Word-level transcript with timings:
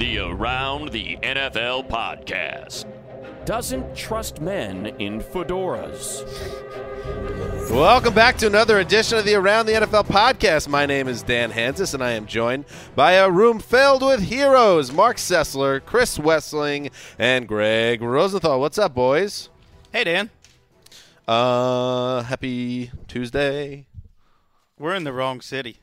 The 0.00 0.18
Around 0.18 0.92
the 0.92 1.18
NFL 1.18 1.86
podcast. 1.90 2.86
Doesn't 3.44 3.94
trust 3.94 4.40
men 4.40 4.86
in 4.98 5.20
fedoras. 5.20 6.24
Welcome 7.70 8.14
back 8.14 8.38
to 8.38 8.46
another 8.46 8.78
edition 8.78 9.18
of 9.18 9.26
the 9.26 9.34
Around 9.34 9.66
the 9.66 9.72
NFL 9.74 10.06
podcast. 10.06 10.68
My 10.68 10.86
name 10.86 11.06
is 11.06 11.22
Dan 11.22 11.52
Hanzus, 11.52 11.92
and 11.92 12.02
I 12.02 12.12
am 12.12 12.24
joined 12.24 12.64
by 12.96 13.12
a 13.12 13.30
room 13.30 13.58
filled 13.60 14.00
with 14.00 14.22
heroes 14.22 14.90
Mark 14.90 15.18
Sessler, 15.18 15.84
Chris 15.84 16.16
Wesseling, 16.16 16.90
and 17.18 17.46
Greg 17.46 18.00
Rosenthal. 18.00 18.58
What's 18.58 18.78
up, 18.78 18.94
boys? 18.94 19.50
Hey, 19.92 20.04
Dan. 20.04 20.30
Uh, 21.28 22.22
happy 22.22 22.90
Tuesday. 23.06 23.86
We're 24.78 24.94
in 24.94 25.04
the 25.04 25.12
wrong 25.12 25.42
city 25.42 25.76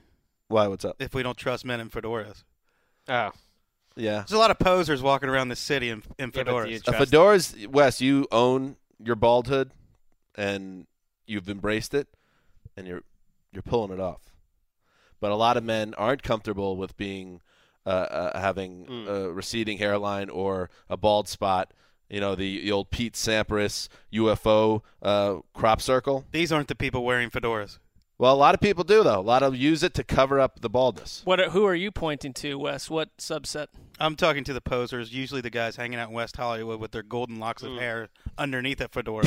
Why? 0.47 0.65
What's 0.67 0.85
up? 0.85 0.95
if 0.97 1.13
we 1.13 1.21
don't 1.21 1.37
trust 1.37 1.63
men 1.65 1.79
in 1.79 1.91
fedoras. 1.91 2.43
Oh, 3.07 3.29
Yeah. 3.97 4.17
There's 4.19 4.31
a 4.33 4.37
lot 4.37 4.51
of 4.51 4.59
posers 4.59 5.01
walking 5.01 5.27
around 5.29 5.49
the 5.49 5.55
city 5.55 5.89
in, 5.89 6.03
in 6.19 6.31
Yeah, 6.33 6.43
but 6.43 6.63
do 6.65 6.69
you 6.71 6.79
fedoras. 6.79 6.87
Uh, 6.87 6.91
trust- 6.91 7.11
fedoras, 7.11 7.67
Wes, 7.67 7.99
you 8.01 8.27
own 8.31 8.77
your 9.03 9.15
baldhood, 9.15 9.71
and 10.35 10.87
you've 11.25 11.49
embraced 11.49 11.93
it, 11.93 12.07
and 12.75 12.87
you're 12.87 13.01
you're 13.51 13.63
pulling 13.63 13.91
it 13.91 13.99
off. 13.99 14.21
But 15.19 15.31
a 15.31 15.35
lot 15.35 15.57
of 15.57 15.63
men 15.63 15.93
aren't 15.95 16.21
comfortable 16.21 16.77
with 16.77 16.95
being 16.95 17.41
uh, 17.85 17.89
uh, 17.89 18.39
having 18.39 18.85
Mm. 18.85 19.07
a 19.07 19.31
receding 19.33 19.77
hairline 19.79 20.29
or 20.29 20.69
a 20.89 20.97
bald 20.97 21.27
spot. 21.27 21.73
You 22.09 22.19
know 22.21 22.35
the, 22.35 22.61
the 22.61 22.71
old 22.71 22.89
Pete 22.91 23.13
Sampras 23.15 23.87
UFO 24.13 24.81
uh, 25.01 25.37
crop 25.53 25.81
circle. 25.81 26.25
These 26.31 26.51
aren't 26.51 26.67
the 26.67 26.75
people 26.75 27.03
wearing 27.03 27.29
fedoras. 27.29 27.79
Well, 28.19 28.33
a 28.33 28.35
lot 28.37 28.55
of 28.55 28.61
people 28.61 28.83
do 28.83 29.03
though. 29.03 29.19
A 29.19 29.21
lot 29.21 29.43
of 29.43 29.55
use 29.55 29.83
it 29.83 29.93
to 29.95 30.03
cover 30.03 30.39
up 30.39 30.61
the 30.61 30.69
baldness. 30.69 31.21
What? 31.23 31.39
Are, 31.39 31.49
who 31.51 31.65
are 31.65 31.75
you 31.75 31.91
pointing 31.91 32.33
to, 32.33 32.57
Wes? 32.57 32.89
What 32.89 33.15
subset? 33.17 33.67
I'm 33.99 34.15
talking 34.15 34.43
to 34.45 34.53
the 34.53 34.61
posers, 34.61 35.11
usually 35.13 35.41
the 35.41 35.49
guys 35.49 35.75
hanging 35.75 35.99
out 35.99 36.09
in 36.09 36.15
West 36.15 36.35
Hollywood 36.37 36.79
with 36.79 36.91
their 36.91 37.03
golden 37.03 37.39
locks 37.39 37.63
Mm. 37.63 37.73
of 37.75 37.79
hair 37.81 38.09
underneath 38.37 38.79
a 38.81 38.87
fedora, 38.87 39.25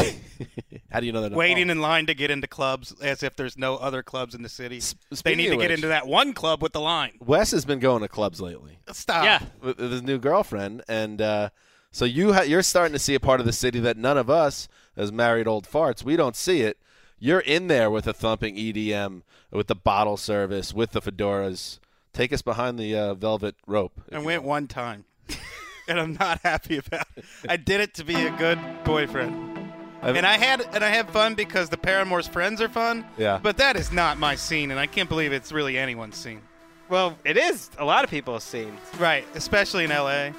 How 0.93 1.01
do 1.01 1.07
you 1.07 1.13
know 1.13 1.23
that? 1.23 1.33
waiting 1.33 1.71
in 1.71 1.81
line 1.81 2.07
to 2.07 2.15
get 2.15 2.31
into 2.31 2.47
clubs 2.47 2.93
as 3.01 3.23
if 3.25 3.35
there's 3.37 3.57
no 3.59 3.77
other 3.77 4.03
clubs 4.03 4.35
in 4.35 4.43
the 4.43 4.49
city. 4.49 4.81
They 5.25 5.35
need 5.35 5.49
to 5.49 5.55
of 5.55 5.61
get 5.61 5.71
into 5.73 5.89
that 5.89 6.07
one 6.07 6.33
club 6.33 6.63
with 6.63 6.73
the 6.73 6.81
line. 6.81 7.13
Wes 7.21 7.51
has 7.53 7.65
been 7.65 7.79
going 7.81 8.03
to 8.03 8.09
clubs 8.09 8.41
lately. 8.41 8.79
Stop. 8.93 9.25
Yeah. 9.25 9.41
with 9.61 9.79
with 9.79 9.91
his 9.93 10.03
new 10.03 10.19
girlfriend, 10.19 10.83
and 10.89 11.21
uh, 11.23 11.51
so 11.93 12.05
you 12.05 12.33
ha- 12.33 12.43
you're 12.43 12.63
starting 12.63 12.93
to 12.93 12.99
see 13.01 13.15
a 13.15 13.21
part 13.21 13.39
of 13.41 13.47
the 13.47 13.53
city 13.53 13.79
that 13.81 13.97
none 13.97 14.19
of 14.19 14.29
us, 14.31 14.69
as 14.97 15.11
married 15.13 15.47
old 15.49 15.69
farts, 15.69 16.03
we 16.05 16.15
don't 16.17 16.37
see 16.37 16.61
it. 16.63 16.77
You're 17.21 17.41
in 17.41 17.69
there 17.69 17.91
with 17.91 18.07
a 18.07 18.13
thumping 18.13 18.57
EDM, 18.57 19.23
with 19.51 19.67
the 19.67 19.75
bottle 19.75 20.17
service, 20.17 20.73
with 20.75 20.93
the 20.93 21.01
fedoras. 21.03 21.79
Take 22.13 22.33
us 22.33 22.43
behind 22.43 22.79
the 22.79 22.97
uh, 22.97 23.15
velvet 23.15 23.55
rope. 23.67 24.01
if 24.09 24.15
I 24.15 24.19
went 24.19 24.43
will. 24.43 24.49
one 24.49 24.67
time, 24.67 25.05
and 25.89 26.01
I'm 26.01 26.15
not 26.15 26.41
happy 26.43 26.79
about 26.79 27.07
it. 27.17 27.25
I 27.49 27.57
did 27.57 27.81
it 27.81 27.95
to 27.95 28.05
be 28.05 28.15
a 28.15 28.31
good 28.33 28.59
boyfriend. 28.85 29.59
I've- 30.03 30.17
And 30.17 30.27
I 30.27 30.39
had 30.39 30.63
and 30.75 30.83
I 30.83 30.89
had 30.89 31.11
fun 31.11 31.35
because 31.35 31.69
the 31.69 31.77
paramour's 31.77 32.27
friends 32.27 32.61
are 32.63 32.69
fun. 32.71 33.05
Yeah. 33.19 33.39
But 33.43 33.59
that 33.59 33.77
is 33.77 33.93
not 33.93 34.17
my 34.19 34.35
scene, 34.35 34.71
and 34.71 34.81
I 34.81 34.87
can't 34.87 35.09
believe 35.11 35.33
it's 35.33 35.53
really 35.53 35.77
anyone's 35.77 36.17
scene. 36.17 36.41
well, 36.89 37.17
it 37.25 37.37
is 37.37 37.71
a 37.79 37.85
lot 37.85 38.03
of 38.03 38.11
people's 38.11 38.43
scene. 38.45 38.77
Right, 38.99 39.25
especially 39.35 39.85
in 39.85 39.91
LA. 39.91 40.31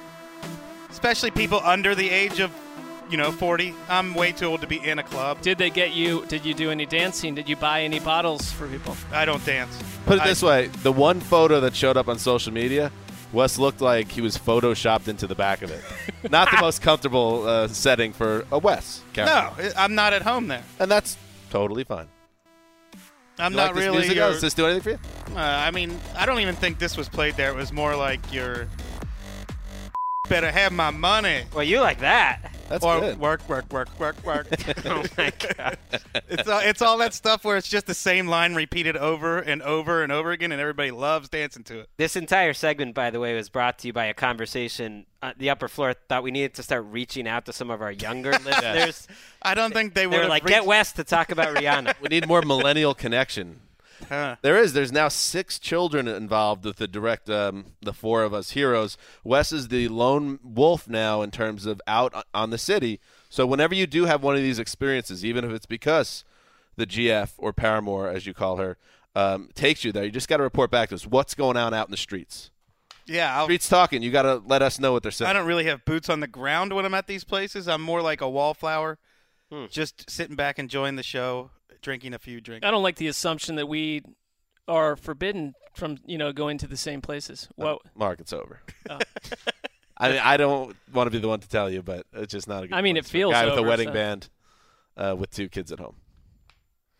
Especially 0.90 1.30
people 1.30 1.60
under 1.64 1.94
the 1.94 2.10
age 2.10 2.38
of, 2.40 2.50
you 3.12 3.18
know, 3.18 3.30
40. 3.30 3.74
I'm 3.88 4.14
way 4.14 4.32
too 4.32 4.46
old 4.46 4.62
to 4.62 4.66
be 4.66 4.78
in 4.84 4.98
a 4.98 5.02
club. 5.02 5.40
Did 5.42 5.58
they 5.58 5.70
get 5.70 5.92
you? 5.92 6.24
Did 6.26 6.44
you 6.46 6.54
do 6.54 6.70
any 6.70 6.86
dancing? 6.86 7.34
Did 7.34 7.48
you 7.48 7.56
buy 7.56 7.82
any 7.82 8.00
bottles 8.00 8.50
for 8.50 8.66
people? 8.66 8.96
I 9.12 9.24
don't 9.26 9.44
dance. 9.44 9.78
Put 10.06 10.16
it 10.16 10.22
I- 10.22 10.28
this 10.28 10.42
way: 10.42 10.68
the 10.82 10.90
one 10.92 11.20
photo 11.20 11.60
that 11.60 11.76
showed 11.76 11.96
up 11.98 12.08
on 12.08 12.18
social 12.18 12.52
media, 12.52 12.90
Wes 13.32 13.58
looked 13.58 13.80
like 13.82 14.08
he 14.10 14.20
was 14.22 14.36
photoshopped 14.38 15.08
into 15.08 15.26
the 15.26 15.34
back 15.34 15.60
of 15.62 15.70
it. 15.70 15.84
Not 16.30 16.50
the 16.50 16.56
most 16.60 16.80
comfortable 16.82 17.46
uh, 17.46 17.68
setting 17.68 18.12
for 18.14 18.46
a 18.50 18.58
Wes 18.58 19.02
character. 19.12 19.34
No, 19.62 19.70
I- 19.76 19.84
I'm 19.84 19.94
not 19.94 20.12
at 20.14 20.22
home 20.22 20.48
there. 20.48 20.62
and 20.80 20.90
that's 20.90 21.16
totally 21.50 21.84
fine. 21.84 22.08
I'm 23.38 23.52
You 23.52 23.56
not 23.56 23.66
like 23.68 23.74
really. 23.76 23.98
music? 23.98 24.16
your- 24.16 24.30
Does 24.30 24.40
this 24.40 24.54
do 24.54 24.66
anything 24.66 24.82
for 24.82 24.90
you? 25.30 25.36
uh, 25.36 25.40
I 25.40 25.70
mean, 25.70 25.98
I 26.16 26.26
don't 26.26 26.40
even 26.40 26.54
think 26.54 26.78
this 26.78 26.96
was 26.96 27.08
played 27.08 27.34
there. 27.36 27.48
It 27.50 27.56
was 27.56 27.72
more 27.72 27.94
like 27.96 28.20
your. 28.32 28.68
Better 30.32 30.50
have 30.50 30.72
my 30.72 30.88
money. 30.88 31.42
Well, 31.52 31.62
you 31.62 31.80
like 31.82 31.98
that. 31.98 32.50
That's 32.70 32.82
or 32.82 33.00
good. 33.00 33.20
work, 33.20 33.46
work, 33.50 33.70
work, 33.70 34.00
work, 34.00 34.24
work. 34.24 34.46
oh 34.86 35.04
my 35.18 35.30
god. 35.56 35.76
it's 36.26 36.48
all, 36.48 36.60
it's 36.60 36.80
all 36.80 36.96
that 36.96 37.12
stuff 37.12 37.44
where 37.44 37.58
it's 37.58 37.68
just 37.68 37.84
the 37.84 37.92
same 37.92 38.26
line 38.28 38.54
repeated 38.54 38.96
over 38.96 39.40
and 39.40 39.60
over 39.60 40.02
and 40.02 40.10
over 40.10 40.30
again, 40.32 40.50
and 40.50 40.58
everybody 40.58 40.90
loves 40.90 41.28
dancing 41.28 41.64
to 41.64 41.80
it. 41.80 41.90
This 41.98 42.16
entire 42.16 42.54
segment, 42.54 42.94
by 42.94 43.10
the 43.10 43.20
way, 43.20 43.34
was 43.34 43.50
brought 43.50 43.78
to 43.80 43.88
you 43.88 43.92
by 43.92 44.06
a 44.06 44.14
conversation. 44.14 45.04
Uh, 45.22 45.34
the 45.36 45.50
upper 45.50 45.68
floor 45.68 45.92
thought 46.08 46.22
we 46.22 46.30
needed 46.30 46.54
to 46.54 46.62
start 46.62 46.86
reaching 46.88 47.28
out 47.28 47.44
to 47.44 47.52
some 47.52 47.70
of 47.70 47.82
our 47.82 47.92
younger 47.92 48.30
listeners. 48.46 49.06
I 49.42 49.54
don't 49.54 49.74
think 49.74 49.92
they 49.92 50.06
They 50.06 50.16
were 50.16 50.28
like, 50.28 50.44
reached- 50.44 50.54
"Get 50.60 50.64
West 50.64 50.96
to 50.96 51.04
talk 51.04 51.30
about 51.30 51.54
Rihanna." 51.54 51.92
We 52.00 52.08
need 52.08 52.26
more 52.26 52.40
millennial 52.40 52.94
connection. 52.94 53.60
Huh. 54.08 54.36
There 54.42 54.56
is. 54.56 54.72
There's 54.72 54.92
now 54.92 55.08
six 55.08 55.58
children 55.58 56.06
involved 56.08 56.64
with 56.64 56.76
the 56.76 56.88
direct, 56.88 57.28
um, 57.30 57.66
the 57.80 57.92
four 57.92 58.22
of 58.22 58.34
us 58.34 58.50
heroes. 58.50 58.96
Wes 59.24 59.52
is 59.52 59.68
the 59.68 59.88
lone 59.88 60.38
wolf 60.42 60.88
now 60.88 61.22
in 61.22 61.30
terms 61.30 61.66
of 61.66 61.80
out 61.86 62.12
on 62.34 62.50
the 62.50 62.58
city. 62.58 63.00
So 63.28 63.46
whenever 63.46 63.74
you 63.74 63.86
do 63.86 64.04
have 64.06 64.22
one 64.22 64.36
of 64.36 64.42
these 64.42 64.58
experiences, 64.58 65.24
even 65.24 65.44
if 65.44 65.50
it's 65.52 65.66
because 65.66 66.24
the 66.76 66.86
GF 66.86 67.32
or 67.38 67.52
paramour, 67.52 68.08
as 68.08 68.26
you 68.26 68.34
call 68.34 68.56
her, 68.56 68.76
um, 69.14 69.50
takes 69.54 69.84
you 69.84 69.92
there, 69.92 70.04
you 70.04 70.10
just 70.10 70.28
got 70.28 70.38
to 70.38 70.42
report 70.42 70.70
back 70.70 70.88
to 70.90 70.94
us. 70.94 71.06
What's 71.06 71.34
going 71.34 71.56
on 71.56 71.72
out 71.74 71.86
in 71.86 71.90
the 71.90 71.96
streets? 71.96 72.50
Yeah, 73.06 73.36
I'll, 73.36 73.44
Streets 73.46 73.68
talking. 73.68 74.02
You 74.02 74.10
got 74.10 74.22
to 74.22 74.42
let 74.46 74.62
us 74.62 74.78
know 74.78 74.92
what 74.92 75.02
they're 75.02 75.10
saying. 75.12 75.28
I 75.28 75.32
don't 75.32 75.46
really 75.46 75.64
have 75.64 75.84
boots 75.84 76.08
on 76.08 76.20
the 76.20 76.26
ground 76.28 76.72
when 76.72 76.84
I'm 76.84 76.94
at 76.94 77.06
these 77.08 77.24
places. 77.24 77.66
I'm 77.68 77.82
more 77.82 78.00
like 78.00 78.20
a 78.20 78.28
wallflower, 78.30 78.98
Hmm. 79.50 79.64
just 79.70 80.08
sitting 80.08 80.36
back 80.36 80.58
enjoying 80.58 80.96
the 80.96 81.02
show, 81.02 81.50
drinking 81.82 82.14
a 82.14 82.18
few 82.18 82.40
drinks. 82.40 82.66
I 82.66 82.70
don't 82.70 82.82
like 82.82 82.96
the 82.96 83.08
assumption 83.08 83.56
that 83.56 83.66
we 83.66 84.02
are 84.68 84.96
forbidden 84.96 85.54
from 85.74 85.98
you 86.06 86.18
know 86.18 86.32
going 86.32 86.58
to 86.58 86.66
the 86.66 86.76
same 86.76 87.00
places. 87.00 87.48
Well, 87.56 87.80
Mark, 87.94 88.20
it's 88.20 88.32
over. 88.32 88.60
Oh. 88.88 88.98
I 89.98 90.10
mean, 90.10 90.20
I 90.22 90.36
don't 90.36 90.74
want 90.92 91.06
to 91.06 91.10
be 91.10 91.18
the 91.18 91.28
one 91.28 91.38
to 91.40 91.48
tell 91.48 91.70
you, 91.70 91.82
but 91.82 92.06
it's 92.12 92.32
just 92.32 92.48
not 92.48 92.64
a 92.64 92.68
good. 92.68 92.74
I 92.74 92.80
mean, 92.82 92.94
place 92.96 93.06
it 93.06 93.10
for 93.10 93.16
a 93.16 93.20
feels 93.20 93.32
guy 93.32 93.44
with 93.44 93.58
a 93.58 93.62
wedding 93.62 93.88
so- 93.88 93.92
band 93.92 94.28
uh, 94.96 95.14
with 95.16 95.30
two 95.30 95.48
kids 95.48 95.70
at 95.70 95.78
home. 95.78 95.96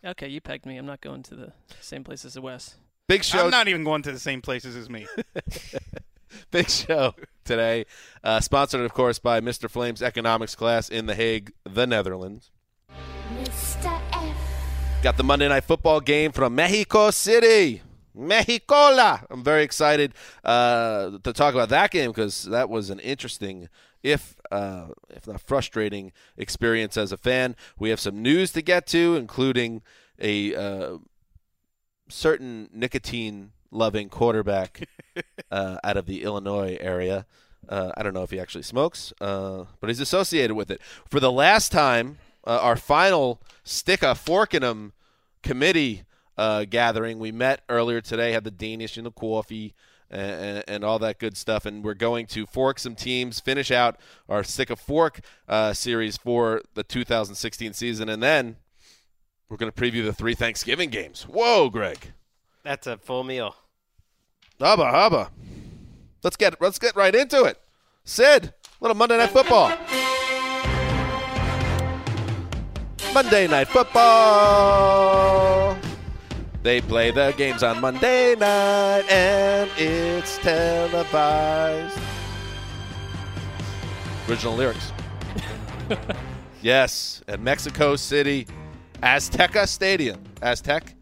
okay, 0.05 0.29
you 0.29 0.41
pegged 0.41 0.67
me. 0.67 0.77
I'm 0.77 0.87
not 0.87 1.01
going 1.01 1.23
to 1.25 1.35
the 1.35 1.53
same 1.81 2.05
place 2.05 2.25
as 2.25 2.35
the 2.35 2.43
West. 2.43 2.77
Big 3.09 3.25
show. 3.25 3.45
I'm 3.45 3.51
not 3.51 3.69
even 3.69 3.83
going 3.85 4.03
to 4.03 4.13
the 4.13 4.19
same 4.19 4.41
places 4.41 4.77
as 4.77 4.89
me. 4.89 5.07
Big 6.51 6.69
show 6.69 7.15
today, 7.45 7.85
uh, 8.25 8.41
sponsored, 8.41 8.81
of 8.81 8.95
course, 8.95 9.19
by 9.19 9.41
Mr. 9.41 9.69
Flame's 9.69 10.03
economics 10.03 10.55
class 10.55 10.89
in 10.89 11.07
The 11.07 11.15
Hague, 11.15 11.53
the 11.65 11.87
Netherlands. 11.87 12.51
Mr. 13.35 14.02
Got 15.03 15.17
the 15.17 15.25
Monday 15.25 15.49
Night 15.49 15.65
Football 15.65 16.01
game 16.01 16.31
from 16.31 16.55
Mexico 16.55 17.11
City. 17.11 17.83
Mexicola. 18.15 19.27
I'm 19.31 19.43
very 19.43 19.65
excited 19.65 20.15
uh, 20.45 21.19
to 21.25 21.33
talk 21.33 21.55
about 21.55 21.71
that 21.71 21.91
game 21.91 22.13
because 22.13 22.45
that 22.45 22.71
was 22.71 22.89
an 22.89 23.01
interesting, 23.01 23.69
if 24.05 24.37
uh, 24.53 24.91
if 25.11 25.27
not 25.27 25.41
frustrating, 25.41 26.13
experience 26.37 26.97
as 26.97 27.11
a 27.11 27.17
fan. 27.17 27.57
We 27.81 27.91
have 27.91 27.99
some 27.99 28.23
news 28.23 28.53
to 28.53 28.63
get 28.63 28.87
to, 28.89 29.17
including 29.17 29.83
a 30.21 30.55
uh, 30.55 30.99
certain 32.09 32.69
nicotine 32.73 33.51
loving 33.73 34.09
quarterback 34.09 34.89
uh, 35.51 35.79
out 35.83 35.97
of 35.97 36.07
the 36.07 36.23
Illinois 36.23 36.79
area. 36.81 37.27
Uh, 37.69 37.91
I 37.97 38.05
don't 38.05 38.15
know 38.15 38.23
if 38.23 38.31
he 38.31 38.39
actually 38.39 38.63
smokes, 38.63 39.13
uh, 39.21 39.65
but 39.81 39.91
he's 39.91 39.99
associated 39.99 40.55
with 40.55 40.71
it. 40.71 40.81
For 41.11 41.19
the 41.19 41.33
last 41.33 41.73
time, 41.73 42.19
uh, 42.45 42.59
our 42.61 42.77
final 42.77 43.41
stick 43.65 44.03
a 44.03 44.15
fork 44.15 44.55
in 44.55 44.63
him 44.63 44.93
committee 45.43 46.03
uh, 46.37 46.65
gathering, 46.65 47.19
we 47.19 47.33
met 47.33 47.63
earlier 47.69 48.01
today, 48.01 48.33
had 48.33 48.45
the 48.45 48.51
Danish 48.51 48.97
and 48.97 49.07
the 49.07 49.13
coffee. 49.13 49.75
And, 50.15 50.63
and 50.69 50.85
all 50.85 50.99
that 50.99 51.19
good 51.19 51.39
stuff, 51.39 51.65
and 51.65 51.83
we're 51.83 51.95
going 51.95 52.27
to 52.27 52.45
fork 52.45 52.79
some 52.79 52.95
teams, 52.95 53.41
finish 53.41 53.71
out 53.71 53.99
our 54.29 54.45
stick 54.45 54.69
a 54.69 54.77
fork 54.77 55.21
uh, 55.49 55.73
series 55.73 56.19
for 56.19 56.61
the 56.75 56.83
2016 56.83 57.73
season, 57.73 58.11
and 58.11 58.23
then 58.23 58.57
we're 59.49 59.57
going 59.57 59.73
to 59.73 59.83
preview 59.83 60.05
the 60.05 60.13
three 60.13 60.35
Thanksgiving 60.35 60.91
games. 60.91 61.23
Whoa, 61.23 61.71
Greg! 61.71 62.13
That's 62.63 62.87
a 62.87 62.99
full 62.99 63.25
meal. 63.25 63.57
Hubba 64.61 64.91
hubba. 64.91 65.31
Let's 66.23 66.37
get 66.37 66.61
let's 66.61 66.79
get 66.79 66.95
right 66.95 67.15
into 67.15 67.45
it. 67.45 67.59
Sid, 68.05 68.55
little 68.81 68.97
Monday 68.97 69.17
Night 69.17 69.31
Football. 69.31 69.77
Monday 73.15 73.47
Night 73.47 73.69
Football. 73.69 75.13
They 76.63 76.81
play 76.81 77.11
the 77.11 77.35
games 77.37 77.63
on 77.63 77.81
Monday 77.81 78.35
night 78.37 79.05
and 79.11 79.71
it's 79.77 80.39
televised. 80.39 81.99
Original 84.29 84.55
lyrics. 84.55 84.93
yes, 86.63 87.23
at 87.29 87.41
Mexico 87.41 87.97
City, 87.97 88.47
Azteca 89.03 89.67
Stadium. 89.67 90.23
Aztec? 90.41 90.95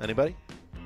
Anybody? 0.00 0.36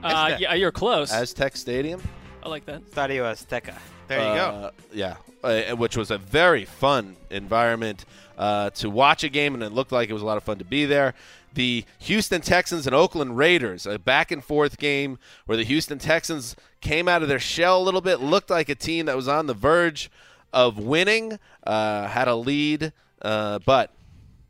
Uh, 0.03 0.37
yeah, 0.39 0.55
you're 0.55 0.71
close. 0.71 1.13
Aztec 1.13 1.57
Stadium? 1.57 2.01
I 2.43 2.49
like 2.49 2.65
that. 2.67 2.83
Stadio 2.87 3.25
Azteca. 3.25 3.75
There 4.07 4.21
you 4.21 4.35
go. 4.37 4.47
Uh, 4.47 4.71
yeah, 4.93 5.17
uh, 5.45 5.77
which 5.77 5.97
was 5.97 6.11
a 6.11 6.19
very 6.19 6.65
fun 6.65 7.17
environment 7.31 8.05
uh, 8.39 8.71
to 8.71 8.89
watch 8.89 9.25
a 9.25 9.29
game, 9.29 9.53
and 9.53 9.63
it 9.63 9.73
looked 9.73 9.93
like 9.93 10.09
it 10.09 10.15
was 10.15 10.23
a 10.23 10.27
lot 10.27 10.37
of 10.37 10.45
fun 10.45 10.59
to 10.59 10.65
be 10.65 10.87
there. 10.87 11.13
The 11.55 11.85
Houston 11.99 12.41
Texans 12.41 12.87
and 12.87 12.95
Oakland 12.95 13.37
Raiders, 13.37 13.85
a 13.85 13.99
back 13.99 14.31
and 14.31 14.45
forth 14.45 14.79
game 14.79 15.19
where 15.47 15.57
the 15.57 15.65
Houston 15.65 15.99
Texans 15.99 16.55
came 16.81 17.09
out 17.09 17.23
of 17.23 17.29
their 17.29 17.41
shell 17.41 17.83
a 17.83 17.85
little 17.85 18.01
bit, 18.01 18.21
looked 18.21 18.49
like 18.49 18.69
a 18.69 18.75
team 18.77 19.07
that 19.07 19.17
was 19.17 19.27
on 19.27 19.47
the 19.47 19.55
verge 19.55 20.09
of 20.53 20.79
winning, 20.79 21.39
uh, 21.67 22.07
had 22.07 22.29
a 22.29 22.37
lead, 22.37 22.93
uh, 23.21 23.59
but 23.67 23.93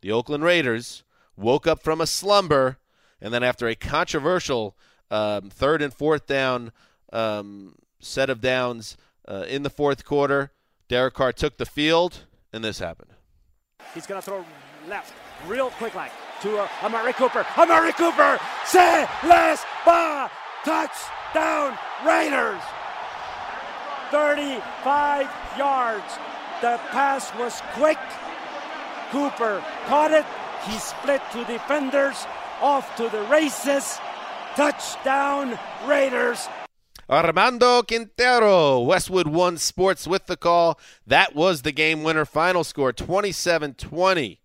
the 0.03 0.13
Oakland 0.13 0.45
Raiders 0.45 1.03
woke 1.37 1.67
up 1.67 1.83
from 1.83 2.01
a 2.01 2.07
slumber, 2.07 2.79
and 3.21 3.33
then 3.33 3.43
after 3.43 3.67
a 3.67 3.75
controversial 3.75 4.77
um, 5.11 5.49
third 5.49 5.81
and 5.81 5.95
fourth 5.95 6.27
down 6.27 6.73
um, 7.13 7.75
set 8.01 8.29
of 8.29 8.41
downs 8.43 8.97
uh, 9.27 9.47
in 9.49 9.63
the 9.63 9.71
fourth 9.71 10.05
quarter, 10.05 10.51
Derek 10.89 11.15
Carr 11.15 11.33
took 11.33 11.57
the 11.57 11.67
field, 11.67 12.25
and 12.53 12.63
this 12.63 12.81
happened. 12.81 13.11
He's 13.99 14.07
going 14.07 14.21
to 14.21 14.25
throw 14.25 14.45
left, 14.89 15.13
real 15.49 15.71
quick 15.71 15.97
like 15.97 16.13
to 16.43 16.59
uh, 16.59 16.69
Amari 16.85 17.13
Cooper. 17.15 17.45
Amari 17.57 17.93
Cooper, 17.95 18.39
se 18.65 19.09
les 19.25 19.59
va. 19.85 20.31
Touchdown 20.65 21.77
Raiders. 22.07 22.63
35 24.13 25.27
yards. 25.59 26.19
The 26.61 26.79
pass 26.91 27.35
was 27.41 27.61
quick. 27.73 27.99
Cooper 29.11 29.65
caught 29.87 30.13
it. 30.13 30.25
He 30.71 30.79
split 30.79 31.21
two 31.33 31.45
defenders. 31.47 32.27
Off 32.61 32.95
to 32.99 33.09
the 33.09 33.23
races. 33.23 33.99
Touchdown 34.55 35.59
Raiders. 35.87 36.49
Armando 37.11 37.83
Quintero, 37.83 38.81
Westwood 38.81 39.29
One 39.29 39.57
Sports 39.57 40.07
with 40.07 40.27
the 40.27 40.37
call. 40.37 40.79
That 41.07 41.35
was 41.35 41.63
the 41.63 41.73
game 41.73 42.03
winner. 42.03 42.27
Final 42.27 42.65
score 42.65 42.93
27 42.93 43.75
20. 43.75 44.41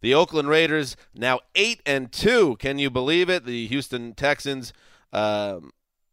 The 0.00 0.14
Oakland 0.14 0.48
Raiders 0.48 0.96
now 1.14 1.40
8 1.54 1.82
and 1.84 2.12
2. 2.12 2.56
Can 2.56 2.78
you 2.78 2.90
believe 2.90 3.28
it? 3.28 3.44
The 3.44 3.66
Houston 3.66 4.14
Texans, 4.14 4.72
um, 5.12 5.72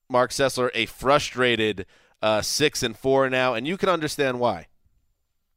Mark 0.10 0.32
Sessler, 0.32 0.70
a 0.74 0.88
frustrated 0.88 1.86
uh, 2.22 2.42
6 2.42 2.84
and 2.84 2.98
4 2.98 3.30
now, 3.30 3.54
and 3.54 3.68
you 3.68 3.78
can 3.78 3.90
understand 3.90 4.40
why. 4.40 4.68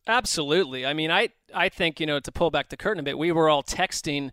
Absolutely. 0.06 0.86
I 0.86 0.92
mean, 0.92 1.10
I 1.10 1.30
I 1.52 1.68
think 1.68 1.98
you 1.98 2.06
know 2.06 2.20
to 2.20 2.30
pull 2.30 2.52
back 2.52 2.68
the 2.68 2.76
curtain 2.76 3.00
a 3.00 3.02
bit, 3.02 3.18
we 3.18 3.32
were 3.32 3.48
all 3.48 3.64
texting 3.64 4.30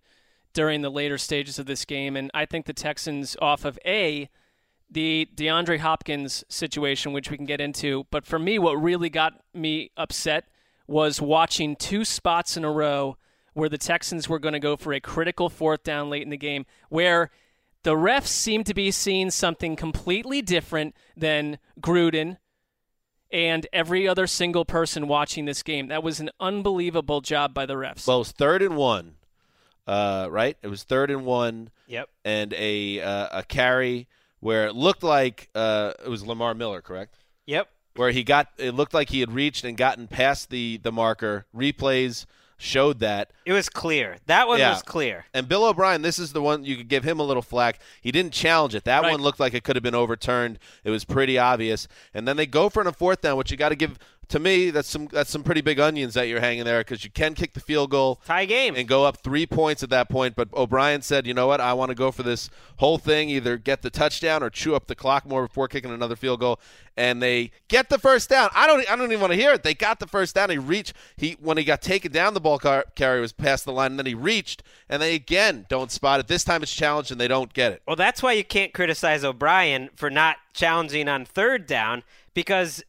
during 0.54 0.81
the 0.81 0.92
later 0.92 1.18
stages 1.18 1.57
of 1.57 1.65
this 1.65 1.83
game, 1.86 2.15
and 2.15 2.30
I 2.36 2.45
think 2.45 2.68
the 2.68 2.74
Texans 2.74 3.36
off 3.42 3.65
of 3.65 3.80
a 3.83 4.30
the 4.94 5.28
DeAndre 5.36 5.80
Hopkins 5.80 6.44
situation, 6.50 7.13
which 7.13 7.30
we 7.30 7.38
can 7.38 7.45
get 7.45 7.60
into. 7.60 8.06
But 8.12 8.25
for 8.25 8.40
me, 8.40 8.60
what 8.60 8.74
really 8.74 9.10
got 9.10 9.34
me 9.54 9.92
upset 9.98 10.45
was 10.88 11.22
watching 11.22 11.75
two 11.75 12.06
spots 12.06 12.56
in 12.57 12.63
a 12.63 12.72
row 12.72 13.18
where 13.54 13.69
the 13.69 13.78
Texans 13.78 14.28
were 14.28 14.40
going 14.40 14.54
to 14.54 14.60
go 14.60 14.75
for 14.75 14.94
a 14.94 15.00
critical 15.00 15.50
fourth 15.50 15.84
down 15.84 16.10
late 16.10 16.24
in 16.24 16.30
the 16.30 16.38
game, 16.38 16.66
where 16.90 17.31
the 17.84 17.95
refs 17.95 18.28
seemed 18.28 18.66
to 18.66 18.74
be 18.74 18.92
seeing 18.92 19.30
something 19.30 19.75
completely 19.75 20.42
different 20.42 20.96
than 21.16 21.60
Gruden 21.80 22.38
and 23.31 23.68
every 23.74 24.07
other 24.07 24.28
single 24.28 24.63
person 24.66 25.07
watching 25.07 25.46
this 25.46 25.63
game. 25.63 25.88
That 25.88 26.04
was 26.04 26.19
an 26.19 26.30
unbelievable 26.39 27.22
job 27.22 27.54
by 27.54 27.66
the 27.66 27.74
refs. 27.74 28.07
Well, 28.07 28.18
it 28.18 28.19
was 28.19 28.31
third 28.31 28.62
and 28.62 28.75
one, 28.75 29.16
uh, 29.88 30.28
right? 30.30 30.57
It 30.62 30.68
was 30.68 30.84
third 30.84 31.12
and 31.12 31.25
one. 31.25 31.69
Yep. 31.88 32.10
And 32.24 32.54
a 32.54 33.01
uh, 33.01 33.39
a 33.39 33.44
carry 33.44 34.07
where 34.44 34.68
it 34.68 34.75
looked 34.75 35.04
like 35.04 35.50
uh, 35.56 35.94
it 36.06 36.10
was 36.10 36.25
Lamar 36.25 36.54
Miller, 36.54 36.81
correct? 36.81 37.16
Yep. 37.48 37.68
Where 37.95 38.12
he 38.12 38.24
got 38.24 38.48
it 38.57 38.74
looked 38.74 38.94
like 38.94 39.10
he 39.10 39.19
had 39.19 39.31
reached 39.31 39.63
and 39.63 39.78
gotten 39.78 40.07
past 40.07 40.50
the 40.50 40.77
the 40.84 40.91
marker. 40.91 41.46
Replays 41.56 42.25
showed 42.58 43.00
that. 43.00 43.32
It 43.46 43.51
was 43.51 43.68
clear. 43.68 44.18
That 44.27 44.48
one 44.48 44.60
Yeah. 44.60 44.70
was 44.72 44.82
clear. 44.84 45.25
And 45.34 45.50
Bill 45.50 45.65
O'Brien, 45.65 46.01
this 46.01 46.18
is 46.18 46.32
the 46.32 46.41
one 46.41 46.63
you 46.63 46.77
could 46.77 46.88
give 46.88 47.03
him 47.03 47.20
a 47.20 47.24
little 47.24 47.41
flack. 47.41 47.79
He 48.01 48.12
didn't 48.12 48.32
challenge 48.34 48.74
it. 48.74 48.86
That 48.86 49.01
Right. 49.03 49.12
one 49.12 49.22
looked 49.22 49.39
like 49.39 49.53
it 49.53 49.63
could 49.65 49.75
have 49.75 49.84
been 49.84 49.96
overturned. 49.96 50.60
It 50.86 50.89
was 50.89 51.03
pretty 51.03 51.38
obvious. 51.38 51.88
And 52.13 52.25
then 52.27 52.38
they 52.38 52.46
go 52.46 52.70
for 52.70 52.82
it 52.82 52.88
on 52.88 52.94
fourth 52.94 53.22
down, 53.22 53.38
which 53.38 53.51
you 53.51 53.58
got 53.58 53.70
to 53.70 53.75
give 53.75 54.00
to 54.30 54.39
me. 54.39 54.70
That's 54.72 54.88
some 54.88 55.08
that's 55.12 55.30
some 55.30 55.44
pretty 55.44 55.62
big 55.62 55.80
onions 55.80 56.13
that 56.13 56.27
you're 56.27 56.39
hanging 56.39 56.65
there 56.65 56.80
because 56.82 57.03
you 57.03 57.10
can 57.12 57.34
kick 57.34 57.53
the 57.53 57.60
field 57.60 57.92
goal 57.92 58.22
Tie 58.25 58.46
game. 58.46 58.75
and 58.75 58.88
go 58.88 59.06
up 59.06 59.18
three 59.18 59.46
points 59.46 59.84
at 59.84 59.89
that 59.89 60.10
point. 60.10 60.36
But 60.36 60.50
O'Brien 60.53 61.01
said, 61.01 61.25
you 61.27 61.34
know 61.34 61.48
what? 61.48 61.62
I 61.62 61.74
want 61.74 61.89
to 61.89 61.96
go 61.96 62.12
for 62.12 62.24
this 62.24 62.50
whole 62.77 62.98
thing, 62.98 63.30
either 63.30 63.58
get 63.58 63.82
the 63.82 63.89
touchdown 63.89 64.44
or 64.44 64.50
chew 64.50 64.75
up 64.75 64.88
the 64.88 64.96
clock 64.96 65.25
more 65.25 65.48
before 65.48 65.68
kicking 65.68 65.92
another 65.92 66.15
field 66.15 66.39
goal. 66.39 66.60
And 66.96 67.22
they 67.22 67.51
get 67.70 67.89
the 67.89 67.98
first 67.98 68.30
down. 68.30 68.50
I 68.53 68.68
don't. 68.68 68.89
I 68.92 68.96
don't 68.96 69.12
even 69.12 69.20
want 69.22 69.34
to 69.34 69.39
hear 69.39 69.51
it. 69.53 69.63
They 69.63 69.74
got 69.74 70.00
the 70.00 70.06
first 70.08 70.36
down. 70.36 70.51
He 70.51 70.58
reached. 70.60 70.94
He 71.18 71.38
when 71.39 71.58
he 71.58 71.63
got 71.63 71.82
taken 71.82 72.12
down, 72.12 72.36
the 72.36 72.39
ball 72.42 72.60
car- 72.60 72.86
carrier 72.96 73.20
was 73.22 73.32
past 73.34 73.65
the 73.65 73.72
line, 73.72 73.92
and 73.94 74.00
then 74.00 74.06
he 74.06 74.13
reached, 74.13 74.62
and 74.88 75.01
they 75.01 75.15
again 75.15 75.65
don't 75.70 75.89
spot 75.92 76.20
it. 76.20 76.27
This 76.27 76.44
time 76.44 76.62
it's 76.62 76.74
challenged, 76.74 77.12
and 77.12 77.20
they 77.20 77.27
don't 77.27 77.51
get 77.51 77.72
it. 77.74 77.82
Well, 77.88 77.96
that's 77.96 78.22
why 78.22 78.34
you 78.34 78.44
can't 78.44 78.74
criticize 78.74 79.24
O'Brien 79.24 79.89
for 79.96 80.12
not 80.12 80.38
challenging 80.53 81.08
on 81.10 81.25
third 81.25 81.65
down 81.65 82.03
because 82.36 82.84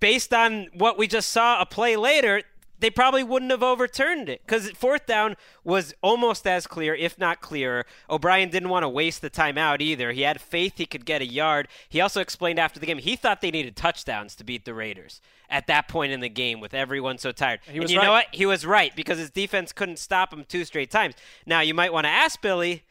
based 0.00 0.32
on 0.32 0.68
what 0.74 0.98
we 0.98 1.06
just 1.06 1.28
saw 1.30 1.60
a 1.60 1.66
play 1.66 1.96
later, 1.96 2.42
they 2.80 2.90
probably 2.90 3.24
wouldn't 3.24 3.50
have 3.50 3.62
overturned 3.62 4.28
it 4.28 4.40
because 4.46 4.70
fourth 4.70 5.06
down 5.06 5.36
was 5.64 5.94
almost 6.00 6.46
as 6.46 6.66
clear, 6.66 6.94
if 6.94 7.18
not 7.18 7.40
clearer. 7.40 7.84
O'Brien 8.08 8.50
didn't 8.50 8.68
want 8.68 8.84
to 8.84 8.88
waste 8.88 9.20
the 9.20 9.30
timeout 9.30 9.80
either. 9.80 10.12
He 10.12 10.22
had 10.22 10.40
faith 10.40 10.74
he 10.76 10.86
could 10.86 11.04
get 11.04 11.20
a 11.20 11.26
yard. 11.26 11.68
He 11.88 12.00
also 12.00 12.20
explained 12.20 12.58
after 12.58 12.78
the 12.78 12.86
game 12.86 12.98
he 12.98 13.16
thought 13.16 13.40
they 13.40 13.50
needed 13.50 13.74
touchdowns 13.76 14.34
to 14.36 14.44
beat 14.44 14.64
the 14.64 14.74
Raiders 14.74 15.20
at 15.50 15.66
that 15.66 15.88
point 15.88 16.12
in 16.12 16.20
the 16.20 16.28
game 16.28 16.60
with 16.60 16.74
everyone 16.74 17.18
so 17.18 17.32
tired. 17.32 17.60
He 17.64 17.80
was 17.80 17.90
and 17.90 18.00
you 18.00 18.06
know 18.06 18.12
what? 18.12 18.26
He 18.32 18.46
was 18.46 18.64
right 18.64 18.94
because 18.94 19.18
his 19.18 19.30
defense 19.30 19.72
couldn't 19.72 19.98
stop 19.98 20.32
him 20.32 20.44
two 20.46 20.64
straight 20.64 20.90
times. 20.90 21.14
Now, 21.46 21.60
you 21.60 21.74
might 21.74 21.92
want 21.92 22.04
to 22.04 22.10
ask 22.10 22.40
Billy 22.40 22.84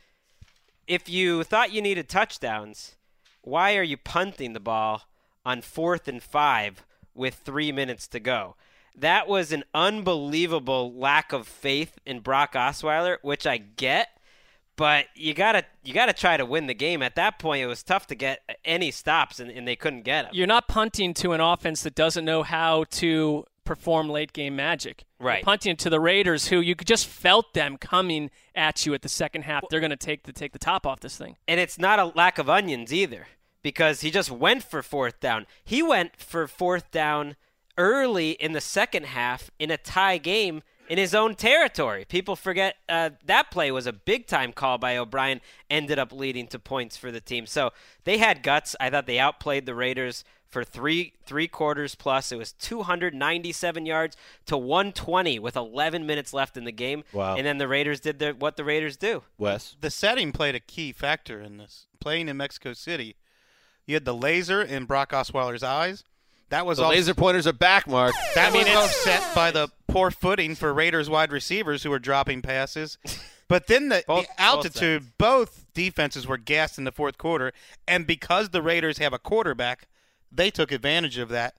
if 0.88 1.08
you 1.08 1.44
thought 1.44 1.72
you 1.72 1.82
needed 1.82 2.10
touchdowns, 2.10 2.96
why 3.42 3.78
are 3.78 3.84
you 3.84 3.98
punting 3.98 4.54
the 4.54 4.60
ball 4.60 5.04
on 5.46 5.62
fourth 5.62 6.08
and 6.08 6.22
five 6.22 6.84
with 7.18 7.36
three 7.36 7.72
minutes 7.72 8.08
to 8.10 8.20
go? 8.20 8.56
That 8.96 9.28
was 9.28 9.52
an 9.52 9.64
unbelievable 9.74 10.94
lack 10.94 11.32
of 11.32 11.48
faith 11.48 12.00
in 12.06 12.20
Brock 12.22 12.54
Osweiler, 12.54 13.18
which 13.22 13.46
I 13.46 13.58
get, 13.58 14.10
but 14.76 15.06
you 15.16 15.34
gotta 15.34 15.66
you 15.84 15.94
gotta 15.94 16.14
try 16.14 16.38
to 16.38 16.46
win 16.46 16.68
the 16.68 16.74
game. 16.74 17.04
At 17.04 17.16
that 17.16 17.38
point, 17.38 17.62
it 17.62 17.68
was 17.68 17.84
tough 17.84 18.08
to 18.08 18.16
get 18.16 18.42
any 18.66 18.90
stops, 18.92 19.40
and, 19.40 19.52
and 19.52 19.68
they 19.68 19.76
couldn't 19.76 20.02
get 20.04 20.24
them. 20.24 20.32
You're 20.34 20.48
not 20.48 20.68
punting 20.68 21.14
to 21.16 21.34
an 21.34 21.42
offense 21.42 21.84
that 21.84 21.94
doesn't 21.94 22.26
know 22.26 22.44
how 22.44 22.86
to 22.92 23.46
perform 23.68 24.10
late 24.10 24.34
game 24.34 24.56
magic. 24.56 25.04
Right. 25.20 25.40
You're 25.40 25.46
punting 25.46 25.76
to 25.78 25.90
the 25.90 26.00
Raiders, 26.00 26.48
who 26.48 26.60
you 26.60 26.74
just 26.74 27.06
felt 27.06 27.54
them 27.54 27.78
coming 27.78 28.32
at 28.56 28.86
you 28.86 28.94
at 28.96 29.04
the 29.04 29.10
second 29.10 29.44
half. 29.44 29.64
They're 29.70 29.80
going 29.80 29.92
to 29.92 29.96
take 29.96 30.24
the 30.24 30.34
take 30.34 30.54
the 30.54 30.60
top 30.60 30.88
off 30.88 31.02
this 31.02 31.18
thing. 31.18 31.36
And 31.48 31.60
it's 31.60 31.78
not 31.78 32.00
a 32.00 32.06
lack 32.06 32.40
of 32.40 32.50
onions 32.50 32.94
either, 32.94 33.28
because 33.62 34.02
he 34.02 34.12
just 34.12 34.32
went 34.32 34.64
for 34.64 34.82
fourth 34.82 35.20
down. 35.20 35.46
He 35.64 35.82
went 35.82 36.18
for 36.18 36.48
fourth 36.48 36.92
down 36.92 37.36
early 37.78 38.32
in 38.32 38.54
the 38.54 38.62
second 38.62 39.06
half 39.06 39.52
in 39.60 39.72
a 39.72 39.78
tie 39.78 40.18
game 40.18 40.64
in 40.90 40.98
his 40.98 41.14
own 41.14 41.36
territory. 41.36 42.06
People 42.08 42.36
forget 42.36 42.76
uh, 42.90 43.12
that 43.26 43.52
play 43.52 43.72
was 43.72 43.86
a 43.86 43.94
big 43.94 44.26
time 44.26 44.54
call 44.54 44.78
by 44.78 44.98
O'Brien, 44.98 45.42
ended 45.70 46.00
up 46.00 46.12
leading 46.12 46.48
to 46.48 46.60
points 46.60 46.98
for 46.98 47.12
the 47.12 47.22
team. 47.22 47.46
So 47.46 47.72
they 48.04 48.18
had 48.18 48.42
guts. 48.44 48.76
I 48.80 48.90
thought 48.90 49.06
they 49.06 49.20
outplayed 49.20 49.66
the 49.66 49.76
Raiders 49.76 50.24
for 50.48 50.64
three 50.64 51.14
three 51.26 51.48
quarters 51.48 51.94
plus. 51.96 52.32
It 52.32 52.38
was 52.38 52.54
297 52.54 53.86
yards 53.86 54.16
to 54.46 54.58
120 54.58 55.40
with 55.40 55.56
11 55.56 56.06
minutes 56.06 56.34
left 56.34 56.58
in 56.58 56.64
the 56.64 56.72
game. 56.72 57.04
Wow. 57.12 57.36
And 57.36 57.46
then 57.46 57.58
the 57.58 57.68
Raiders 57.68 58.00
did 58.00 58.20
the, 58.20 58.32
what 58.32 58.56
the 58.56 58.64
Raiders 58.64 58.98
do. 58.98 59.24
Wes. 59.38 59.76
The 59.80 59.92
setting 59.92 60.32
played 60.32 60.56
a 60.56 60.60
key 60.60 60.92
factor 60.92 61.42
in 61.42 61.58
this. 61.58 61.88
Playing 62.00 62.30
in 62.30 62.38
Mexico 62.38 62.74
City, 62.74 63.18
you 63.88 63.96
had 63.96 64.06
the 64.06 64.14
laser 64.14 64.62
in 64.62 64.86
Brock 64.86 65.12
Osweiler's 65.12 65.64
eyes. 65.64 66.04
That 66.50 66.66
was 66.66 66.78
The 66.78 66.86
all 66.86 66.92
laser 66.92 67.14
pointers 67.14 67.48
are 67.48 67.54
back, 67.54 67.88
Mark. 67.88 68.14
That 68.36 68.54
was 68.54 68.68
offset 68.68 69.34
by 69.36 69.52
the 69.52 69.70
poor 69.88 70.12
footing 70.12 70.56
for 70.56 70.74
Raiders 70.74 71.10
wide 71.10 71.32
receivers 71.32 71.84
who 71.84 71.90
were 71.90 72.00
dropping 72.00 72.42
passes. 72.42 72.98
But 73.50 73.68
then 73.68 73.90
the, 73.90 74.04
Both- 74.06 74.24
the 74.24 74.28
both 74.28 74.40
altitude, 74.40 75.04
both, 75.18 75.66
defenses 75.74 76.28
were 76.28 76.38
gassed 76.38 76.78
in 76.78 76.84
the 76.84 76.92
fourth 76.92 77.18
quarter, 77.18 77.54
and 77.88 78.06
because 78.08 78.50
the 78.50 78.62
Raiders 78.62 78.98
have 78.98 79.14
a 79.14 79.20
quarterback, 79.20 79.88
they 80.32 80.50
took 80.52 80.72
advantage 80.72 81.18
of 81.18 81.30
that. 81.30 81.56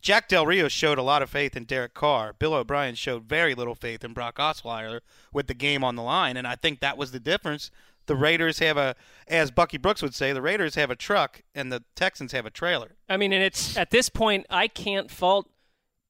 Jack 0.00 0.28
Del 0.28 0.46
Rio 0.46 0.68
showed 0.68 0.98
a 0.98 1.02
lot 1.02 1.22
of 1.22 1.30
faith 1.30 1.56
in 1.56 1.64
Derek 1.64 1.94
Carr. 1.94 2.32
Bill 2.32 2.54
O'Brien 2.54 2.94
showed 2.94 3.24
very 3.24 3.54
little 3.54 3.74
faith 3.74 4.04
in 4.04 4.12
Brock 4.12 4.36
Osweiler 4.36 5.00
with 5.32 5.46
the 5.46 5.54
game 5.54 5.84
on 5.84 5.96
the 5.96 6.02
line, 6.02 6.36
and 6.36 6.46
I 6.46 6.56
think 6.56 6.80
that 6.80 6.98
was 6.98 7.10
the 7.10 7.20
difference. 7.20 7.70
The 8.06 8.16
Raiders 8.16 8.58
have 8.60 8.78
a, 8.78 8.96
as 9.26 9.50
Bucky 9.50 9.76
Brooks 9.76 10.00
would 10.00 10.14
say, 10.14 10.32
the 10.32 10.40
Raiders 10.40 10.76
have 10.76 10.90
a 10.90 10.96
truck 10.96 11.42
and 11.54 11.70
the 11.70 11.84
Texans 11.94 12.32
have 12.32 12.46
a 12.46 12.50
trailer. 12.50 12.96
I 13.08 13.18
mean, 13.18 13.34
and 13.34 13.42
it's 13.42 13.76
at 13.76 13.90
this 13.90 14.08
point, 14.08 14.46
I 14.48 14.66
can't 14.66 15.10
fault 15.10 15.50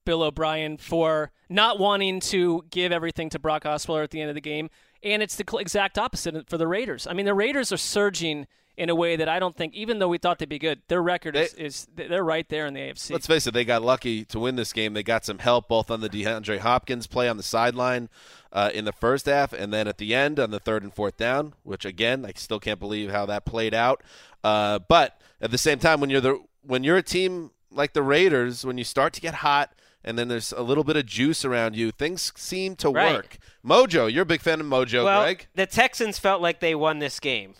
Bill 0.04 0.23
O'Brien 0.23 0.78
for 0.78 1.33
not 1.49 1.78
wanting 1.78 2.21
to 2.21 2.64
give 2.71 2.92
everything 2.92 3.28
to 3.30 3.38
Brock 3.38 3.64
Osweiler 3.64 4.04
at 4.04 4.11
the 4.11 4.21
end 4.21 4.30
of 4.30 4.35
the 4.37 4.40
game. 4.40 4.71
And 5.02 5.23
it's 5.23 5.37
the 5.37 5.45
exact 5.59 5.99
opposite 5.99 6.49
for 6.49 6.57
the 6.57 6.66
Raiders. 6.66 7.07
I 7.07 7.12
mean, 7.12 7.26
the 7.26 7.35
Raiders 7.35 7.73
are 7.73 7.76
surging 7.76 8.47
in 8.78 8.88
a 8.88 8.94
way 8.94 9.16
that 9.16 9.28
I 9.28 9.40
don't 9.40 9.56
think, 9.56 9.75
even 9.75 9.99
though 9.99 10.06
we 10.06 10.18
thought 10.18 10.38
they'd 10.38 10.49
be 10.49 10.58
good, 10.58 10.80
their 10.87 11.02
record 11.02 11.35
is, 11.35 11.52
is 11.54 11.88
they're 11.97 12.23
right 12.23 12.49
there 12.49 12.64
in 12.64 12.75
the 12.75 12.80
AFC. 12.80 13.11
Let's 13.11 13.26
face 13.26 13.44
it, 13.49 13.52
they 13.52 13.64
got 13.64 13.82
lucky 13.82 14.25
to 14.26 14.38
win 14.38 14.54
this 14.54 14.73
game. 14.73 14.94
They 14.94 15.02
got 15.02 15.25
some 15.25 15.40
help 15.40 15.66
both 15.68 15.90
on 15.90 16.00
the 16.00 16.08
DeAndre 16.08 16.58
Hopkins 16.61 17.08
play 17.08 17.28
on 17.28 17.37
the 17.37 17.42
sideline 17.42 18.08
uh, 18.52 18.70
in 18.73 18.85
the 18.85 18.92
first 18.92 19.26
half, 19.26 19.52
and 19.52 19.73
then 19.73 19.88
at 19.88 19.99
the 19.99 20.14
end 20.14 20.38
on 20.38 20.52
the 20.52 20.61
third 20.61 20.85
and 20.85 20.94
fourth 20.94 21.16
down, 21.16 21.54
which 21.64 21.85
again 21.85 22.25
I 22.25 22.32
still 22.37 22.61
can't 22.61 22.78
believe 22.78 23.11
how 23.11 23.26
that 23.26 23.44
played 23.44 23.75
out. 23.75 24.02
Uh, 24.44 24.78
but 24.78 25.20
at 25.40 25.50
the 25.50 25.58
same 25.58 25.80
time, 25.80 26.00
when 26.00 26.08
you're 26.08 26.20
the 26.20 26.40
when 26.62 26.85
you're 26.85 26.97
a 26.99 27.02
team 27.02 27.50
like 27.73 27.94
the 27.94 28.02
Raiders, 28.02 28.64
when 28.64 28.78
you 28.78 28.85
start 28.85 29.12
to 29.14 29.20
get 29.20 29.35
hot. 29.35 29.73
And 30.04 30.16
then 30.16 30.28
there's 30.28 30.52
a 30.52 30.62
little 30.62 30.85
bit 30.85 30.97
of 30.97 31.04
juice 31.06 31.44
around 31.44 31.75
you. 31.76 31.90
Things 31.90 32.32
seem 32.37 32.76
to 32.76 32.88
Right. 32.88 33.14
work. 33.16 33.37
Mojo, 33.66 34.11
you're 34.11 34.23
a 34.23 34.26
big 34.26 34.40
fan 34.40 34.61
of 34.61 34.66
Mojo, 34.66 35.04
well, 35.04 35.23
Greg. 35.23 35.49
the 35.56 35.66
Texans 35.66 36.18
felt 36.20 36.40
like 36.40 36.61
they 36.61 36.75
won 36.75 37.00
this 37.00 37.18
game. 37.18 37.54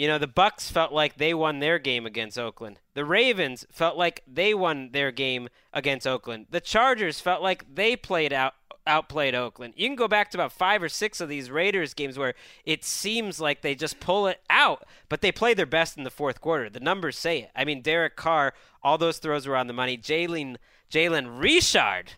You 0.00 0.08
know, 0.08 0.16
the 0.16 0.26
Bucks 0.26 0.70
felt 0.70 0.94
like 0.94 1.18
they 1.18 1.34
won 1.34 1.58
their 1.58 1.78
game 1.78 2.06
against 2.06 2.38
Oakland. 2.38 2.80
The 2.94 3.04
Ravens 3.04 3.66
felt 3.70 3.98
like 3.98 4.22
they 4.26 4.54
won 4.54 4.92
their 4.92 5.12
game 5.12 5.50
against 5.74 6.06
Oakland. 6.06 6.46
The 6.48 6.62
Chargers 6.62 7.20
felt 7.20 7.42
like 7.42 7.66
they 7.74 7.96
played 7.96 8.32
out 8.32 8.54
outplayed 8.86 9.34
Oakland. 9.34 9.74
You 9.76 9.86
can 9.86 9.96
go 9.96 10.08
back 10.08 10.30
to 10.30 10.38
about 10.38 10.52
5 10.52 10.84
or 10.84 10.88
6 10.88 11.20
of 11.20 11.28
these 11.28 11.50
Raiders 11.50 11.92
games 11.92 12.16
where 12.16 12.32
it 12.64 12.82
seems 12.82 13.40
like 13.40 13.60
they 13.60 13.74
just 13.74 14.00
pull 14.00 14.26
it 14.26 14.40
out, 14.48 14.86
but 15.10 15.20
they 15.20 15.30
play 15.30 15.52
their 15.52 15.66
best 15.66 15.98
in 15.98 16.04
the 16.04 16.10
fourth 16.10 16.40
quarter. 16.40 16.70
The 16.70 16.80
numbers 16.80 17.18
say 17.18 17.40
it. 17.40 17.50
I 17.54 17.66
mean, 17.66 17.82
Derek 17.82 18.16
Carr, 18.16 18.54
all 18.82 18.96
those 18.96 19.18
throws 19.18 19.46
were 19.46 19.54
on 19.54 19.66
the 19.66 19.74
money. 19.74 19.98
Jalen 19.98 20.56
Jalen 20.90 21.38
Richard 21.38 22.14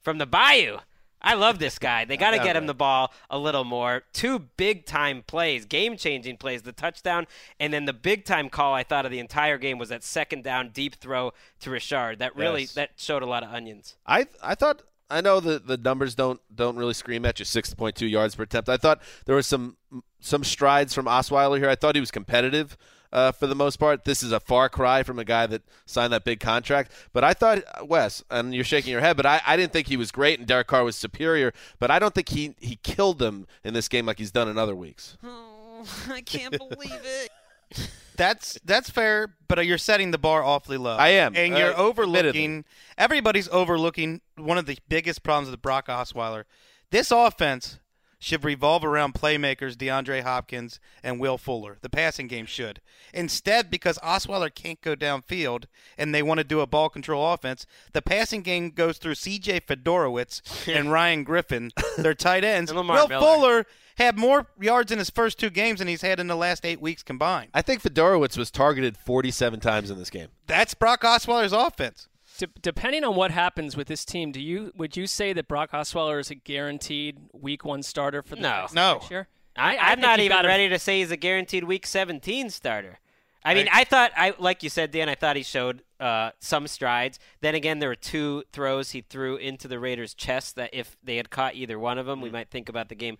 from 0.00 0.16
the 0.16 0.24
Bayou. 0.24 0.78
I 1.22 1.34
love 1.34 1.58
this 1.58 1.78
guy. 1.78 2.04
They 2.04 2.16
got 2.24 2.32
to 2.32 2.38
get 2.38 2.56
him 2.56 2.66
the 2.66 2.74
ball 2.74 3.12
a 3.30 3.38
little 3.38 3.64
more. 3.64 4.02
Two 4.12 4.38
big 4.38 4.86
time 4.86 5.24
plays, 5.26 5.64
game 5.64 5.96
changing 5.96 6.36
plays, 6.36 6.62
the 6.62 6.72
touchdown, 6.72 7.26
and 7.58 7.72
then 7.72 7.84
the 7.84 7.92
big 7.92 8.24
time 8.24 8.48
call 8.48 8.74
I 8.74 8.82
thought 8.82 9.04
of 9.04 9.10
the 9.12 9.18
entire 9.18 9.58
game 9.58 9.78
was 9.78 9.88
that 9.88 10.04
second 10.04 10.44
down 10.44 10.70
deep 10.70 10.96
throw 10.96 11.32
to 11.60 11.70
Richard. 11.70 12.18
That 12.18 12.36
really 12.36 12.62
Yes. 12.62 12.74
that 12.74 12.90
showed 12.96 13.22
a 13.22 13.26
lot 13.26 13.42
of 13.42 13.52
onions. 13.52 13.96
I 14.06 14.26
I 14.42 14.54
thought 14.54 14.82
I 15.08 15.20
know 15.20 15.40
the 15.40 15.58
the 15.58 15.76
numbers 15.76 16.14
don't 16.14 16.40
don't 16.54 16.76
really 16.76 16.94
scream 16.94 17.24
at 17.24 17.38
you 17.38 17.44
six 17.44 17.72
point 17.74 17.96
two 17.96 18.06
yards 18.06 18.34
per 18.34 18.42
attempt. 18.42 18.68
I 18.68 18.76
thought 18.76 19.00
there 19.24 19.36
was 19.36 19.46
some 19.46 19.76
some 20.20 20.44
strides 20.44 20.94
from 20.94 21.06
Osweiler 21.06 21.58
here. 21.58 21.68
I 21.68 21.76
thought 21.76 21.94
he 21.94 22.00
was 22.00 22.10
competitive. 22.10 22.76
Uh, 23.16 23.32
for 23.32 23.46
the 23.46 23.54
most 23.54 23.76
part, 23.76 24.04
this 24.04 24.22
is 24.22 24.30
a 24.30 24.38
far 24.38 24.68
cry 24.68 25.02
from 25.02 25.18
a 25.18 25.24
guy 25.24 25.46
that 25.46 25.62
signed 25.86 26.12
that 26.12 26.22
big 26.22 26.38
contract. 26.38 26.92
But 27.14 27.24
I 27.24 27.32
thought 27.32 27.62
Wes, 27.88 28.22
and 28.30 28.54
you're 28.54 28.62
shaking 28.62 28.92
your 28.92 29.00
head, 29.00 29.16
but 29.16 29.24
I, 29.24 29.40
I 29.46 29.56
didn't 29.56 29.72
think 29.72 29.86
he 29.86 29.96
was 29.96 30.12
great, 30.12 30.38
and 30.38 30.46
Derek 30.46 30.66
Carr 30.66 30.84
was 30.84 30.96
superior. 30.96 31.54
But 31.78 31.90
I 31.90 31.98
don't 31.98 32.14
think 32.14 32.28
he 32.28 32.54
he 32.60 32.76
killed 32.76 33.18
them 33.18 33.46
in 33.64 33.72
this 33.72 33.88
game 33.88 34.04
like 34.04 34.18
he's 34.18 34.32
done 34.32 34.48
in 34.48 34.58
other 34.58 34.76
weeks. 34.76 35.16
Oh, 35.24 35.82
I 36.10 36.20
can't 36.20 36.58
believe 36.58 37.00
it. 37.04 37.30
That's 38.16 38.58
that's 38.64 38.88
fair, 38.88 39.34
but 39.46 39.66
you're 39.66 39.76
setting 39.76 40.10
the 40.10 40.16
bar 40.16 40.42
awfully 40.42 40.78
low. 40.78 40.96
I 40.96 41.08
am, 41.08 41.36
and 41.36 41.52
uh, 41.52 41.58
you're 41.58 41.70
admittedly. 41.72 41.84
overlooking. 41.84 42.64
Everybody's 42.96 43.48
overlooking 43.48 44.22
one 44.36 44.56
of 44.56 44.64
the 44.64 44.78
biggest 44.88 45.22
problems 45.22 45.50
with 45.50 45.60
Brock 45.60 45.88
Osweiler. 45.88 46.44
This 46.90 47.10
offense 47.10 47.78
should 48.18 48.44
revolve 48.44 48.84
around 48.84 49.14
playmakers 49.14 49.74
DeAndre 49.76 50.22
Hopkins 50.22 50.80
and 51.02 51.20
Will 51.20 51.38
Fuller. 51.38 51.78
The 51.82 51.90
passing 51.90 52.28
game 52.28 52.46
should. 52.46 52.80
Instead, 53.12 53.70
because 53.70 53.98
Osweiler 53.98 54.54
can't 54.54 54.80
go 54.80 54.96
downfield 54.96 55.64
and 55.98 56.14
they 56.14 56.22
want 56.22 56.38
to 56.38 56.44
do 56.44 56.60
a 56.60 56.66
ball 56.66 56.88
control 56.88 57.32
offense, 57.32 57.66
the 57.92 58.02
passing 58.02 58.42
game 58.42 58.70
goes 58.70 58.98
through 58.98 59.16
C.J. 59.16 59.60
Fiedorowicz 59.60 60.66
and 60.74 60.90
Ryan 60.92 61.24
Griffin, 61.24 61.72
their 61.98 62.14
tight 62.14 62.44
ends. 62.44 62.70
And 62.76 62.76
Will 62.88 63.08
Miller. 63.08 63.20
Fuller 63.20 63.66
had 63.96 64.18
more 64.18 64.46
yards 64.60 64.92
in 64.92 64.98
his 64.98 65.08
first 65.10 65.38
two 65.38 65.50
games 65.50 65.78
than 65.78 65.88
he's 65.88 66.02
had 66.02 66.20
in 66.20 66.26
the 66.26 66.36
last 66.36 66.66
eight 66.66 66.80
weeks 66.80 67.02
combined. 67.02 67.50
I 67.54 67.62
think 67.62 67.82
Fiedorowicz 67.82 68.36
was 68.36 68.50
targeted 68.50 68.96
47 68.96 69.60
times 69.60 69.90
in 69.90 69.98
this 69.98 70.10
game. 70.10 70.28
That's 70.46 70.74
Brock 70.74 71.02
Osweiler's 71.02 71.52
offense. 71.52 72.08
De- 72.38 72.48
depending 72.60 73.04
on 73.04 73.14
what 73.16 73.30
happens 73.30 73.76
with 73.76 73.88
this 73.88 74.04
team, 74.04 74.32
do 74.32 74.40
you 74.40 74.72
would 74.76 74.96
you 74.96 75.06
say 75.06 75.32
that 75.32 75.48
Brock 75.48 75.72
Osweiler 75.72 76.20
is 76.20 76.30
a 76.30 76.34
guaranteed 76.34 77.18
Week 77.32 77.64
One 77.64 77.82
starter 77.82 78.22
for 78.22 78.36
the 78.36 78.42
No. 78.42 78.50
Texans 78.50 78.74
No. 78.74 78.92
next 78.94 79.10
year? 79.10 79.28
I, 79.56 79.76
I 79.76 79.90
I'm 79.92 80.00
not 80.00 80.20
even 80.20 80.44
ready 80.44 80.68
to 80.68 80.78
say 80.78 80.98
he's 81.00 81.10
a 81.10 81.16
guaranteed 81.16 81.64
Week 81.64 81.86
17 81.86 82.50
starter. 82.50 82.98
I 83.44 83.54
mean, 83.54 83.68
I 83.72 83.84
thought, 83.84 84.10
I 84.16 84.34
like 84.40 84.64
you 84.64 84.68
said, 84.68 84.90
Dan. 84.90 85.08
I 85.08 85.14
thought 85.14 85.36
he 85.36 85.44
showed 85.44 85.82
uh, 86.00 86.32
some 86.40 86.66
strides. 86.66 87.20
Then 87.42 87.54
again, 87.54 87.78
there 87.78 87.88
were 87.88 87.94
two 87.94 88.42
throws 88.52 88.90
he 88.90 89.02
threw 89.02 89.36
into 89.36 89.68
the 89.68 89.78
Raiders' 89.78 90.14
chest 90.14 90.56
that 90.56 90.70
if 90.72 90.96
they 91.04 91.16
had 91.16 91.30
caught 91.30 91.54
either 91.54 91.78
one 91.78 91.96
of 91.96 92.06
them, 92.06 92.20
we 92.20 92.28
might 92.28 92.50
think 92.50 92.68
about 92.68 92.88
the 92.88 92.96
game 92.96 93.18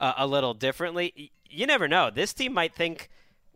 uh, 0.00 0.14
a 0.16 0.26
little 0.26 0.52
differently. 0.52 1.12
Y- 1.16 1.30
You 1.48 1.66
never 1.66 1.86
know. 1.86 2.10
This 2.10 2.34
team 2.34 2.52
might 2.54 2.74
think 2.74 3.08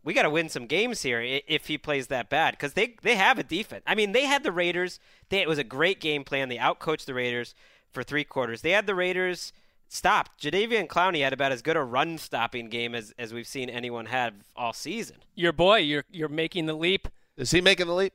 we 0.03 0.13
got 0.13 0.23
to 0.23 0.29
win 0.29 0.49
some 0.49 0.67
games 0.67 1.01
here 1.01 1.21
if 1.21 1.67
he 1.67 1.77
plays 1.77 2.07
that 2.07 2.29
bad 2.29 2.51
because 2.51 2.73
they 2.73 2.95
they 3.01 3.15
have 3.15 3.39
a 3.39 3.43
defense. 3.43 3.83
I 3.87 3.95
mean, 3.95 4.11
they 4.11 4.25
had 4.25 4.43
the 4.43 4.51
Raiders. 4.51 4.99
They, 5.29 5.41
it 5.41 5.47
was 5.47 5.57
a 5.57 5.63
great 5.63 5.99
game 5.99 6.23
plan. 6.23 6.49
They 6.49 6.57
outcoached 6.57 7.05
the 7.05 7.13
Raiders 7.13 7.55
for 7.91 8.03
three 8.03 8.23
quarters. 8.23 8.61
They 8.61 8.71
had 8.71 8.87
the 8.87 8.95
Raiders 8.95 9.53
stopped. 9.87 10.41
Jadeveon 10.41 10.87
Clowney 10.87 11.21
had 11.21 11.33
about 11.33 11.51
as 11.51 11.61
good 11.61 11.77
a 11.77 11.83
run 11.83 12.17
stopping 12.17 12.69
game 12.69 12.95
as, 12.95 13.13
as 13.17 13.33
we've 13.33 13.47
seen 13.47 13.69
anyone 13.69 14.07
have 14.07 14.33
all 14.55 14.73
season. 14.73 15.17
Your 15.35 15.53
boy, 15.53 15.77
you're 15.77 16.05
you're 16.11 16.29
making 16.29 16.65
the 16.65 16.73
leap. 16.73 17.07
Is 17.37 17.51
he 17.51 17.61
making 17.61 17.87
the 17.87 17.95
leap? 17.95 18.13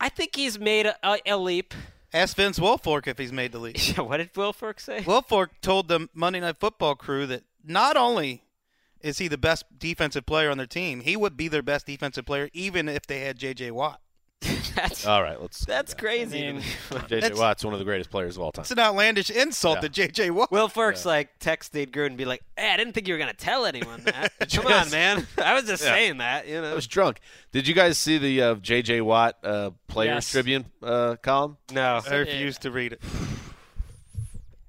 I 0.00 0.08
think 0.08 0.36
he's 0.36 0.58
made 0.58 0.86
a, 0.86 0.96
a, 1.02 1.18
a 1.26 1.36
leap. 1.36 1.74
Ask 2.12 2.36
Vince 2.36 2.58
Wilfork 2.58 3.06
if 3.06 3.18
he's 3.18 3.32
made 3.32 3.52
the 3.52 3.58
leap. 3.58 3.78
what 3.98 4.18
did 4.18 4.32
Wilfork 4.34 4.80
say? 4.80 5.00
Wilfork 5.00 5.48
told 5.60 5.88
the 5.88 6.08
Monday 6.14 6.40
Night 6.40 6.56
Football 6.58 6.94
crew 6.94 7.26
that 7.26 7.42
not 7.64 7.96
only 7.96 8.42
is 9.00 9.18
he 9.18 9.28
the 9.28 9.38
best 9.38 9.64
defensive 9.78 10.26
player 10.26 10.50
on 10.50 10.58
their 10.58 10.66
team, 10.66 11.00
he 11.00 11.16
would 11.16 11.36
be 11.36 11.48
their 11.48 11.62
best 11.62 11.86
defensive 11.86 12.24
player 12.26 12.48
even 12.52 12.88
if 12.88 13.06
they 13.06 13.20
had 13.20 13.38
J.J. 13.38 13.70
Watt. 13.72 14.00
that's 14.76 15.06
All 15.06 15.22
right, 15.22 15.40
let's. 15.40 15.64
that's 15.64 15.94
crazy. 15.94 16.46
I 16.46 16.52
mean, 16.52 16.60
JJ 16.90 17.08
That's- 17.08 17.38
Watt's 17.38 17.64
one 17.64 17.72
of 17.72 17.78
the 17.78 17.86
greatest 17.86 18.10
players 18.10 18.36
of 18.36 18.42
all 18.42 18.52
time. 18.52 18.64
It's 18.64 18.70
an 18.70 18.78
outlandish 18.78 19.30
insult 19.30 19.76
Yeah. 19.78 19.80
to 19.82 19.88
J.J. 19.88 20.30
Watt. 20.30 20.50
Wilfork's 20.50 21.06
like 21.06 21.30
text 21.40 21.72
Dave 21.72 21.90
Gruden 21.90 22.08
and 22.08 22.16
be 22.18 22.26
like, 22.26 22.42
hey, 22.56 22.70
I 22.70 22.76
didn't 22.76 22.92
think 22.92 23.08
you 23.08 23.14
were 23.14 23.18
gonna 23.18 23.32
tell 23.32 23.64
anyone 23.64 24.02
that. 24.04 24.32
Come 24.52 24.66
on, 24.66 24.90
man. 24.90 25.26
I 25.42 25.54
was 25.54 25.64
just 25.64 25.82
Yeah. 25.82 25.90
saying 25.94 26.18
that. 26.18 26.46
You 26.46 26.60
know, 26.60 26.70
I 26.70 26.74
was 26.74 26.86
drunk. 26.86 27.20
Did 27.52 27.66
you 27.66 27.74
guys 27.74 27.96
see 27.96 28.18
the 28.18 28.42
uh, 28.42 28.54
JJ 28.56 29.00
Watt 29.02 29.38
uh, 29.42 29.70
Players 29.88 30.16
Yes. 30.16 30.30
Tribune 30.32 30.66
uh, 30.82 31.16
column? 31.22 31.56
No. 31.72 32.00
I 32.08 32.16
refuse 32.16 32.58
to 32.58 32.70
read 32.70 32.92
it. 32.92 33.00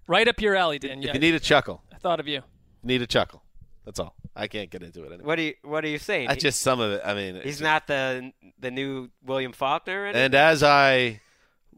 right 0.08 0.28
up 0.28 0.40
your 0.42 0.56
alley, 0.56 0.80
Dan. 0.80 1.00
If 1.00 1.06
Yeah, 1.08 1.14
you 1.14 1.20
need 1.20 1.36
a 1.36 1.40
chuckle, 1.42 1.84
I 1.94 1.98
thought 1.98 2.20
of 2.22 2.28
you. 2.28 2.42
need 2.84 3.02
a 3.02 3.08
chuckle. 3.08 3.44
That's 3.88 4.00
all. 4.00 4.16
I 4.36 4.48
can't 4.48 4.70
get 4.70 4.84
into 4.84 5.04
it 5.04 5.08
anymore. 5.08 5.28
What 5.28 5.40
are 5.40 5.44
you 5.44 5.54
What 5.64 5.86
are 5.86 5.88
you 5.88 5.98
saying? 5.98 6.28
I 6.28 6.36
just 6.36 6.60
some 6.60 6.82
of 6.82 6.92
it. 6.92 7.02
I 7.06 7.14
mean, 7.14 7.36
He's 7.36 7.62
it's- 7.62 7.62
not 7.62 7.88
the 7.88 8.34
the 8.60 8.70
new 8.70 9.10
William 9.26 9.54
Faulkner. 9.54 10.04
or 10.04 10.08
And 10.08 10.36
as 10.36 10.62
I 10.62 11.22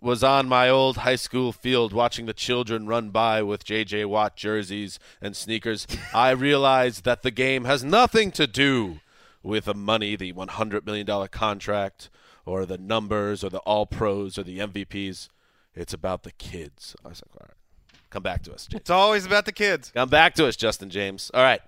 was 0.01 0.23
on 0.23 0.47
my 0.49 0.67
old 0.69 0.97
high 0.97 1.17
school 1.17 1.51
field 1.51 1.93
watching 1.93 2.25
the 2.25 2.33
children 2.33 2.87
run 2.87 3.11
by 3.11 3.43
with 3.43 3.63
J.J. 3.63 4.05
Watt 4.05 4.35
jerseys 4.35 4.97
and 5.21 5.35
sneakers, 5.35 5.85
I 6.13 6.31
realized 6.31 7.03
that 7.03 7.21
the 7.21 7.29
game 7.29 7.65
has 7.65 7.83
nothing 7.83 8.31
to 8.31 8.47
do 8.47 9.01
with 9.43 9.65
the 9.65 9.75
money, 9.75 10.15
the 10.15 10.33
$100 10.33 10.85
million 10.87 11.27
contract, 11.27 12.09
or 12.43 12.65
the 12.65 12.77
numbers, 12.79 13.43
or 13.43 13.49
the 13.51 13.59
All 13.59 13.85
Pros, 13.85 14.37
or 14.39 14.43
the 14.43 14.57
MVPs. 14.57 15.29
It's 15.75 15.93
about 15.93 16.23
the 16.23 16.31
kids. 16.31 16.95
I 17.05 17.09
was 17.09 17.21
like, 17.27 17.35
all 17.41 17.45
right, 17.47 17.57
come 18.09 18.23
back 18.23 18.41
to 18.43 18.53
us, 18.53 18.65
James. 18.67 18.81
It's 18.81 18.89
always 18.89 19.25
about 19.25 19.45
the 19.45 19.51
kids. 19.51 19.91
Come 19.93 20.09
back 20.09 20.33
to 20.35 20.47
us, 20.47 20.55
Justin 20.55 20.89
James. 20.89 21.29
All 21.33 21.43
right, 21.43 21.61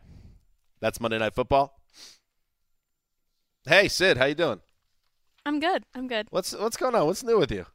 that's 0.82 1.00
Monday 1.00 1.20
Night 1.20 1.34
Football. 1.34 1.80
Hey, 3.66 3.88
Sid, 3.88 4.18
how 4.18 4.26
you 4.26 4.36
doing? 4.36 4.60
I'm 5.46 5.60
good. 5.60 5.86
I'm 5.96 6.08
good. 6.08 6.28
What's 6.32 6.54
what's 6.54 6.78
going 6.78 6.96
on? 6.96 7.06
What's 7.06 7.24
new 7.24 7.38
with 7.38 7.52
you? 7.52 7.66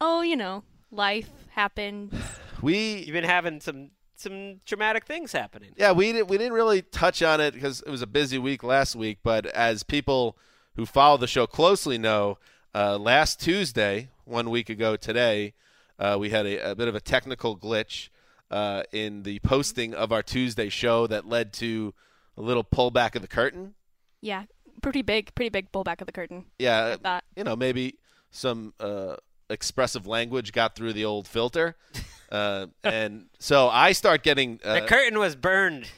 Oh, 0.00 0.20
you 0.20 0.36
know, 0.36 0.64
life 0.90 1.30
happened. 1.50 2.12
We 2.62 3.00
You've 3.00 3.12
been 3.12 3.22
having 3.22 3.60
some 3.60 3.90
some 4.16 4.60
traumatic 4.64 5.04
things 5.04 5.30
happening. 5.32 5.72
Yeah, 5.76 5.92
we 5.92 6.10
didn't 6.10 6.28
we 6.28 6.38
didn't 6.38 6.54
really 6.54 6.80
touch 6.80 7.22
on 7.22 7.38
it 7.38 7.52
because 7.52 7.82
it 7.82 7.90
was 7.90 8.00
a 8.00 8.06
busy 8.06 8.38
week 8.38 8.62
last 8.62 8.96
week. 8.96 9.18
But 9.22 9.44
as 9.44 9.82
people 9.82 10.38
who 10.74 10.86
follow 10.86 11.18
the 11.18 11.26
show 11.26 11.46
closely 11.46 11.98
know, 11.98 12.38
uh, 12.74 12.96
last 12.96 13.40
Tuesday, 13.40 14.08
one 14.24 14.48
week 14.48 14.70
ago 14.70 14.96
today, 14.96 15.52
uh, 15.98 16.16
we 16.18 16.30
had 16.30 16.46
a, 16.46 16.70
a 16.70 16.74
bit 16.74 16.88
of 16.88 16.94
a 16.94 17.00
technical 17.00 17.58
glitch 17.58 18.08
uh, 18.50 18.84
in 18.90 19.22
the 19.24 19.38
posting 19.40 19.92
of 19.92 20.10
our 20.10 20.22
Tuesday 20.22 20.70
show 20.70 21.06
that 21.06 21.28
led 21.28 21.52
to 21.52 21.92
a 22.36 22.42
little 22.42 22.64
pullback 22.64 23.14
of 23.14 23.22
the 23.22 23.28
curtain. 23.28 23.74
yeah, 24.20 24.44
pretty 24.82 25.02
big, 25.02 25.34
pretty 25.34 25.48
big 25.50 25.72
pullback 25.72 26.00
of 26.00 26.06
the 26.06 26.12
curtain. 26.12 26.44
Yeah, 26.58 26.84
Like 26.84 27.02
that. 27.02 27.24
you 27.36 27.44
know, 27.44 27.56
maybe 27.56 27.98
some 28.30 28.74
uh, 28.80 29.16
expressive 29.48 30.06
language 30.06 30.52
got 30.52 30.74
through 30.74 30.92
the 30.92 31.04
old 31.04 31.26
filter, 31.26 31.76
uh, 32.32 32.66
and 32.84 33.26
so 33.38 33.68
I 33.68 33.92
start 33.92 34.22
getting 34.22 34.60
uh, 34.64 34.80
the 34.80 34.86
curtain 34.86 35.18
was 35.18 35.34
burned, 35.36 35.88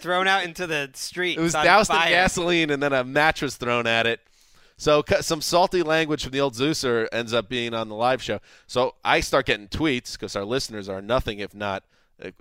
thrown 0.00 0.28
out 0.28 0.44
into 0.44 0.66
the 0.66 0.90
street. 0.94 1.38
It 1.38 1.40
was 1.40 1.54
on 1.54 1.64
doused 1.64 1.90
in 1.90 1.96
gasoline 1.96 2.70
and 2.70 2.82
then 2.82 2.92
a 2.92 3.02
mattress 3.04 3.56
thrown 3.56 3.86
at 3.86 4.06
it. 4.06 4.20
So 4.76 5.02
cu- 5.04 5.22
some 5.22 5.40
salty 5.40 5.82
language 5.82 6.24
from 6.24 6.32
the 6.32 6.40
old 6.40 6.54
Zeuser 6.54 7.06
ends 7.12 7.32
up 7.32 7.48
being 7.48 7.74
on 7.74 7.88
the 7.88 7.94
live 7.94 8.20
show. 8.20 8.40
So 8.66 8.96
I 9.04 9.20
start 9.20 9.46
getting 9.46 9.68
tweets 9.68 10.12
because 10.14 10.34
our 10.34 10.44
listeners 10.44 10.88
are 10.88 11.00
nothing 11.00 11.38
if 11.38 11.54
not 11.54 11.84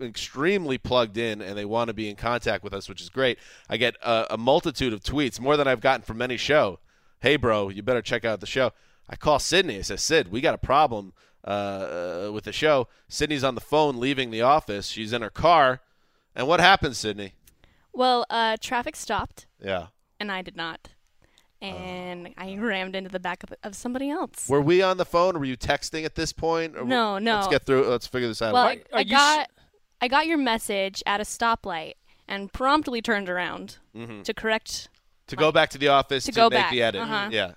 extremely 0.01 0.77
plugged 0.77 1.17
in 1.17 1.41
and 1.41 1.57
they 1.57 1.65
want 1.65 1.87
to 1.89 1.93
be 1.93 2.09
in 2.09 2.15
contact 2.15 2.63
with 2.63 2.73
us, 2.73 2.87
which 2.87 3.01
is 3.01 3.09
great. 3.09 3.39
I 3.69 3.77
get 3.77 3.95
a, 4.01 4.33
a 4.33 4.37
multitude 4.37 4.93
of 4.93 5.01
tweets, 5.03 5.39
more 5.39 5.57
than 5.57 5.67
I've 5.67 5.81
gotten 5.81 6.03
from 6.03 6.21
any 6.21 6.37
show. 6.37 6.79
Hey, 7.21 7.35
bro, 7.37 7.69
you 7.69 7.81
better 7.81 8.01
check 8.01 8.25
out 8.25 8.39
the 8.39 8.45
show. 8.45 8.71
I 9.09 9.15
call 9.15 9.39
Sydney. 9.39 9.77
I 9.77 9.81
say, 9.81 9.95
Sid, 9.97 10.31
we 10.31 10.41
got 10.41 10.53
a 10.53 10.57
problem 10.57 11.13
uh, 11.43 12.29
with 12.33 12.43
the 12.45 12.53
show. 12.53 12.87
Sydney's 13.07 13.43
on 13.43 13.55
the 13.55 13.61
phone 13.61 13.99
leaving 13.99 14.31
the 14.31 14.41
office. 14.41 14.87
She's 14.87 15.13
in 15.13 15.21
her 15.21 15.29
car. 15.29 15.81
And 16.35 16.47
what 16.47 16.59
happened, 16.59 16.95
Sydney? 16.95 17.33
Well, 17.93 18.25
uh, 18.29 18.57
traffic 18.59 18.95
stopped, 18.95 19.45
Yeah. 19.63 19.87
and 20.19 20.31
I 20.31 20.41
did 20.41 20.55
not. 20.55 20.89
And 21.61 22.33
I 22.37 22.57
rammed 22.57 22.95
into 22.95 23.09
the 23.09 23.19
back 23.19 23.43
of, 23.43 23.53
of 23.63 23.73
somebody 23.75 24.09
else. 24.09 24.49
Were 24.49 24.59
we 24.61 24.81
on 24.81 24.97
the 24.97 25.05
phone? 25.05 25.35
Or 25.35 25.39
were 25.39 25.45
you 25.45 25.55
texting 25.55 26.03
at 26.03 26.15
this 26.15 26.33
point? 26.33 26.75
Or 26.75 26.83
No, 26.83 27.19
no. 27.19 27.35
Let's 27.35 27.47
get 27.47 27.65
through. 27.65 27.87
Let's 27.87 28.05
figure 28.07 28.27
this 28.27 28.41
out. 28.41 28.53
well, 28.53 28.63
Are- 28.65 28.69
I, 28.71 28.81
I 28.93 28.99
you 29.01 29.11
got 29.11 29.49
I 30.03 30.09
got 30.09 30.27
your 30.27 30.37
message 30.37 31.01
at 31.05 31.21
a 31.21 31.23
stoplight 31.23 31.93
and 32.27 32.51
promptly 32.51 33.01
turned 33.01 33.29
around 33.29 33.77
to 34.25 34.33
correct. 34.33 34.89
to 35.27 35.37
go 35.37 35.49
back 35.49 35.69
to 35.69 35.77
the 35.77 35.87
office 35.87 36.25
to 36.25 36.33
to, 36.33 36.35
go 36.35 36.49
make 36.49 36.59
back, 36.59 36.71
the 36.71 36.83
edit. 36.83 37.01
uh-huh. 37.01 37.29
Yeah. 37.31 37.51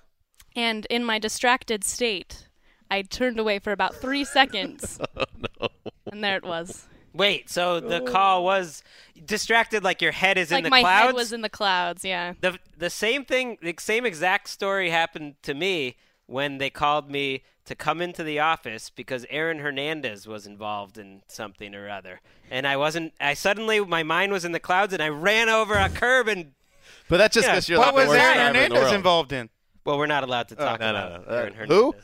And 0.55 0.87
in 0.89 1.03
my 1.03 1.19
distracted 1.19 1.83
state, 1.83 2.47
I 2.89 3.01
turned 3.01 3.37
away 3.37 3.59
for 3.59 3.73
about 3.73 3.95
three 3.95 4.23
seconds. 4.37 4.97
Oh, 5.17 5.25
no. 5.59 5.67
And 6.09 6.23
there 6.23 6.37
it 6.37 6.45
was. 6.45 6.87
Wait, 7.11 7.49
so 7.49 7.81
the 7.81 7.99
call 7.99 8.45
was 8.45 8.81
distracted, 9.25 9.83
like 9.83 10.01
your 10.01 10.13
head 10.13 10.37
is 10.37 10.49
like 10.49 10.59
in 10.59 10.63
the 10.63 10.69
my 10.69 10.79
clouds. 10.79 11.01
My 11.01 11.05
head 11.07 11.15
was 11.15 11.33
in 11.33 11.41
the 11.41 11.49
clouds. 11.49 12.05
Yeah. 12.05 12.31
the 12.39 12.59
the 12.77 12.89
same 12.89 13.25
thing, 13.25 13.57
the 13.61 13.75
same 13.77 14.05
exact 14.05 14.47
story 14.47 14.89
happened 14.89 15.35
to 15.41 15.53
me 15.53 15.97
when 16.27 16.59
they 16.59 16.69
called 16.69 17.09
me 17.09 17.43
to 17.65 17.75
come 17.75 17.99
into 18.01 18.23
the 18.23 18.39
office 18.39 18.89
because 18.89 19.25
Aaron 19.29 19.59
Hernandez 19.59 20.25
was 20.27 20.45
involved 20.47 20.97
in 20.97 21.21
something 21.27 21.73
or 21.75 21.89
other, 21.89 22.21
and 22.51 22.65
I 22.67 22.77
wasn't. 22.77 23.13
I 23.19 23.33
suddenly 23.33 23.79
my 23.83 24.03
mind 24.03 24.31
was 24.31 24.45
in 24.45 24.51
the 24.53 24.59
clouds, 24.59 24.93
and 24.93 25.01
I 25.03 25.09
ran 25.09 25.49
over 25.49 25.73
a 25.73 25.89
curb 25.89 26.27
and. 26.27 26.53
But 27.09 27.17
that's 27.17 27.33
just 27.33 27.47
Yeah. 27.47 27.53
because 27.53 27.67
you're 27.69 27.79
What 27.79 27.95
like 27.95 28.07
was 28.07 28.15
the 28.15 28.21
Aaron 28.21 28.35
driver 28.53 28.59
in 28.65 28.71
Hernandez 28.71 28.93
involved 28.93 29.31
in? 29.33 29.49
Well, 29.85 29.97
we're 29.97 30.05
not 30.07 30.23
allowed 30.23 30.49
to 30.49 30.55
talk 30.55 30.79
No, 30.79 30.91
no, 30.91 30.97
about 31.07 31.27
no. 31.27 31.33
Aaron 31.35 31.53
Uh, 31.53 31.55
Hernandez. 31.55 31.77
who? 31.77 31.95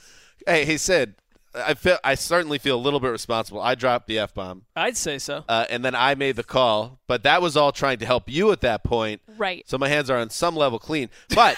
Hey, 0.47 0.65
he 0.65 0.77
said. 0.77 1.15
I 1.55 1.75
feel. 1.75 1.97
I 2.03 2.15
certainly 2.15 2.57
feel 2.57 2.75
a 2.75 2.81
little 2.81 2.99
bit 2.99 3.09
responsible. 3.09 3.61
I 3.61 3.75
dropped 3.75 4.07
the 4.07 4.17
f 4.17 4.33
bomb, 4.33 4.63
I'd 4.75 4.97
say 4.97 5.19
so. 5.19 5.45
uh, 5.47 5.65
and 5.69 5.85
then 5.85 5.93
I 5.93 6.15
made 6.15 6.35
the 6.35 6.43
call. 6.43 6.99
But 7.05 7.21
that 7.23 7.43
was 7.43 7.55
all 7.55 7.71
trying 7.71 7.99
to 7.99 8.05
help 8.07 8.27
you 8.27 8.51
at 8.51 8.61
that 8.61 8.83
point. 8.83 9.21
Right. 9.37 9.63
So 9.69 9.77
my 9.77 9.87
hands 9.87 10.09
are 10.09 10.17
on 10.17 10.29
some 10.31 10.55
level 10.55 10.79
clean. 10.79 11.09
But. 11.35 11.55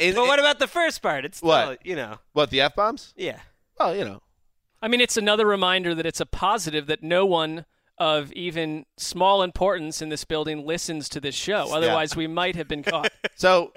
In, 0.00 0.14
But 0.14 0.26
what 0.26 0.38
about 0.38 0.58
the 0.58 0.66
first 0.68 1.02
part? 1.02 1.24
It's 1.24 1.38
still, 1.38 1.48
What? 1.48 1.84
you 1.86 1.96
know, 1.96 2.18
what 2.32 2.50
the 2.50 2.60
f 2.60 2.74
bombs? 2.74 3.12
yeah. 3.16 3.40
Well, 3.78 3.94
you 3.96 4.04
know. 4.04 4.22
I 4.80 4.88
mean, 4.88 5.00
it's 5.00 5.16
another 5.16 5.46
reminder 5.46 5.94
that 5.94 6.04
it's 6.06 6.20
a 6.20 6.26
positive 6.26 6.86
that 6.86 7.02
no 7.02 7.24
one 7.26 7.64
of 7.98 8.32
even 8.32 8.84
small 8.96 9.42
importance 9.42 10.02
in 10.02 10.08
this 10.10 10.24
building 10.24 10.66
listens 10.66 11.08
to 11.10 11.20
this 11.20 11.34
show. 11.34 11.72
Otherwise, 11.74 12.14
we 12.16 12.26
might 12.26 12.56
have 12.56 12.68
been 12.68 12.82
caught. 12.82 13.12
So 13.36 13.72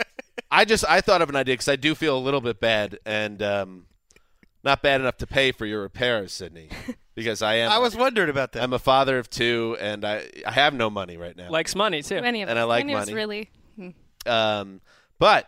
I 0.51 0.65
just 0.65 0.85
I 0.87 1.01
thought 1.01 1.21
of 1.23 1.29
an 1.29 1.35
idea 1.35 1.53
because 1.53 1.67
I 1.67 1.75
do 1.77 1.95
feel 1.95 2.15
a 2.17 2.19
little 2.19 2.41
bit 2.41 2.59
bad 2.59 2.99
and 3.05 3.41
um, 3.41 3.85
not 4.63 4.81
bad 4.83 5.01
enough 5.01 5.17
to 5.17 5.27
pay 5.27 5.51
for 5.51 5.65
your 5.65 5.81
repairs, 5.81 6.31
Sydney, 6.31 6.69
because 7.15 7.41
I 7.41 7.55
am. 7.55 7.71
I 7.71 7.79
was 7.79 7.95
wondering 7.95 8.29
about 8.29 8.51
that. 8.51 8.61
I'm 8.63 8.73
a 8.73 8.79
father 8.79 9.17
of 9.17 9.29
two, 9.31 9.75
and 9.79 10.05
I 10.05 10.29
I 10.45 10.51
have 10.51 10.73
no 10.75 10.89
money 10.91 11.17
right 11.17 11.35
now. 11.35 11.49
Likes 11.49 11.73
money 11.75 12.03
too. 12.03 12.17
Any 12.17 12.43
of 12.43 12.49
And 12.49 12.59
us. 12.59 12.63
I 12.63 12.65
like 12.65 12.83
Any 12.83 12.93
of 12.93 12.99
money. 12.99 13.13
really. 13.15 13.49
Hmm. 13.75 13.89
Um, 14.27 14.81
but 15.19 15.47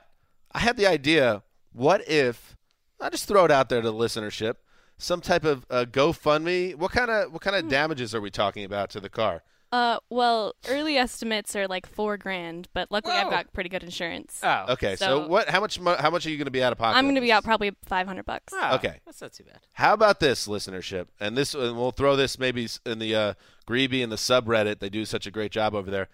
I 0.51 0.59
had 0.59 0.77
the 0.77 0.87
idea. 0.87 1.43
What 1.73 2.07
if 2.09 2.55
I 2.99 3.09
just 3.09 3.27
throw 3.27 3.45
it 3.45 3.51
out 3.51 3.69
there 3.69 3.81
to 3.81 3.87
the 3.91 3.93
listenership? 3.97 4.55
Some 4.97 5.21
type 5.21 5.45
of 5.45 5.65
uh, 5.69 5.85
GoFundMe. 5.89 6.75
What 6.75 6.91
kind 6.91 7.09
of 7.11 7.31
what 7.31 7.41
kind 7.41 7.55
Hmm. 7.55 7.65
of 7.65 7.69
damages 7.71 8.13
are 8.15 8.21
we 8.21 8.29
talking 8.29 8.63
about 8.65 8.89
to 8.91 8.99
the 8.99 9.09
car? 9.09 9.43
Uh, 9.71 9.99
well, 10.09 10.55
early 10.67 10.97
estimates 10.97 11.55
are 11.55 11.67
like 11.67 11.85
four 11.85 12.17
grand, 12.17 12.67
but 12.73 12.89
luckily 12.89 13.13
I've 13.15 13.29
got 13.29 13.53
pretty 13.53 13.69
good 13.69 13.83
insurance. 13.83 14.39
Oh, 14.41 14.65
Okay, 14.69 14.95
so, 14.95 15.05
So- 15.05 15.27
what? 15.27 15.47
How 15.47 15.59
much? 15.61 15.79
mo- 15.79 15.95
How 15.99 16.09
much 16.09 16.25
are 16.25 16.31
you 16.31 16.37
going 16.37 16.45
to 16.45 16.51
be 16.51 16.63
out 16.63 16.71
of 16.71 16.79
pocket? 16.79 16.97
I'm 16.97 17.05
going 17.05 17.13
to 17.13 17.21
be 17.21 17.31
out 17.31 17.43
probably 17.43 17.71
500 17.85 18.25
bucks. 18.25 18.51
Oh, 18.51 18.75
Okay. 18.77 18.99
that's 19.05 19.21
not 19.21 19.31
too 19.31 19.43
bad. 19.43 19.59
How 19.73 19.93
about 19.93 20.19
this 20.19 20.47
listenership? 20.47 21.05
And 21.19 21.37
this, 21.37 21.53
and 21.53 21.77
we'll 21.77 21.91
throw 21.91 22.15
this 22.15 22.39
maybe 22.39 22.67
in 22.83 22.97
the 22.97 23.13
uh, 23.15 23.33
Greeby 23.67 24.01
and 24.01 24.11
the 24.11 24.15
subreddit. 24.15 24.79
They 24.79 24.89
do 24.89 25.05
such 25.05 25.27
a 25.27 25.31
great 25.31 25.51
job 25.51 25.75
over 25.75 25.91
there. 25.91 26.07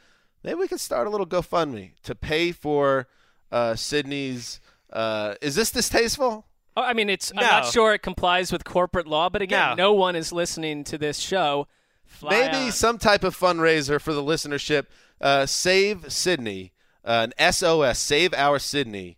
Maybe 0.44 0.56
we 0.56 0.68
can 0.68 0.78
start 0.78 1.08
a 1.08 1.10
little 1.10 1.26
GoFundMe 1.26 1.94
to 2.04 2.14
pay 2.14 2.52
for 2.52 3.08
uh, 3.56 3.76
Sydney's. 3.76 4.60
Uh, 4.92 5.36
is 5.42 5.56
this 5.56 5.72
distasteful? 5.72 6.46
Oh, 6.78 6.82
I 6.84 6.94
mean, 6.94 7.10
it's. 7.10 7.32
I'm 7.36 7.42
not 7.44 7.66
sure 7.68 7.94
it 7.94 8.02
complies 8.04 8.52
with 8.52 8.64
corporate 8.66 9.08
law, 9.08 9.30
but 9.30 9.42
again, 9.42 9.70
No. 9.70 9.76
no, 9.76 9.94
one 9.94 10.16
is 10.16 10.32
listening 10.34 10.84
to 10.86 10.98
this 10.98 11.20
show. 11.20 11.68
Fly 12.06 12.30
Maybe 12.32 12.66
on. 12.68 12.72
some 12.72 12.98
type 12.98 13.24
of 13.24 13.36
fundraiser 13.36 14.00
for 14.00 14.14
the 14.14 14.22
listenership. 14.22 14.86
Uh, 15.22 15.46
save 15.46 16.12
Sydney, 16.12 16.74
uh, 17.06 17.28
an 17.38 17.52
SOS, 17.54 17.98
save 18.00 18.34
our 18.34 18.60
Sydney, 18.60 19.18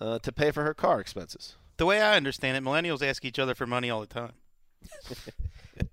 uh, 0.00 0.18
to 0.18 0.32
pay 0.32 0.50
for 0.50 0.64
her 0.64 0.74
car 0.74 1.00
expenses. 1.00 1.54
the 1.78 1.86
way 1.86 2.00
I 2.02 2.16
understand 2.16 2.56
it, 2.56 2.62
millennials 2.64 3.02
ask 3.02 3.24
each 3.24 3.38
other 3.38 3.54
for 3.54 3.66
money 3.66 3.88
all 3.90 4.00
the 4.00 4.06
time. 4.06 4.32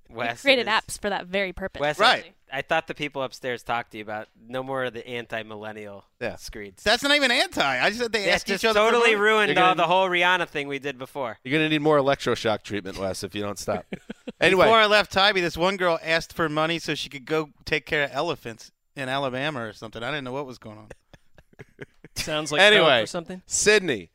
Wes 0.09 0.41
Created 0.41 0.67
is- 0.67 0.73
apps 0.73 0.99
for 1.01 1.09
that 1.09 1.25
very 1.27 1.53
purpose. 1.53 1.79
Wes, 1.79 1.99
Right. 1.99 2.33
I 2.51 2.63
thought 2.63 2.87
the 2.87 2.95
people 2.95 3.21
upstairs 3.21 3.61
talked 3.61 3.91
to 3.91 3.99
you 3.99 4.03
about 4.03 4.27
no 4.47 4.63
more 4.63 4.85
of 4.85 4.93
the 4.93 5.07
anti-millennial 5.07 6.05
Yeah. 6.19 6.35
screeds. 6.37 6.81
That's 6.81 7.03
not 7.03 7.15
even 7.15 7.29
anti. 7.29 7.61
I 7.61 7.89
just 7.89 8.01
said 8.01 8.11
they 8.11 8.25
That's 8.25 8.43
just 8.43 8.63
each 8.63 8.67
other. 8.67 8.79
for 8.79 8.85
totally 8.91 9.11
money. 9.11 9.21
ruined 9.21 9.53
You're 9.53 9.59
all 9.63 9.69
gonna- 9.75 9.83
the 9.83 9.87
whole 9.87 10.09
Rihanna 10.09 10.47
thing 10.47 10.67
we 10.67 10.79
did 10.79 10.97
before. 10.97 11.37
You're 11.43 11.51
going 11.59 11.65
to 11.65 11.69
need 11.69 11.83
more 11.83 11.99
electroshock 11.99 12.63
treatment, 12.63 12.97
Wes, 12.97 13.23
if 13.23 13.35
you 13.35 13.43
don't 13.43 13.59
stop. 13.59 13.85
anyway, 14.41 14.65
Before 14.65 14.79
I 14.79 14.87
left 14.87 15.11
Tybee, 15.11 15.41
this 15.41 15.55
one 15.57 15.77
girl 15.77 15.99
asked 16.01 16.33
for 16.33 16.49
money 16.49 16.79
so 16.79 16.95
she 16.95 17.07
could 17.07 17.25
go 17.25 17.51
take 17.65 17.85
care 17.85 18.03
of 18.05 18.09
elephants 18.13 18.71
in 18.95 19.09
Alabama 19.09 19.61
or 19.65 19.73
something. 19.73 20.01
I 20.01 20.07
didn't 20.09 20.23
know 20.23 20.33
what 20.33 20.47
was 20.47 20.57
going 20.57 20.79
on. 20.79 20.89
sounds 22.15 22.51
like 22.51 22.61
Anyway. 22.61 23.03
or 23.03 23.05
something. 23.05 23.43
Sydney. 23.45 24.09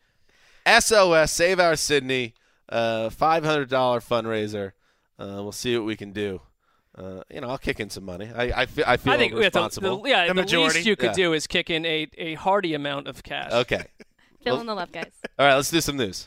SOS, 0.67 1.31
Save 1.31 1.61
Our 1.61 1.77
Sydney, 1.77 2.35
uh, 2.69 3.11
$500 3.11 3.69
fundraiser. 4.01 4.73
Uh, 5.19 5.41
we'll 5.43 5.53
see 5.53 5.77
what 5.77 5.87
we 5.87 5.97
can 5.97 6.13
do. 6.13 6.41
Uh, 6.97 7.23
you 7.31 7.41
know, 7.41 7.49
I'll 7.49 7.59
kick 7.59 7.81
in 7.81 7.91
some 7.91 8.05
money. 8.05 8.31
I, 8.35 8.63
I 8.63 8.67
feel, 8.67 8.85
I 8.87 8.97
feel 8.97 9.13
I 9.13 9.17
think 9.17 9.33
yeah, 9.33 9.39
the, 9.39 9.45
responsible. 9.47 10.03
the, 10.03 10.09
yeah, 10.11 10.27
The 10.33 10.35
the, 10.45 10.59
least 10.59 10.87
you 10.87 10.95
could 10.97 11.11
Yeah. 11.11 11.25
do 11.25 11.33
is 11.33 11.47
kick 11.47 11.71
in 11.71 11.85
a, 11.85 12.09
a 12.17 12.35
hearty 12.35 12.75
amount 12.75 13.09
of 13.09 13.23
cash. 13.23 13.51
okay. 13.53 13.87
Fill 14.45 14.61
in 14.61 14.67
the 14.67 14.75
love, 14.75 14.93
guys. 14.93 15.11
All 15.39 15.47
right, 15.47 15.55
let's 15.55 15.71
do 15.71 15.81
some 15.81 15.97
news. 15.97 16.27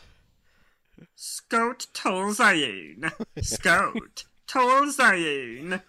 Scout 1.16 1.86
Tolzayin. 1.94 3.12
Scout 3.42 4.26
Tolzayin. 4.48 5.82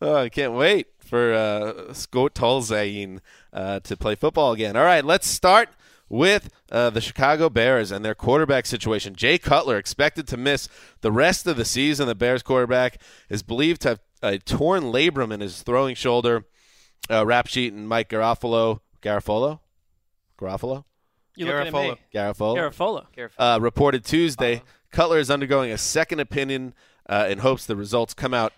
Oh, 0.00 0.14
I 0.14 0.28
can't 0.28 0.52
wait 0.52 0.86
for 1.00 1.34
uh, 1.34 1.92
Scott 1.92 2.34
Tolzien 2.34 3.18
uh, 3.52 3.80
to 3.80 3.96
play 3.96 4.14
football 4.14 4.52
again. 4.52 4.76
All 4.76 4.84
right, 4.84 5.04
let's 5.04 5.26
start 5.26 5.70
with 6.08 6.48
uh, 6.72 6.90
the 6.90 7.00
Chicago 7.00 7.48
Bears 7.48 7.90
and 7.90 8.04
their 8.04 8.14
quarterback 8.14 8.66
situation. 8.66 9.14
Jay 9.14 9.38
Cutler 9.38 9.76
expected 9.76 10.26
to 10.28 10.36
miss 10.36 10.68
the 11.00 11.12
rest 11.12 11.46
of 11.46 11.56
the 11.56 11.64
season. 11.64 12.06
The 12.06 12.14
Bears 12.14 12.42
quarterback 12.42 13.00
is 13.28 13.42
believed 13.42 13.82
to 13.82 13.88
have 13.90 14.00
a 14.22 14.38
torn 14.38 14.84
labrum 14.84 15.32
in 15.32 15.40
his 15.40 15.62
throwing 15.62 15.94
shoulder. 15.94 16.44
Uh, 17.10 17.24
rap 17.24 17.46
sheet 17.46 17.72
and 17.72 17.88
Mike 17.88 18.08
Garofalo, 18.08 18.80
Garofalo, 19.02 19.60
Garofalo, 20.38 20.84
You 21.36 21.46
looking 21.46 21.58
at 21.68 21.72
me? 21.72 22.00
Garofalo, 22.14 22.56
Garofalo. 23.16 23.30
uh, 23.38 23.58
reported 23.60 24.04
Tuesday. 24.04 24.62
Cutler 24.90 25.18
is 25.18 25.30
undergoing 25.30 25.70
a 25.70 25.78
second 25.78 26.20
opinion 26.20 26.74
uh, 27.08 27.26
in 27.30 27.38
hopes 27.38 27.66
the 27.66 27.76
results 27.76 28.14
come 28.14 28.34
out 28.34 28.52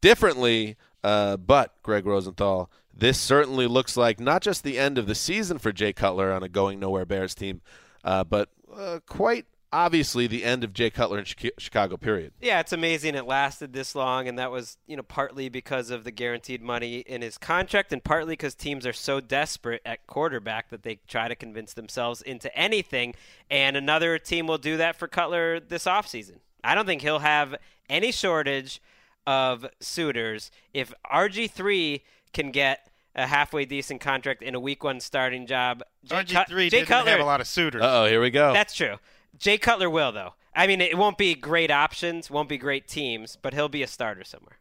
differently. 0.00 0.76
Uh, 1.04 1.36
but 1.36 1.74
Greg 1.82 2.06
Rosenthal, 2.06 2.70
this 2.96 3.20
certainly 3.20 3.66
looks 3.66 3.94
like 3.94 4.18
not 4.18 4.40
just 4.40 4.64
the 4.64 4.78
end 4.78 4.96
of 4.96 5.06
the 5.06 5.14
season 5.14 5.58
for 5.58 5.70
Jay 5.70 5.92
Cutler 5.92 6.32
on 6.32 6.42
a 6.42 6.48
going 6.48 6.80
nowhere 6.80 7.04
Bears 7.04 7.34
team, 7.34 7.60
uh, 8.02 8.24
but 8.24 8.48
uh, 8.74 9.00
quite 9.06 9.44
obviously 9.70 10.26
the 10.26 10.44
end 10.44 10.64
of 10.64 10.72
Jay 10.72 10.88
Cutler 10.88 11.18
in 11.18 11.24
Chicago. 11.26 11.98
Period. 11.98 12.32
Yeah, 12.40 12.60
it's 12.60 12.72
amazing 12.72 13.16
it 13.16 13.26
lasted 13.26 13.74
this 13.74 13.94
long, 13.94 14.28
and 14.28 14.38
that 14.38 14.50
was 14.50 14.78
you 14.86 14.96
know 14.96 15.02
partly 15.02 15.50
because 15.50 15.90
of 15.90 16.04
the 16.04 16.10
guaranteed 16.10 16.62
money 16.62 17.00
in 17.00 17.20
his 17.20 17.36
contract, 17.36 17.92
and 17.92 18.02
partly 18.02 18.32
because 18.32 18.54
teams 18.54 18.86
are 18.86 18.94
so 18.94 19.20
desperate 19.20 19.82
at 19.84 20.06
quarterback 20.06 20.70
that 20.70 20.84
they 20.84 21.00
try 21.06 21.28
to 21.28 21.34
convince 21.34 21.74
themselves 21.74 22.22
into 22.22 22.56
anything. 22.56 23.14
And 23.50 23.76
another 23.76 24.18
team 24.18 24.46
will 24.46 24.58
do 24.58 24.78
that 24.78 24.96
for 24.96 25.06
Cutler 25.06 25.60
this 25.60 25.84
offseason. 25.84 26.38
I 26.62 26.74
don't 26.74 26.86
think 26.86 27.02
he'll 27.02 27.18
have 27.18 27.56
any 27.90 28.10
shortage 28.10 28.80
of 29.26 29.66
suitors 29.80 30.50
if 30.72 30.92
RG 31.10 31.50
three 31.50 32.02
can 32.32 32.50
get 32.50 32.88
a 33.14 33.26
halfway 33.26 33.64
decent 33.64 34.00
contract 34.00 34.42
in 34.42 34.54
a 34.54 34.60
week 34.60 34.82
one 34.84 35.00
starting 35.00 35.46
job. 35.46 35.82
Jay 36.04 36.16
RG3 36.16 36.32
Cut- 36.32 36.48
Jay 36.48 36.68
didn't 36.68 36.88
Cutler, 36.88 37.10
have 37.12 37.20
a 37.20 37.24
lot 37.24 37.40
of 37.40 37.46
suitors. 37.46 37.82
Uh 37.82 38.02
oh, 38.02 38.06
here 38.06 38.20
we 38.20 38.30
go. 38.30 38.52
That's 38.52 38.74
true. 38.74 38.96
Jay 39.38 39.56
Cutler 39.58 39.88
will 39.90 40.12
though. 40.12 40.34
I 40.54 40.66
mean, 40.66 40.80
it 40.80 40.96
won't 40.98 41.18
be 41.18 41.34
great 41.34 41.70
options, 41.70 42.30
won't 42.30 42.48
be 42.48 42.58
great 42.58 42.86
teams, 42.86 43.36
but 43.40 43.54
he'll 43.54 43.68
be 43.68 43.82
a 43.82 43.86
starter 43.88 44.24
somewhere. 44.24 44.58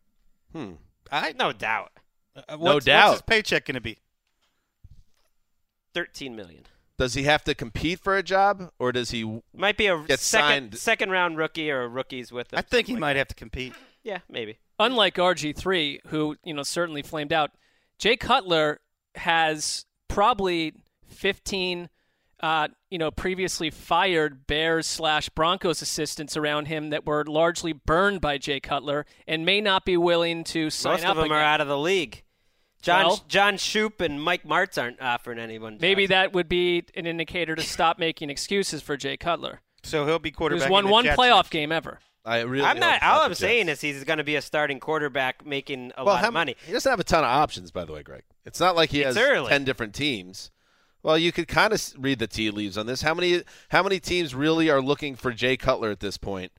Hmm. 0.51 0.71
I 1.11 1.33
No 1.33 1.51
doubt. 1.51 1.91
uh, 2.35 2.55
No 2.59 2.79
doubt. 2.79 3.07
What's 3.09 3.13
his 3.19 3.21
paycheck 3.23 3.65
going 3.65 3.75
to 3.75 3.81
be? 3.81 3.97
Thirteen 5.93 6.35
million. 6.35 6.63
Does 6.97 7.13
he 7.15 7.23
have 7.23 7.43
to 7.45 7.55
compete 7.55 7.99
for 7.99 8.15
a 8.17 8.23
job, 8.23 8.71
or 8.79 8.91
does 8.91 9.11
he? 9.11 9.41
Might 9.55 9.77
be 9.77 9.87
a 9.87 9.97
Get 10.03 10.19
second 10.19 10.47
signed. 10.71 10.77
second 10.77 11.09
round 11.11 11.37
rookie 11.37 11.69
or 11.69 11.83
a 11.83 11.87
rookies 11.87 12.31
with 12.31 12.53
him. 12.53 12.59
I 12.59 12.61
think 12.61 12.87
he 12.87 12.93
something 12.93 12.99
might 13.01 13.09
like 13.09 13.17
have 13.17 13.27
to 13.29 13.35
compete. 13.35 13.73
That. 14.03 14.09
Yeah, 14.09 14.19
maybe. 14.29 14.57
Unlike 14.79 15.15
RG3, 15.15 15.99
who 16.07 16.35
you 16.43 16.53
know 16.53 16.63
certainly 16.63 17.01
flamed 17.01 17.31
out, 17.33 17.51
Jay 17.99 18.15
Cutler 18.17 18.79
has 19.15 19.85
probably 20.07 20.73
15, 21.07 21.89
uh, 22.41 22.67
you 22.89 22.97
know, 22.97 23.11
previously 23.11 23.69
fired 23.69 24.47
Bears 24.47 24.87
slash 24.87 25.29
Broncos 25.29 25.81
assistants 25.81 26.35
around 26.35 26.65
him 26.67 26.89
that 26.89 27.05
were 27.05 27.23
largely 27.25 27.71
burned 27.73 28.19
by 28.21 28.37
Jay 28.37 28.59
Cutler 28.59 29.05
and 29.27 29.45
may 29.45 29.61
not 29.61 29.85
be 29.85 29.95
willing 29.97 30.43
to 30.45 30.69
sign 30.69 30.93
Most 30.93 31.03
up 31.05 31.11
of 31.11 31.15
them 31.17 31.25
again. 31.25 31.37
are 31.37 31.43
out 31.43 31.61
of 31.61 31.67
the 31.67 31.77
league. 31.77 32.23
John 32.81 33.05
Well- 33.05 33.23
John 33.29 33.57
Shoop 33.57 34.01
and 34.01 34.21
Mike 34.21 34.43
Martz 34.43 34.81
aren't 34.81 35.01
offering 35.01 35.39
anyone. 35.39 35.77
Maybe 35.79 36.05
that 36.07 36.33
would 36.33 36.49
be 36.49 36.83
an 36.95 37.05
indicator 37.05 37.55
to 37.55 37.61
stop 37.61 37.97
making 37.97 38.29
excuses 38.29 38.81
for 38.81 38.97
Jay 38.97 39.15
Cutler, 39.15 39.61
So 39.83 40.05
he'll 40.05 40.19
be 40.19 40.31
quarterback. 40.31 40.63
who's 40.65 40.71
won 40.71 40.89
one 40.89 41.05
playoff 41.05 41.49
game 41.49 41.71
ever. 41.71 41.99
I 42.25 42.41
really. 42.41 42.65
I'm 42.65 42.79
not. 42.79 43.03
All 43.03 43.21
I'm 43.21 43.31
Jets. 43.31 43.39
saying 43.41 43.69
is 43.69 43.81
he's 43.81 44.03
going 44.05 44.17
to 44.17 44.23
be 44.23 44.35
a 44.35 44.41
starting 44.41 44.79
quarterback, 44.79 45.45
making 45.45 45.91
a 45.97 46.05
well, 46.05 46.15
lot 46.15 46.21
how 46.21 46.29
of 46.29 46.33
money. 46.33 46.55
He 46.65 46.71
doesn't 46.71 46.89
have 46.89 46.99
a 46.99 47.03
ton 47.03 47.23
of 47.23 47.29
options, 47.29 47.71
by 47.71 47.83
the 47.85 47.91
way, 47.93 48.01
Greg. 48.03 48.23
It's 48.45 48.59
not 48.59 48.75
like 48.75 48.91
he 48.91 49.01
It's 49.01 49.17
has 49.17 49.25
early. 49.25 49.49
ten 49.49 49.63
different 49.65 49.93
teams. 49.93 50.49
Well, 51.01 51.17
you 51.17 51.33
could 51.33 51.49
kind 51.49 51.73
of 51.73 51.83
read 51.97 52.19
the 52.19 52.27
tea 52.27 52.49
leaves 52.49 52.77
on 52.77 52.85
this. 52.85 53.01
How 53.01 53.13
many 53.13 53.43
how 53.69 53.83
many 53.83 53.99
teams 53.99 54.33
really 54.33 54.69
are 54.69 54.81
looking 54.81 55.15
for 55.15 55.31
Jay 55.33 55.57
Cutler 55.57 55.91
at 55.91 55.99
this 55.99 56.17
point? 56.17 56.53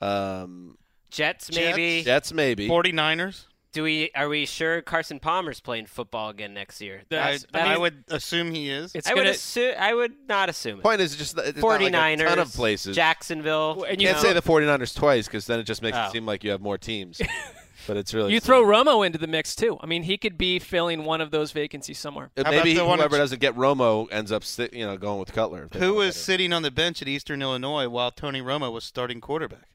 Um, 0.00 0.78
Jets, 1.10 1.54
maybe. 1.54 2.02
Jets, 2.02 2.32
maybe. 2.32 2.66
49ers. 2.68 3.44
Do 3.72 3.84
we? 3.84 4.10
Are 4.16 4.28
we 4.28 4.46
sure 4.46 4.82
Carson 4.82 5.20
Palmer's 5.20 5.60
playing 5.60 5.86
football 5.86 6.30
again 6.30 6.52
next 6.54 6.80
year? 6.80 7.02
I, 7.02 7.04
That's- 7.08 7.46
I, 7.54 7.78
would 7.78 8.02
assume 8.08 8.50
he 8.50 8.68
is. 8.68 8.92
It's 8.96 9.08
I 9.08 9.14
would 9.14 9.20
gonna, 9.20 9.30
assume. 9.30 9.74
I 9.78 9.94
would 9.94 10.12
not 10.28 10.48
assume 10.48 10.78
it. 10.80 10.82
Point 10.82 11.00
is 11.00 11.14
just 11.14 11.36
that 11.36 11.46
it's 11.46 11.58
not 11.58 11.80
like 11.80 11.92
49ers, 11.92 12.20
a 12.20 12.24
ton 12.24 12.38
of 12.40 12.52
places. 12.52 12.96
Jacksonville. 12.96 13.84
and 13.84 14.00
you 14.00 14.08
you 14.08 14.12
can't 14.12 14.24
know, 14.24 14.28
say 14.30 14.34
the 14.34 14.42
49ers 14.42 14.94
twice 14.96 15.26
because 15.26 15.46
then 15.46 15.60
it 15.60 15.64
just 15.64 15.82
makes 15.82 15.96
Oh. 15.96 16.06
it 16.06 16.10
seem 16.12 16.26
like 16.26 16.42
you 16.42 16.50
have 16.50 16.60
more 16.60 16.78
teams. 16.78 17.20
but 17.86 17.96
it's 17.96 18.12
really 18.12 18.32
you 18.32 18.40
throw 18.40 18.64
Romo 18.64 19.06
into 19.06 19.18
the 19.18 19.28
mix 19.28 19.54
too. 19.54 19.78
I 19.80 19.86
mean, 19.86 20.02
he 20.02 20.18
could 20.18 20.36
be 20.36 20.58
filling 20.58 21.04
one 21.04 21.20
of 21.20 21.30
those 21.30 21.52
vacancies 21.52 21.98
somewhere. 21.98 22.30
How 22.36 22.50
Maybe 22.50 22.74
about 22.76 22.96
whoever 22.98 23.14
in- 23.16 23.20
doesn't 23.20 23.40
get 23.40 23.54
Romo 23.54 24.08
ends 24.10 24.32
up 24.32 24.42
sti- 24.42 24.70
you 24.72 24.84
know 24.84 24.96
going 24.96 25.20
with 25.20 25.32
Cutler. 25.32 25.68
Who 25.74 25.94
was 25.94 26.16
sitting 26.16 26.52
on 26.52 26.62
the 26.62 26.72
bench 26.72 27.02
at 27.02 27.06
Eastern 27.08 27.40
Illinois 27.40 27.88
while 27.88 28.10
Tony 28.10 28.42
Romo 28.42 28.72
was 28.72 28.82
starting 28.82 29.20
quarterback? 29.20 29.68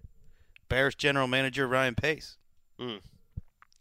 Bears 0.67 0.95
general 0.95 1.27
manager 1.27 1.65
Ryan 1.65 1.95
Pace. 1.95 2.37
Hmm. 2.77 2.95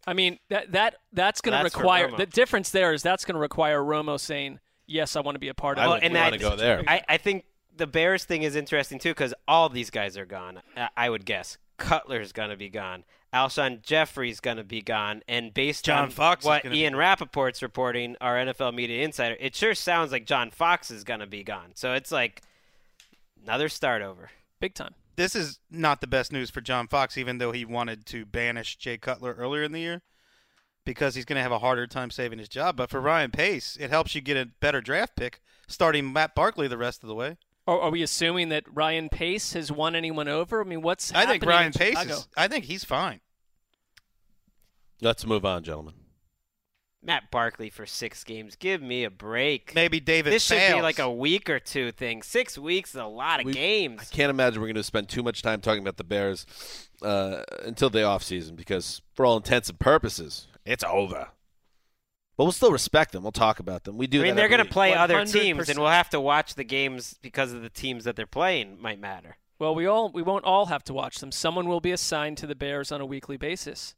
I 0.06 0.12
mean, 0.12 0.38
that 0.48 0.72
that 0.72 0.96
that's 1.12 1.40
going 1.40 1.56
to 1.56 1.64
require 1.64 2.10
the 2.10 2.26
difference 2.26 2.70
there 2.70 2.92
is 2.92 3.02
that's 3.02 3.24
going 3.24 3.34
to 3.34 3.40
require 3.40 3.80
Romo 3.80 4.18
saying, 4.18 4.60
"Yes, 4.86 5.16
I 5.16 5.20
want 5.20 5.34
to 5.36 5.40
be 5.40 5.48
a 5.48 5.54
part 5.54 5.78
of 5.78 5.82
I 5.82 5.84
it." 5.84 5.88
Well, 5.88 5.96
would 5.96 6.04
and 6.04 6.14
want 6.14 6.32
to 6.34 6.38
go 6.38 6.56
there. 6.56 6.82
I, 6.86 7.02
I 7.08 7.16
think 7.16 7.44
the 7.76 7.86
Bears 7.86 8.24
thing 8.24 8.42
is 8.42 8.56
interesting 8.56 8.98
too 8.98 9.10
because 9.10 9.34
all 9.48 9.68
these 9.68 9.90
guys 9.90 10.16
are 10.18 10.26
gone. 10.26 10.60
I, 10.76 10.88
I 10.96 11.10
would 11.10 11.24
guess 11.24 11.58
Cutler's 11.78 12.32
going 12.32 12.50
to 12.50 12.56
be 12.56 12.68
gone. 12.68 13.04
Alshon 13.34 13.82
Jeffery's 13.82 14.38
going 14.38 14.58
to 14.58 14.64
be 14.64 14.80
gone. 14.80 15.22
And 15.26 15.52
based 15.52 15.84
John 15.84 16.04
on 16.04 16.10
Fox 16.10 16.44
what 16.44 16.62
gonna 16.62 16.74
Ian 16.74 16.94
Rapoport's 16.94 17.62
reporting, 17.62 18.16
our 18.20 18.36
NFL 18.36 18.74
media 18.74 19.04
insider, 19.04 19.36
it 19.40 19.56
sure 19.56 19.74
sounds 19.74 20.12
like 20.12 20.24
John 20.24 20.50
Fox 20.50 20.90
is 20.90 21.02
going 21.02 21.20
to 21.20 21.26
be 21.26 21.42
gone. 21.42 21.72
So 21.74 21.94
it's 21.94 22.12
like 22.12 22.42
another 23.42 23.68
start 23.68 24.02
over. 24.02 24.30
Big 24.60 24.74
time. 24.74 24.94
This 25.16 25.36
is 25.36 25.60
not 25.70 26.00
the 26.00 26.06
best 26.06 26.32
news 26.32 26.50
for 26.50 26.60
John 26.60 26.88
Fox, 26.88 27.16
even 27.16 27.38
though 27.38 27.52
he 27.52 27.64
wanted 27.64 28.06
to 28.06 28.26
banish 28.26 28.76
Jay 28.76 28.98
Cutler 28.98 29.34
earlier 29.34 29.62
in 29.62 29.72
the 29.72 29.80
year 29.80 30.02
because 30.84 31.14
he's 31.14 31.24
going 31.24 31.36
to 31.36 31.42
have 31.42 31.52
a 31.52 31.58
harder 31.58 31.86
time 31.86 32.10
saving 32.10 32.38
his 32.38 32.48
job. 32.48 32.76
But 32.76 32.90
for 32.90 33.00
Ryan 33.00 33.30
Pace, 33.30 33.76
it 33.80 33.90
helps 33.90 34.14
you 34.14 34.20
get 34.20 34.36
a 34.36 34.50
better 34.60 34.80
draft 34.80 35.16
pick 35.16 35.40
starting 35.66 36.12
Matt 36.12 36.34
Barkley 36.34 36.68
the 36.68 36.78
rest 36.78 37.02
of 37.02 37.08
the 37.08 37.14
way. 37.14 37.36
Or 37.66 37.80
are 37.80 37.90
we 37.90 38.02
assuming 38.02 38.50
that 38.50 38.64
Ryan 38.70 39.08
Pace 39.08 39.54
has 39.54 39.72
won 39.72 39.94
anyone 39.94 40.28
over? 40.28 40.60
I 40.60 40.64
mean, 40.64 40.82
what's 40.82 41.12
I 41.14 41.24
think 41.24 41.44
Ryan 41.44 41.72
Pace 41.72 42.04
is, 42.04 42.28
I 42.36 42.46
think 42.46 42.66
he's 42.66 42.84
fine. 42.84 43.20
Let's 45.00 45.24
move 45.26 45.44
on, 45.44 45.62
gentlemen. 45.62 45.94
Matt 47.04 47.30
Barkley 47.30 47.68
for 47.70 47.84
six 47.86 48.24
games. 48.24 48.56
Give 48.56 48.80
me 48.80 49.04
a 49.04 49.10
break. 49.10 49.74
Maybe 49.74 50.00
David 50.00 50.32
this 50.32 50.44
should 50.44 50.74
be 50.74 50.80
like 50.80 50.98
a 50.98 51.10
week 51.10 51.50
or 51.50 51.58
two 51.60 51.92
thing. 51.92 52.22
Six 52.22 52.56
weeks 52.58 52.90
is 52.90 53.00
a 53.00 53.04
lot 53.04 53.40
of 53.40 53.46
We- 53.46 53.52
games. 53.52 54.00
I 54.12 54.14
can't 54.14 54.30
imagine 54.30 54.60
we're 54.60 54.68
going 54.68 54.74
to 54.76 54.82
spend 54.82 55.08
too 55.08 55.22
much 55.22 55.42
time 55.42 55.60
talking 55.60 55.82
about 55.82 55.96
the 55.98 56.04
Bears 56.04 56.46
uh, 57.02 57.42
until 57.62 57.90
the 57.90 58.00
offseason 58.00 58.56
because, 58.56 59.02
for 59.14 59.26
all 59.26 59.36
intents 59.36 59.68
and 59.68 59.78
purposes, 59.78 60.46
it's 60.64 60.84
over. 60.84 61.28
But 62.36 62.44
we'll 62.44 62.52
still 62.52 62.72
respect 62.72 63.12
them. 63.12 63.22
We'll 63.22 63.32
talk 63.32 63.60
about 63.60 63.84
them. 63.84 63.96
We 63.96 64.06
do. 64.08 64.20
I 64.20 64.22
mean, 64.24 64.34
that 64.34 64.40
they're 64.40 64.48
going 64.48 64.58
to 64.58 64.64
week. 64.64 64.72
play 64.72 64.94
other 64.94 65.24
teams, 65.24 65.68
and 65.68 65.78
we'll 65.78 65.88
have 65.88 66.10
to 66.10 66.20
watch 66.20 66.54
the 66.56 66.64
games 66.64 67.14
because 67.22 67.52
of 67.52 67.62
the 67.62 67.70
teams 67.70 68.04
that 68.04 68.16
they're 68.16 68.26
playing. 68.26 68.80
Might 68.80 68.98
matter. 68.98 69.36
Well, 69.60 69.74
we 69.74 69.86
all 69.86 70.10
we 70.10 70.22
won't 70.22 70.44
all 70.44 70.66
have 70.66 70.82
to 70.84 70.94
watch 70.94 71.18
them. 71.20 71.30
Someone 71.30 71.68
will 71.68 71.80
be 71.80 71.92
assigned 71.92 72.38
to 72.38 72.46
the 72.48 72.56
Bears 72.56 72.90
on 72.90 73.00
a 73.00 73.06
weekly 73.06 73.36
basis. 73.36 73.94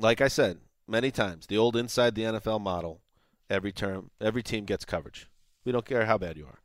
Like 0.00 0.20
I 0.20 0.26
said 0.28 0.58
many 0.88 1.10
times, 1.10 1.46
the 1.46 1.58
old 1.58 1.76
inside 1.76 2.14
the 2.14 2.22
NFL 2.22 2.60
model. 2.60 3.00
Every 3.48 3.70
term, 3.72 4.10
every 4.20 4.42
team 4.42 4.64
gets 4.64 4.84
coverage. 4.84 5.28
We 5.64 5.70
don't 5.72 5.86
care 5.86 6.06
how 6.06 6.18
bad 6.18 6.36
you 6.36 6.46
are. 6.46 6.58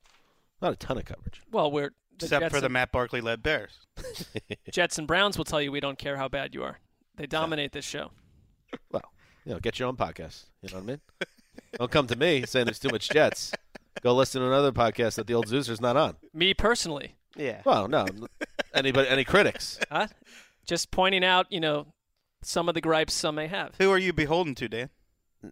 Not 0.61 0.73
a 0.73 0.75
ton 0.75 0.97
of 0.97 1.05
coverage. 1.05 1.41
Well, 1.51 1.71
we're 1.71 1.91
except 2.15 2.41
Jets 2.41 2.53
for 2.53 2.59
the 2.59 2.65
and, 2.65 2.73
Matt 2.73 2.91
Barkley 2.91 3.21
led 3.21 3.43
Bears. 3.43 3.71
Jets 4.71 4.97
and 4.97 5.07
Browns 5.07 5.37
will 5.37 5.45
tell 5.45 5.61
you 5.61 5.71
we 5.71 5.79
don't 5.79 5.97
care 5.99 6.17
how 6.17 6.27
bad 6.27 6.55
you 6.55 6.63
are. 6.63 6.79
They 7.17 7.27
dominate 7.27 7.71
this 7.71 7.85
show. 7.85 8.11
Well, 8.91 9.03
you 9.45 9.53
know, 9.53 9.59
get 9.59 9.77
your 9.79 9.87
own 9.89 9.97
podcast. 9.97 10.45
You 10.61 10.69
know 10.69 10.77
what 10.77 10.83
I 10.83 10.87
mean? 10.87 11.01
don't 11.77 11.91
come 11.91 12.07
to 12.07 12.15
me 12.15 12.45
saying 12.45 12.65
there's 12.65 12.79
too 12.79 12.89
much 12.91 13.09
Jets. 13.09 13.51
Go 14.01 14.15
listen 14.15 14.41
to 14.41 14.47
another 14.47 14.71
podcast 14.71 15.15
that 15.15 15.27
the 15.27 15.33
old 15.33 15.47
Zooser's 15.47 15.81
not 15.81 15.97
on. 15.97 16.15
Me 16.33 16.53
personally, 16.53 17.15
Yeah. 17.35 17.61
Well, 17.65 17.87
no. 17.87 18.05
Anybody? 18.73 19.07
Any 19.09 19.23
critics? 19.23 19.77
huh? 19.91 20.07
Just 20.65 20.89
pointing 20.91 21.23
out, 21.23 21.47
you 21.49 21.59
know, 21.59 21.87
some 22.41 22.67
of 22.69 22.75
the 22.75 22.81
gripes 22.81 23.13
some 23.13 23.35
may 23.35 23.47
have. 23.47 23.75
Who 23.79 23.91
are 23.91 23.97
you 23.97 24.13
beholden 24.13 24.55
to, 24.55 24.67
Dan? 24.67 24.89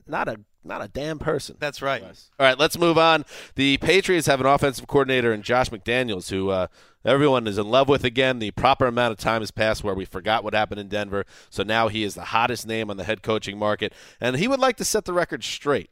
Not 0.07 0.27
a 0.27 0.41
not 0.63 0.83
a 0.83 0.87
damn 0.87 1.19
person. 1.19 1.55
That's 1.59 1.81
right. 1.81 2.03
All 2.03 2.11
right, 2.39 2.59
let's 2.59 2.77
move 2.77 2.97
on. 2.97 3.25
The 3.55 3.77
Patriots 3.77 4.27
have 4.27 4.39
an 4.39 4.45
offensive 4.45 4.87
coordinator 4.87 5.33
in 5.33 5.41
Josh 5.41 5.69
McDaniels, 5.69 6.29
who 6.29 6.49
uh, 6.49 6.67
everyone 7.05 7.47
is 7.47 7.57
in 7.57 7.69
love 7.69 7.87
with 7.87 8.03
again. 8.03 8.39
The 8.39 8.51
proper 8.51 8.85
amount 8.85 9.13
of 9.13 9.17
time 9.17 9.41
has 9.41 9.51
passed 9.51 9.83
where 9.83 9.95
we 9.95 10.05
forgot 10.05 10.43
what 10.43 10.53
happened 10.53 10.79
in 10.81 10.89
Denver, 10.89 11.25
so 11.49 11.63
now 11.63 11.87
he 11.87 12.03
is 12.03 12.13
the 12.15 12.25
hottest 12.25 12.67
name 12.67 12.89
on 12.91 12.97
the 12.97 13.03
head 13.05 13.23
coaching 13.23 13.57
market, 13.57 13.93
and 14.19 14.35
he 14.35 14.47
would 14.47 14.59
like 14.59 14.75
to 14.77 14.85
set 14.85 15.05
the 15.05 15.13
record 15.13 15.43
straight. 15.43 15.89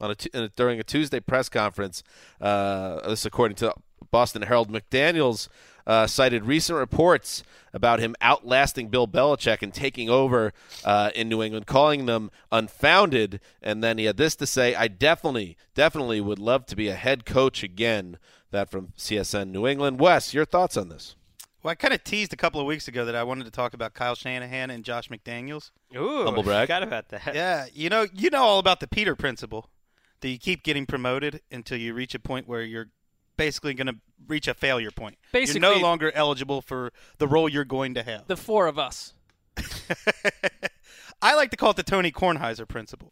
On 0.00 0.10
a 0.10 0.14
t- 0.14 0.30
in 0.32 0.44
a- 0.44 0.48
during 0.48 0.78
a 0.80 0.84
Tuesday 0.84 1.20
press 1.20 1.48
conference, 1.48 2.02
uh, 2.40 3.06
this 3.08 3.24
according 3.24 3.56
to 3.56 3.74
Boston 4.10 4.42
Herald, 4.42 4.70
McDaniels 4.72 5.48
uh, 5.88 6.06
cited 6.06 6.44
recent 6.44 6.78
reports 6.78 7.42
about 7.72 7.98
him 7.98 8.14
outlasting 8.20 8.88
Bill 8.88 9.08
Belichick 9.08 9.62
and 9.62 9.72
taking 9.72 10.08
over 10.08 10.52
uh, 10.84 11.10
in 11.14 11.28
New 11.28 11.42
England, 11.42 11.66
calling 11.66 12.06
them 12.06 12.30
unfounded. 12.52 13.40
And 13.62 13.82
then 13.82 13.98
he 13.98 14.04
had 14.04 14.18
this 14.18 14.36
to 14.36 14.46
say 14.46 14.74
I 14.74 14.86
definitely, 14.86 15.56
definitely 15.74 16.20
would 16.20 16.38
love 16.38 16.66
to 16.66 16.76
be 16.76 16.88
a 16.88 16.94
head 16.94 17.24
coach 17.24 17.62
again. 17.62 18.18
That 18.50 18.70
from 18.70 18.94
CSN 18.96 19.50
New 19.50 19.66
England. 19.66 20.00
Wes, 20.00 20.32
your 20.32 20.46
thoughts 20.46 20.78
on 20.78 20.88
this? 20.88 21.16
Well, 21.62 21.72
I 21.72 21.74
kind 21.74 21.92
of 21.92 22.02
teased 22.02 22.32
a 22.32 22.36
couple 22.36 22.60
of 22.60 22.66
weeks 22.66 22.88
ago 22.88 23.04
that 23.04 23.14
I 23.14 23.22
wanted 23.24 23.44
to 23.44 23.50
talk 23.50 23.74
about 23.74 23.92
Kyle 23.92 24.14
Shanahan 24.14 24.70
and 24.70 24.84
Josh 24.84 25.08
McDaniels. 25.08 25.70
Ooh, 25.94 26.24
Humble 26.24 26.42
brag. 26.42 26.66
Forgot 26.66 26.82
about 26.82 27.08
that. 27.10 27.34
Yeah, 27.34 27.66
you 27.74 27.90
know, 27.90 28.06
you 28.14 28.30
know 28.30 28.42
all 28.42 28.58
about 28.58 28.80
the 28.80 28.88
Peter 28.88 29.14
principle. 29.14 29.68
That 30.20 30.30
you 30.30 30.38
keep 30.38 30.62
getting 30.62 30.86
promoted 30.86 31.42
until 31.52 31.78
you 31.78 31.94
reach 31.94 32.14
a 32.14 32.18
point 32.18 32.48
where 32.48 32.62
you're 32.62 32.88
basically 33.38 33.72
going 33.72 33.86
to 33.86 33.96
reach 34.26 34.46
a 34.46 34.52
failure 34.52 34.90
point. 34.90 35.16
Basically- 35.32 35.62
you're 35.66 35.76
no 35.76 35.80
longer 35.80 36.12
eligible 36.14 36.60
for 36.60 36.92
the 37.16 37.26
role 37.26 37.48
you're 37.48 37.64
going 37.64 37.94
to 37.94 38.02
have. 38.02 38.26
The 38.26 38.36
four 38.36 38.66
of 38.66 38.78
us. 38.78 39.14
I 41.22 41.34
like 41.34 41.50
to 41.50 41.56
call 41.56 41.70
it 41.70 41.76
the 41.76 41.82
Tony 41.82 42.12
Kornheiser 42.12 42.68
principle. 42.68 43.10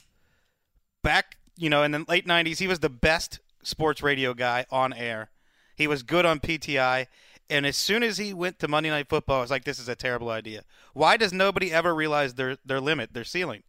Back, 1.03 1.37
you 1.57 1.71
know, 1.71 1.83
in 1.83 1.93
the 1.93 2.05
late 2.07 2.27
90s, 2.27 2.59
he 2.59 2.67
was 2.67 2.81
the 2.81 2.91
best 2.91 3.41
sports 3.63 4.03
radio 4.03 4.35
guy 4.35 4.67
on 4.71 4.93
air. 4.93 5.31
He 5.75 5.87
was 5.87 6.03
good 6.03 6.27
on 6.27 6.41
PTI. 6.41 7.07
And 7.49 7.65
as 7.65 7.77
soon 7.77 8.03
as 8.03 8.19
he 8.19 8.35
went 8.35 8.59
to 8.59 8.69
Monday 8.69 8.91
Night 8.91 9.09
Football, 9.09 9.39
I 9.39 9.41
was 9.41 9.51
like, 9.51 9.65
this 9.65 9.79
is 9.79 9.89
a 9.89 9.95
terrible 9.95 10.31
idea. 10.31 10.63
Why 10.93 11.17
does 11.17 11.33
nobody 11.33 11.73
ever 11.73 11.95
realize 11.95 12.35
their, 12.35 12.57
their 12.65 12.81
limit, 12.81 13.13
their 13.15 13.25
ceiling? 13.25 13.63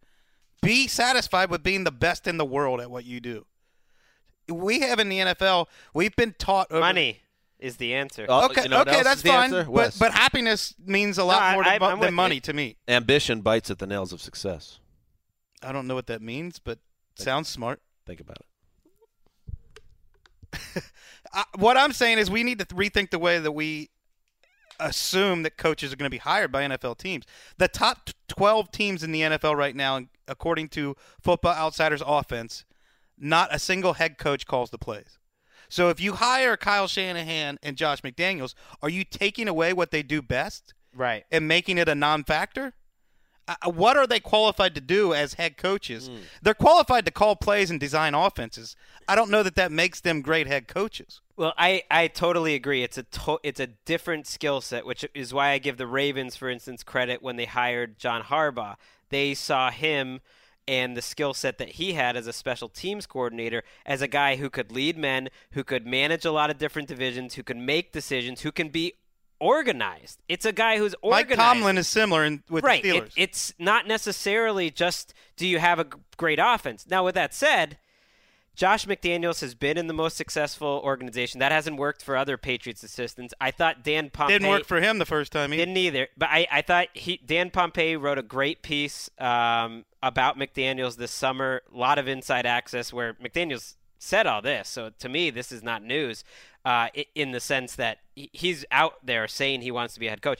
Be 0.61 0.87
satisfied 0.87 1.49
with 1.51 1.61
being 1.63 1.83
the 1.83 1.91
best 1.91 2.25
in 2.27 2.37
the 2.37 2.45
world 2.45 2.81
at 2.81 2.89
what 2.89 3.05
you 3.05 3.19
do. 3.19 3.45
We 4.49 4.79
have 4.81 4.99
in 4.99 5.09
the 5.09 5.19
NFL, 5.19 5.67
we've 5.93 6.15
been 6.15 6.33
taught 6.37 6.67
over 6.71 6.79
Money 6.79 7.21
is 7.59 7.77
the 7.77 7.93
answer. 7.95 8.25
Uh, 8.29 8.45
Okay, 8.45 8.63
you 8.63 8.69
know 8.69 8.81
okay, 8.81 9.03
that's 9.03 9.21
fine. 9.21 9.51
But, 9.51 9.95
but 9.99 10.11
happiness 10.13 10.73
means 10.85 11.17
a 11.17 11.23
lot 11.23 11.49
No, 11.51 11.55
more 11.55 11.63
I'm- 11.65 11.79
mo- 11.81 11.87
I'm 11.87 11.99
with 11.99 12.07
than 12.07 12.13
money 12.13 12.35
you. 12.35 12.41
to 12.41 12.53
me. 12.53 12.77
Ambition 12.87 13.41
bites 13.41 13.69
at 13.71 13.79
the 13.79 13.87
nails 13.87 14.13
of 14.13 14.21
success. 14.21 14.79
I 15.63 15.71
don't 15.71 15.87
know 15.87 15.95
what 15.95 16.07
that 16.07 16.21
means, 16.21 16.59
but 16.59 16.79
sounds 17.15 17.49
smart. 17.49 17.81
Think 18.05 18.21
about 18.21 18.37
it. 18.37 18.45
I, 21.33 21.43
what 21.57 21.75
I'm 21.77 21.91
saying 21.93 22.19
is 22.19 22.29
we 22.31 22.43
need 22.43 22.59
to 22.59 22.65
rethink 22.67 23.09
the 23.09 23.19
way 23.19 23.39
that 23.39 23.51
we 23.51 23.89
assume 24.79 25.41
that 25.43 25.57
coaches 25.57 25.91
are 25.91 25.95
going 25.95 26.05
to 26.09 26.13
be 26.13 26.19
hired 26.19 26.51
by 26.51 26.61
NFL 26.63 26.97
teams. 26.99 27.25
The 27.57 27.67
top 27.67 28.11
12 28.27 28.71
teams 28.71 29.03
in 29.03 29.11
the 29.11 29.21
NFL 29.21 29.55
right 29.57 29.75
now, 29.75 30.01
according 30.27 30.69
to 30.69 30.95
Football 31.21 31.53
Outsiders 31.55 32.03
Offense, 32.05 32.63
not 33.17 33.53
a 33.53 33.59
single 33.59 33.93
head 33.93 34.17
coach 34.17 34.45
calls 34.45 34.69
the 34.69 34.77
plays. 34.77 35.17
So 35.69 35.89
if 35.89 35.99
you 35.99 36.13
hire 36.13 36.55
Kyle 36.55 36.87
Shanahan 36.87 37.57
and 37.61 37.75
Josh 37.75 38.01
McDaniels, 38.01 38.53
are 38.81 38.89
you 38.89 39.03
taking 39.03 39.47
away 39.47 39.73
what 39.73 39.91
they 39.91 40.01
do 40.03 40.21
best 40.21 40.73
Right. 40.93 41.25
and 41.31 41.47
making 41.47 41.77
it 41.77 41.89
a 41.89 41.95
non-factor? 41.95 42.73
Uh, 43.49 43.71
what 43.71 43.95
are 43.95 44.05
they 44.07 44.19
qualified 44.19 44.75
to 44.75 44.81
do 44.81 45.13
as 45.13 45.35
head 45.35 45.55
coaches? 45.55 46.09
They're 46.41 46.53
qualified 46.53 47.05
to 47.05 47.11
call 47.11 47.37
plays 47.37 47.69
and 47.71 47.79
design 47.79 48.13
offenses. 48.13 48.75
I 49.07 49.15
don't 49.15 49.31
know 49.31 49.41
that 49.43 49.55
that 49.55 49.71
makes 49.71 50.01
them 50.01 50.21
great 50.21 50.47
head 50.47 50.67
coaches. 50.67 51.21
Well, 51.37 51.53
I, 51.57 51.83
I 51.89 52.07
totally 52.07 52.55
agree. 52.55 52.83
It's 52.83 52.97
a 52.97 53.03
to- 53.03 53.39
it's 53.43 53.59
a 53.61 53.67
different 53.67 54.27
skill 54.27 54.59
set, 54.59 54.85
which 54.85 55.05
is 55.13 55.33
why 55.33 55.51
I 55.51 55.59
give 55.59 55.77
the 55.77 55.87
Ravens, 55.87 56.35
for 56.35 56.49
instance, 56.49 56.83
credit 56.83 57.21
when 57.21 57.37
they 57.37 57.45
hired 57.45 57.97
John 57.97 58.23
Harbaugh. 58.23 58.75
They 59.09 59.33
saw 59.33 59.71
him 59.71 60.19
and 60.67 60.97
the 60.97 61.01
skill 61.01 61.33
set 61.33 61.57
that 61.57 61.69
he 61.69 61.93
had 61.93 62.17
as 62.17 62.27
a 62.27 62.33
special 62.33 62.69
teams 62.69 63.05
coordinator 63.05 63.63
as 63.85 64.01
a 64.01 64.07
guy 64.07 64.35
who 64.35 64.49
could 64.49 64.71
lead 64.71 64.97
men, 64.97 65.29
who 65.51 65.63
could 65.63 65.87
manage 65.87 66.25
a 66.25 66.31
lot 66.31 66.49
of 66.49 66.57
different 66.57 66.87
divisions, 66.87 67.35
who 67.35 67.43
could 67.43 67.57
make 67.57 67.91
decisions, 67.91 68.41
who 68.41 68.51
can 68.51 68.69
be 68.69 68.93
organized. 69.39 70.19
It's 70.27 70.45
a 70.45 70.51
guy 70.51 70.77
who's 70.77 70.95
Mike 71.03 71.27
organized. 71.29 71.39
Tomlin 71.39 71.77
is 71.77 71.87
similar 71.87 72.25
in, 72.25 72.43
with 72.49 72.63
right. 72.63 72.81
the 72.83 72.89
It, 72.97 73.03
Steelers. 73.05 73.13
it's 73.15 73.53
not 73.59 73.87
necessarily 73.87 74.69
just 74.71 75.13
do 75.35 75.47
you 75.47 75.59
have 75.59 75.79
a 75.79 75.85
great 76.17 76.39
offense. 76.41 76.85
Now, 76.89 77.05
with 77.05 77.15
that 77.15 77.33
said, 77.33 77.77
Josh 78.57 78.87
McDaniels 78.87 79.41
has 79.41 79.53
been 79.53 79.77
in 79.77 79.85
the 79.85 79.93
most 79.93 80.17
successful 80.17 80.81
organization. 80.83 81.39
That 81.39 81.51
hasn't 81.51 81.77
worked 81.77 82.03
for 82.03 82.17
other 82.17 82.37
Patriots 82.37 82.81
assistants. 82.81 83.31
I 83.39 83.51
thought 83.51 83.83
Dan 83.83 84.09
Pompei 84.09 84.29
Didn't 84.29 84.49
work 84.49 84.65
for 84.65 84.81
him 84.81 84.97
the 84.97 85.05
first 85.05 85.31
time. 85.31 85.53
Either. 85.53 85.61
didn't 85.61 85.77
either. 85.77 86.07
But 86.17 86.29
I, 86.31 86.47
I 86.51 86.61
thought 86.63 86.87
he 86.93 87.21
Dan 87.23 87.51
Pompei 87.51 88.01
wrote 88.01 88.17
a 88.17 88.23
great 88.23 88.63
piece 88.63 89.11
um, 89.19 89.85
about 90.01 90.39
McDaniels 90.39 90.97
this 90.97 91.11
summer. 91.11 91.61
A 91.71 91.77
lot 91.77 91.99
of 91.99 92.07
inside 92.07 92.47
access 92.47 92.91
where 92.91 93.13
McDaniels 93.13 93.75
said 93.99 94.25
all 94.25 94.41
this. 94.41 94.67
So 94.67 94.89
to 94.97 95.07
me, 95.07 95.29
this 95.29 95.51
is 95.51 95.61
not 95.61 95.83
news 95.83 96.23
uh, 96.65 96.87
in 97.13 97.33
the 97.33 97.39
sense 97.39 97.75
that 97.75 97.99
he's 98.15 98.65
out 98.71 99.05
there 99.05 99.27
saying 99.27 99.61
he 99.61 99.71
wants 99.71 99.93
to 99.93 99.99
be 99.99 100.07
a 100.07 100.09
head 100.09 100.23
coach. 100.23 100.39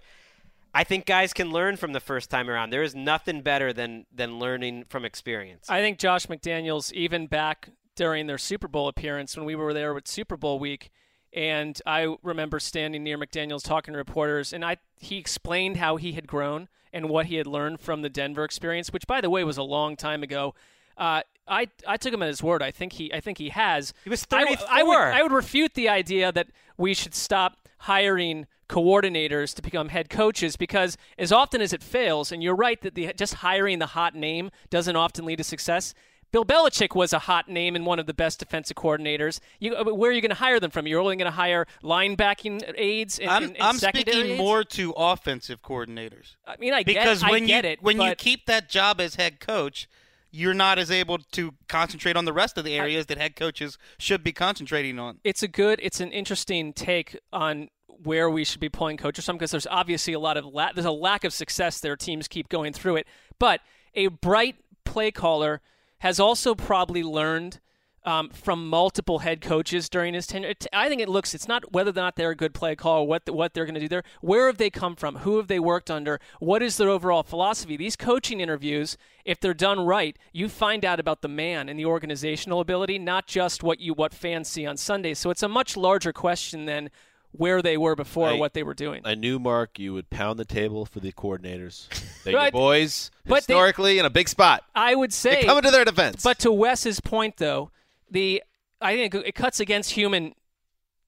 I 0.74 0.84
think 0.84 1.06
guys 1.06 1.34
can 1.34 1.52
learn 1.52 1.78
from 1.78 1.94
the 1.94 2.00
first 2.00 2.32
time 2.32 2.50
around. 2.50 2.72
There 2.72 2.84
is 2.84 2.96
nothing 2.96 3.42
better 3.42 3.74
than 3.74 4.08
than 4.12 4.40
learning 4.40 4.86
from 4.90 5.06
experience. 5.06 5.70
I 5.70 5.82
think 5.82 6.00
Josh 6.00 6.26
McDaniels, 6.26 6.92
even 6.94 7.28
back 7.28 7.70
during 7.98 8.28
their 8.28 8.38
Super 8.38 8.70
Bowl 8.70 8.88
appearance 8.88 9.36
when 9.36 9.46
we 9.46 9.56
were 9.56 9.74
there 9.74 9.94
with 9.94 10.08
Super 10.08 10.38
Bowl 10.38 10.60
week, 10.60 10.90
and 11.34 11.82
I 11.86 12.16
remember 12.24 12.60
standing 12.60 13.04
near 13.04 13.18
McDaniels 13.18 13.66
talking 13.66 13.94
to 13.94 13.98
reporters, 13.98 14.54
and 14.54 14.64
I 14.64 14.78
he 14.96 15.18
explained 15.18 15.76
how 15.78 15.98
he 15.98 16.14
had 16.14 16.28
grown 16.28 16.70
and 16.94 17.10
what 17.10 17.26
he 17.26 17.36
had 17.36 17.48
learned 17.48 17.82
from 17.82 18.02
the 18.02 18.10
Denver 18.10 18.46
experience, 18.46 18.94
which 18.94 19.06
by 19.06 19.20
the 19.20 19.30
way 19.30 19.44
was 19.44 19.58
a 19.58 19.64
long 19.64 19.98
time 19.98 20.24
ago. 20.24 20.56
Uh, 20.98 21.22
I 21.48 21.68
I 21.86 21.98
took 21.98 22.14
him 22.14 22.24
at 22.24 22.30
his 22.30 22.42
word. 22.42 22.64
I 22.64 22.72
think 22.72 22.94
he 22.94 23.14
I 23.14 23.20
think 23.20 23.40
he 23.40 23.50
has. 23.50 23.94
He 24.04 24.10
was 24.10 24.26
I 24.32 24.46
w- 24.46 24.58
I 24.70 24.84
would 24.84 24.96
34. 24.96 25.12
I 25.14 25.22
would 25.24 25.32
refute 25.32 25.74
the 25.74 25.90
idea 25.90 26.32
that 26.32 26.48
we 26.78 26.94
should 26.94 27.14
stop 27.14 27.68
hiring 27.80 28.48
coordinators 28.70 29.56
to 29.56 29.62
become 29.62 29.90
head 29.90 30.10
coaches 30.10 30.56
because 30.56 30.98
as 31.18 31.32
often 31.32 31.62
as 31.62 31.74
it 31.74 31.84
fails, 31.84 32.32
and 32.32 32.44
you're 32.44 32.56
right 32.56 32.82
that 32.82 32.96
the 32.96 33.14
just 33.14 33.36
hiring 33.36 33.80
the 33.80 33.88
hot 33.88 34.16
name 34.16 34.52
doesn't 34.70 34.96
often 34.96 35.26
lead 35.26 35.38
to 35.38 35.44
success. 35.44 35.94
Bill 36.32 36.44
Belichick 36.46 36.96
was 36.96 37.14
a 37.14 37.20
hot 37.20 37.48
name 37.48 37.76
and 37.76 37.86
one 37.86 38.00
of 38.00 38.06
the 38.06 38.14
best 38.14 38.40
defensive 38.40 38.76
coordinators. 38.76 39.40
You, 39.60 39.76
uh, 39.76 39.94
where 39.94 40.12
are 40.12 40.14
you 40.14 40.22
going 40.22 40.30
to 40.30 40.36
hire 40.36 40.60
them 40.60 40.72
from? 40.72 40.86
You're 40.86 41.00
only 41.00 41.16
going 41.16 41.32
to 41.32 41.36
hire 41.36 41.66
linebacking 41.84 42.74
aides 42.78 43.18
and, 43.20 43.30
I'm, 43.30 43.44
and, 43.44 43.54
and 43.54 43.64
I'm 43.64 43.78
secondary 43.78 44.14
speaking 44.14 44.32
aides? 44.32 44.38
more 44.38 44.64
to 44.64 44.94
offensive 44.98 45.62
coordinators. 45.62 46.36
I 46.46 46.58
mean, 46.58 46.74
I 46.74 46.84
because 46.84 47.22
get, 47.22 47.32
when 47.32 47.44
I 47.44 47.48
get 47.48 47.64
you 47.64 47.72
it, 47.72 47.82
when 47.82 48.02
you 48.02 48.16
keep 48.16 48.46
that 48.48 48.70
job 48.70 49.00
as 49.00 49.16
head 49.16 49.40
coach, 49.40 49.88
you're 50.32 50.54
not 50.54 50.78
as 50.78 50.92
able 50.92 51.18
to 51.18 51.54
concentrate 51.70 52.18
on 52.18 52.26
the 52.26 52.34
rest 52.34 52.58
of 52.58 52.66
the 52.66 52.76
areas 52.76 53.06
that 53.08 53.18
head 53.18 53.36
coaches 53.36 53.78
should 53.98 54.24
be 54.24 54.34
concentrating 54.34 55.00
on. 55.00 55.20
it's 55.24 55.42
a 55.42 55.48
good 55.48 55.80
it's 55.82 56.02
an 56.02 56.12
interesting 56.12 56.74
take 56.74 57.18
on 57.32 57.70
where 57.88 58.30
we 58.30 58.44
should 58.44 58.60
be 58.60 58.70
pulling 58.70 58.98
coaches 58.98 59.26
from 59.26 59.38
because 59.38 59.52
there's 59.52 59.66
obviously 59.68 60.14
a 60.14 60.20
lot 60.20 60.38
of 60.38 60.46
la- 60.46 60.72
there's 60.74 60.86
a 60.86 60.92
lack 60.92 61.24
of 61.24 61.34
success 61.34 61.80
there 61.80 61.96
teams 61.96 62.28
keep 62.28 62.50
going 62.50 62.74
through 62.74 62.98
it 62.98 63.08
but 63.40 63.62
a 63.96 64.08
bright 64.08 64.58
play 64.84 65.10
caller 65.10 65.62
has 66.00 66.20
also 66.20 66.56
probably 66.56 67.04
learned 67.04 67.60
um, 68.08 68.30
from 68.30 68.70
multiple 68.70 69.20
head 69.20 69.42
coaches 69.42 69.90
during 69.90 70.14
his 70.14 70.26
tenure. 70.26 70.54
I 70.72 70.88
think 70.88 71.02
it 71.02 71.10
looks. 71.10 71.36
It's 71.36 71.48
not 71.48 71.74
whether 71.74 71.90
or 71.90 71.94
not 71.94 72.16
they're 72.16 72.32
a 72.32 72.36
good 72.36 72.54
play 72.54 72.74
caller, 72.74 73.04
what 73.06 73.30
what 73.30 73.54
they're 73.54 73.66
going 73.66 73.76
to 73.76 73.82
do 73.82 73.90
there. 73.90 74.04
Where 74.22 74.48
have 74.48 74.58
they 74.58 74.70
come 74.70 74.96
from? 74.96 75.18
Who 75.18 75.36
have 75.36 75.48
they 75.48 75.60
worked 75.60 75.92
under? 75.92 76.22
What 76.40 76.64
is 76.64 76.78
their 76.78 76.88
overall 76.88 77.24
philosophy? 77.24 77.76
These 77.76 77.98
coaching 77.98 78.40
interviews, 78.40 78.98
if 79.26 79.42
they're 79.42 79.54
done 79.54 79.82
right, 79.82 80.18
you 80.32 80.48
find 80.48 80.86
out 80.86 81.02
about 81.02 81.22
the 81.22 81.28
man 81.28 81.68
and 81.68 81.78
the 81.78 81.86
organizational 81.86 82.62
ability, 82.62 82.98
not 82.98 83.28
just 83.28 83.62
what 83.62 83.82
you 83.82 83.94
what 83.94 84.14
fans 84.14 84.48
see 84.48 84.66
on 84.66 84.78
Sundays. 84.78 85.20
So 85.20 85.30
it's 85.30 85.44
a 85.44 85.50
much 85.50 85.76
larger 85.76 86.14
question 86.14 86.66
than 86.66 86.90
where 87.38 87.62
they 87.62 87.78
were 87.78 87.96
before, 87.96 88.30
I- 88.30 88.34
what 88.34 88.54
they 88.54 88.64
were 88.64 88.74
doing. 88.74 89.02
I 89.06 89.16
knew 89.16 89.40
Mark, 89.40 89.80
you 89.80 89.94
would 89.94 90.10
pound 90.10 90.38
the 90.40 90.46
table 90.46 90.86
for 90.86 91.00
the 91.00 91.12
coordinators. 91.12 91.88
They're 92.24 92.36
Right. 92.36 92.52
boys 92.54 93.12
But 93.26 93.46
they- 93.48 93.54
historically 93.54 94.00
in 94.00 94.06
a 94.06 94.10
big 94.10 94.28
spot. 94.30 94.64
I 94.76 94.96
would 94.96 95.14
say 95.14 95.36
They're 95.36 95.44
coming 95.46 95.64
to 95.64 95.72
their 95.72 95.86
defense. 95.86 96.24
But 96.24 96.40
to 96.40 96.52
Wes's 96.52 97.00
point, 97.00 97.38
though, 97.38 97.72
the 98.10 98.44
I 98.82 98.96
think 98.96 99.16
it 99.16 99.34
cuts 99.36 99.60
against 99.60 99.92
human 99.92 100.34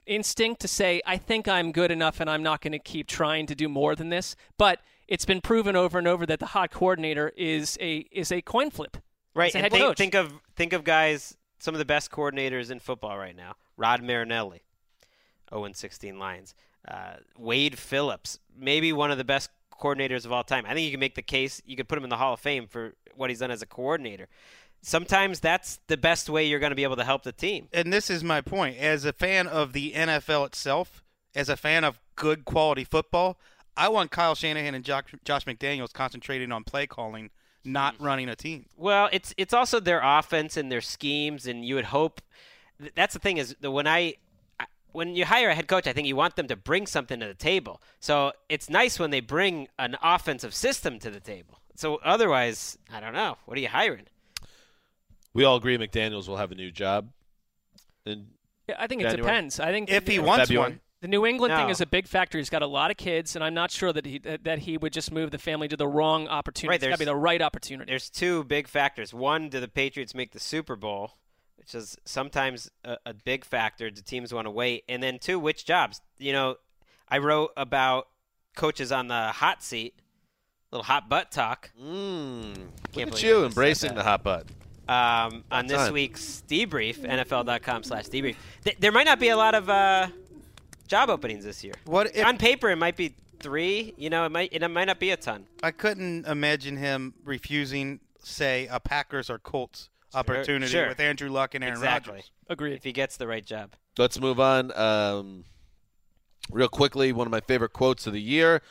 instinct 0.05 0.61
to 0.61 0.67
say 0.67 1.01
I 1.05 1.17
think 1.17 1.47
I'm 1.47 1.71
good 1.71 1.91
enough 1.91 2.19
and 2.19 2.29
I'm 2.29 2.41
not 2.43 2.61
going 2.61 2.71
to 2.71 2.79
keep 2.79 3.07
trying 3.07 3.45
to 3.47 3.55
do 3.55 3.69
more 3.69 3.95
than 3.95 4.09
this. 4.09 4.35
But 4.57 4.79
it's 5.07 5.25
been 5.25 5.41
proven 5.41 5.75
over 5.75 5.97
and 5.97 6.07
over 6.07 6.25
that 6.25 6.39
the 6.39 6.47
hot 6.47 6.71
coordinator 6.71 7.31
is 7.37 7.77
a 7.81 8.05
is 8.11 8.31
a 8.31 8.41
coin 8.41 8.69
flip. 8.71 8.97
Right. 9.35 9.47
It's 9.47 9.55
a 9.55 9.59
and 9.59 9.65
head 9.65 9.71
think, 9.71 9.83
coach. 9.85 9.97
think 9.97 10.15
of 10.15 10.33
think 10.55 10.73
of 10.73 10.83
guys, 10.83 11.37
some 11.59 11.75
of 11.75 11.79
the 11.79 11.85
best 11.85 12.11
coordinators 12.11 12.71
in 12.71 12.79
football 12.79 13.17
right 13.17 13.35
now. 13.35 13.55
Rod 13.77 14.01
Marinelli, 14.03 14.61
0 15.53 15.69
16 15.73 16.19
Lions. 16.19 16.55
Uh, 16.87 17.15
Wade 17.37 17.77
Phillips, 17.77 18.39
maybe 18.57 18.93
one 18.93 19.11
of 19.11 19.17
the 19.17 19.23
best 19.23 19.49
coordinators 19.79 20.25
of 20.25 20.31
all 20.31 20.43
time. 20.43 20.65
I 20.65 20.73
think 20.73 20.85
you 20.85 20.91
can 20.91 20.99
make 20.99 21.15
the 21.15 21.21
case. 21.21 21.61
You 21.65 21.75
could 21.75 21.87
put 21.87 21.97
him 21.97 22.03
in 22.03 22.09
the 22.09 22.17
Hall 22.17 22.33
of 22.33 22.39
Fame 22.39 22.67
for 22.67 22.95
what 23.15 23.29
he's 23.29 23.39
done 23.39 23.51
as 23.51 23.61
a 23.61 23.65
coordinator. 23.65 24.27
Sometimes 24.81 25.39
that's 25.39 25.79
the 25.87 25.97
best 25.97 26.29
way 26.29 26.45
you're 26.45 26.59
going 26.59 26.71
to 26.71 26.75
be 26.75 26.83
able 26.83 26.95
to 26.95 27.03
help 27.03 27.23
the 27.23 27.33
team. 27.33 27.67
And 27.73 27.91
this 27.91 28.09
is 28.09 28.23
my 28.23 28.39
point. 28.41 28.77
As 28.77 29.03
a 29.03 29.11
fan 29.11 29.45
of 29.47 29.73
the 29.73 29.91
NFL 29.91 30.45
itself, 30.47 31.03
as 31.35 31.49
a 31.49 31.57
fan 31.57 31.83
of 31.83 31.99
good 32.15 32.45
quality 32.45 32.85
football, 32.85 33.37
I 33.75 33.89
want 33.89 34.11
Kyle 34.11 34.35
Shanahan 34.35 34.75
and 34.75 34.83
Josh, 34.83 35.05
McDaniels 35.25 35.93
concentrating 35.93 36.51
on 36.51 36.63
play 36.63 36.87
calling, 36.87 37.29
not 37.65 37.95
running 37.99 38.29
a 38.29 38.35
team. 38.35 38.65
Well, 38.77 39.09
it's 39.11 39.33
it's 39.37 39.53
also 39.53 39.79
their 39.79 40.01
offense 40.03 40.57
and 40.57 40.71
their 40.71 40.81
schemes, 40.81 41.45
and 41.45 41.65
you 41.65 41.75
would 41.75 41.85
hope. 41.85 42.21
That's 42.95 43.13
the 43.13 43.19
thing 43.19 43.37
is 43.37 43.55
when 43.61 43.87
I- 43.87 44.15
when 44.91 45.15
you 45.15 45.25
hire 45.25 45.49
a 45.49 45.55
head 45.55 45.67
coach, 45.67 45.87
I 45.87 45.93
think 45.93 46.07
you 46.07 46.15
want 46.15 46.35
them 46.35 46.47
to 46.47 46.55
bring 46.55 46.87
something 46.87 47.19
to 47.19 47.27
the 47.27 47.33
table. 47.33 47.81
So 47.99 48.31
it's 48.47 48.69
nice 48.69 48.99
when 48.99 49.09
they 49.11 49.19
bring 49.19 49.67
an 49.77 49.97
offensive 50.01 50.53
system 50.53 50.99
to 50.99 51.09
the 51.09 51.19
table. 51.19 51.59
So 51.75 51.99
otherwise, 52.03 52.77
I 52.91 52.99
don't 52.99 53.13
know. 53.13 53.37
What 53.45 53.57
are 53.57 53.61
you 53.61 53.69
hiring? 53.69 54.05
We 55.33 55.43
all 55.43 55.55
agree 55.57 55.77
McDaniels 55.77 56.27
will 56.27 56.37
have 56.37 56.51
a 56.51 56.55
new 56.55 56.71
job. 56.71 57.09
In 58.05 58.27
Yeah, 58.67 58.75
I 58.79 58.87
think 58.87 59.01
it 59.01 59.15
depends. 59.15 59.59
I 59.59 59.71
think 59.71 59.89
If 59.89 60.07
he 60.07 60.19
wants 60.19 60.47
February? 60.47 60.71
one. 60.71 60.79
The 61.01 61.07
New 61.07 61.25
England 61.25 61.53
thing 61.53 61.69
is 61.69 61.79
a 61.79 61.85
big 61.85 62.07
factor. 62.07 62.37
He's 62.37 62.49
got 62.49 62.61
a 62.61 62.67
lot 62.67 62.91
of 62.91 62.97
kids, 62.97 63.33
and 63.33 63.41
I'm 63.41 63.53
not 63.53 63.71
sure 63.71 63.93
that 63.93 64.05
he 64.05 64.17
that 64.19 64.43
that 64.43 64.59
he 64.59 64.77
would 64.77 64.91
just 64.91 65.13
move 65.13 65.31
the 65.31 65.37
family 65.37 65.69
to 65.69 65.77
the 65.77 65.87
wrong 65.87 66.27
opportunity. 66.27 66.71
Right, 66.71 66.83
it's 66.83 66.89
got 66.89 66.95
to 66.95 66.99
be 66.99 67.05
the 67.05 67.15
right 67.15 67.41
opportunity. 67.41 67.89
There's 67.89 68.09
two 68.09 68.43
big 68.43 68.67
factors. 68.67 69.13
One, 69.13 69.47
do 69.47 69.61
the 69.61 69.69
Patriots 69.69 70.13
make 70.13 70.31
the 70.31 70.41
Super 70.41 70.75
Bowl, 70.75 71.13
which 71.69 71.75
is 71.83 71.97
sometimes 72.03 72.71
a, 72.83 72.97
a 73.05 73.13
big 73.13 73.45
factor. 73.45 73.91
Do 73.91 74.01
teams 74.01 74.33
want 74.33 74.47
to 74.47 74.51
wait? 74.51 74.85
And 74.89 75.03
then 75.03 75.19
two, 75.19 75.37
which 75.37 75.65
jobs? 75.65 76.01
You 76.17 76.33
know, 76.33 76.55
I 77.07 77.19
wrote 77.19 77.51
about 77.55 78.07
coaches 78.55 78.91
on 78.91 79.07
the 79.07 79.27
hot 79.27 79.61
seat, 79.61 79.93
little 80.71 80.83
hot 80.83 81.07
butt 81.09 81.31
talk. 81.31 81.69
Mm, 81.79 82.55
Can't 82.91 83.11
look 83.11 83.19
at 83.19 83.23
you 83.23 83.45
embracing 83.45 83.93
the 83.93 84.01
hot 84.01 84.23
butt. 84.23 84.47
um, 84.87 85.43
on 85.51 85.67
this 85.67 85.77
time. 85.77 85.93
week's 85.93 86.41
debrief, 86.47 86.97
NFL.com 87.01 87.83
slash 87.83 88.07
debrief. 88.07 88.35
Th- 88.63 88.77
there 88.79 88.91
might 88.91 89.05
not 89.05 89.19
be 89.19 89.29
a 89.29 89.37
lot 89.37 89.53
of 89.53 89.69
uh, 89.69 90.07
job 90.87 91.11
openings 91.11 91.45
this 91.45 91.63
year. 91.63 91.75
What 91.85 92.15
if, 92.15 92.25
on 92.25 92.39
paper, 92.39 92.71
it 92.71 92.77
might 92.77 92.97
be 92.97 93.13
three. 93.39 93.93
You 93.95 94.09
know, 94.09 94.25
it 94.25 94.31
might 94.31 94.51
it 94.51 94.67
might 94.67 94.85
not 94.85 94.99
be 94.99 95.11
a 95.11 95.17
ton. 95.17 95.45
I 95.61 95.69
couldn't 95.69 96.25
imagine 96.25 96.77
him 96.77 97.13
refusing, 97.23 97.99
say, 98.23 98.67
a 98.71 98.79
Packers 98.79 99.29
or 99.29 99.37
Colts 99.37 99.89
opportunity 100.13 100.71
sure. 100.71 100.87
with 100.87 100.99
Andrew 100.99 101.29
Luck 101.29 101.55
and 101.55 101.63
Aaron 101.63 101.77
exactly. 101.77 102.13
Rodgers. 102.13 102.31
Agreed. 102.47 102.73
If 102.73 102.83
he 102.83 102.91
gets 102.91 103.17
the 103.17 103.27
right 103.27 103.45
job. 103.45 103.75
Let's 103.97 104.19
move 104.19 104.39
on. 104.39 104.75
Um, 104.77 105.45
real 106.51 106.69
quickly, 106.69 107.11
one 107.11 107.27
of 107.27 107.31
my 107.31 107.41
favorite 107.41 107.73
quotes 107.73 108.07
of 108.07 108.13
the 108.13 108.21
year 108.21 108.61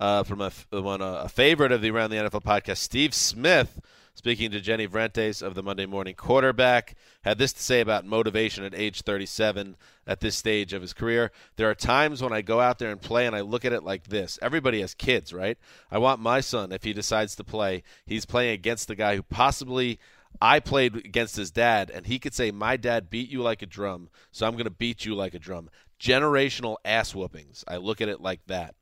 uh, 0.00 0.22
from 0.22 0.40
a, 0.40 0.46
f- 0.46 0.66
one, 0.70 1.02
uh, 1.02 1.22
a 1.24 1.28
favorite 1.28 1.72
of 1.72 1.82
the 1.82 1.90
Around 1.90 2.10
the 2.10 2.16
NFL 2.16 2.42
podcast, 2.42 2.78
Steve 2.78 3.14
Smith, 3.14 3.80
speaking 4.14 4.50
to 4.50 4.60
Jenny 4.60 4.86
Vrentas 4.86 5.42
of 5.42 5.54
the 5.54 5.62
Monday 5.62 5.86
Morning 5.86 6.14
Quarterback, 6.14 6.94
had 7.22 7.38
this 7.38 7.52
to 7.52 7.62
say 7.62 7.80
about 7.80 8.04
motivation 8.04 8.64
at 8.64 8.74
age 8.74 9.02
37 9.02 9.76
at 10.06 10.20
this 10.20 10.36
stage 10.36 10.72
of 10.72 10.82
his 10.82 10.92
career. 10.92 11.30
There 11.56 11.70
are 11.70 11.74
times 11.74 12.22
when 12.22 12.32
I 12.32 12.42
go 12.42 12.60
out 12.60 12.78
there 12.78 12.90
and 12.90 13.00
play 13.00 13.26
and 13.26 13.36
I 13.36 13.42
look 13.42 13.64
at 13.64 13.72
it 13.72 13.84
like 13.84 14.08
this. 14.08 14.38
Everybody 14.42 14.80
has 14.80 14.94
kids, 14.94 15.32
right? 15.32 15.58
I 15.90 15.98
want 15.98 16.20
my 16.20 16.40
son, 16.40 16.72
if 16.72 16.82
he 16.82 16.92
decides 16.92 17.36
to 17.36 17.44
play, 17.44 17.82
he's 18.06 18.26
playing 18.26 18.54
against 18.54 18.88
the 18.88 18.96
guy 18.96 19.16
who 19.16 19.22
possibly 19.22 19.98
I 20.40 20.60
played 20.60 20.96
against 20.96 21.36
his 21.36 21.50
dad, 21.50 21.90
and 21.90 22.06
he 22.06 22.18
could 22.18 22.34
say, 22.34 22.50
My 22.50 22.76
dad 22.76 23.10
beat 23.10 23.30
you 23.30 23.42
like 23.42 23.62
a 23.62 23.66
drum, 23.66 24.08
so 24.30 24.46
I'm 24.46 24.52
going 24.52 24.64
to 24.64 24.70
beat 24.70 25.04
you 25.04 25.14
like 25.14 25.34
a 25.34 25.38
drum. 25.38 25.68
Generational 26.00 26.76
ass 26.84 27.14
whoopings. 27.14 27.64
I 27.66 27.76
look 27.76 28.00
at 28.00 28.08
it 28.08 28.20
like 28.20 28.40
that. 28.46 28.74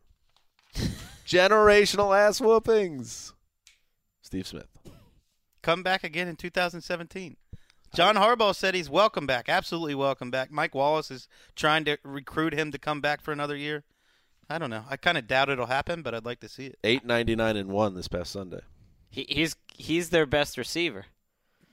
Generational 1.27 2.17
ass 2.17 2.41
whoopings. 2.41 3.33
Steve 4.21 4.47
Smith. 4.47 4.69
Come 5.63 5.83
back 5.83 6.05
again 6.05 6.29
in 6.29 6.37
2017. 6.37 7.37
John 7.95 8.17
Harbaugh 8.17 8.55
said 8.55 8.75
he's 8.75 8.91
welcome 8.91 9.27
back, 9.27 9.49
absolutely 9.49 9.95
welcome 9.95 10.31
back. 10.31 10.51
Mike 10.51 10.75
Wallace 10.75 11.11
is 11.11 11.29
trying 11.55 11.85
to 11.87 11.97
recruit 12.03 12.53
him 12.53 12.71
to 12.73 12.79
come 12.79 13.01
back 13.01 13.23
for 13.23 13.33
another 13.33 13.57
year. 13.57 13.85
I 14.51 14.59
don't 14.59 14.71
know. 14.71 14.85
I 14.89 14.97
kind 14.97 15.17
of 15.17 15.27
doubt 15.27 15.49
it'll 15.49 15.67
happen, 15.67 16.03
but 16.03 16.15
I'd 16.15 16.25
like 16.25 16.41
to 16.41 16.49
see 16.49 16.67
it. 16.67 16.79
899 16.85 17.57
and 17.57 17.71
1 17.71 17.95
this 17.95 18.09
past 18.09 18.33
Sunday. 18.33 18.61
He, 19.09 19.27
he's 19.29 19.57
he's 19.75 20.11
their 20.11 20.27
best 20.27 20.59
receiver. 20.59 21.07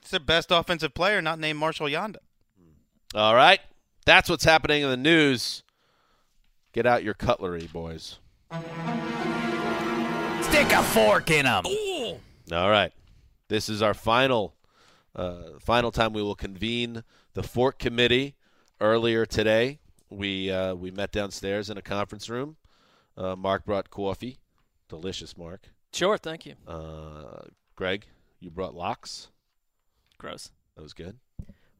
It's 0.04 0.10
their 0.10 0.20
best 0.20 0.50
offensive 0.50 0.92
player, 0.92 1.22
not 1.22 1.38
named 1.38 1.58
Marshal 1.58 1.86
Yanda. 1.86 2.18
All 3.14 3.34
right. 3.34 3.58
That's 4.04 4.28
what's 4.28 4.44
happening 4.44 4.82
in 4.82 4.90
the 4.90 4.98
news. 4.98 5.62
Get 6.74 6.84
out 6.84 7.02
your 7.02 7.14
cutlery, 7.14 7.70
boys. 7.72 8.18
Stick 10.42 10.72
a 10.72 10.82
fork 10.82 11.30
in 11.30 11.46
them. 11.46 11.64
All 12.52 12.68
right. 12.68 12.92
This 13.48 13.70
is 13.70 13.80
our 13.80 13.94
final 13.94 14.54
uh, 15.16 15.58
final 15.58 15.90
time 15.90 16.12
we 16.12 16.22
will 16.22 16.34
convene 16.34 17.02
the 17.32 17.42
Fork 17.42 17.78
Committee. 17.78 18.34
Earlier 18.82 19.24
today, 19.24 19.78
we 20.10 20.50
uh, 20.50 20.74
we 20.74 20.90
met 20.90 21.12
downstairs 21.12 21.70
in 21.70 21.78
a 21.78 21.82
conference 21.82 22.28
room. 22.28 22.56
Uh, 23.16 23.36
Mark 23.36 23.64
brought 23.64 23.88
coffee, 23.88 24.36
delicious. 24.90 25.38
Mark, 25.38 25.70
Sure, 25.94 26.18
thank 26.18 26.44
you. 26.44 26.56
uh, 26.68 27.44
Greg, 27.74 28.04
you 28.38 28.50
brought 28.50 28.74
locks. 28.74 29.28
Gross. 30.18 30.50
That 30.76 30.82
was 30.82 30.92
good. 30.92 31.18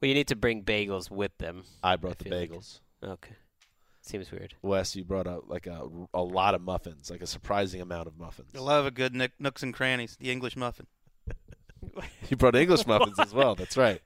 Well, 0.00 0.08
you 0.08 0.14
need 0.14 0.28
to 0.28 0.36
bring 0.36 0.62
bagels 0.62 1.10
with 1.10 1.36
them. 1.38 1.64
I 1.82 1.96
brought 1.96 2.18
the 2.18 2.24
feel 2.24 2.38
like. 2.38 2.50
bagels. 2.50 2.80
Okay. 3.02 3.34
Seems 4.02 4.30
weird. 4.30 4.54
Wes, 4.60 4.94
you 4.94 5.02
brought 5.04 5.26
out 5.26 5.48
like 5.48 5.66
a, 5.66 5.88
a 6.12 6.22
lot 6.22 6.54
of 6.54 6.60
muffins, 6.60 7.10
like 7.10 7.22
a 7.22 7.26
surprising 7.26 7.80
amount 7.80 8.06
of 8.06 8.18
muffins. 8.18 8.50
I 8.54 8.58
love 8.58 8.84
a 8.84 8.90
good 8.90 9.14
nook- 9.14 9.32
nooks 9.38 9.62
and 9.62 9.72
crannies, 9.72 10.16
the 10.20 10.30
English 10.30 10.56
muffin. 10.56 10.86
You 12.30 12.36
brought 12.38 12.56
English 12.56 12.86
muffins 12.86 13.18
as 13.18 13.34
well. 13.34 13.54
That's 13.54 13.76
right. 13.76 14.00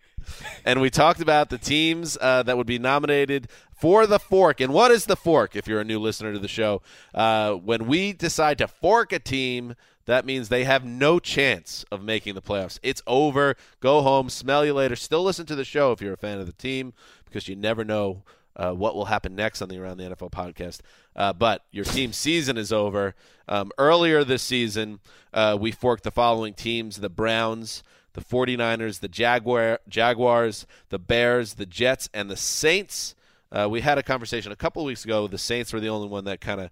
And 0.65 0.81
we 0.81 0.91
talked 0.91 1.21
about 1.21 1.49
the 1.49 1.59
teams 1.59 2.19
uh, 2.21 2.43
that 2.43 2.57
would 2.57 2.67
be 2.67 2.79
nominated 2.79 3.47
for 3.81 4.05
the 4.07 4.19
fork. 4.19 4.61
And 4.61 4.73
what 4.73 4.91
is 4.91 5.07
the 5.07 5.15
fork? 5.15 5.55
If 5.55 5.69
you're 5.69 5.81
a 5.81 5.85
new 5.85 6.01
listener 6.01 6.33
to 6.33 6.41
the 6.41 6.49
show, 6.49 6.83
uh, 7.15 7.53
when 7.53 7.87
we 7.87 8.13
decide 8.13 8.59
to 8.59 8.67
fork 8.69 9.13
a 9.13 9.21
team, 9.21 9.77
that 10.09 10.25
means 10.25 10.49
they 10.49 10.65
have 10.65 10.87
no 10.87 11.19
chance 11.19 11.85
of 11.93 12.03
making 12.03 12.35
the 12.35 12.41
playoffs. 12.41 12.79
It's 12.83 13.03
over. 13.07 13.57
Go 13.81 14.01
home. 14.01 14.31
Smell 14.31 14.65
you 14.65 14.73
later. 14.73 14.97
Still 14.97 15.23
listen 15.23 15.45
to 15.45 15.55
the 15.55 15.67
show 15.67 15.93
if 15.93 16.01
you're 16.01 16.15
a 16.15 16.17
fan 16.17 16.41
of 16.41 16.47
the 16.47 16.53
team 16.55 16.95
because 17.27 17.47
you 17.47 17.55
never 17.55 17.85
know 17.85 18.23
uh, 18.57 18.73
what 18.73 18.95
will 18.95 19.05
happen 19.05 19.37
next 19.37 19.61
on 19.61 19.69
the 19.69 19.79
Around 19.79 19.99
the 19.99 20.05
NFL 20.05 20.31
podcast. 20.31 20.81
Uh, 21.15 21.35
but 21.35 21.63
your 21.73 21.85
team 21.85 22.15
season 22.15 22.57
is 22.57 22.73
over. 22.73 23.15
Um, 23.49 23.71
earlier 23.77 24.25
this 24.25 24.43
season, 24.43 25.01
uh, 25.35 25.59
we 25.61 25.73
forked 25.73 26.05
the 26.05 26.11
following 26.11 26.55
teams 26.55 26.97
the 26.97 27.11
Browns, 27.11 27.83
the 28.15 28.23
49ers, 28.23 29.01
the 29.01 29.09
Jaguar, 29.09 29.79
Jaguars, 29.91 30.67
the 30.89 30.99
Bears, 30.99 31.55
the 31.55 31.67
Jets, 31.67 32.09
and 32.15 32.31
the 32.31 32.37
Saints. 32.37 33.15
Uh, 33.53 33.69
we 33.71 33.83
had 33.83 33.99
a 33.99 34.03
conversation 34.03 34.53
a 34.53 34.57
couple 34.57 34.83
weeks 34.87 35.05
ago. 35.05 35.29
The 35.29 35.37
Saints 35.37 35.71
were 35.71 35.81
the 35.81 35.91
only 35.91 36.09
one 36.09 36.25
that 36.25 36.41
kind 36.41 36.63
of 36.63 36.71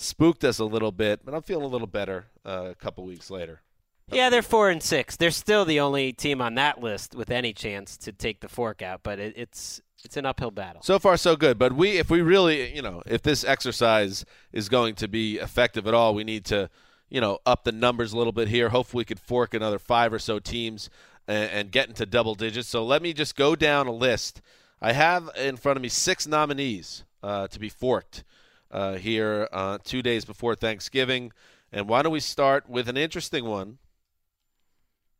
spooked 0.00 0.44
us 0.44 0.58
a 0.58 0.64
little 0.64 0.92
bit, 0.92 1.24
but 1.24 1.34
I'm 1.34 1.42
feeling 1.42 1.64
a 1.64 1.68
little 1.68 1.86
better 1.86 2.26
uh, 2.44 2.68
a 2.70 2.74
couple 2.74 3.04
weeks 3.04 3.30
later. 3.30 3.62
Yeah, 4.10 4.30
they're 4.30 4.42
four 4.42 4.70
and 4.70 4.82
six. 4.82 5.16
They're 5.16 5.30
still 5.30 5.64
the 5.64 5.80
only 5.80 6.12
team 6.12 6.40
on 6.40 6.54
that 6.54 6.80
list 6.80 7.14
with 7.14 7.30
any 7.30 7.52
chance 7.52 7.96
to 7.98 8.12
take 8.12 8.40
the 8.40 8.48
fork 8.48 8.80
out, 8.80 9.00
but 9.02 9.18
it, 9.18 9.34
it's 9.36 9.82
it's 10.04 10.16
an 10.16 10.24
uphill 10.24 10.50
battle. 10.50 10.80
So 10.82 10.98
far, 10.98 11.16
so 11.16 11.36
good. 11.36 11.58
But 11.58 11.72
we, 11.72 11.98
if 11.98 12.08
we 12.08 12.22
really, 12.22 12.74
you 12.74 12.82
know, 12.82 13.02
if 13.04 13.22
this 13.22 13.44
exercise 13.44 14.24
is 14.52 14.68
going 14.68 14.94
to 14.96 15.08
be 15.08 15.38
effective 15.38 15.86
at 15.86 15.94
all, 15.94 16.14
we 16.14 16.24
need 16.24 16.44
to, 16.46 16.70
you 17.10 17.20
know, 17.20 17.40
up 17.44 17.64
the 17.64 17.72
numbers 17.72 18.12
a 18.12 18.16
little 18.16 18.32
bit 18.32 18.48
here. 18.48 18.68
Hopefully, 18.68 19.00
we 19.02 19.04
could 19.04 19.20
fork 19.20 19.54
another 19.54 19.78
five 19.78 20.12
or 20.12 20.18
so 20.18 20.38
teams 20.38 20.88
and, 21.26 21.50
and 21.50 21.70
get 21.72 21.88
into 21.88 22.06
double 22.06 22.34
digits. 22.34 22.68
So 22.68 22.84
let 22.84 23.02
me 23.02 23.12
just 23.12 23.36
go 23.36 23.56
down 23.56 23.88
a 23.88 23.92
list. 23.92 24.40
I 24.80 24.92
have 24.92 25.28
in 25.36 25.56
front 25.56 25.76
of 25.76 25.82
me 25.82 25.88
six 25.88 26.26
nominees 26.26 27.04
uh, 27.22 27.48
to 27.48 27.58
be 27.58 27.68
forked 27.68 28.22
uh, 28.70 28.94
here 28.94 29.48
uh, 29.52 29.78
two 29.82 30.02
days 30.02 30.24
before 30.24 30.54
Thanksgiving. 30.54 31.32
And 31.72 31.88
why 31.88 32.02
don't 32.02 32.12
we 32.12 32.20
start 32.20 32.68
with 32.68 32.88
an 32.88 32.96
interesting 32.96 33.44
one? 33.44 33.78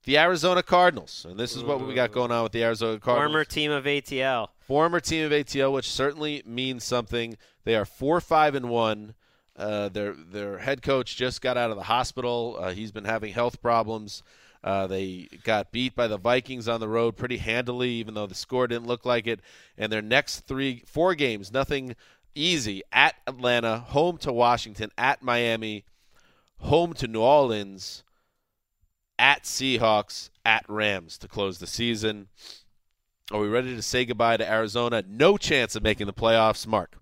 The 0.05 0.17
Arizona 0.19 0.63
Cardinals. 0.63 1.27
And 1.29 1.39
this 1.39 1.55
is 1.55 1.63
what 1.63 1.87
we 1.87 1.93
got 1.93 2.13
going 2.13 2.31
on 2.33 2.43
with 2.43 2.53
the 2.53 2.65
Arizona 2.65 2.99
Cardinals 2.99 3.31
Former 3.33 3.45
team 3.45 3.71
of 3.71 3.85
ATL. 3.85 4.49
former 4.61 5.01
team 5.01 5.27
of 5.27 5.33
ATL, 5.33 5.73
which 5.73 5.91
certainly 5.91 6.43
means 6.47 6.85
something. 6.85 7.37
They 7.65 7.75
are 7.75 7.85
four 7.85 8.21
five 8.21 8.55
and 8.55 8.71
one. 8.71 9.15
Uh, 9.55 9.89
their 9.89 10.15
their 10.15 10.59
head 10.59 10.83
coach 10.83 11.17
just 11.17 11.43
got 11.43 11.59
out 11.59 11.71
of 11.71 11.77
the 11.77 11.83
hospital. 11.83 12.57
Uh, 12.59 12.71
he's 12.71 12.93
been 12.93 13.05
having 13.05 13.35
health 13.35 13.61
problems. 13.61 14.23
Uh, 14.63 14.87
they 14.87 15.29
got 15.45 15.71
beat 15.73 15.95
by 15.95 16.07
the 16.09 16.17
Vikings 16.17 16.69
on 16.69 16.81
the 16.81 16.89
road 16.89 17.17
pretty 17.17 17.39
handily, 17.39 17.91
even 17.91 18.15
though 18.15 18.27
the 18.27 18.35
score 18.35 18.67
didn't 18.67 18.87
look 18.87 19.05
like 19.05 19.27
it. 19.27 19.41
And 19.77 19.93
their 19.93 20.03
next 20.03 20.41
three, 20.47 20.83
four 20.87 21.15
games, 21.15 21.53
nothing 21.53 21.95
easy. 22.39 22.83
At 22.93 23.17
Atlanta, 23.27 23.79
home 23.79 24.19
to 24.19 24.33
Washington, 24.33 24.91
at 24.97 25.23
Miami, 25.23 25.85
home 26.61 26.95
to 26.95 27.07
New 27.07 27.21
Orleans, 27.21 28.05
at 29.19 29.43
Seahawks, 29.43 30.31
at 30.45 30.65
Rams 30.69 31.19
to 31.19 31.29
close 31.29 31.59
the 31.59 31.67
season. 31.67 32.29
Are 33.31 33.41
we 33.41 33.49
ready 33.49 33.75
to 33.75 33.83
say 33.83 34.05
goodbye 34.05 34.39
to 34.39 34.51
Arizona? 34.51 35.05
No 35.07 35.37
chance 35.37 35.77
of 35.77 35.83
making 35.83 36.07
the 36.07 36.15
playoffs, 36.15 36.67
Mark. 36.67 36.97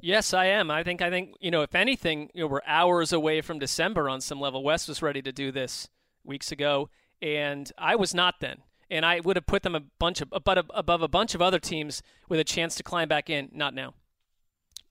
Yes, 0.00 0.32
I 0.32 0.46
am. 0.46 0.70
I 0.70 0.84
think 0.84 1.02
I 1.02 1.10
think 1.10 1.34
you 1.40 1.50
know 1.50 1.62
if 1.62 1.74
anything, 1.74 2.30
you 2.32 2.42
know, 2.42 2.46
we're 2.46 2.60
hours 2.66 3.12
away 3.12 3.40
from 3.40 3.58
December 3.58 4.08
on 4.08 4.20
some 4.20 4.40
level. 4.40 4.62
West 4.62 4.86
was 4.86 5.02
ready 5.02 5.20
to 5.22 5.32
do 5.32 5.50
this 5.50 5.88
weeks 6.24 6.52
ago, 6.52 6.88
and 7.20 7.72
I 7.76 7.96
was 7.96 8.14
not 8.14 8.36
then. 8.40 8.58
And 8.90 9.04
I 9.04 9.20
would 9.20 9.36
have 9.36 9.46
put 9.46 9.64
them 9.64 9.74
a 9.74 9.80
bunch 9.80 10.20
of 10.20 10.28
above, 10.32 10.70
above 10.72 11.02
a 11.02 11.08
bunch 11.08 11.34
of 11.34 11.42
other 11.42 11.58
teams 11.58 12.00
with 12.28 12.38
a 12.40 12.44
chance 12.44 12.74
to 12.76 12.82
climb 12.82 13.08
back 13.08 13.28
in. 13.28 13.50
Not 13.52 13.74
now. 13.74 13.94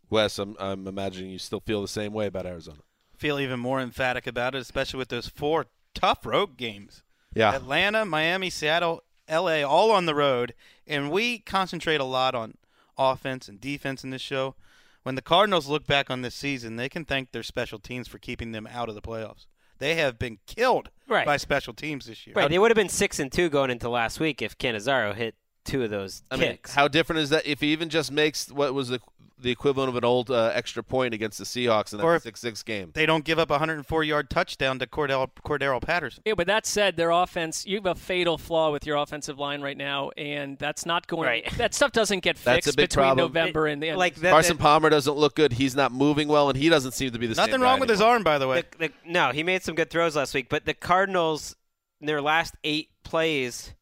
Wes, 0.09 0.39
I'm, 0.39 0.55
I'm 0.59 0.87
imagining 0.87 1.31
you 1.31 1.39
still 1.39 1.59
feel 1.59 1.81
the 1.81 1.87
same 1.87 2.13
way 2.13 2.27
about 2.27 2.45
Arizona. 2.45 2.79
Feel 3.15 3.39
even 3.39 3.59
more 3.59 3.81
emphatic 3.81 4.27
about 4.27 4.55
it, 4.55 4.59
especially 4.59 4.97
with 4.99 5.09
those 5.09 5.27
four 5.27 5.65
tough 5.93 6.25
road 6.25 6.55
games. 6.57 7.03
Yeah. 7.33 7.53
Atlanta, 7.55 8.05
Miami, 8.05 8.49
Seattle, 8.49 9.03
LA, 9.29 9.63
all 9.63 9.91
on 9.91 10.05
the 10.05 10.15
road, 10.15 10.53
and 10.85 11.11
we 11.11 11.39
concentrate 11.39 11.99
a 11.99 12.05
lot 12.05 12.35
on 12.35 12.55
offense 12.97 13.47
and 13.49 13.59
defense 13.59 14.03
in 14.03 14.09
this 14.11 14.21
show. 14.21 14.55
When 15.03 15.15
the 15.15 15.21
Cardinals 15.21 15.67
look 15.67 15.85
back 15.87 16.09
on 16.09 16.21
this 16.21 16.35
season, 16.35 16.75
they 16.75 16.89
can 16.89 17.05
thank 17.05 17.31
their 17.31 17.43
special 17.43 17.79
teams 17.79 18.07
for 18.07 18.17
keeping 18.17 18.51
them 18.51 18.67
out 18.71 18.89
of 18.89 18.95
the 18.95 19.01
playoffs. 19.01 19.45
They 19.79 19.95
have 19.95 20.17
been 20.17 20.39
killed 20.47 20.89
Right. 21.07 21.25
by 21.25 21.37
special 21.37 21.73
teams 21.73 22.05
this 22.07 22.25
year. 22.27 22.33
Right, 22.35 22.49
they 22.49 22.59
would 22.59 22.71
have 22.71 22.75
been 22.75 22.89
six 22.89 23.19
and 23.19 23.31
two 23.31 23.47
going 23.49 23.69
into 23.69 23.87
last 23.89 24.19
week 24.19 24.41
if 24.41 24.57
Catanzaro 24.57 25.13
hit 25.13 25.35
two 25.63 25.83
of 25.83 25.89
those 25.89 26.23
I 26.31 26.35
mean, 26.37 26.51
kicks. 26.51 26.73
how 26.73 26.87
different 26.87 27.19
is 27.21 27.29
that 27.29 27.45
if 27.45 27.61
he 27.61 27.67
even 27.73 27.89
just 27.89 28.11
makes 28.11 28.49
what 28.51 28.73
was 28.73 28.89
the, 28.89 28.99
the 29.39 29.51
equivalent 29.51 29.89
of 29.89 29.95
an 29.95 30.03
old 30.03 30.31
uh, 30.31 30.51
extra 30.53 30.83
point 30.83 31.13
against 31.13 31.37
the 31.37 31.43
Seahawks 31.43 31.93
in 31.93 31.99
that 31.99 32.21
six-six 32.21 32.63
game? 32.63 32.91
They 32.93 33.05
don't 33.05 33.23
give 33.23 33.37
up 33.39 33.49
a 33.49 33.53
104 33.53 34.03
yard 34.03 34.29
touchdown 34.29 34.79
to 34.79 34.87
Cordell, 34.87 35.29
Cordarrelle 35.45 35.81
Patterson. 35.81 36.23
Yeah, 36.25 36.33
but 36.35 36.47
that 36.47 36.65
said, 36.65 36.97
their 36.97 37.11
offense, 37.11 37.65
you 37.65 37.75
have 37.77 37.85
a 37.85 37.95
fatal 37.95 38.37
flaw 38.37 38.71
with 38.71 38.85
your 38.85 38.97
offensive 38.97 39.37
line 39.37 39.61
right 39.61 39.77
now, 39.77 40.11
and 40.17 40.57
that's 40.57 40.85
not 40.85 41.07
going. 41.07 41.27
Right. 41.27 41.45
That 41.57 41.73
stuff 41.73 41.91
doesn't 41.91 42.19
get 42.19 42.35
That's 42.37 42.67
a 42.67 42.69
fixed 42.69 42.77
big 42.77 42.89
between 42.89 43.03
problem. 43.05 43.27
November 43.27 43.67
and 43.67 43.81
the 43.81 43.89
end. 43.89 43.97
like 43.97 44.15
that, 44.15 44.31
Carson 44.31 44.57
that- 44.57 44.61
Palmer 44.63 44.89
doesn't 44.89 45.15
look 45.15 45.35
good. 45.35 45.53
He's 45.53 45.75
not 45.75 45.91
moving 45.91 46.27
well, 46.27 46.49
and 46.49 46.57
he 46.57 46.69
doesn't 46.69 46.91
seem 46.91 47.11
to 47.11 47.19
be 47.19 47.25
the 47.27 47.35
same 47.35 47.45
Nothing 47.47 47.61
wrong 47.61 47.79
with 47.79 47.89
his 47.89 48.01
arm, 48.01 48.23
by 48.23 48.37
the 48.37 48.47
way. 48.47 48.63
the, 48.77 48.87
the, 48.87 48.93
no, 49.05 49.31
he 49.31 49.43
made 49.43 49.63
some 49.63 49.75
good 49.75 49.89
throws 49.89 50.15
last 50.15 50.33
week, 50.33 50.49
but 50.49 50.65
the 50.65 50.73
Cardinals, 50.73 51.55
in 51.99 52.07
their 52.07 52.21
last 52.21 52.55
eight 52.63 52.89
plays 53.03 53.73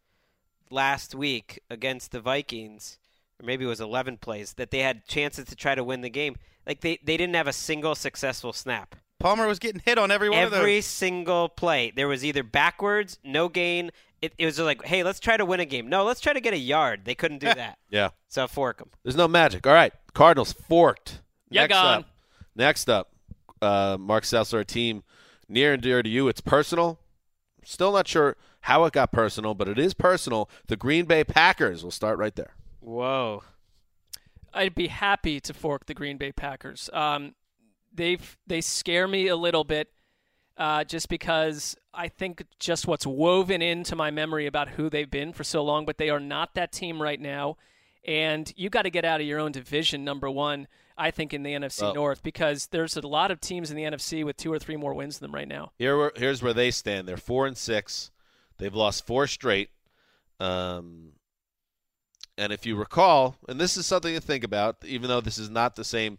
last 0.70 1.14
week 1.16 1.62
against 1.70 2.12
the 2.12 2.20
Vikings, 2.20 2.97
or 3.42 3.46
maybe 3.46 3.66
it 3.66 3.68
was 3.68 3.82
11 3.82 4.18
plays, 4.18 4.54
that 4.54 4.72
they 4.72 4.80
had 4.80 5.06
chances 5.08 5.46
to 5.46 5.56
try 5.56 5.76
to 5.76 5.84
win 5.84 6.02
the 6.02 6.10
game. 6.10 6.36
Like 6.66 6.82
they, 6.82 7.00
they 7.04 7.18
didn't 7.18 7.36
have 7.36 7.48
a 7.48 7.54
single 7.54 7.96
successful 7.96 8.54
snap. 8.54 8.96
Palmer 9.20 9.48
was 9.48 9.60
getting 9.60 9.82
hit 9.84 9.98
on 9.98 10.12
every 10.12 10.30
one 10.30 10.44
of 10.44 10.54
Every 10.54 10.82
single 10.82 11.48
play, 11.50 11.92
there 11.96 12.08
was 12.08 12.24
either 12.26 12.44
backwards, 12.44 13.18
no 13.24 13.48
gain. 13.50 13.92
It, 14.22 14.34
it 14.38 14.46
was 14.46 14.60
like, 14.60 14.84
hey, 14.86 15.04
let's 15.04 15.20
try 15.20 15.38
to 15.38 15.46
win 15.46 15.60
a 15.60 15.66
game. 15.66 15.88
No, 15.90 16.04
let's 16.04 16.20
try 16.20 16.34
to 16.34 16.42
get 16.42 16.54
a 16.54 16.58
yard. 16.58 17.02
They 17.06 17.16
couldn't 17.16 17.38
do 17.40 17.48
that. 17.54 17.78
Yeah, 17.90 18.10
So 18.28 18.48
fork 18.48 18.80
them. 18.80 18.90
there's 19.04 19.16
no 19.16 19.28
magic. 19.28 19.66
All 19.68 19.74
right, 19.74 19.94
Cardinals 20.14 20.52
forked. 20.54 21.22
Yeah, 21.50 21.62
Next 21.62 21.74
gone. 21.74 22.00
up, 22.00 22.06
next 22.56 22.90
up, 22.90 23.12
uh, 23.62 23.98
Mark 24.00 24.24
Sessler, 24.24 24.62
a 24.62 24.66
team 24.66 25.04
near 25.48 25.74
and 25.74 25.82
dear 25.82 26.02
to 26.04 26.10
you. 26.10 26.28
It's 26.28 26.42
personal. 26.42 27.00
Still 27.64 27.94
not 27.94 28.08
sure 28.08 28.36
how 28.62 28.84
it 28.86 28.94
got 28.94 29.12
personal, 29.12 29.54
but 29.54 29.68
it 29.70 29.78
is 29.80 29.94
personal. 29.94 30.50
The 30.68 30.76
Green 30.76 31.06
Bay 31.06 31.24
Packers. 31.24 31.84
We'll 31.84 31.92
start 31.92 32.18
right 32.20 32.36
there. 32.36 32.54
Whoa. 32.86 33.44
I'd 34.54 34.76
be 34.76 34.88
happy 34.88 35.40
to 35.42 35.54
fork 35.54 35.88
the 35.88 35.94
Green 35.94 36.18
Bay 36.18 36.32
Packers. 36.32 36.90
Um, 36.94 37.34
they 37.94 38.18
they 38.46 38.62
scare 38.62 39.08
me 39.08 39.28
a 39.28 39.36
little 39.36 39.64
bit, 39.64 39.90
uh, 40.58 40.84
just 40.84 41.10
because 41.10 41.76
I 41.94 42.08
think 42.08 42.46
just 42.60 42.88
what's 42.88 43.06
woven 43.06 43.62
into 43.62 43.96
my 43.96 44.12
memory 44.12 44.46
about 44.46 44.70
who 44.70 44.90
they've 44.90 45.10
been 45.10 45.34
for 45.34 45.44
so 45.44 45.64
long. 45.64 45.86
But 45.86 45.98
they 45.98 46.10
are 46.10 46.20
not 46.20 46.54
that 46.54 46.72
team 46.72 47.02
right 47.02 47.20
now, 47.20 47.58
and 48.06 48.54
you 48.56 48.70
got 48.70 48.84
to 48.84 48.92
get 48.92 49.04
out 49.04 49.20
of 49.20 49.28
your 49.28 49.40
own 49.40 49.52
division. 49.52 50.04
Number 50.04 50.30
one, 50.30 50.68
I 50.96 51.10
think 51.10 51.34
in 51.34 51.42
the 51.42 51.54
NFC 51.54 51.82
Well- 51.82 51.96
North 51.96 52.22
because 52.22 52.68
there's 52.68 52.96
a 52.96 53.06
lot 53.06 53.32
of 53.32 53.42
teams 53.42 53.72
in 53.72 53.78
the 53.78 53.84
NFC 53.84 54.24
with 54.24 54.38
two 54.38 54.54
or 54.54 54.60
three 54.60 54.78
more 54.78 54.94
wins 54.94 55.20
than 55.20 55.32
them 55.32 55.36
right 55.36 55.48
now. 55.48 55.72
Here, 55.80 56.12
here's 56.16 56.44
where 56.44 56.54
they 56.54 56.70
stand. 56.70 57.08
They're 57.08 57.18
four 57.18 57.48
and 57.48 57.58
six. 57.58 58.12
They've 58.58 58.74
lost 58.74 59.06
four 59.08 59.28
straight. 59.28 59.70
Um, 60.40 61.14
and 62.38 62.52
if 62.52 62.66
you 62.66 62.76
recall, 62.76 63.36
and 63.48 63.60
this 63.60 63.78
is 63.78 63.86
something 63.86 64.14
to 64.14 64.22
think 64.22 64.44
about, 64.44 64.78
even 64.86 65.08
though 65.08 65.22
this 65.22 65.38
is 65.38 65.50
not 65.50 65.76
the 65.76 65.84
same 65.84 66.18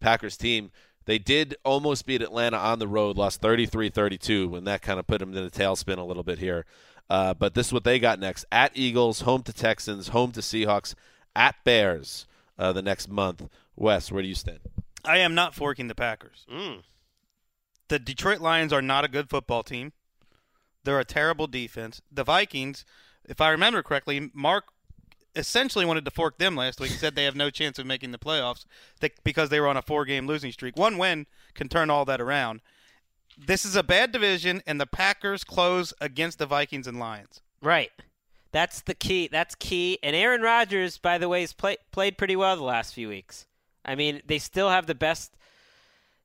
Packers 0.00 0.36
team, 0.36 0.70
they 1.06 1.18
did 1.18 1.56
almost 1.64 2.06
beat 2.06 2.22
Atlanta 2.22 2.56
on 2.56 2.78
the 2.78 2.88
road, 2.88 3.16
lost 3.16 3.40
33-32, 3.40 4.56
and 4.56 4.66
that 4.66 4.82
kind 4.82 4.98
of 4.98 5.06
put 5.06 5.20
them 5.20 5.36
in 5.36 5.44
a 5.44 5.50
tailspin 5.50 5.98
a 5.98 6.02
little 6.02 6.22
bit 6.22 6.38
here. 6.38 6.66
Uh, 7.08 7.34
but 7.34 7.54
this 7.54 7.68
is 7.68 7.72
what 7.72 7.84
they 7.84 7.98
got 7.98 8.18
next: 8.18 8.44
at 8.50 8.72
Eagles, 8.74 9.20
home 9.20 9.42
to 9.44 9.52
Texans, 9.52 10.08
home 10.08 10.32
to 10.32 10.40
Seahawks, 10.40 10.94
at 11.36 11.54
Bears 11.64 12.26
uh, 12.58 12.72
the 12.72 12.82
next 12.82 13.08
month. 13.08 13.48
Wes, 13.76 14.10
where 14.10 14.22
do 14.22 14.28
you 14.28 14.34
stand? 14.34 14.58
I 15.04 15.18
am 15.18 15.34
not 15.34 15.54
forking 15.54 15.86
the 15.86 15.94
Packers. 15.94 16.44
Mm. 16.52 16.82
The 17.88 18.00
Detroit 18.00 18.40
Lions 18.40 18.72
are 18.72 18.82
not 18.82 19.04
a 19.04 19.08
good 19.08 19.30
football 19.30 19.62
team. 19.62 19.92
They're 20.82 20.98
a 20.98 21.04
terrible 21.04 21.46
defense. 21.46 22.00
The 22.10 22.24
Vikings, 22.24 22.84
if 23.24 23.40
I 23.40 23.50
remember 23.50 23.84
correctly, 23.84 24.30
Mark 24.34 24.64
essentially 25.36 25.84
wanted 25.84 26.04
to 26.04 26.10
fork 26.10 26.38
them 26.38 26.56
last 26.56 26.80
week. 26.80 26.90
Said 26.90 27.14
they 27.14 27.24
have 27.24 27.36
no 27.36 27.50
chance 27.50 27.78
of 27.78 27.86
making 27.86 28.10
the 28.10 28.18
playoffs 28.18 28.64
because 29.22 29.50
they 29.50 29.60
were 29.60 29.68
on 29.68 29.76
a 29.76 29.82
four-game 29.82 30.26
losing 30.26 30.50
streak. 30.50 30.76
One 30.76 30.98
win 30.98 31.26
can 31.54 31.68
turn 31.68 31.90
all 31.90 32.04
that 32.06 32.20
around. 32.20 32.60
This 33.38 33.64
is 33.64 33.76
a 33.76 33.82
bad 33.82 34.12
division, 34.12 34.62
and 34.66 34.80
the 34.80 34.86
Packers 34.86 35.44
close 35.44 35.92
against 36.00 36.38
the 36.38 36.46
Vikings 36.46 36.86
and 36.86 36.98
Lions. 36.98 37.42
Right. 37.62 37.92
That's 38.50 38.80
the 38.80 38.94
key. 38.94 39.28
That's 39.28 39.54
key. 39.54 39.98
And 40.02 40.16
Aaron 40.16 40.40
Rodgers, 40.40 40.96
by 40.96 41.18
the 41.18 41.28
way, 41.28 41.42
has 41.42 41.52
play, 41.52 41.76
played 41.92 42.16
pretty 42.16 42.36
well 42.36 42.56
the 42.56 42.62
last 42.62 42.94
few 42.94 43.08
weeks. 43.08 43.46
I 43.84 43.94
mean, 43.94 44.22
they 44.26 44.38
still 44.38 44.70
have 44.70 44.86
the 44.86 44.94
best, 44.94 45.36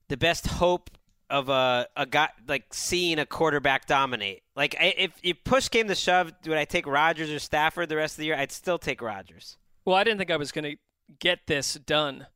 the 0.07 0.15
best 0.15 0.47
hope 0.47 0.89
of 1.31 1.49
a 1.49 1.87
a 1.95 2.05
guy 2.05 2.29
like 2.47 2.65
seeing 2.73 3.17
a 3.17 3.25
quarterback 3.25 3.87
dominate. 3.87 4.43
Like 4.55 4.75
I, 4.79 4.93
if 4.97 5.11
you 5.23 5.33
push 5.33 5.69
came 5.69 5.87
to 5.87 5.95
shove, 5.95 6.31
would 6.45 6.57
I 6.57 6.65
take 6.65 6.85
Rodgers 6.85 7.31
or 7.31 7.39
Stafford 7.39 7.89
the 7.89 7.95
rest 7.95 8.13
of 8.15 8.17
the 8.17 8.25
year? 8.25 8.35
I'd 8.35 8.51
still 8.51 8.77
take 8.77 9.01
Rodgers. 9.01 9.57
Well, 9.85 9.95
I 9.95 10.03
didn't 10.03 10.19
think 10.19 10.29
I 10.29 10.37
was 10.37 10.51
going 10.51 10.65
to 10.65 10.75
get 11.19 11.39
this 11.47 11.73
done. 11.73 12.27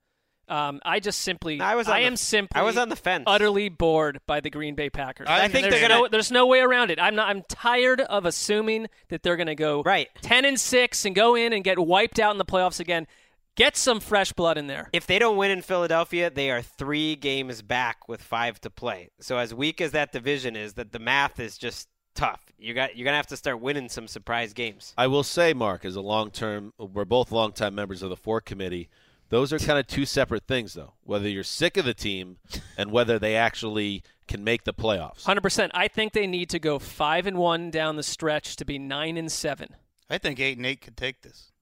Um, 0.47 0.79
I 0.85 0.99
just 0.99 1.19
simply, 1.23 1.59
I 1.59 1.73
was 1.75 1.87
I 1.87 2.01
the- 2.01 2.05
am 2.05 2.15
simply, 2.15 2.59
I 2.59 2.63
was 2.63 2.77
on 2.77 2.89
the 2.89 2.95
fence. 2.95 3.23
utterly 3.25 3.67
bored 3.67 4.19
by 4.27 4.41
the 4.41 4.51
Green 4.51 4.75
Bay 4.75 4.91
Packers. 4.91 5.25
I 5.27 5.39
And 5.39 5.51
think 5.51 5.63
there's 5.69 5.79
they're 5.81 5.89
no, 5.89 5.97
gonna- 6.01 6.09
there's 6.09 6.31
no 6.31 6.45
way 6.45 6.59
around 6.59 6.91
it. 6.91 6.99
I'm 6.99 7.15
not. 7.15 7.29
I'm 7.29 7.41
tired 7.49 7.99
of 8.01 8.25
assuming 8.25 8.87
that 9.09 9.23
they're 9.23 9.37
going 9.37 9.47
to 9.47 9.55
go 9.55 9.81
Right. 9.83 10.07
ten 10.21 10.45
and 10.45 10.59
six 10.59 11.03
and 11.03 11.15
go 11.15 11.33
in 11.35 11.51
and 11.51 11.63
get 11.63 11.79
wiped 11.79 12.19
out 12.19 12.31
in 12.31 12.37
the 12.37 12.45
playoffs 12.45 12.79
again. 12.79 13.07
Get 13.55 13.77
some 13.77 14.01
fresh 14.01 14.33
blood 14.33 14.57
in 14.57 14.67
there. 14.67 14.89
If 14.91 15.07
they 15.07 15.17
don't 15.17 15.37
win 15.37 15.49
in 15.49 15.61
Philadelphia, 15.61 16.29
they 16.29 16.51
are 16.51 16.61
three 16.61 17.15
games 17.15 17.61
back 17.61 18.09
with 18.09 18.21
five 18.21 18.59
to 18.61 18.69
play. 18.69 19.09
So 19.21 19.37
as 19.37 19.53
weak 19.53 19.79
as 19.79 19.91
that 19.91 20.11
division 20.11 20.57
is, 20.57 20.73
that 20.73 20.91
the 20.91 20.99
math 20.99 21.39
is 21.39 21.57
just 21.57 21.87
tough. 22.15 22.41
You 22.57 22.73
got 22.73 22.97
you're 22.97 23.05
gonna 23.05 23.17
have 23.17 23.27
to 23.27 23.37
start 23.37 23.61
winning 23.61 23.87
some 23.87 24.07
surprise 24.07 24.53
games. 24.53 24.93
I 24.97 25.07
will 25.07 25.23
say, 25.23 25.53
Mark, 25.53 25.85
as 25.85 25.95
a 25.95 26.01
long 26.01 26.31
term, 26.31 26.73
we're 26.77 27.05
both 27.05 27.31
longtime 27.31 27.75
members 27.75 28.03
of 28.03 28.09
the 28.09 28.17
Fork 28.17 28.45
Committee. 28.45 28.89
Those 29.29 29.51
are 29.53 29.59
kind 29.59 29.79
of 29.79 29.87
two 29.87 30.05
separate 30.05 30.47
things, 30.47 30.73
though. 30.73 30.93
Whether 31.03 31.29
you're 31.29 31.43
sick 31.43 31.77
of 31.77 31.85
the 31.85 31.93
team 31.93 32.37
and 32.77 32.91
whether 32.91 33.17
they 33.17 33.35
actually 33.35 34.03
can 34.27 34.43
make 34.43 34.65
the 34.65 34.73
playoffs. 34.73 35.23
Hundred 35.23 35.41
percent. 35.41 35.71
I 35.73 35.87
think 35.87 36.11
they 36.11 36.27
need 36.27 36.49
to 36.49 36.59
go 36.59 36.77
five 36.77 37.25
and 37.25 37.37
one 37.37 37.71
down 37.71 37.95
the 37.95 38.03
stretch 38.03 38.57
to 38.57 38.65
be 38.65 38.77
nine 38.77 39.15
and 39.15 39.31
seven. 39.31 39.75
I 40.09 40.17
think 40.17 40.39
eight 40.39 40.57
and 40.57 40.65
eight 40.65 40.81
could 40.81 40.97
take 40.97 41.21
this. 41.21 41.53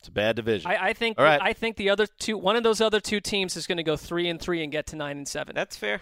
It's 0.00 0.08
a 0.08 0.12
bad 0.12 0.36
division. 0.36 0.70
I, 0.70 0.88
I 0.88 0.92
think. 0.94 1.18
All 1.18 1.24
right. 1.24 1.40
I 1.42 1.52
think 1.52 1.76
the 1.76 1.90
other 1.90 2.06
two, 2.06 2.38
one 2.38 2.56
of 2.56 2.62
those 2.62 2.80
other 2.80 3.00
two 3.00 3.20
teams 3.20 3.54
is 3.56 3.66
going 3.66 3.76
to 3.76 3.82
go 3.84 3.96
three 3.96 4.28
and 4.28 4.40
three 4.40 4.62
and 4.62 4.72
get 4.72 4.86
to 4.88 4.96
nine 4.96 5.18
and 5.18 5.28
seven. 5.28 5.54
That's 5.54 5.76
fair. 5.76 6.00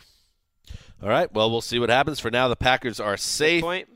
All 1.03 1.09
right. 1.09 1.33
Well, 1.33 1.51
we'll 1.51 1.61
see 1.61 1.79
what 1.81 1.91
happens. 1.91 2.21
For 2.21 2.31
now, 2.31 2.47
the 2.49 2.57
Packers 2.57 3.01
are 3.01 3.17
safe. 3.17 3.63
Point. 3.63 3.89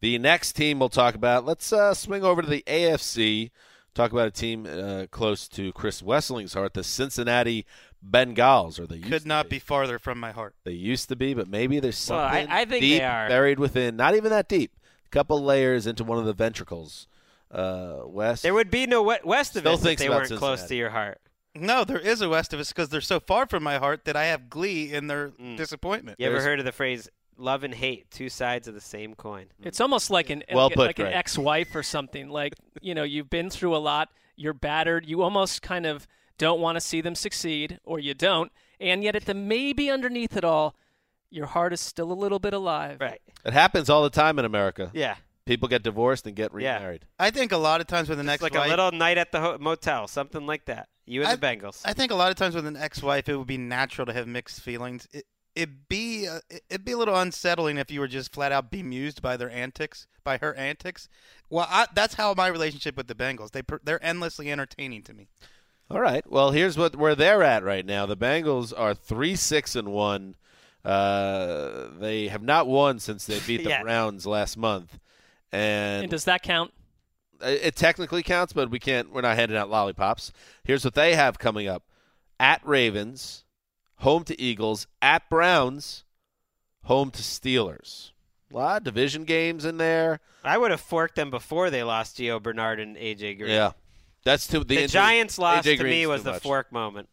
The 0.00 0.16
next 0.18 0.52
team 0.52 0.78
we'll 0.78 0.88
talk 0.88 1.14
about. 1.14 1.44
Let's 1.44 1.72
uh, 1.74 1.92
swing 1.92 2.24
over 2.24 2.40
to 2.40 2.48
the 2.48 2.64
AFC. 2.66 3.50
Talk 3.94 4.12
about 4.12 4.28
a 4.28 4.30
team 4.30 4.66
uh, 4.66 5.06
close 5.10 5.46
to 5.48 5.72
Chris 5.72 6.00
Wesseling's 6.00 6.54
heart, 6.54 6.72
the 6.74 6.84
Cincinnati 6.84 7.66
Bengals, 8.08 8.78
or 8.80 8.86
they 8.86 8.96
used 8.96 9.10
Could 9.10 9.22
to 9.22 9.28
not 9.28 9.48
be 9.50 9.58
farther 9.58 9.98
from 9.98 10.18
my 10.18 10.30
heart. 10.30 10.54
They 10.64 10.72
used 10.72 11.08
to 11.10 11.16
be, 11.16 11.34
but 11.34 11.48
maybe 11.48 11.80
there's 11.80 12.08
Well, 12.08 12.20
I- 12.20 12.38
something 12.40 12.50
I 12.50 12.64
think 12.64 12.80
deep 12.80 13.00
they 13.00 13.04
are. 13.04 13.28
buried 13.28 13.58
within. 13.58 13.96
Not 13.96 14.14
even 14.14 14.30
that 14.30 14.48
deep. 14.48 14.72
A 15.04 15.08
couple 15.10 15.42
layers 15.42 15.86
into 15.86 16.04
one 16.04 16.18
of 16.18 16.24
the 16.24 16.32
ventricles. 16.32 17.08
Uh, 17.50 18.02
West. 18.04 18.42
There 18.42 18.54
would 18.54 18.70
be 18.70 18.86
no 18.86 19.02
West 19.02 19.56
of 19.56 19.62
Still 19.62 19.72
us 19.74 19.84
if 19.84 19.98
they 19.98 20.08
weren't 20.08 20.30
close 20.36 20.62
to 20.64 20.74
your 20.74 20.90
heart. 20.90 21.20
No, 21.54 21.82
there 21.84 21.98
is 21.98 22.20
a 22.20 22.28
West 22.28 22.52
of 22.52 22.60
us 22.60 22.68
because 22.68 22.90
they're 22.90 23.00
so 23.00 23.18
far 23.18 23.46
from 23.46 23.62
my 23.64 23.78
heart 23.78 24.04
that 24.04 24.14
I 24.14 24.26
have 24.26 24.48
glee 24.48 24.92
in 24.92 25.08
their 25.08 25.30
Mm. 25.30 25.56
disappointment. 25.56 26.20
You 26.20 26.26
ever 26.26 26.34
There's- 26.34 26.44
heard 26.46 26.58
of 26.60 26.64
the 26.64 26.70
phrase 26.72 27.08
"love 27.36 27.64
and 27.64 27.74
hate, 27.74 28.08
two 28.10 28.28
sides 28.28 28.68
of 28.68 28.74
the 28.74 28.80
same 28.80 29.14
coin"? 29.16 29.46
It's 29.64 29.80
almost 29.80 30.10
like 30.10 30.30
an 30.30 30.44
Well 30.52 30.66
like, 30.66 30.74
put, 30.76 30.86
like 30.86 30.98
an 31.00 31.06
ex-wife 31.08 31.74
or 31.74 31.82
something. 31.82 32.28
Like 32.28 32.54
you 32.80 32.94
know, 32.94 33.02
you've 33.02 33.30
been 33.30 33.50
through 33.50 33.74
a 33.74 33.78
lot. 33.78 34.10
You're 34.36 34.52
battered. 34.54 35.06
You 35.06 35.22
almost 35.22 35.60
kind 35.60 35.86
of 35.86 36.06
don't 36.38 36.60
want 36.60 36.76
to 36.76 36.80
see 36.80 37.00
them 37.00 37.16
succeed, 37.16 37.80
or 37.84 37.98
you 37.98 38.14
don't. 38.14 38.52
And 38.78 39.02
yet, 39.02 39.16
at 39.16 39.24
the 39.26 39.34
maybe 39.34 39.90
underneath 39.90 40.36
it 40.36 40.44
all, 40.44 40.74
your 41.30 41.46
heart 41.46 41.72
is 41.72 41.80
still 41.80 42.12
a 42.12 42.14
little 42.14 42.38
bit 42.38 42.54
alive. 42.54 42.98
Right. 43.00 43.20
It 43.44 43.52
happens 43.52 43.90
all 43.90 44.02
the 44.04 44.08
time 44.10 44.38
in 44.38 44.44
America. 44.44 44.90
Yeah. 44.94 45.16
People 45.50 45.68
get 45.68 45.82
divorced 45.82 46.28
and 46.28 46.36
get 46.36 46.52
remarried. 46.54 46.64
Yeah. 46.64 46.76
remarried. 46.76 47.04
I 47.18 47.30
think 47.32 47.50
a 47.50 47.56
lot 47.56 47.80
of 47.80 47.88
times 47.88 48.08
with 48.08 48.20
an 48.20 48.26
It's 48.28 48.34
ex 48.34 48.42
like 48.44 48.54
wife, 48.54 48.66
a 48.66 48.70
little 48.70 48.92
night 48.92 49.18
at 49.18 49.32
the 49.32 49.40
ho- 49.40 49.58
motel, 49.58 50.06
something 50.06 50.46
like 50.46 50.66
that. 50.66 50.88
You 51.06 51.24
and 51.24 51.40
the 51.40 51.44
Bengals. 51.44 51.82
I 51.84 51.92
think 51.92 52.12
a 52.12 52.14
lot 52.14 52.30
of 52.30 52.36
times 52.36 52.54
with 52.54 52.66
an 52.66 52.76
ex-wife, 52.76 53.28
it 53.28 53.36
would 53.36 53.48
be 53.48 53.58
natural 53.58 54.06
to 54.06 54.12
have 54.12 54.28
mixed 54.28 54.60
feelings. 54.60 55.08
It, 55.12 55.24
it'd 55.56 55.88
be 55.88 56.28
uh, 56.28 56.38
it'd 56.68 56.84
be 56.84 56.92
a 56.92 56.96
little 56.96 57.16
unsettling 57.16 57.78
if 57.78 57.90
you 57.90 57.98
were 57.98 58.06
just 58.06 58.32
flat 58.32 58.52
out 58.52 58.70
bemused 58.70 59.20
by 59.20 59.36
their 59.36 59.50
antics, 59.50 60.06
by 60.22 60.38
her 60.38 60.54
antics. 60.54 61.08
Well, 61.48 61.66
I, 61.68 61.88
that's 61.96 62.14
how 62.14 62.32
my 62.34 62.46
relationship 62.46 62.96
with 62.96 63.08
the 63.08 63.16
Bengals. 63.16 63.50
They 63.50 63.62
they're 63.82 64.04
endlessly 64.06 64.52
entertaining 64.52 65.02
to 65.02 65.12
me. 65.14 65.26
All 65.90 66.00
right. 66.00 66.22
Well, 66.30 66.52
here's 66.52 66.78
what 66.78 66.94
where 66.94 67.16
they're 67.16 67.42
at 67.42 67.64
right 67.64 67.84
now. 67.84 68.06
The 68.06 68.16
Bengals 68.16 68.72
are 68.76 68.94
three 68.94 69.34
six 69.34 69.74
and 69.74 69.88
one. 69.88 70.36
Uh, 70.84 71.88
they 71.98 72.28
have 72.28 72.42
not 72.44 72.68
won 72.68 73.00
since 73.00 73.26
they 73.26 73.40
beat 73.40 73.64
the 73.64 73.68
Yeah. 73.70 73.82
Browns 73.82 74.26
last 74.26 74.56
month, 74.56 74.98
and, 75.52 76.04
And 76.04 76.10
does 76.10 76.24
that 76.24 76.42
count? 76.42 76.72
It 77.42 77.60
it 77.62 77.76
technically 77.76 78.22
counts, 78.22 78.52
but 78.52 78.70
we 78.70 78.78
can't. 78.78 79.12
We're 79.12 79.22
not 79.22 79.36
handing 79.36 79.56
out 79.56 79.70
lollipops. 79.70 80.32
Here's 80.64 80.84
what 80.84 80.94
they 80.94 81.14
have 81.14 81.38
coming 81.38 81.66
up: 81.66 81.84
at 82.38 82.60
Ravens, 82.64 83.44
home 83.96 84.24
to 84.24 84.40
Eagles, 84.40 84.86
at 85.00 85.28
Browns, 85.30 86.04
home 86.84 87.10
to 87.12 87.22
Steelers. 87.22 88.10
A 88.52 88.56
lot 88.56 88.76
of 88.78 88.84
division 88.84 89.24
games 89.24 89.64
in 89.64 89.76
there. 89.78 90.20
I 90.44 90.58
would 90.58 90.70
have 90.70 90.80
forked 90.80 91.14
them 91.14 91.30
before 91.30 91.70
they 91.70 91.82
lost 91.82 92.18
Gio 92.18 92.42
Bernard 92.42 92.80
and 92.80 92.96
AJ 92.96 93.38
Green. 93.38 93.50
Yeah, 93.50 93.72
that's 94.24 94.46
too. 94.46 94.60
The, 94.60 94.64
The, 94.64 94.74
injury- 94.82 94.88
Giants 94.88 95.38
loss 95.38 95.64
AJ 95.64 95.78
to 95.78 95.84
me 95.84 96.06
was 96.06 96.24
the 96.24 96.32
much. 96.32 96.42
fork 96.42 96.72
moment. 96.72 97.08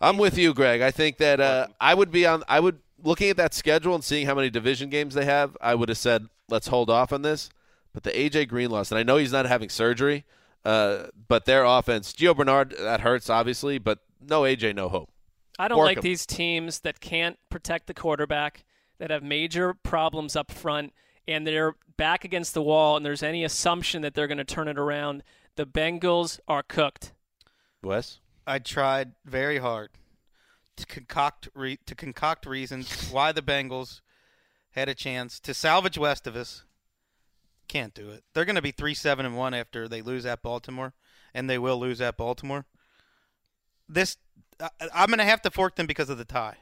I'm 0.00 0.18
with 0.18 0.36
you, 0.36 0.52
Greg. 0.54 0.80
I 0.80 0.90
think 0.90 1.18
that 1.18 1.40
uh, 1.40 1.68
I 1.80 1.94
would 1.94 2.10
be 2.10 2.26
on. 2.26 2.42
I 2.48 2.58
would 2.60 2.78
looking 3.02 3.30
at 3.30 3.36
that 3.36 3.54
schedule 3.54 3.94
and 3.94 4.04
seeing 4.04 4.26
how 4.26 4.34
many 4.34 4.50
division 4.50 4.90
games 4.90 5.14
they 5.14 5.24
have. 5.24 5.56
I 5.60 5.74
would 5.74 5.88
have 5.88 5.98
said 5.98 6.28
let's 6.48 6.68
hold 6.68 6.90
off 6.90 7.12
on 7.12 7.22
this. 7.22 7.50
But 7.92 8.04
the 8.04 8.10
AJ 8.10 8.48
Green 8.48 8.70
loss, 8.70 8.90
and 8.90 8.98
I 8.98 9.02
know 9.02 9.18
he's 9.18 9.32
not 9.32 9.44
having 9.44 9.68
surgery, 9.68 10.24
uh, 10.64 11.08
but 11.28 11.44
their 11.44 11.64
offense, 11.64 12.12
Gio 12.12 12.34
Bernard, 12.34 12.74
that 12.78 13.00
hurts 13.02 13.28
obviously, 13.28 13.78
but 13.78 13.98
no 14.20 14.42
AJ, 14.42 14.74
no 14.74 14.88
hope. 14.88 15.10
I 15.58 15.68
don't 15.68 15.78
like 15.78 15.96
like 15.96 15.98
'em. 15.98 16.02
these 16.02 16.24
teams 16.24 16.80
that 16.80 17.00
can't 17.00 17.38
protect 17.50 17.86
the 17.86 17.94
quarterback, 17.94 18.64
that 18.98 19.10
have 19.10 19.22
major 19.22 19.74
problems 19.74 20.36
up 20.36 20.50
front, 20.50 20.94
and 21.28 21.46
they're 21.46 21.74
back 21.98 22.24
against 22.24 22.54
the 22.54 22.62
wall, 22.62 22.96
and 22.96 23.04
there's 23.04 23.22
any 23.22 23.44
assumption 23.44 24.00
that 24.02 24.14
they're 24.14 24.26
going 24.26 24.38
to 24.38 24.44
turn 24.44 24.68
it 24.68 24.78
around. 24.78 25.22
The 25.56 25.66
Bengals 25.66 26.40
are 26.48 26.62
cooked. 26.62 27.12
Wes, 27.82 28.20
I 28.46 28.58
tried 28.58 29.12
very 29.26 29.58
hard 29.58 29.90
to 30.76 30.86
concoct 30.86 31.48
re- 31.54 31.78
to 31.86 31.94
concoct 31.94 32.46
reasons 32.46 33.10
why 33.10 33.32
the 33.32 33.42
Bengals 33.42 34.00
had 34.72 34.88
a 34.88 34.94
chance 34.94 35.38
to 35.40 35.54
salvage 35.54 35.98
west 35.98 36.26
of 36.26 36.36
us. 36.36 36.64
Can't 37.68 37.94
do 37.94 38.10
it. 38.10 38.24
They're 38.34 38.44
going 38.44 38.56
to 38.56 38.62
be 38.62 38.70
three 38.70 38.94
seven 38.94 39.24
and 39.24 39.36
one 39.36 39.54
after 39.54 39.88
they 39.88 40.02
lose 40.02 40.26
at 40.26 40.42
Baltimore, 40.42 40.94
and 41.34 41.48
they 41.48 41.58
will 41.58 41.78
lose 41.78 42.00
at 42.00 42.16
Baltimore. 42.16 42.66
This 43.88 44.16
I, 44.60 44.70
I'm 44.94 45.08
going 45.08 45.18
to 45.18 45.24
have 45.24 45.42
to 45.42 45.50
fork 45.50 45.76
them 45.76 45.86
because 45.86 46.10
of 46.10 46.18
the 46.18 46.24
tie. 46.24 46.58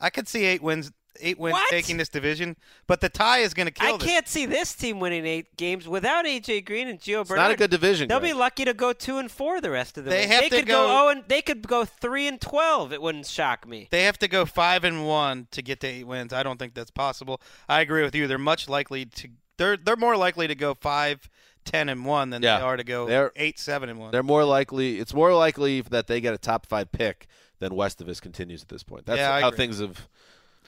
I 0.00 0.10
could 0.10 0.28
see 0.28 0.44
eight 0.44 0.62
wins, 0.62 0.92
eight 1.20 1.38
wins 1.38 1.52
What? 1.52 1.70
taking 1.70 1.96
this 1.96 2.08
division, 2.08 2.56
but 2.86 3.00
the 3.00 3.08
tie 3.08 3.38
is 3.38 3.54
going 3.54 3.66
to 3.66 3.72
kill 3.72 3.94
I 3.94 3.96
this. 3.98 4.06
can't 4.06 4.28
see 4.28 4.46
this 4.46 4.74
team 4.74 5.00
winning 5.00 5.24
eight 5.26 5.56
games 5.56 5.86
without 5.86 6.24
AJ 6.24 6.64
Green 6.66 6.88
and 6.88 7.00
Gio 7.00 7.20
it's 7.20 7.28
Bernard. 7.30 7.42
not 7.44 7.50
a 7.52 7.56
good 7.56 7.70
division. 7.70 8.08
They'll 8.08 8.20
Greg. 8.20 8.32
be 8.32 8.38
lucky 8.38 8.64
to 8.64 8.74
go 8.74 8.92
two 8.92 9.18
and 9.18 9.30
four 9.30 9.60
the 9.60 9.70
rest 9.70 9.96
of 9.98 10.04
the 10.04 10.10
They 10.10 10.20
way. 10.20 10.26
have 10.26 10.40
they 10.42 10.48
to 10.50 10.56
could 10.56 10.66
go- 10.66 10.86
oh 11.04 11.08
and 11.10 11.24
they 11.28 11.42
could 11.42 11.66
go 11.66 11.84
three 11.84 12.26
and 12.26 12.40
twelve. 12.40 12.92
It 12.92 13.00
wouldn't 13.00 13.26
shock 13.26 13.66
me. 13.68 13.88
They 13.90 14.02
have 14.04 14.18
to 14.18 14.28
go 14.28 14.44
five 14.44 14.84
and 14.84 15.06
one 15.06 15.48
to 15.52 15.62
get 15.62 15.80
to 15.80 15.86
eight 15.86 16.04
wins. 16.06 16.32
I 16.32 16.42
don't 16.42 16.58
think 16.58 16.74
that's 16.74 16.90
possible. 16.90 17.40
I 17.68 17.80
agree 17.80 18.02
with 18.02 18.14
you. 18.14 18.26
They're 18.26 18.38
much 18.38 18.68
likely 18.68 19.04
to. 19.06 19.28
They're 19.56 19.76
they're 19.76 19.96
more 19.96 20.16
likely 20.16 20.48
to 20.48 20.54
go 20.56 20.74
five, 20.74 21.30
ten 21.64 21.88
and 21.88 22.04
one 22.04 22.30
than 22.30 22.42
Yeah. 22.42 22.58
they 22.58 22.64
are 22.64 22.76
to 22.76 22.82
go 22.84 23.06
They're- 23.06 23.32
eight, 23.36 23.58
seven 23.60 23.88
and 23.88 23.98
one. 24.00 24.10
They're 24.10 24.22
more 24.24 24.44
likely. 24.44 24.98
It's 24.98 25.14
more 25.14 25.32
likely 25.34 25.80
that 25.80 26.08
they 26.08 26.20
get 26.20 26.34
a 26.34 26.38
top 26.38 26.66
five 26.66 26.90
pick 26.90 27.26
than 27.60 27.76
West 27.76 28.00
of 28.00 28.08
us 28.08 28.18
continues 28.18 28.62
at 28.62 28.68
this 28.68 28.82
point. 28.82 29.06
That's 29.06 29.18
Yeah, 29.18 29.40
how 29.40 29.46
agree. 29.48 29.56
things 29.58 29.78
have 29.78 30.08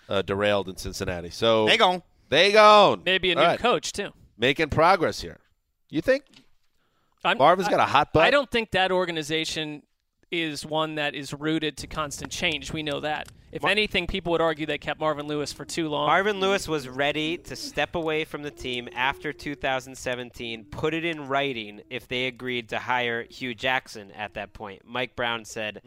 uh, 0.09 0.23
derailed 0.23 0.69
in 0.69 0.77
Cincinnati. 0.77 1.31
So 1.31 1.67
They 1.67 1.77
gone. 1.77 2.03
They 2.29 2.53
gone. 2.53 3.03
Maybe 3.05 3.33
a 3.33 3.35
new 3.35 3.41
All 3.41 3.47
right. 3.47 3.59
coach 3.59 3.93
too. 3.93 4.11
Making 4.39 4.69
progress 4.69 5.21
here. 5.21 5.39
You 5.89 6.01
think 6.01 6.25
I'm, 7.25 7.39
Marvin's 7.39 7.69
got 7.69 7.81
a 7.81 7.85
hot 7.85 8.13
butt? 8.13 8.25
I 8.25 8.31
don't 8.31 8.51
think 8.51 8.73
that 8.73 8.91
organization 8.91 9.83
is 10.31 10.67
one 10.67 10.97
that 10.97 11.15
is 11.15 11.33
rooted 11.33 11.77
to 11.79 11.87
constant 11.87 12.33
change. 12.33 12.73
We 12.73 12.83
know 12.83 13.01
that. 13.01 13.29
If 13.53 13.65
anything, 13.65 14.07
people 14.07 14.33
would 14.33 14.41
argue 14.41 14.67
they 14.67 14.77
kept 14.77 15.01
Marvin 15.01 15.27
Lewis 15.29 15.53
for 15.53 15.65
too 15.65 15.89
long. 15.89 16.09
Marvin 16.09 16.41
Lewis 16.41 16.69
was 16.69 16.89
ready 16.89 17.39
to 17.39 17.57
step 17.57 17.95
away 17.95 18.25
from 18.25 18.43
the 18.43 18.51
team 18.51 18.89
after 18.95 19.33
2017, 19.33 20.65
put 20.67 20.93
it 20.93 21.05
in 21.05 21.29
writing 21.29 21.81
if 21.89 22.07
they 22.09 22.27
agreed 22.27 22.69
to 22.71 22.79
hire 22.79 23.25
Hue 23.31 23.55
Jackson 23.55 24.11
at 24.11 24.35
that 24.35 24.53
point. 24.53 24.83
Mike 24.85 25.17
Brown 25.17 25.45
said, 25.45 25.81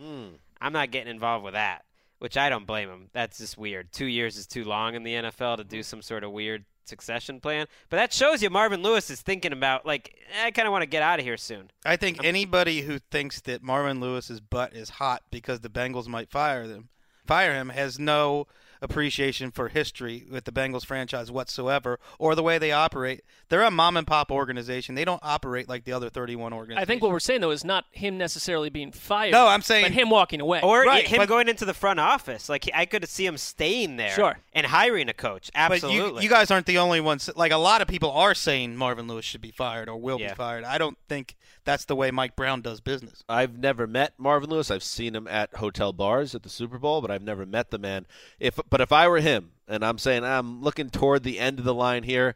I'm 0.62 0.74
not 0.74 0.90
getting 0.90 1.12
involved 1.12 1.44
with 1.44 1.54
that, 1.54 1.84
which 2.20 2.38
I 2.38 2.50
don't 2.50 2.68
blame 2.68 2.90
him. 2.90 3.10
That's 3.14 3.40
just 3.40 3.58
weird. 3.58 3.92
Two 3.92 4.06
years 4.06 4.38
is 4.38 4.46
too 4.46 4.64
long 4.64 4.96
in 4.96 5.04
the 5.04 5.14
NFL 5.14 5.58
to 5.58 5.64
do 5.64 5.78
mm-hmm. 5.78 5.84
some 5.84 6.02
sort 6.02 6.24
of 6.24 6.32
weird 6.32 6.66
succession 6.86 7.40
plan. 7.40 7.68
But 7.90 7.98
that 7.98 8.14
shows 8.14 8.42
you 8.42 8.50
Marvin 8.50 8.82
Lewis 8.82 9.10
is 9.10 9.22
thinking 9.22 9.54
about, 9.54 9.86
like, 9.86 10.16
eh, 10.34 10.48
I 10.48 10.52
kind 10.52 10.68
of 10.68 10.72
want 10.72 10.82
to 10.82 10.90
get 10.90 11.04
out 11.04 11.20
of 11.20 11.26
here 11.26 11.38
soon. 11.38 11.72
I 11.86 11.96
think 11.96 12.24
anybody 12.24 12.82
who 12.82 13.00
thinks 13.00 13.42
that 13.42 13.64
Marvin 13.64 14.02
Lewis's 14.02 14.40
butt 14.40 14.74
is 14.74 14.90
hot 14.90 15.24
because 15.32 15.62
the 15.62 15.70
Bengals 15.70 16.08
might 16.08 16.30
fire 16.30 16.68
them, 16.68 16.90
fire 17.26 17.54
him, 17.54 17.70
has 17.70 17.98
no 18.00 18.48
appreciation 18.82 19.52
for 19.52 19.68
history 19.70 20.26
with 20.30 20.46
the 20.46 20.52
Bengals 20.52 20.86
franchise 20.86 21.32
whatsoever 21.32 22.00
or 22.18 22.36
the 22.36 22.44
way 22.44 22.58
they 22.58 22.72
operate. 22.72 23.22
They're 23.50 23.64
a 23.64 23.72
mom 23.72 23.98
and 23.98 24.06
pop 24.08 24.32
organization. 24.32 24.96
They 24.96 25.06
don't 25.06 25.20
operate 25.24 25.68
like 25.68 25.84
the 25.84 25.92
other 25.94 26.10
31 26.10 26.54
organizations. 26.54 26.82
I 26.82 26.86
think 26.86 27.02
what 27.02 27.12
we're 27.12 27.20
saying 27.20 27.42
though 27.42 27.52
is 27.52 27.64
not 27.66 27.86
him 27.92 28.18
necessarily 28.18 28.70
being 28.70 28.92
fired. 28.92 29.32
No, 29.32 29.48
I'm 29.48 29.62
saying- 29.62 29.86
but 29.86 29.92
him 29.92 30.10
walking 30.10 30.42
away. 30.42 30.62
Or 30.62 30.84
Right, 30.84 31.08
him 31.08 31.18
but- 31.18 31.28
going 31.30 31.48
into 31.48 31.66
the 31.66 31.74
front 31.74 32.00
office. 32.00 32.48
Like, 32.50 32.70
I 32.74 32.86
could 32.86 33.08
see 33.10 33.26
him 33.26 33.38
staying 33.38 33.98
there 33.98 34.12
Sure. 34.12 34.38
And 34.54 34.66
hiring 34.66 35.10
a 35.10 35.14
coach. 35.14 35.52
Absolutely. 35.54 36.00
But 36.12 36.16
you, 36.16 36.22
you 36.24 36.30
guys 36.30 36.50
aren't 36.52 36.66
the 36.66 36.78
only 36.80 37.00
ones. 37.02 37.30
Like 37.36 37.52
a 37.52 37.58
lot 37.58 37.82
of 37.82 37.88
people 37.88 38.12
are 38.12 38.34
saying 38.34 38.76
Marvin 38.76 39.08
Lewis 39.08 39.26
should 39.26 39.42
be 39.42 39.52
fired 39.52 39.88
or 39.90 39.98
will 39.98 40.20
Yeah. 40.20 40.30
be 40.30 40.36
fired. 40.36 40.64
I 40.64 40.78
don't 40.78 40.98
think 41.08 41.36
that's 41.66 41.86
the 41.86 41.96
way 41.96 42.10
Mike 42.12 42.36
Brown 42.36 42.62
does 42.62 42.82
business. 42.82 43.24
I've 43.30 43.58
never 43.58 43.86
met 43.86 44.14
Marvin 44.18 44.50
Lewis. 44.50 44.72
I've 44.72 44.84
seen 44.84 45.16
him 45.16 45.28
at 45.28 45.56
hotel 45.56 45.94
bars 45.94 46.34
at 46.34 46.44
the 46.44 46.50
Super 46.50 46.80
Bowl, 46.80 47.02
but 47.02 47.12
I've 47.12 47.22
never 47.24 47.46
met 47.46 47.70
the 47.70 47.78
man. 47.78 48.08
If 48.40 48.60
but 48.70 48.82
if 48.82 48.92
I 48.92 49.08
were 49.08 49.20
him, 49.20 49.52
and 49.68 49.86
I'm 49.86 49.98
saying 49.98 50.24
I'm 50.24 50.62
looking 50.62 50.90
toward 50.90 51.24
the 51.24 51.40
end 51.40 51.60
of 51.60 51.66
the 51.66 51.74
line 51.74 52.04
here, 52.04 52.36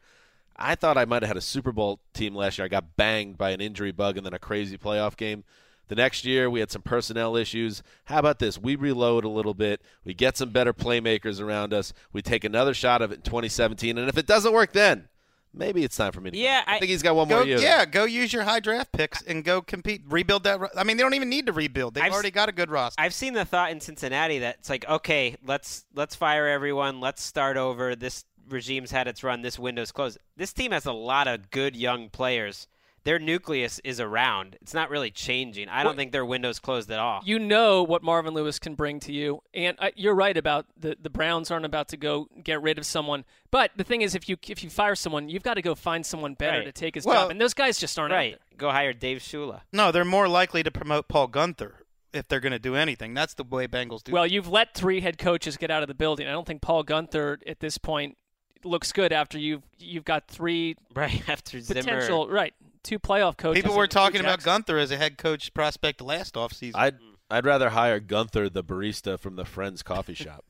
I 0.56 0.76
thought 0.76 0.96
I 0.96 1.04
might 1.04 1.22
have 1.22 1.28
had 1.30 1.36
a 1.36 1.40
Super 1.40 1.72
Bowl 1.72 1.98
team 2.12 2.34
last 2.36 2.58
year. 2.58 2.66
I 2.66 2.68
got 2.68 2.96
banged 2.96 3.36
by 3.36 3.50
an 3.50 3.60
injury 3.60 3.90
bug 3.90 4.16
and 4.16 4.24
then 4.24 4.34
a 4.34 4.38
crazy 4.38 4.78
playoff 4.78 5.16
game. 5.16 5.42
The 5.88 5.94
next 5.94 6.24
year 6.24 6.48
we 6.48 6.60
had 6.60 6.70
some 6.70 6.82
personnel 6.82 7.36
issues. 7.36 7.82
How 8.04 8.18
about 8.18 8.38
this? 8.38 8.58
We 8.58 8.74
reload 8.76 9.24
a 9.24 9.28
little 9.28 9.54
bit. 9.54 9.82
We 10.04 10.14
get 10.14 10.36
some 10.36 10.50
better 10.50 10.72
playmakers 10.72 11.40
around 11.40 11.74
us. 11.74 11.92
We 12.12 12.22
take 12.22 12.44
another 12.44 12.72
shot 12.74 13.02
of 13.02 13.12
it 13.12 13.16
in 13.16 13.22
2017, 13.22 13.98
and 13.98 14.08
if 14.08 14.16
it 14.16 14.26
doesn't 14.26 14.52
work 14.52 14.72
then, 14.72 15.08
maybe 15.52 15.84
it's 15.84 15.96
time 15.96 16.12
for 16.12 16.20
me 16.20 16.30
to. 16.30 16.36
Yeah, 16.38 16.64
go. 16.64 16.70
I, 16.72 16.76
I- 16.76 16.78
think 16.78 16.90
he's 16.90 17.02
got 17.02 17.14
one 17.16 17.28
Go, 17.28 17.36
more 17.36 17.44
year. 17.46 17.58
yeah, 17.58 17.84
go 17.84 18.04
use 18.04 18.32
your 18.32 18.44
high 18.44 18.60
draft 18.60 18.92
picks 18.92 19.20
and 19.22 19.44
go 19.44 19.60
compete. 19.60 20.02
Rebuild 20.08 20.44
that. 20.44 20.58
I 20.76 20.84
mean, 20.84 20.96
they 20.96 21.02
don't 21.02 21.14
even 21.14 21.28
need 21.28 21.46
to 21.46 21.52
rebuild. 21.52 21.94
They've 21.94 22.04
I've 22.04 22.08
s- 22.10 22.14
already 22.14 22.30
got 22.30 22.48
a 22.48 22.52
good 22.52 22.70
roster. 22.70 23.00
I've 23.00 23.14
seen 23.14 23.34
the 23.34 23.44
thought 23.44 23.70
in 23.70 23.80
Cincinnati 23.80 24.38
that 24.40 24.56
it's 24.60 24.70
like, 24.70 24.88
okay, 24.88 25.36
let's 25.46 25.84
let's 25.94 26.14
fire 26.14 26.46
everyone, 26.46 27.00
let's 27.00 27.22
start 27.22 27.56
over. 27.56 27.94
This 27.94 28.24
regime's 28.48 28.90
had 28.90 29.06
its 29.06 29.22
run, 29.22 29.42
this 29.42 29.58
window's 29.58 29.92
closed. 29.92 30.18
This 30.36 30.52
team 30.52 30.72
has 30.72 30.86
a 30.86 30.92
lot 30.92 31.28
of 31.28 31.50
good 31.50 31.76
young 31.76 32.08
players. 32.10 32.66
Their 33.04 33.18
nucleus 33.18 33.80
is 33.84 34.00
around. 34.00 34.56
It's 34.62 34.72
not 34.72 34.88
really 34.88 35.10
changing. 35.10 35.68
I 35.68 35.78
don't 35.82 35.90
Well- 35.90 35.96
think 35.96 36.12
their 36.12 36.24
window's 36.24 36.58
closed 36.58 36.90
at 36.90 36.98
all. 36.98 37.20
you 37.24 37.38
know 37.38 37.82
what 37.82 38.02
Marvin 38.02 38.32
Lewis 38.34 38.58
can 38.58 38.74
bring 38.74 38.98
to 39.00 39.12
you, 39.12 39.42
and 39.52 39.76
uh, 39.78 39.90
you're 39.94 40.14
right 40.14 40.36
about 40.36 40.66
the 40.76 40.96
the 41.00 41.10
Browns 41.10 41.50
aren't 41.50 41.66
about 41.66 41.88
to 41.88 41.96
go 41.98 42.28
get 42.42 42.62
rid 42.62 42.78
of 42.78 42.86
someone. 42.86 43.24
But 43.50 43.72
the 43.76 43.84
thing 43.84 44.00
is, 44.02 44.14
if 44.14 44.28
you 44.28 44.36
if 44.48 44.64
you 44.64 44.70
fire 44.70 44.94
someone, 44.94 45.28
you've 45.28 45.42
got 45.42 45.54
to 45.54 45.62
go 45.62 45.74
find 45.74 46.04
someone 46.06 46.32
better 46.34 46.58
Right. 46.58 46.64
to 46.64 46.72
take 46.72 46.94
his 46.94 47.04
Well- 47.04 47.22
job, 47.24 47.30
and 47.30 47.40
those 47.40 47.52
guys 47.54 47.78
just 47.78 47.98
aren't 47.98 48.12
out 48.12 48.16
right. 48.16 48.32
there. 48.32 48.56
Go 48.56 48.70
hire 48.70 48.92
Dave 48.92 49.18
Shula. 49.18 49.60
no, 49.72 49.92
they're 49.92 50.04
more 50.04 50.26
likely 50.28 50.62
to 50.62 50.70
promote 50.70 51.06
Paul 51.08 51.28
Guenther 51.28 51.72
if 52.14 52.26
they're 52.28 52.40
going 52.40 52.52
to 52.52 52.58
do 52.58 52.74
anything. 52.76 53.12
That's 53.12 53.34
the 53.34 53.44
way 53.44 53.66
Bengals 53.66 54.02
do. 54.04 54.12
Well, 54.12 54.26
you've 54.26 54.48
let 54.48 54.72
three 54.74 55.00
head 55.00 55.18
coaches 55.18 55.56
get 55.58 55.70
out 55.70 55.82
of 55.82 55.88
the 55.88 55.94
building. 55.94 56.26
I 56.26 56.30
don't 56.30 56.46
think 56.46 56.62
Paul 56.62 56.84
Guenther 56.84 57.38
at 57.46 57.60
this 57.60 57.76
point 57.76 58.16
looks 58.62 58.92
good 58.92 59.12
after 59.12 59.36
you've 59.38 59.62
you've 59.78 60.06
got 60.06 60.26
three 60.26 60.74
Right 60.94 61.22
after 61.28 61.60
Zimmer. 61.60 61.82
potential 61.82 62.28
right 62.28 62.54
two 62.84 62.98
playoff 62.98 63.36
coaches. 63.36 63.62
People 63.62 63.76
were 63.76 63.88
talking 63.88 64.20
about 64.20 64.40
Guenther 64.40 64.80
as 64.80 64.90
a 64.90 64.96
head 64.96 65.18
coach 65.18 65.52
prospect 65.54 66.00
last 66.00 66.34
offseason. 66.34 66.72
I'd 66.74 66.96
I'd 67.30 67.46
rather 67.46 67.70
hire 67.70 67.98
Gunther, 67.98 68.50
the 68.50 68.62
barista 68.62 69.18
from 69.18 69.36
the 69.36 69.44
Friends 69.44 69.82
Coffee 69.82 70.14
Shop. 70.14 70.44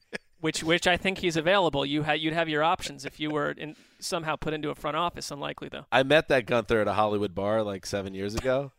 which 0.40 0.62
which 0.62 0.86
I 0.86 0.96
think 0.96 1.18
he's 1.18 1.36
available. 1.36 1.84
You 1.84 2.02
had 2.02 2.20
you'd 2.20 2.32
have 2.32 2.48
your 2.48 2.62
options 2.62 3.04
if 3.04 3.20
you 3.20 3.30
were 3.30 3.50
in, 3.50 3.76
somehow 3.98 4.36
put 4.36 4.54
into 4.54 4.70
a 4.70 4.74
front 4.74 4.96
office. 4.96 5.30
Unlikely 5.30 5.68
though. 5.68 5.84
I 5.92 6.02
met 6.02 6.28
that 6.28 6.46
Gunther 6.46 6.80
at 6.80 6.88
a 6.88 6.94
Hollywood 6.94 7.34
bar 7.34 7.62
like 7.62 7.84
seven 7.84 8.14
years 8.14 8.34
ago. 8.34 8.72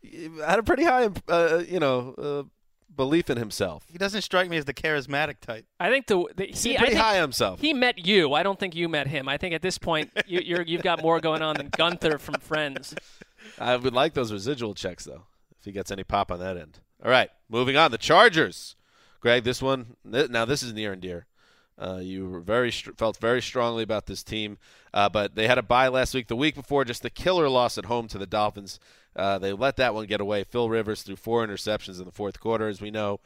He 0.00 0.30
had 0.44 0.58
a 0.58 0.62
pretty 0.62 0.84
high, 0.84 1.10
uh, 1.28 1.62
you 1.68 1.78
know, 1.78 2.14
uh, 2.16 2.42
belief 2.96 3.30
in 3.30 3.36
himself. 3.38 3.84
he 3.88 3.98
doesn't 3.98 4.22
strike 4.22 4.48
me 4.48 4.56
as 4.56 4.64
the 4.64 4.74
charismatic 4.74 5.40
type. 5.40 5.64
I 5.80 5.90
think 5.90 6.06
the, 6.06 6.26
the 6.36 6.44
He 6.44 6.50
he 6.50 6.56
seemed 6.56 6.76
I 6.78 6.80
pretty 6.80 6.96
high 6.96 7.16
on 7.16 7.22
himself. 7.22 7.60
He 7.60 7.72
met 7.72 8.04
you. 8.06 8.34
I 8.34 8.42
don't 8.42 8.58
think 8.58 8.74
you 8.74 8.88
met 8.88 9.06
him. 9.06 9.28
I 9.28 9.36
think 9.36 9.54
at 9.54 9.62
this 9.62 9.78
point 9.78 10.10
you, 10.26 10.40
you're 10.44 10.62
you've 10.62 10.82
got 10.82 11.02
more 11.02 11.20
going 11.20 11.42
on 11.42 11.56
than 11.56 11.68
Gunther 11.68 12.18
from 12.18 12.34
Friends. 12.40 12.94
I 13.58 13.76
would 13.76 13.94
like 13.94 14.14
those 14.14 14.32
residual 14.32 14.74
checks 14.74 15.04
though, 15.04 15.24
if 15.58 15.64
he 15.64 15.72
gets 15.72 15.90
any 15.90 16.04
pop 16.04 16.30
on 16.30 16.38
that 16.40 16.56
end. 16.56 16.80
All 17.04 17.10
right, 17.10 17.30
moving 17.48 17.76
on. 17.76 17.90
The 17.90 17.98
Chargers, 17.98 18.76
Greg. 19.20 19.44
This 19.44 19.60
one 19.60 19.96
th- 20.10 20.30
now 20.30 20.44
this 20.44 20.62
is 20.62 20.72
near 20.72 20.92
and 20.92 21.02
dear. 21.02 21.26
Uh, 21.82 21.98
you 21.98 22.40
very 22.40 22.70
felt 22.70 23.16
very 23.16 23.42
strongly 23.42 23.82
about 23.82 24.06
this 24.06 24.22
team, 24.22 24.56
uh, 24.94 25.08
but 25.08 25.34
they 25.34 25.48
had 25.48 25.58
a 25.58 25.62
bye 25.62 25.88
last 25.88 26.14
week. 26.14 26.28
The 26.28 26.36
week 26.36 26.54
before, 26.54 26.84
just 26.84 27.02
the 27.02 27.10
killer 27.10 27.48
loss 27.48 27.76
at 27.76 27.86
home 27.86 28.06
to 28.08 28.18
the 28.18 28.26
Dolphins. 28.26 28.78
Uh, 29.16 29.38
they 29.38 29.52
let 29.52 29.76
that 29.76 29.94
one 29.94 30.06
get 30.06 30.20
away. 30.20 30.44
Phil 30.44 30.68
Rivers 30.68 31.02
threw 31.02 31.16
four 31.16 31.44
interceptions 31.46 31.98
in 31.98 32.04
the 32.04 32.12
fourth 32.12 32.38
quarter, 32.38 32.68
as 32.68 32.80
we 32.80 32.90
know. 32.90 33.20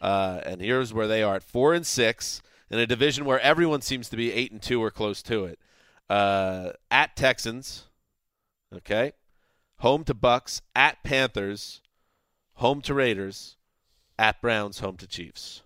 Uh, 0.00 0.40
and 0.44 0.60
here's 0.60 0.92
where 0.92 1.08
they 1.08 1.22
are 1.22 1.36
at 1.36 1.42
four 1.42 1.72
and 1.72 1.86
six 1.86 2.42
in 2.70 2.78
a 2.78 2.86
division 2.86 3.24
where 3.24 3.40
everyone 3.40 3.80
seems 3.80 4.08
to 4.10 4.16
be 4.16 4.32
eight 4.32 4.52
and 4.52 4.60
two 4.60 4.82
or 4.82 4.90
close 4.90 5.22
to 5.22 5.44
it. 5.46 5.58
Uh, 6.10 6.72
at 6.90 7.16
Texans, 7.16 7.84
Okay. 8.74 9.12
Home 9.78 10.04
to 10.04 10.14
Bucks, 10.14 10.62
at 10.74 11.02
Panthers, 11.02 11.82
home 12.54 12.80
to 12.82 12.94
Raiders, 12.94 13.56
at 14.18 14.40
Browns, 14.40 14.78
home 14.78 14.96
to 14.98 15.06
Chiefs. 15.06 15.62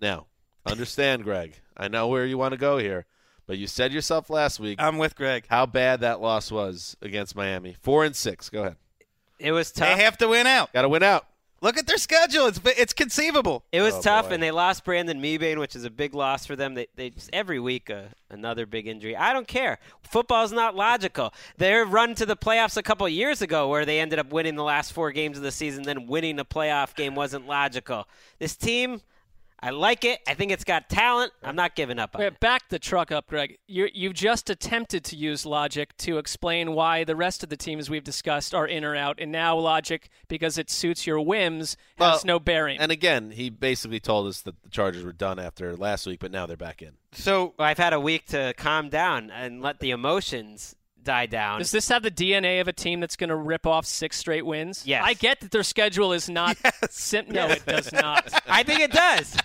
Now, 0.00 0.26
understand, 0.66 1.24
Greg. 1.24 1.54
I 1.76 1.88
know 1.88 2.08
where 2.08 2.24
you 2.26 2.38
want 2.38 2.52
to 2.52 2.58
go 2.58 2.78
here, 2.78 3.06
but 3.46 3.58
you 3.58 3.66
said 3.66 3.92
yourself 3.92 4.30
last 4.30 4.60
week 4.60 4.80
I'm 4.80 4.98
with 4.98 5.16
Greg. 5.16 5.44
how 5.48 5.66
bad 5.66 6.00
that 6.00 6.20
loss 6.20 6.50
was 6.50 6.96
against 7.02 7.34
Miami. 7.36 7.76
Four 7.80 8.04
and 8.04 8.14
six. 8.14 8.48
Go 8.50 8.60
ahead. 8.62 8.76
It 9.38 9.52
was 9.52 9.72
tough. 9.72 9.96
They 9.96 10.02
have 10.04 10.16
to 10.18 10.28
win 10.28 10.46
out. 10.46 10.72
Got 10.72 10.82
to 10.82 10.88
win 10.88 11.02
out. 11.02 11.26
Look 11.60 11.78
at 11.78 11.86
their 11.86 11.96
schedule. 11.96 12.46
It's 12.46 12.60
it's 12.64 12.92
conceivable. 12.92 13.64
It 13.72 13.80
was 13.80 13.94
Oh, 13.94 14.02
tough, 14.02 14.28
boy. 14.28 14.34
and 14.34 14.42
they 14.42 14.50
lost 14.50 14.84
Brandon 14.84 15.18
Mebane, 15.20 15.58
which 15.58 15.74
is 15.74 15.84
a 15.84 15.90
big 15.90 16.14
loss 16.14 16.44
for 16.44 16.56
them. 16.56 16.74
They, 16.74 16.88
they 16.94 17.08
just 17.08 17.30
every 17.32 17.58
week 17.58 17.88
uh, 17.88 18.02
another 18.28 18.66
big 18.66 18.86
injury. 18.86 19.16
I 19.16 19.32
don't 19.32 19.48
care. 19.48 19.78
Football's 20.02 20.52
not 20.52 20.76
logical. 20.76 21.32
Their 21.56 21.86
run 21.86 22.14
to 22.16 22.26
the 22.26 22.36
playoffs 22.36 22.76
a 22.76 22.82
couple 22.82 23.08
years 23.08 23.40
ago, 23.40 23.68
where 23.68 23.86
they 23.86 23.98
ended 23.98 24.18
up 24.18 24.30
winning 24.30 24.56
the 24.56 24.62
last 24.62 24.92
four 24.92 25.10
games 25.10 25.38
of 25.38 25.42
the 25.42 25.50
season, 25.52 25.84
then 25.84 26.06
winning 26.06 26.38
a 26.38 26.44
playoff 26.44 26.94
game 26.94 27.14
wasn't 27.14 27.46
logical. 27.46 28.08
This 28.38 28.56
team, 28.56 29.00
I 29.64 29.70
like 29.70 30.04
it. 30.04 30.20
I 30.28 30.34
think 30.34 30.52
it's 30.52 30.62
got 30.62 30.90
talent. 30.90 31.32
I'm 31.42 31.56
not 31.56 31.74
giving 31.74 31.98
up 31.98 32.14
on 32.14 32.20
Wait, 32.20 32.26
it. 32.34 32.40
back 32.40 32.68
the 32.68 32.78
truck 32.78 33.10
up, 33.10 33.28
Greg. 33.28 33.56
You 33.66 33.88
you've 33.94 34.12
just 34.12 34.50
attempted 34.50 35.04
to 35.04 35.16
use 35.16 35.46
logic 35.46 35.96
to 35.98 36.18
explain 36.18 36.74
why 36.74 37.02
the 37.02 37.16
rest 37.16 37.42
of 37.42 37.48
the 37.48 37.56
teams 37.56 37.88
we've 37.88 38.04
discussed 38.04 38.54
are 38.54 38.66
in 38.66 38.84
or 38.84 38.94
out, 38.94 39.18
and 39.18 39.32
now 39.32 39.56
logic 39.56 40.10
because 40.28 40.58
it 40.58 40.68
suits 40.68 41.06
your 41.06 41.18
whims 41.18 41.78
has 41.96 41.98
Well, 41.98 42.20
no 42.26 42.38
bearing. 42.38 42.78
And 42.78 42.92
again, 42.92 43.30
he 43.30 43.48
basically 43.48 44.00
told 44.00 44.26
us 44.26 44.42
that 44.42 44.62
the 44.62 44.68
Chargers 44.68 45.02
were 45.02 45.14
done 45.14 45.38
after 45.38 45.74
last 45.74 46.06
week, 46.06 46.20
but 46.20 46.30
now 46.30 46.44
they're 46.44 46.58
back 46.58 46.82
in. 46.82 46.98
So 47.12 47.54
Well, 47.58 47.66
I've 47.66 47.78
had 47.78 47.94
a 47.94 48.00
week 48.00 48.26
to 48.26 48.52
calm 48.58 48.90
down 48.90 49.30
and 49.30 49.62
let 49.62 49.80
the 49.80 49.92
emotions 49.92 50.76
die 51.04 51.26
down. 51.26 51.58
Does 51.60 51.70
this 51.70 51.88
have 51.88 52.02
the 52.02 52.10
DNA 52.10 52.60
of 52.60 52.68
a 52.68 52.72
team 52.72 53.00
that's 53.00 53.16
going 53.16 53.28
to 53.30 53.36
rip 53.36 53.66
off 53.66 53.86
six 53.86 54.16
straight 54.16 54.44
wins? 54.46 54.82
Yes. 54.86 55.02
I 55.04 55.14
get 55.14 55.40
that 55.40 55.50
their 55.50 55.62
schedule 55.62 56.12
is 56.12 56.28
not. 56.28 56.56
Sim- 56.90 57.26
no, 57.28 57.46
it 57.48 57.64
does 57.66 57.92
not. 57.92 58.32
I 58.48 58.62
think 58.62 58.80
it 58.80 58.90
does. 58.92 59.36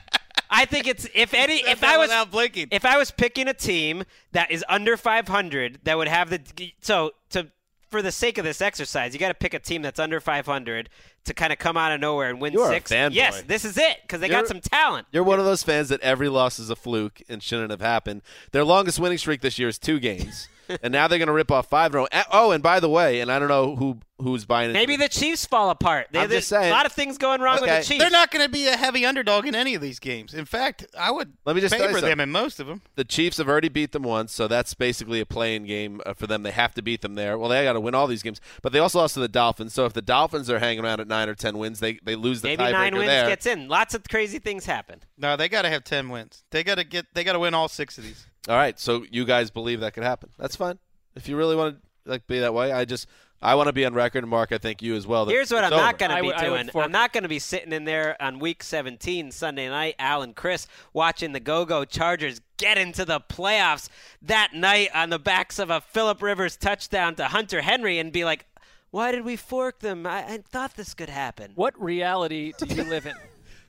I 0.50 0.66
think 0.66 0.88
it's 0.88 1.08
if 1.14 1.34
any 1.36 1.58
if 1.58 1.84
I 1.84 1.98
was 1.98 2.06
without 2.08 2.32
blinking. 2.32 2.70
if 2.72 2.84
I 2.84 2.98
was 2.98 3.12
picking 3.12 3.48
a 3.48 3.54
team 3.54 4.04
that 4.32 4.50
is 4.50 4.66
under 4.68 4.98
500 4.98 5.80
that 5.84 5.96
would 5.98 6.08
have 6.08 6.30
the 6.32 6.42
so 6.82 7.12
to 7.30 7.48
for 7.90 8.02
the 8.04 8.12
sake 8.12 8.38
of 8.38 8.46
this 8.46 8.62
exercise, 8.62 9.14
you 9.14 9.20
got 9.20 9.30
to 9.30 9.34
pick 9.34 9.54
a 9.56 9.60
team 9.60 9.82
that's 9.82 10.00
under 10.00 10.20
500 10.20 10.90
to 11.26 11.34
kind 11.34 11.52
of 11.52 11.58
come 11.60 11.76
out 11.76 11.92
of 11.92 12.00
nowhere 12.00 12.30
and 12.30 12.40
win 12.40 12.54
You 12.54 12.62
are 12.62 12.72
a 12.72 12.74
six. 12.76 12.92
fanboy. 12.92 13.16
Yes, 13.16 13.42
this 13.44 13.66
is 13.66 13.78
it 13.80 13.98
because 14.04 14.22
they 14.22 14.28
got 14.30 14.38
You're- 14.40 14.48
some 14.48 14.62
talent. 14.62 15.08
You're 15.12 15.24
one 15.24 15.40
of 15.40 15.46
those 15.46 15.64
fans 15.64 15.90
that 15.90 16.00
every 16.02 16.30
loss 16.30 16.60
is 16.60 16.70
a 16.70 16.76
fluke 16.76 17.22
and 17.30 17.42
shouldn't 17.42 17.72
have 17.72 17.82
happened. 17.82 18.22
Their 18.52 18.64
longest 18.64 19.00
winning 19.00 19.18
streak 19.18 19.42
this 19.42 19.58
year 19.60 19.68
is 19.70 19.78
two 19.80 20.00
games, 20.00 20.48
and 20.82 20.92
now 20.92 21.08
they're 21.08 21.20
going 21.20 21.28
to 21.28 21.34
rip 21.34 21.52
off 21.52 21.70
five 21.70 21.92
in 21.92 21.98
a 21.98 22.02
row. 22.02 22.08
Oh, 22.32 22.52
and 22.52 22.64
by 22.64 22.80
the 22.80 22.90
way, 22.90 23.22
and 23.22 23.32
I 23.32 23.40
don't 23.40 23.50
know 23.50 23.76
who 23.76 24.00
who's 24.22 24.46
buying 24.46 24.70
it. 24.70 24.74
Maybe 24.74 24.96
the 24.96 25.08
Chiefs 25.08 25.46
fall 25.46 25.70
apart. 25.70 26.08
They, 26.12 26.20
I'm 26.20 26.30
just 26.30 26.50
saying, 26.50 26.70
a 26.70 26.76
lot 26.76 26.86
of 26.86 26.92
things 26.92 27.18
going 27.18 27.42
wrong 27.42 27.60
okay. 27.60 27.78
with 27.78 27.88
the 27.88 27.94
Chiefs. 27.94 28.04
They're 28.04 28.12
not 28.12 28.32
going 28.32 28.46
to 28.46 28.52
be 28.52 28.68
a 28.68 28.76
heavy 28.76 29.06
underdog 29.06 29.46
in 29.46 29.56
any 29.56 29.76
of 29.76 29.82
these 29.82 30.00
games. 30.00 30.34
In 30.34 30.46
fact, 30.46 30.86
I 30.98 31.12
would 31.12 31.34
Let 31.46 31.56
me 31.56 31.62
just 31.62 31.74
tell 31.74 31.88
favor 31.88 32.02
them 32.02 32.10
something. 32.10 32.20
in 32.20 32.32
most 32.32 32.60
of 32.60 32.68
them. 32.68 32.82
the 32.96 33.04
Chiefs 33.04 33.38
have 33.38 33.48
already 33.48 33.70
beat 33.70 33.92
them 33.92 34.04
once, 34.04 34.34
so 34.34 34.48
that's 34.48 34.74
basically 34.74 35.20
a 35.20 35.26
playing 35.26 35.66
game 35.66 36.02
uh, 36.06 36.14
for 36.14 36.28
them. 36.28 36.44
They 36.44 36.52
have 36.52 36.74
to 36.76 36.82
beat 36.82 37.02
them 37.02 37.16
there. 37.16 37.38
Well, 37.38 37.50
they 37.50 37.64
got 37.64 37.74
to 37.74 37.80
win 37.80 37.96
all 37.96 38.08
these 38.08 38.24
games, 38.24 38.42
but 38.62 38.74
they 38.74 38.80
also 38.80 39.00
lost 39.00 39.14
to 39.16 39.20
the 39.20 39.28
Dolphins. 39.28 39.74
So 39.74 39.86
if 39.86 39.94
the 39.94 40.02
Dolphins 40.02 40.50
are 40.50 40.60
hanging 40.60 40.84
around 40.84 41.00
at 41.00 41.08
nine 41.08 41.30
or 41.30 41.36
ten 41.36 41.58
wins, 41.58 41.80
they 41.80 42.00
they 42.04 42.16
lose 42.16 42.42
the 42.42 42.50
Maybe 42.50 42.64
tiebreaker 42.64 42.72
nine 42.72 42.94
wins 42.96 43.08
there. 43.08 43.28
gets 43.28 43.46
in. 43.46 43.68
Lots 43.68 43.94
of 43.94 44.04
crazy 44.10 44.40
things 44.40 44.66
happen. 44.66 45.02
No, 45.18 45.36
they 45.36 45.50
got 45.50 45.64
to 45.64 45.70
have 45.70 45.84
ten 45.84 46.10
wins. 46.10 46.44
They 46.52 46.64
got 46.64 46.76
to 46.76 46.84
get. 46.84 47.14
They 47.14 47.24
got 47.24 47.34
to 47.34 47.40
win 47.40 47.54
all 47.54 47.68
six 47.68 47.98
of 47.98 48.04
these. 48.04 48.26
All 48.50 48.56
right, 48.56 48.80
so 48.80 49.06
you 49.12 49.26
guys 49.26 49.52
believe 49.52 49.82
that 49.82 49.94
could 49.94 50.04
happen? 50.04 50.32
That's 50.40 50.56
fine. 50.56 50.80
If 51.16 51.30
you 51.30 51.38
really 51.38 51.56
want 51.56 51.76
to 51.76 52.10
like 52.10 52.26
be 52.26 52.40
that 52.40 52.54
way, 52.54 52.72
I 52.72 52.84
just 52.84 53.08
I 53.42 53.54
want 53.54 53.68
to 53.68 53.74
be 53.74 53.86
on 53.86 53.94
record, 53.94 54.26
Mark, 54.28 54.52
I 54.52 54.58
think 54.58 54.82
you 54.82 54.96
as 54.96 55.06
well. 55.06 55.28
Here's 55.28 55.52
what 55.52 55.64
I'm 55.64 55.70
not 55.70 56.00
going 56.00 56.10
to 56.10 56.22
be 56.22 56.34
I 56.34 56.50
would 56.50 56.56
doing. 56.56 56.70
fork- 56.70 56.86
I'm 56.86 56.92
not 56.92 57.14
going 57.14 57.22
to 57.24 57.30
be 57.30 57.38
sitting 57.38 57.72
in 57.72 57.86
there 57.86 58.22
on 58.22 58.40
week 58.40 58.64
17 58.64 59.32
Sunday 59.32 59.70
night, 59.70 59.96
Al 60.00 60.24
and 60.24 60.36
Chris, 60.36 60.66
watching 60.94 61.32
the 61.32 61.40
Go-Go 61.40 61.86
Chargers 61.86 62.42
get 62.58 62.80
into 62.80 63.06
the 63.06 63.22
playoffs 63.22 63.88
that 64.24 64.54
night 64.56 64.90
on 64.96 65.12
the 65.12 65.20
backs 65.20 65.60
of 65.60 65.70
a 65.70 65.80
Philip 65.80 66.22
Rivers 66.22 66.58
touchdown 66.58 67.14
to 67.16 67.26
Hunter 67.26 67.62
Henry 67.62 68.00
and 68.00 68.12
be 68.12 68.26
like, 68.26 68.46
why 68.90 69.12
did 69.12 69.24
we 69.24 69.36
fork 69.36 69.80
them? 69.80 70.08
I, 70.08 70.26
I 70.26 70.38
thought 70.40 70.76
this 70.76 70.96
could 70.96 71.10
happen. 71.10 71.52
What 71.54 71.80
reality 71.80 72.54
do 72.58 72.66
you 72.74 72.84
live 72.84 73.06
in? 73.06 73.14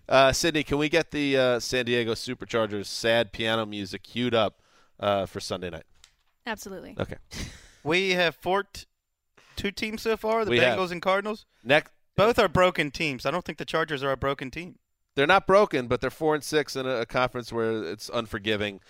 Uh, 0.09 0.33
Sydney, 0.33 0.65
can 0.65 0.77
we 0.77 0.89
get 0.89 1.13
the 1.13 1.39
uh, 1.39 1.61
San 1.61 1.85
Diego 1.85 2.15
Superchargers 2.15 2.87
sad 2.87 3.31
piano 3.31 3.65
music 3.65 4.03
queued 4.03 4.35
up 4.35 4.61
uh, 5.01 5.27
for 5.27 5.41
Sunday 5.41 5.71
night? 5.71 5.85
Absolutely. 6.47 6.95
Okay. 6.99 7.17
We 7.83 8.11
have 8.11 8.35
forked 8.37 8.87
two 9.57 9.71
teams 9.71 10.03
so 10.03 10.15
far: 10.19 10.45
the 10.45 10.51
We 10.51 10.59
have. 10.59 10.79
Bengals 10.79 10.91
and 10.93 11.01
Cardinals. 11.01 11.47
Next, 11.65 11.93
Both 12.15 12.39
are 12.39 12.47
broken 12.47 12.91
teams. 12.91 13.25
I 13.25 13.31
don't 13.31 13.43
think 13.43 13.57
the 13.57 13.65
Chargers 13.65 14.03
are 14.03 14.13
a 14.13 14.19
broken 14.19 14.51
team. 14.51 14.79
they're 15.15 15.27
not 15.27 15.47
broken, 15.47 15.87
but 15.87 16.03
they're 16.03 16.11
four 16.11 16.35
and 16.35 16.45
six 16.45 16.77
in 16.77 16.85
a, 16.85 16.97
a 16.97 17.07
conference 17.07 17.51
where 17.51 17.83
it's 17.85 18.11
unforgiving, 18.13 18.81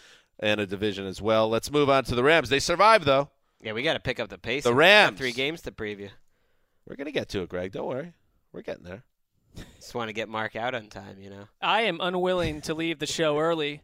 and 0.41 0.61
a 0.61 0.67
division 0.67 1.07
as 1.07 1.23
well. 1.23 1.49
Let's 1.49 1.71
move 1.71 1.89
on 1.89 2.03
to 2.05 2.17
the 2.17 2.25
Rams. 2.25 2.49
They 2.49 2.59
survived 2.59 3.05
though. 3.05 3.31
Yeah, 3.63 3.75
we 3.75 3.85
got 3.85 3.93
to 3.95 4.01
pick 4.01 4.19
up 4.19 4.29
the 4.29 4.39
pace. 4.39 4.65
The 4.65 4.71
We've 4.71 4.75
got 4.79 4.81
Rams. 4.81 5.19
three 5.19 5.33
games 5.33 5.63
to 5.63 5.71
preview. 5.71 6.11
We're 6.85 6.97
gonna 6.97 7.13
get 7.13 7.29
to 7.29 7.43
it, 7.43 7.49
Greg. 7.49 7.71
Don't 7.71 7.87
worry. 7.87 8.13
We're 8.53 8.63
getting 8.63 8.83
there. 8.83 9.05
Just 9.77 9.95
want 9.95 10.09
to 10.09 10.13
get 10.13 10.29
Mark 10.29 10.57
out 10.57 10.75
on 10.75 10.89
time, 10.89 11.21
you 11.21 11.31
know. 11.31 11.45
I 11.63 11.83
am 11.83 12.01
unwilling 12.01 12.61
to 12.63 12.75
leave 12.75 12.99
the 12.99 13.07
show 13.07 13.39
early 13.39 13.83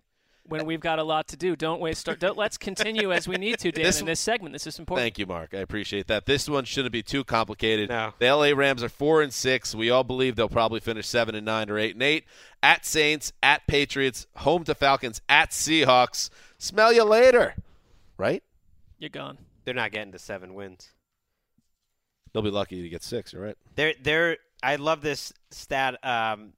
when 0.49 0.67
we've 0.67 0.81
got 0.81 0.99
a 0.99 1.03
lot 1.03 1.29
to 1.29 1.37
do. 1.37 1.57
Don't 1.57 1.81
waste. 1.81 2.09
Our, 2.09 2.17
don't, 2.17 2.37
let's 2.37 2.57
continue 2.57 3.13
as 3.13 3.27
we 3.29 3.37
need 3.37 3.59
to, 3.61 3.71
Dan. 3.73 3.85
This- 3.85 4.01
in 4.01 4.07
this 4.07 4.21
segment, 4.21 4.53
this 4.53 4.67
is 4.67 4.79
important. 4.79 5.05
Thank 5.05 5.19
you, 5.19 5.27
Mark. 5.27 5.55
I 5.55 5.59
appreciate 5.59 6.07
that. 6.09 6.27
This 6.27 6.49
one 6.49 6.65
shouldn't 6.65 6.93
be 6.93 7.03
too 7.03 7.25
complicated. 7.25 7.89
No. 7.89 8.15
The 8.19 8.31
LA 8.35 8.51
Rams 8.55 8.83
are 8.83 8.89
four 8.89 9.23
and 9.23 9.33
six. 9.33 9.75
We 9.75 9.91
all 9.91 10.05
believe 10.05 10.37
they'll 10.37 10.49
probably 10.49 10.81
finish 10.81 11.07
seven 11.07 11.35
and 11.35 11.45
nine 11.47 11.71
or 11.71 11.79
eight 11.79 11.95
and 11.95 12.03
eight. 12.03 12.25
At 12.63 12.85
Saints, 12.87 13.33
at 13.43 13.67
Patriots, 13.67 14.27
home 14.37 14.65
to 14.65 14.75
Falcons, 14.75 15.21
at 15.29 15.51
Seahawks. 15.51 16.31
Smell 16.59 16.93
you 16.93 17.05
later. 17.05 17.55
Right? 18.19 18.43
You're 18.99 19.11
gone. 19.11 19.39
They're 19.65 19.75
not 19.75 19.93
getting 19.93 20.13
to 20.13 20.19
seven 20.19 20.55
wins. 20.55 20.89
They'll 22.33 22.43
be 22.43 22.51
lucky 22.51 22.83
to 22.83 22.89
get 22.89 23.03
six. 23.03 23.33
You're 23.33 23.43
right. 23.43 23.57
They're 23.75 23.95
they're. 24.03 24.37
I 24.63 24.77
love 24.77 25.01
this 25.01 25.33
stat. 25.51 26.05
Um, 26.05 26.53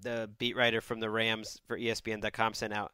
the 0.00 0.28
beat 0.38 0.56
writer 0.56 0.80
from 0.80 1.00
the 1.00 1.08
Rams 1.08 1.60
for 1.66 1.78
ESPN.com 1.78 2.54
sent 2.54 2.72
out. 2.72 2.92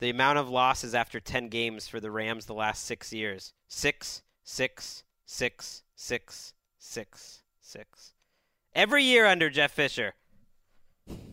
The 0.00 0.10
amount 0.10 0.38
of 0.38 0.48
losses 0.48 0.94
after 0.94 1.20
ten 1.20 1.48
games 1.48 1.88
for 1.88 2.00
the 2.00 2.10
Rams 2.10 2.46
the 2.46 2.54
last 2.54 2.84
six 2.84 3.12
years: 3.12 3.52
six, 3.68 4.22
six, 4.42 5.04
six, 5.24 5.82
six, 5.94 6.54
six, 6.78 7.42
six. 7.60 8.12
Every 8.74 9.04
year 9.04 9.26
under 9.26 9.48
Jeff 9.50 9.72
Fisher. 9.72 10.14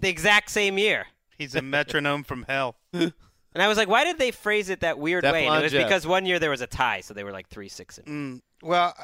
The 0.01 0.09
exact 0.09 0.51
same 0.51 0.77
year. 0.77 1.07
He's 1.37 1.55
a 1.55 1.61
metronome 1.61 2.23
from 2.23 2.43
hell. 2.47 2.75
And 3.53 3.61
I 3.61 3.67
was 3.67 3.77
like, 3.77 3.89
why 3.89 4.05
did 4.05 4.17
they 4.17 4.31
phrase 4.31 4.69
it 4.69 4.79
that 4.79 4.97
weird 4.97 5.25
way? 5.25 5.45
And 5.45 5.57
it 5.57 5.63
was 5.63 5.71
Jeff. 5.73 5.85
because 5.85 6.07
one 6.07 6.25
year 6.25 6.39
there 6.39 6.49
was 6.49 6.61
a 6.61 6.67
tie, 6.67 7.01
so 7.01 7.13
they 7.13 7.25
were 7.25 7.33
like 7.33 7.49
three, 7.49 7.67
six, 7.67 7.97
and 7.97 8.07
Mm, 8.07 8.41
well, 8.65 8.95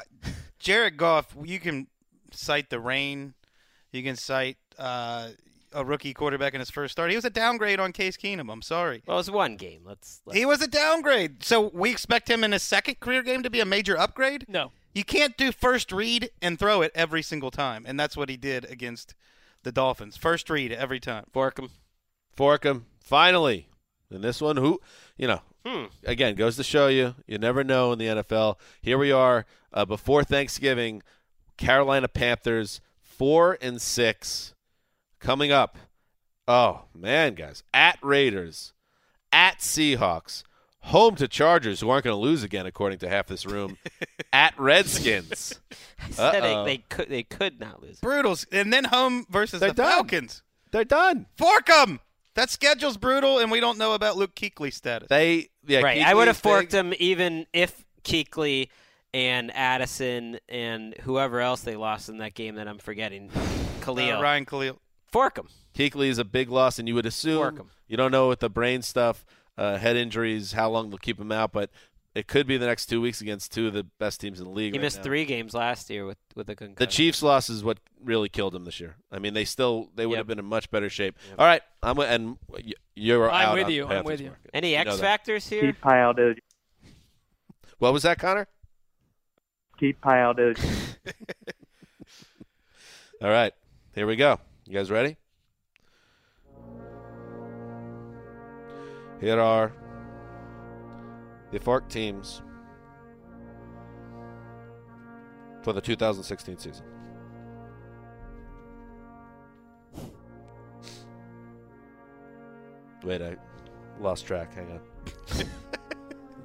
Jared 0.58 0.96
Goff, 0.96 1.36
you 1.44 1.60
can 1.60 1.86
cite 2.32 2.70
the 2.70 2.80
rain. 2.80 3.34
You 3.92 4.02
can 4.02 4.16
cite 4.16 4.56
uh, 4.78 5.28
a 5.72 5.84
rookie 5.84 6.14
quarterback 6.14 6.54
in 6.54 6.60
his 6.60 6.70
first 6.70 6.92
start. 6.92 7.10
He 7.10 7.16
was 7.16 7.24
a 7.24 7.30
downgrade 7.30 7.80
on 7.80 7.92
Case 7.92 8.16
Keenum. 8.16 8.50
I'm 8.52 8.62
sorry. 8.62 9.02
well, 9.06 9.16
it 9.16 9.20
was 9.20 9.30
one 9.30 9.56
game. 9.56 9.82
Let's. 9.84 10.20
let's 10.24 10.38
He 10.38 10.44
was 10.46 10.62
a 10.62 10.66
downgrade. 10.68 11.42
So 11.44 11.70
we 11.74 11.90
expect 11.90 12.28
him 12.30 12.42
in 12.44 12.52
his 12.52 12.62
second 12.62 13.00
career 13.00 13.22
game 13.22 13.42
to 13.42 13.50
be 13.50 13.60
a 13.60 13.64
major 13.66 13.98
upgrade? 13.98 14.44
No. 14.48 14.72
You 14.94 15.04
can't 15.04 15.36
do 15.36 15.52
first 15.52 15.92
read 15.92 16.30
and 16.42 16.58
throw 16.58 16.82
it 16.82 16.90
every 16.94 17.22
single 17.22 17.50
time. 17.50 17.84
And 17.86 17.98
that's 18.00 18.16
what 18.16 18.28
he 18.28 18.36
did 18.36 18.64
against 18.64 19.14
the 19.62 19.70
Dolphins. 19.72 20.16
First 20.16 20.48
read 20.50 20.72
every 20.72 20.98
time. 21.00 21.24
fork 21.32 21.58
'em. 21.58 21.70
Fork 22.34 22.64
'em. 22.66 22.86
Finally. 23.00 23.68
And 24.10 24.24
this 24.24 24.40
one, 24.40 24.56
who, 24.56 24.80
you 25.16 25.26
know, 25.28 25.42
Hmm. 25.66 25.84
again, 26.04 26.34
goes 26.34 26.56
to 26.56 26.62
show 26.64 26.86
you, 26.86 27.14
you 27.26 27.36
never 27.36 27.62
know 27.62 27.92
in 27.92 27.98
the 27.98 28.06
NFL. 28.08 28.58
Here 28.80 28.96
we 28.96 29.12
are 29.12 29.44
uh, 29.72 29.84
before 29.84 30.24
Thanksgiving. 30.24 31.02
Carolina 31.58 32.08
Panthers, 32.08 32.80
four 33.02 33.58
and 33.60 33.82
six. 33.82 34.54
Coming 35.20 35.52
up. 35.52 35.78
Oh, 36.46 36.82
man, 36.94 37.34
guys. 37.34 37.62
At 37.74 37.98
Raiders, 38.02 38.72
at 39.32 39.58
Seahawks, 39.58 40.42
home 40.80 41.14
to 41.16 41.28
Chargers, 41.28 41.80
who 41.80 41.90
aren't 41.90 42.04
going 42.04 42.14
to 42.16 42.20
lose 42.20 42.42
again, 42.42 42.66
according 42.66 42.98
to 43.00 43.08
half 43.08 43.26
this 43.26 43.44
room, 43.44 43.76
at 44.32 44.58
Redskins. 44.58 45.60
I 46.06 46.10
said 46.10 46.42
they, 46.42 46.64
they 46.64 46.78
could 46.88 47.08
they 47.08 47.22
could 47.24 47.60
not 47.60 47.82
lose. 47.82 47.98
Brutals. 48.00 48.46
And 48.52 48.72
then 48.72 48.84
home 48.84 49.26
versus 49.28 49.60
They're 49.60 49.70
the 49.70 49.74
done. 49.82 49.92
Falcons. 49.92 50.42
They're 50.70 50.84
done. 50.84 51.26
Fork 51.36 51.68
'em! 51.70 52.00
That 52.34 52.50
schedule's 52.50 52.96
brutal, 52.96 53.38
and 53.40 53.50
we 53.50 53.58
don't 53.58 53.78
know 53.78 53.94
about 53.94 54.16
Luke 54.16 54.34
Kuechly's 54.34 54.76
status. 54.76 55.08
They, 55.08 55.48
yeah, 55.66 55.80
right. 55.80 55.98
Kuechly's 55.98 56.04
I 56.06 56.14
would 56.14 56.28
have 56.28 56.36
big. 56.36 56.42
forked 56.42 56.72
him 56.72 56.94
even 56.98 57.46
if 57.52 57.84
Kuechly 58.04 58.68
and 59.12 59.50
Addison 59.54 60.38
and 60.48 60.94
whoever 61.02 61.40
else 61.40 61.62
they 61.62 61.74
lost 61.74 62.08
in 62.08 62.18
that 62.18 62.34
game 62.34 62.54
that 62.54 62.68
I'm 62.68 62.78
forgetting, 62.78 63.30
Kalil. 63.80 64.18
Uh, 64.18 64.22
Ryan 64.22 64.44
Kalil. 64.44 64.78
Fork 65.10 65.38
him. 65.38 65.48
Kuechly 65.74 66.08
is 66.08 66.18
a 66.18 66.24
big 66.24 66.50
loss, 66.50 66.78
and 66.78 66.88
you 66.88 66.94
would 66.94 67.06
assume 67.06 67.38
Fork 67.38 67.60
'em. 67.60 67.70
you 67.86 67.96
don't 67.96 68.10
know 68.12 68.28
with 68.28 68.40
the 68.40 68.50
brain 68.50 68.82
stuff, 68.82 69.24
uh, 69.56 69.76
head 69.78 69.96
injuries, 69.96 70.52
how 70.52 70.68
long 70.70 70.90
they'll 70.90 70.98
keep 70.98 71.20
him 71.20 71.32
out. 71.32 71.52
But 71.52 71.70
it 72.14 72.26
could 72.26 72.46
be 72.46 72.56
the 72.56 72.66
next 72.66 72.86
two 72.86 73.00
weeks 73.00 73.20
against 73.20 73.52
two 73.52 73.68
of 73.68 73.74
the 73.74 73.84
best 73.98 74.20
teams 74.20 74.40
in 74.40 74.46
the 74.46 74.50
league. 74.52 74.72
He 74.72 74.78
right 74.78 74.82
missed 74.84 74.98
now. 74.98 75.02
three 75.04 75.24
games 75.24 75.54
last 75.54 75.88
year 75.88 76.04
with 76.04 76.18
with 76.34 76.48
a 76.50 76.56
concussion. 76.56 76.76
The 76.78 76.86
Chiefs' 76.92 77.22
loss 77.22 77.48
is 77.48 77.62
what 77.62 77.78
really 78.02 78.28
killed 78.28 78.54
him 78.54 78.64
this 78.64 78.80
year. 78.80 78.96
I 79.12 79.18
mean, 79.18 79.34
they 79.34 79.44
still 79.44 79.90
they 79.94 80.04
would 80.06 80.14
Yep. 80.14 80.18
have 80.20 80.26
been 80.26 80.38
in 80.38 80.44
much 80.44 80.70
better 80.70 80.90
shape. 80.90 81.16
All 81.38 81.46
right, 81.46 81.62
I'm 81.82 81.98
and 82.00 82.38
you're 82.96 83.30
I'm 83.30 83.48
out 83.48 83.54
with 83.54 83.66
on 83.66 83.72
you. 83.72 83.86
I'm 83.86 84.04
with 84.04 84.20
you. 84.20 84.28
market. 84.28 84.50
Any 84.52 84.70
You 84.72 84.76
know 84.84 84.90
X 84.90 84.96
that. 84.96 85.00
factors 85.00 85.48
here? 85.48 85.60
Keep 85.62 85.80
Pyle 85.80 86.12
Doge. 86.12 86.38
What 87.78 87.92
was 87.92 88.02
that, 88.02 88.18
Connor? 88.18 88.48
Keep 89.78 90.00
Pyle 90.00 90.34
Doge. 90.34 90.58
All 93.22 93.30
right, 93.30 93.52
here 93.94 94.06
we 94.06 94.16
go. 94.16 94.40
You 94.68 94.74
guys 94.74 94.90
ready? 94.90 95.16
Here 99.18 99.40
are 99.40 99.72
the 101.50 101.58
Fork 101.58 101.88
teams 101.88 102.42
for 105.62 105.72
the 105.72 105.80
2016 105.80 106.58
season. 106.58 106.84
Wait, 113.02 113.22
I 113.22 113.36
lost 113.98 114.26
track. 114.26 114.52
Hang 114.54 114.70
on. 114.72 114.80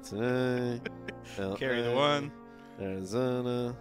Cincinnati, 0.00 0.80
Carry 1.58 1.82
the 1.82 1.92
one. 1.92 2.32
Arizona, 2.80 3.76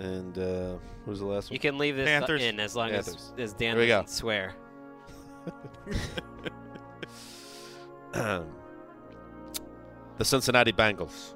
and 0.00 0.36
uh, 0.38 0.76
who's 1.04 1.20
the 1.20 1.26
last 1.26 1.50
one? 1.50 1.54
You 1.54 1.60
can 1.60 1.78
leave 1.78 1.94
this 1.96 2.08
Panthers. 2.08 2.42
in 2.42 2.58
as 2.58 2.74
long 2.74 2.90
as, 2.90 3.06
Panthers. 3.06 3.32
as 3.38 3.52
Dan 3.52 3.74
Here 3.76 3.82
we 3.82 3.86
go. 3.88 4.00
doesn't 4.02 4.16
swear. 4.16 4.54
the 8.12 8.44
Cincinnati 10.24 10.72
Bengals, 10.72 11.34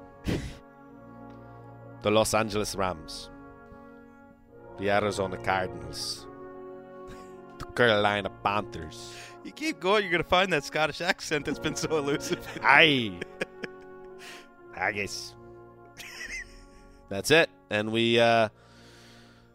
the 2.01 2.11
Los 2.11 2.33
Angeles 2.33 2.75
Rams, 2.75 3.29
the 4.79 4.89
Arizona 4.89 5.37
Cardinals, 5.37 6.25
the 7.59 7.65
Carolina 7.67 8.29
Panthers. 8.43 9.13
You 9.43 9.51
keep 9.51 9.79
going, 9.79 10.03
you're 10.03 10.11
gonna 10.11 10.23
find 10.23 10.51
that 10.53 10.63
Scottish 10.63 11.01
accent 11.01 11.45
that's 11.45 11.59
been 11.59 11.75
so 11.75 11.97
elusive. 11.97 12.45
Aye. 12.63 13.19
Haggis. 14.75 15.34
That's 17.09 17.31
it. 17.31 17.49
And 17.69 17.91
we 17.91 18.19
uh 18.19 18.49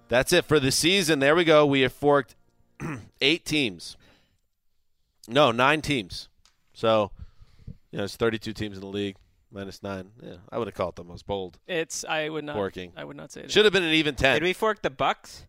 that's 0.09 0.33
it 0.33 0.45
for 0.45 0.59
the 0.59 0.73
season. 0.73 1.19
There 1.21 1.35
we 1.37 1.45
go. 1.45 1.65
We 1.67 1.81
have 1.83 1.93
forked 1.93 2.35
eight 3.21 3.45
teams. 3.45 3.97
No, 5.29 5.53
nine 5.53 5.83
teams. 5.83 6.29
So 6.73 7.11
you 7.91 7.99
know, 7.99 8.05
it's 8.05 8.17
thirty 8.17 8.39
two 8.39 8.53
teams 8.53 8.77
in 8.77 8.81
the 8.81 8.87
league. 8.89 9.17
Minus 9.53 9.83
nine. 9.83 10.11
Yeah. 10.23 10.37
I 10.51 10.59
would 10.59 10.69
have 10.69 10.75
called 10.75 10.97
them. 10.97 11.09
I 11.09 11.13
was 11.13 11.23
bold. 11.25 11.59
It's 11.67 12.05
I 12.05 12.29
would 12.29 12.45
not. 12.45 12.55
Forking. 12.55 12.93
I 12.97 13.05
would 13.05 13.17
not 13.17 13.33
say 13.33 13.43
that. 13.43 13.51
Should 13.51 13.65
have 13.65 13.73
been 13.73 13.83
an 13.83 13.95
even 13.95 14.15
ten. 14.15 14.35
Did 14.35 14.45
we 14.45 14.53
fork 14.53 14.83
the 14.83 14.91
Bucks? 14.91 15.47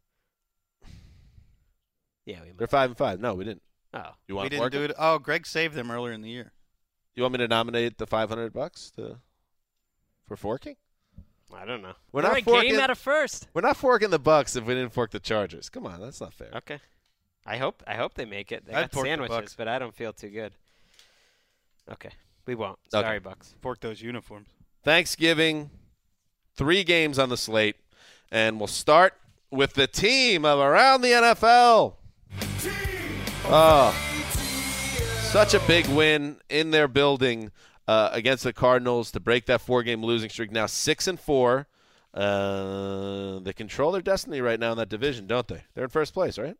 Yeah, 2.25 2.39
we 2.43 2.51
They're 2.57 2.67
five 2.67 2.89
and 2.89 2.97
five. 2.97 3.19
No, 3.19 3.33
we 3.33 3.43
didn't. 3.45 3.61
Oh. 3.93 3.99
You 4.27 4.33
we 4.33 4.35
want 4.35 4.45
to 4.45 4.49
didn't 4.51 4.61
fork 4.61 4.71
do 4.71 4.83
it? 4.83 4.91
it. 4.91 4.95
Oh, 4.97 5.19
Greg 5.19 5.45
saved 5.45 5.75
them 5.75 5.91
earlier 5.91 6.13
in 6.13 6.21
the 6.21 6.29
year. 6.29 6.51
You 7.15 7.23
want 7.23 7.33
me 7.33 7.39
to 7.39 7.47
nominate 7.47 7.97
the 7.97 8.07
five 8.07 8.29
hundred 8.29 8.53
bucks 8.53 8.91
to 8.91 9.17
for 10.27 10.35
forking? 10.35 10.77
I 11.53 11.65
don't 11.65 11.81
know. 11.81 11.93
We're 12.11 12.21
They're 12.21 12.31
not 12.31 12.41
a 12.41 12.43
forking. 12.43 12.71
game 12.71 12.79
out 12.79 12.89
of 12.89 12.97
first. 12.97 13.47
We're 13.53 13.61
not 13.61 13.77
forking 13.77 14.09
the 14.09 14.19
Bucks 14.19 14.55
if 14.55 14.65
we 14.65 14.73
didn't 14.73 14.93
fork 14.93 15.11
the 15.11 15.19
Chargers. 15.19 15.69
Come 15.69 15.85
on, 15.85 16.01
that's 16.01 16.21
not 16.21 16.33
fair. 16.33 16.49
Okay. 16.55 16.79
I 17.45 17.57
hope 17.57 17.83
I 17.87 17.95
hope 17.95 18.13
they 18.13 18.25
make 18.25 18.51
it. 18.51 18.65
They 18.65 18.73
I'd 18.73 18.81
got 18.81 18.91
fork 18.91 19.05
the 19.05 19.09
sandwiches, 19.09 19.35
Bucks. 19.35 19.55
but 19.55 19.67
I 19.67 19.79
don't 19.79 19.95
feel 19.95 20.13
too 20.13 20.29
good. 20.29 20.53
Okay. 21.91 22.11
We 22.45 22.55
won't. 22.55 22.79
Okay. 22.93 23.03
Sorry, 23.03 23.19
Bucks. 23.19 23.55
Fork 23.61 23.79
those 23.79 24.01
uniforms. 24.01 24.49
Thanksgiving, 24.83 25.69
three 26.55 26.83
games 26.83 27.19
on 27.19 27.29
the 27.29 27.37
slate, 27.37 27.75
and 28.31 28.59
we'll 28.59 28.67
start 28.67 29.13
with 29.51 29.73
the 29.73 29.87
team 29.87 30.45
of 30.45 30.59
around 30.59 31.01
the 31.01 31.09
NFL. 31.09 31.95
Oh, 33.43 33.47
ah. 33.47 35.29
such 35.31 35.53
a 35.53 35.59
big 35.61 35.87
win 35.87 36.37
in 36.49 36.71
their 36.71 36.87
building 36.87 37.51
uh, 37.91 38.09
against 38.13 38.43
the 38.43 38.53
Cardinals 38.53 39.11
to 39.11 39.19
break 39.19 39.45
that 39.47 39.59
four-game 39.59 40.01
losing 40.03 40.29
streak. 40.29 40.51
Now 40.51 40.65
six 40.65 41.07
and 41.07 41.19
four. 41.19 41.67
Uh, 42.13 43.39
they 43.39 43.53
control 43.53 43.91
their 43.91 44.01
destiny 44.01 44.41
right 44.41 44.59
now 44.59 44.71
in 44.71 44.77
that 44.77 44.89
division, 44.89 45.27
don't 45.27 45.47
they? 45.47 45.63
They're 45.73 45.85
in 45.85 45.89
first 45.89 46.13
place, 46.13 46.37
right? 46.37 46.55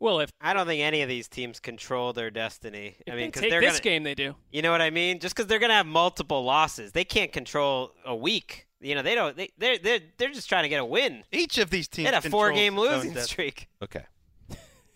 Well, 0.00 0.20
if 0.20 0.30
I 0.40 0.54
don't 0.54 0.66
think 0.66 0.82
any 0.82 1.02
of 1.02 1.08
these 1.08 1.28
teams 1.28 1.58
control 1.58 2.12
their 2.12 2.30
destiny. 2.30 2.96
if 3.06 3.12
I 3.12 3.16
mean, 3.16 3.26
because 3.26 3.42
take 3.42 3.50
they're 3.50 3.60
this 3.60 3.80
gonna, 3.80 3.82
game, 3.82 4.02
they 4.04 4.14
do. 4.14 4.36
You 4.52 4.62
know 4.62 4.70
what 4.70 4.80
I 4.80 4.90
mean? 4.90 5.18
Just 5.18 5.34
because 5.34 5.48
they're 5.48 5.58
going 5.58 5.70
to 5.70 5.74
have 5.74 5.86
multiple 5.86 6.44
losses, 6.44 6.92
they 6.92 7.04
can't 7.04 7.32
control 7.32 7.92
a 8.06 8.14
week. 8.14 8.68
You 8.80 8.94
know, 8.94 9.02
they 9.02 9.14
don't. 9.14 9.36
They 9.36 9.50
they're 9.58 9.78
they're, 9.78 10.00
they're 10.16 10.30
just 10.30 10.48
trying 10.48 10.62
to 10.62 10.68
get 10.68 10.80
a 10.80 10.84
win. 10.84 11.24
Each 11.32 11.58
of 11.58 11.70
these 11.70 11.88
teams 11.88 12.08
had 12.08 12.24
a 12.24 12.30
four-game 12.30 12.78
losing 12.78 13.16
streak. 13.16 13.68
Okay. 13.82 14.04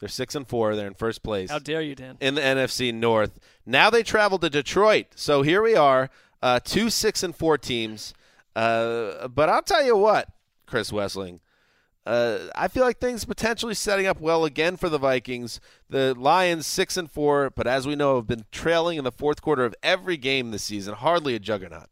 They're 0.02 0.08
six 0.08 0.34
and 0.34 0.48
four. 0.48 0.74
They're 0.74 0.88
in 0.88 0.94
first 0.94 1.22
place. 1.22 1.48
How 1.48 1.60
dare 1.60 1.80
you, 1.80 1.94
Dan? 1.94 2.16
in 2.20 2.34
the 2.34 2.40
NFC 2.40 2.92
North. 2.92 3.38
Now 3.64 3.88
they 3.88 4.02
travel 4.02 4.36
to 4.40 4.50
Detroit. 4.50 5.06
So 5.14 5.42
here 5.42 5.62
we 5.62 5.76
are, 5.76 6.10
uh, 6.42 6.58
two 6.58 6.90
six 6.90 7.22
and 7.22 7.36
four 7.36 7.56
teams. 7.56 8.12
Uh, 8.56 9.28
but 9.28 9.48
I'll 9.48 9.62
tell 9.62 9.84
you 9.84 9.96
what, 9.96 10.26
Chris 10.66 10.90
Wesseling, 10.90 11.38
uh, 12.04 12.48
I 12.56 12.66
feel 12.66 12.82
like 12.82 12.98
things 12.98 13.24
potentially 13.24 13.74
setting 13.74 14.06
up 14.08 14.20
well 14.20 14.44
again 14.44 14.76
for 14.76 14.88
the 14.88 14.98
Vikings. 14.98 15.60
The 15.88 16.16
Lions 16.18 16.66
six 16.66 16.96
and 16.96 17.08
four, 17.08 17.50
but 17.50 17.68
as 17.68 17.86
we 17.86 17.94
know, 17.94 18.16
have 18.16 18.26
been 18.26 18.44
trailing 18.50 18.98
in 18.98 19.04
the 19.04 19.12
fourth 19.12 19.40
quarter 19.40 19.64
of 19.64 19.72
every 19.84 20.16
game 20.16 20.50
this 20.50 20.64
season. 20.64 20.94
Hardly 20.94 21.36
a 21.36 21.38
juggernaut. 21.38 21.90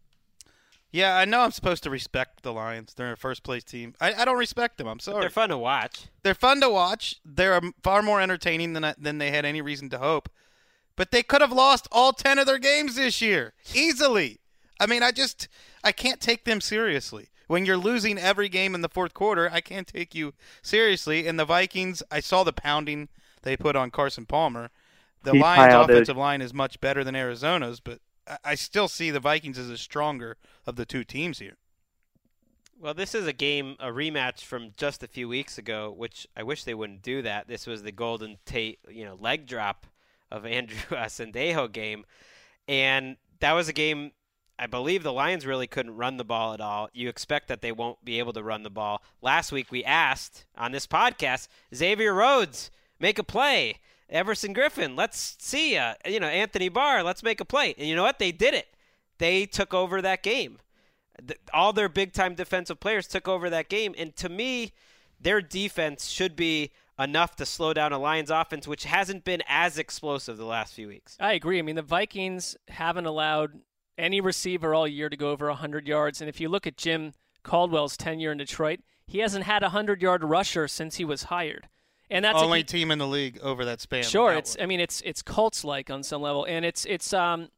Yeah, 0.92 1.16
I 1.16 1.24
know 1.24 1.42
I'm 1.42 1.52
supposed 1.52 1.84
to 1.84 1.90
respect 1.90 2.42
the 2.42 2.52
Lions. 2.52 2.94
They're 2.94 3.12
a 3.12 3.16
first 3.16 3.42
place 3.42 3.62
team. 3.62 3.94
I, 4.00 4.12
I 4.12 4.24
don't 4.24 4.38
respect 4.38 4.76
them. 4.78 4.88
I'm 4.88 4.98
sorry. 4.98 5.20
They're 5.20 5.30
fun 5.30 5.50
to 5.50 5.58
watch. 5.58 6.06
They're 6.22 6.34
fun 6.34 6.60
to 6.62 6.70
watch. 6.70 7.20
They're 7.24 7.54
um, 7.54 7.74
far 7.82 8.02
more 8.02 8.20
entertaining 8.20 8.72
than 8.72 8.94
than 8.98 9.18
they 9.18 9.30
had 9.30 9.44
any 9.44 9.62
reason 9.62 9.88
to 9.90 9.98
hope. 9.98 10.28
But 10.96 11.12
they 11.12 11.22
could 11.22 11.40
have 11.40 11.52
lost 11.52 11.88
all 11.92 12.12
10 12.12 12.38
of 12.38 12.46
their 12.46 12.58
games 12.58 12.96
this 12.96 13.22
year 13.22 13.54
easily. 13.72 14.40
I 14.80 14.86
mean, 14.86 15.02
I 15.02 15.12
just 15.12 15.48
I 15.84 15.92
can't 15.92 16.20
take 16.20 16.44
them 16.44 16.60
seriously. 16.60 17.28
When 17.46 17.66
you're 17.66 17.76
losing 17.76 18.18
every 18.18 18.48
game 18.48 18.74
in 18.74 18.80
the 18.80 18.88
fourth 18.88 19.14
quarter, 19.14 19.50
I 19.52 19.60
can't 19.60 19.86
take 19.86 20.14
you 20.14 20.34
seriously. 20.62 21.26
And 21.26 21.38
the 21.38 21.44
Vikings, 21.44 22.02
I 22.10 22.20
saw 22.20 22.44
the 22.44 22.52
pounding 22.52 23.08
they 23.42 23.56
put 23.56 23.76
on 23.76 23.90
Carson 23.90 24.26
Palmer. 24.26 24.70
The 25.22 25.32
Keep 25.32 25.42
Lions' 25.42 25.72
piled, 25.72 25.86
dude. 25.88 25.96
offensive 25.96 26.16
line 26.16 26.42
is 26.42 26.54
much 26.54 26.80
better 26.80 27.04
than 27.04 27.16
Arizona's, 27.16 27.80
but 27.80 28.00
I, 28.44 28.54
still 28.54 28.88
see 28.88 29.10
the 29.10 29.20
Vikings 29.20 29.58
as 29.58 29.68
the 29.68 29.78
stronger 29.78 30.36
of 30.66 30.76
the 30.76 30.86
two 30.86 31.04
teams 31.04 31.38
here. 31.38 31.56
Well, 32.80 32.94
this 32.94 33.14
is 33.14 33.26
a 33.26 33.32
game, 33.32 33.76
a 33.78 33.88
rematch 33.88 34.40
from 34.40 34.70
just 34.76 35.02
a 35.02 35.08
few 35.08 35.28
weeks 35.28 35.58
ago, 35.58 35.92
which 35.94 36.26
I 36.36 36.42
wish 36.42 36.64
they 36.64 36.74
wouldn't 36.74 37.02
do 37.02 37.22
that. 37.22 37.48
This 37.48 37.66
was 37.66 37.82
the 37.82 37.92
Golden 37.92 38.38
Tate, 38.46 38.78
you 38.88 39.04
know, 39.04 39.16
leg 39.20 39.46
drop 39.46 39.86
of 40.30 40.46
Andrew 40.46 40.78
uh, 40.90 41.06
Sendejo 41.06 41.70
game, 41.70 42.04
and 42.68 43.16
that 43.40 43.52
was 43.52 43.68
a 43.68 43.74
game. 43.74 44.12
I 44.58 44.66
believe 44.66 45.02
the 45.02 45.12
Lions 45.12 45.46
really 45.46 45.66
couldn't 45.66 45.96
run 45.96 46.18
the 46.18 46.24
ball 46.24 46.52
at 46.52 46.60
all. 46.60 46.90
You 46.92 47.08
expect 47.08 47.48
that 47.48 47.62
they 47.62 47.72
won't 47.72 48.04
be 48.04 48.18
able 48.18 48.34
to 48.34 48.42
run 48.42 48.62
the 48.62 48.70
ball. 48.70 49.02
Last 49.22 49.52
week 49.52 49.70
we 49.70 49.82
asked 49.84 50.44
on 50.54 50.72
this 50.72 50.86
podcast, 50.86 51.48
Xavier 51.74 52.12
Rhodes, 52.12 52.70
make 52.98 53.18
a 53.18 53.24
play. 53.24 53.76
Everson 54.10 54.54
Griffen, 54.54 54.96
let's 54.96 55.36
see. 55.38 55.74
You 56.06 56.20
know, 56.20 56.26
Anthony 56.26 56.68
Barr, 56.68 57.02
let's 57.02 57.22
make 57.22 57.40
a 57.40 57.44
play. 57.44 57.74
And 57.78 57.88
you 57.88 57.94
know 57.94 58.02
what? 58.02 58.18
They 58.18 58.32
did 58.32 58.54
it. 58.54 58.68
They 59.18 59.46
took 59.46 59.72
over 59.72 60.02
that 60.02 60.22
game 60.22 60.58
all 61.52 61.72
their 61.72 61.88
big 61.88 62.12
time 62.12 62.34
defensive 62.34 62.80
players 62.80 63.06
took 63.06 63.28
over 63.28 63.50
that 63.50 63.68
game. 63.68 63.94
And 63.98 64.14
to 64.16 64.28
me, 64.28 64.72
their 65.20 65.40
defense 65.40 66.08
should 66.08 66.36
be 66.36 66.70
enough 66.98 67.36
to 67.36 67.46
slow 67.46 67.72
down 67.72 67.92
a 67.92 67.98
Lions 67.98 68.30
offense, 68.30 68.68
which 68.68 68.84
hasn't 68.84 69.24
been 69.24 69.42
as 69.48 69.78
explosive 69.78 70.36
the 70.36 70.44
last 70.44 70.74
few 70.74 70.88
weeks. 70.88 71.16
I 71.20 71.32
agree. 71.32 71.58
I 71.58 71.62
mean, 71.62 71.76
the 71.76 71.82
Vikings 71.82 72.56
haven't 72.68 73.06
allowed 73.06 73.60
any 73.96 74.20
receiver 74.20 74.74
all 74.74 74.88
year 74.88 75.08
to 75.08 75.16
go 75.16 75.30
over 75.30 75.48
100 75.48 75.86
yards. 75.86 76.20
And 76.20 76.28
if 76.28 76.40
you 76.40 76.48
look 76.48 76.66
at 76.66 76.76
Jim 76.76 77.12
Caldwell's 77.42 77.96
tenure 77.96 78.32
in 78.32 78.38
Detroit, 78.38 78.80
he 79.06 79.18
hasn't 79.18 79.44
had 79.44 79.62
a 79.62 79.66
100 79.66 80.02
yard 80.02 80.24
rusher 80.24 80.68
since 80.68 80.96
he 80.96 81.04
was 81.04 81.24
hired. 81.24 81.68
And 82.10 82.24
that's 82.24 82.40
a 82.40 82.44
only 82.44 82.60
key- 82.62 82.78
team 82.78 82.90
in 82.90 82.98
the 82.98 83.06
league 83.06 83.38
over 83.40 83.64
that 83.64 83.80
span. 83.80 84.02
Sure, 84.02 84.26
without 84.26 84.38
it's. 84.38 84.56
I 84.60 84.66
mean, 84.66 84.80
it's 84.80 85.00
it's 85.02 85.22
Colts 85.22 85.64
like 85.64 85.90
on 85.90 86.02
some 86.02 86.22
level, 86.22 86.44
and 86.44 86.64
it's 86.64 86.84
it's. 86.86 87.12
Um, 87.12 87.48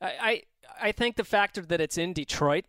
I 0.00 0.12
I 0.20 0.42
I 0.88 0.92
think 0.92 1.16
the 1.16 1.24
factor 1.24 1.62
that 1.62 1.80
it's 1.80 1.96
in 1.96 2.12
Detroit 2.12 2.66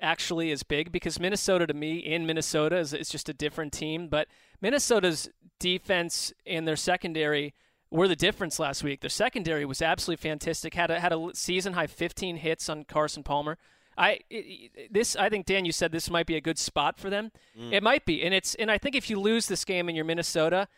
actually 0.00 0.50
is 0.50 0.62
big 0.62 0.90
because 0.90 1.20
Minnesota 1.20 1.66
to 1.66 1.74
me 1.74 1.98
in 1.98 2.26
Minnesota 2.26 2.76
is 2.78 2.94
is 2.94 3.08
just 3.10 3.28
a 3.28 3.34
different 3.34 3.72
team, 3.72 4.08
but 4.08 4.28
Minnesota's 4.60 5.28
defense 5.58 6.32
and 6.46 6.66
their 6.66 6.76
secondary 6.76 7.54
were 7.90 8.08
the 8.08 8.16
difference 8.16 8.58
last 8.58 8.82
week. 8.82 9.00
Their 9.00 9.10
secondary 9.10 9.64
was 9.64 9.82
absolutely 9.82 10.22
fantastic. 10.28 10.74
Had 10.74 10.90
a 10.90 11.00
had 11.00 11.12
a 11.12 11.30
season 11.34 11.74
high 11.74 11.86
15 11.88 12.36
hits 12.36 12.68
on 12.68 12.84
Carson 12.84 13.22
Palmer. 13.22 13.58
I 14.00 14.20
this 14.90 15.14
I 15.14 15.28
think 15.28 15.44
Dan 15.44 15.66
you 15.66 15.72
said 15.72 15.92
this 15.92 16.08
might 16.10 16.26
be 16.26 16.34
a 16.34 16.40
good 16.40 16.58
spot 16.58 16.98
for 16.98 17.10
them. 17.10 17.32
Mm. 17.58 17.72
It 17.72 17.82
might 17.82 18.06
be, 18.06 18.24
and 18.24 18.32
it's 18.32 18.54
and 18.54 18.70
I 18.70 18.78
think 18.78 18.96
if 18.96 19.10
you 19.10 19.20
lose 19.20 19.46
this 19.46 19.62
game 19.62 19.88
and 19.88 19.94
you're 19.94 20.06
Minnesota, 20.06 20.68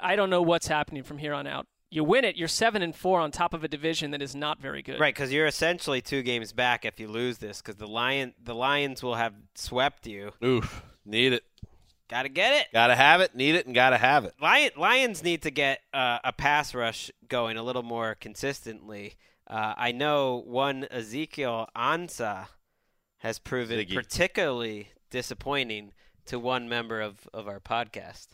I 0.00 0.16
don't 0.16 0.30
know 0.30 0.40
what's 0.40 0.66
happening 0.66 1.02
from 1.02 1.18
here 1.18 1.34
on 1.34 1.46
out. 1.46 1.66
You 1.90 2.04
win 2.04 2.24
it, 2.24 2.36
you're 2.36 2.48
seven 2.48 2.80
and 2.80 2.96
four 2.96 3.20
on 3.20 3.32
top 3.32 3.52
of 3.52 3.64
a 3.64 3.68
division 3.68 4.12
that 4.12 4.22
is 4.22 4.34
not 4.34 4.62
very 4.62 4.80
good. 4.80 4.98
Right, 4.98 5.14
because 5.14 5.30
you're 5.30 5.46
essentially 5.46 6.00
two 6.00 6.22
games 6.22 6.54
back 6.54 6.86
if 6.86 6.98
you 6.98 7.06
lose 7.06 7.36
this, 7.36 7.60
because 7.60 7.76
the 7.76 7.86
lion 7.86 8.32
the 8.42 8.54
Lions 8.54 9.02
will 9.02 9.16
have 9.16 9.34
swept 9.54 10.06
you. 10.06 10.32
Oof, 10.42 10.82
need 11.04 11.34
it. 11.34 11.44
Got 12.08 12.22
to 12.22 12.30
get 12.30 12.54
it. 12.60 12.68
Gotta 12.72 12.94
have 12.94 13.20
it, 13.20 13.34
need 13.34 13.56
it, 13.56 13.66
and 13.66 13.74
gotta 13.74 13.98
have 13.98 14.24
it. 14.24 14.34
Lion, 14.40 14.70
Lions 14.78 15.22
need 15.22 15.42
to 15.42 15.50
get 15.50 15.80
uh, 15.92 16.18
a 16.24 16.32
pass 16.32 16.74
rush 16.74 17.10
going 17.28 17.58
a 17.58 17.62
little 17.62 17.82
more 17.82 18.14
consistently. 18.14 19.16
Uh, 19.48 19.74
I 19.76 19.92
know 19.92 20.42
one 20.46 20.86
Ezekiel 20.90 21.68
Ansah 21.76 22.46
has 23.18 23.38
proven 23.38 23.78
Ziggy. 23.78 23.94
particularly 23.94 24.88
disappointing 25.10 25.92
to 26.26 26.38
one 26.38 26.68
member 26.68 27.00
of, 27.00 27.28
of 27.34 27.48
our 27.48 27.60
podcast. 27.60 28.28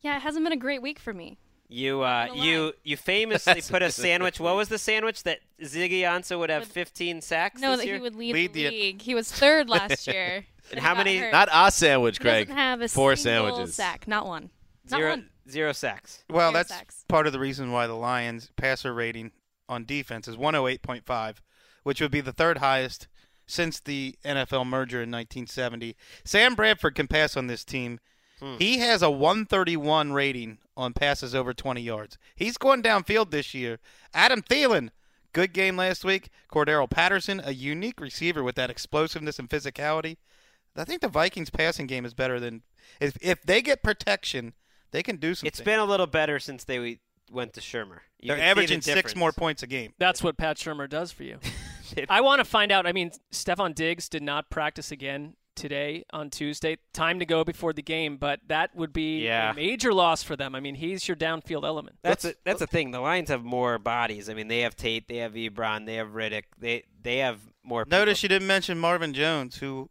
Yeah, 0.00 0.16
it 0.16 0.22
hasn't 0.22 0.44
been 0.44 0.52
a 0.52 0.56
great 0.56 0.82
week 0.82 0.98
for 0.98 1.14
me. 1.14 1.38
You 1.66 2.02
uh, 2.02 2.28
you 2.34 2.74
you 2.84 2.96
famously 2.96 3.62
put 3.70 3.80
a 3.82 3.90
sandwich. 3.90 4.38
What 4.38 4.54
was 4.54 4.68
the 4.68 4.76
sandwich 4.78 5.22
that 5.22 5.38
Ziggy 5.62 6.00
Ansah 6.00 6.38
would 6.38 6.50
have 6.50 6.66
15 6.66 7.22
sacks 7.22 7.60
No, 7.60 7.70
this 7.70 7.80
that 7.80 7.86
year? 7.86 7.94
he 7.96 8.00
would 8.02 8.14
lead, 8.14 8.34
Lead 8.34 8.52
the 8.52 8.64
the- 8.64 8.70
league. 8.70 9.02
He 9.02 9.14
was 9.14 9.32
third 9.32 9.70
last 9.70 10.06
year. 10.12 10.44
And 10.70 10.80
how 10.80 10.94
many- 10.94 11.16
hurt. 11.18 11.32
Not 11.32 11.48
a 11.52 11.70
sandwich, 11.70 12.20
Craig. 12.20 12.48
doesn't 12.48 12.58
have 12.58 12.80
a 12.82 12.88
Four 12.88 13.16
sandwiches. 13.16 13.74
sack. 13.74 14.06
Not 14.06 14.26
one. 14.26 14.50
Not 14.90 14.98
Zero, 14.98 15.10
one. 15.10 15.30
zero 15.48 15.72
sacks. 15.72 16.22
Well, 16.28 16.50
Zero 16.50 16.52
that's 16.52 16.68
sacks. 16.68 17.04
part 17.08 17.26
of 17.26 17.32
the 17.32 17.38
reason 17.40 17.72
why 17.72 17.86
the 17.86 17.94
Lions 17.94 18.50
passer 18.56 18.92
rating 18.92 19.32
on 19.68 19.84
defense 19.84 20.28
is 20.28 20.36
108.5, 20.36 21.36
which 21.82 22.00
would 22.00 22.10
be 22.10 22.20
the 22.20 22.32
third 22.32 22.58
highest 22.58 23.08
since 23.46 23.80
the 23.80 24.16
NFL 24.24 24.66
merger 24.66 24.98
in 25.02 25.10
1970. 25.10 25.96
Sam 26.24 26.54
Bradford 26.54 26.94
can 26.94 27.08
pass 27.08 27.36
on 27.36 27.46
this 27.46 27.64
team. 27.64 28.00
Hmm. 28.40 28.56
He 28.58 28.78
has 28.78 29.02
a 29.02 29.10
131 29.10 30.12
rating 30.12 30.58
on 30.76 30.92
passes 30.92 31.34
over 31.34 31.52
20 31.54 31.80
yards. 31.80 32.18
He's 32.34 32.56
going 32.56 32.82
downfield 32.82 33.30
this 33.30 33.54
year. 33.54 33.78
Adam 34.12 34.42
Thielen, 34.42 34.90
good 35.32 35.52
game 35.52 35.76
last 35.76 36.04
week. 36.04 36.30
Cordarrelle 36.52 36.90
Patterson, 36.90 37.40
a 37.44 37.52
unique 37.52 38.00
receiver 38.00 38.42
with 38.42 38.56
that 38.56 38.70
explosiveness 38.70 39.38
and 39.38 39.48
physicality. 39.48 40.16
I 40.76 40.84
think 40.84 41.00
the 41.00 41.08
Vikings 41.08 41.50
passing 41.50 41.86
game 41.86 42.04
is 42.04 42.14
better 42.14 42.40
than 42.40 42.62
if 43.00 43.16
if 43.20 43.42
they 43.42 43.62
get 43.62 43.82
protection, 43.82 44.54
they 44.90 45.02
can 45.02 45.16
do 45.16 45.34
something. 45.34 45.48
It's 45.48 45.60
been 45.60 45.78
a 45.78 45.84
little 45.84 46.08
better 46.08 46.40
since 46.40 46.64
they 46.64 46.98
went 47.30 47.52
to 47.54 47.60
Shurmur. 47.60 48.00
You 48.20 48.28
They're 48.28 48.36
can 48.36 48.36
see 48.36 48.36
the 48.36 48.42
averaging 48.44 48.80
six 48.80 49.16
more 49.16 49.32
points 49.32 49.62
a 49.62 49.66
game. 49.66 49.92
That's 49.98 50.22
what 50.22 50.36
Pat 50.36 50.56
Shurmur 50.56 50.88
does 50.88 51.12
for 51.12 51.24
you. 51.24 51.38
I 52.08 52.20
want 52.20 52.40
to 52.40 52.44
find 52.44 52.72
out. 52.72 52.86
I 52.86 52.92
mean, 52.92 53.10
Stefon 53.32 53.74
Diggs 53.74 54.08
did 54.08 54.22
not 54.22 54.50
practice 54.50 54.90
again 54.90 55.34
today 55.54 56.04
on 56.12 56.30
Tuesday. 56.30 56.78
Time 56.92 57.18
to 57.20 57.26
go 57.26 57.44
before 57.44 57.72
the 57.72 57.82
game, 57.82 58.16
but 58.16 58.40
that 58.48 58.74
would 58.74 58.92
be 58.92 59.24
Yeah. 59.24 59.52
a 59.52 59.54
major 59.54 59.92
loss 59.94 60.22
for 60.22 60.34
them. 60.34 60.54
I 60.54 60.60
mean, 60.60 60.74
he's 60.74 61.06
your 61.06 61.16
downfield 61.16 61.64
element. 61.64 61.96
That's 62.02 62.24
a, 62.24 62.34
that's 62.44 62.58
the 62.58 62.66
thing. 62.66 62.90
The 62.90 63.00
Lions 63.00 63.28
have 63.28 63.44
more 63.44 63.78
bodies. 63.78 64.28
I 64.28 64.34
mean, 64.34 64.48
they 64.48 64.60
have 64.60 64.74
Tate, 64.74 65.06
they 65.06 65.18
have 65.18 65.34
Ebron, 65.34 65.86
they 65.86 65.94
have 65.96 66.08
Riddick. 66.08 66.44
They 66.58 66.84
they 67.00 67.18
have 67.18 67.40
more. 67.62 67.84
Notice 67.88 68.20
people. 68.22 68.34
you 68.34 68.38
didn't 68.40 68.48
mention 68.48 68.78
Marvin 68.78 69.12
Jones, 69.14 69.58
who 69.58 69.90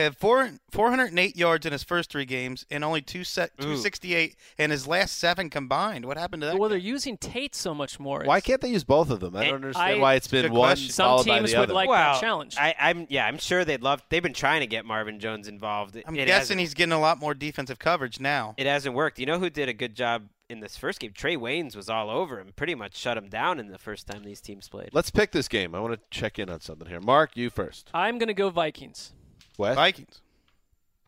had 0.00 0.16
four, 0.16 0.50
408 0.70 1.36
yards 1.36 1.66
in 1.66 1.72
his 1.72 1.82
first 1.82 2.10
three 2.10 2.24
games 2.24 2.64
and 2.70 2.82
only 2.84 3.00
two 3.02 3.24
set, 3.24 3.56
268 3.58 4.36
in 4.58 4.70
his 4.70 4.86
last 4.86 5.18
seven 5.18 5.50
combined. 5.50 6.04
What 6.04 6.16
happened 6.16 6.42
to 6.42 6.46
that? 6.46 6.58
Well, 6.58 6.68
guy? 6.68 6.74
they're 6.74 6.78
using 6.78 7.16
Tate 7.16 7.54
so 7.54 7.74
much 7.74 8.00
more. 8.00 8.22
Why 8.24 8.40
can't 8.40 8.60
they 8.60 8.68
use 8.70 8.84
both 8.84 9.10
of 9.10 9.20
them? 9.20 9.36
I 9.36 9.40
I- 9.40 9.44
don't 9.46 9.54
understand 9.56 9.98
I- 9.98 10.00
why 10.00 10.14
it's 10.14 10.28
been 10.28 10.42
Good 10.42 10.52
one 10.52 10.68
question. 10.70 10.90
Some 10.92 11.04
followed 11.06 11.26
by 11.26 11.38
teams 11.38 11.52
the 11.52 11.58
would 11.58 11.64
other. 11.64 11.74
like 11.74 11.88
well, 11.88 12.14
that 12.14 12.20
challenge. 12.20 12.56
I, 12.58 12.74
I'm 12.78 13.06
yeah, 13.08 13.26
I'm 13.26 13.38
sure 13.38 13.64
they'd 13.64 13.82
love. 13.82 14.02
They've 14.08 14.22
been 14.22 14.32
trying 14.34 14.60
to 14.60 14.66
get 14.66 14.84
Marvin 14.84 15.20
Jones 15.20 15.48
involved. 15.48 15.96
I'm 16.06 16.14
it 16.14 16.26
guessing 16.26 16.30
hasn't- 16.30 16.60
he's 16.60 16.74
getting 16.74 16.92
a 16.92 17.00
lot 17.00 17.18
more 17.18 17.34
defensive 17.34 17.78
coverage 17.78 18.20
now. 18.20 18.54
it 18.56 18.66
hasn't 18.66 18.94
worked. 18.94 19.18
You 19.18 19.26
know 19.26 19.38
who 19.38 19.50
did 19.50 19.68
a 19.68 19.72
good 19.72 19.94
job 19.94 20.28
in 20.48 20.60
this 20.60 20.76
first 20.76 20.98
game? 21.00 21.12
Trae 21.12 21.36
Waynes 21.36 21.76
was 21.76 21.88
all 21.88 22.10
over 22.10 22.40
him, 22.40 22.52
pretty 22.56 22.74
much 22.74 22.96
shut 22.96 23.16
him 23.16 23.28
down 23.28 23.60
in 23.60 23.68
the 23.68 23.78
first 23.78 24.06
time 24.06 24.24
these 24.24 24.40
teams 24.40 24.68
played. 24.68 24.90
Let's 24.92 25.10
pick 25.10 25.30
this 25.32 25.46
game. 25.48 25.74
I 25.74 25.80
want 25.80 25.94
to 25.94 26.00
check 26.10 26.38
in 26.38 26.48
on 26.50 26.60
something 26.60 26.88
here. 26.88 27.00
Mark, 27.00 27.36
you 27.36 27.50
first. 27.50 27.90
I'm 27.94 28.18
going 28.18 28.28
to 28.28 28.34
go 28.34 28.50
Vikings. 28.50 29.12
Wes, 29.60 29.76
Vikings. 29.76 30.20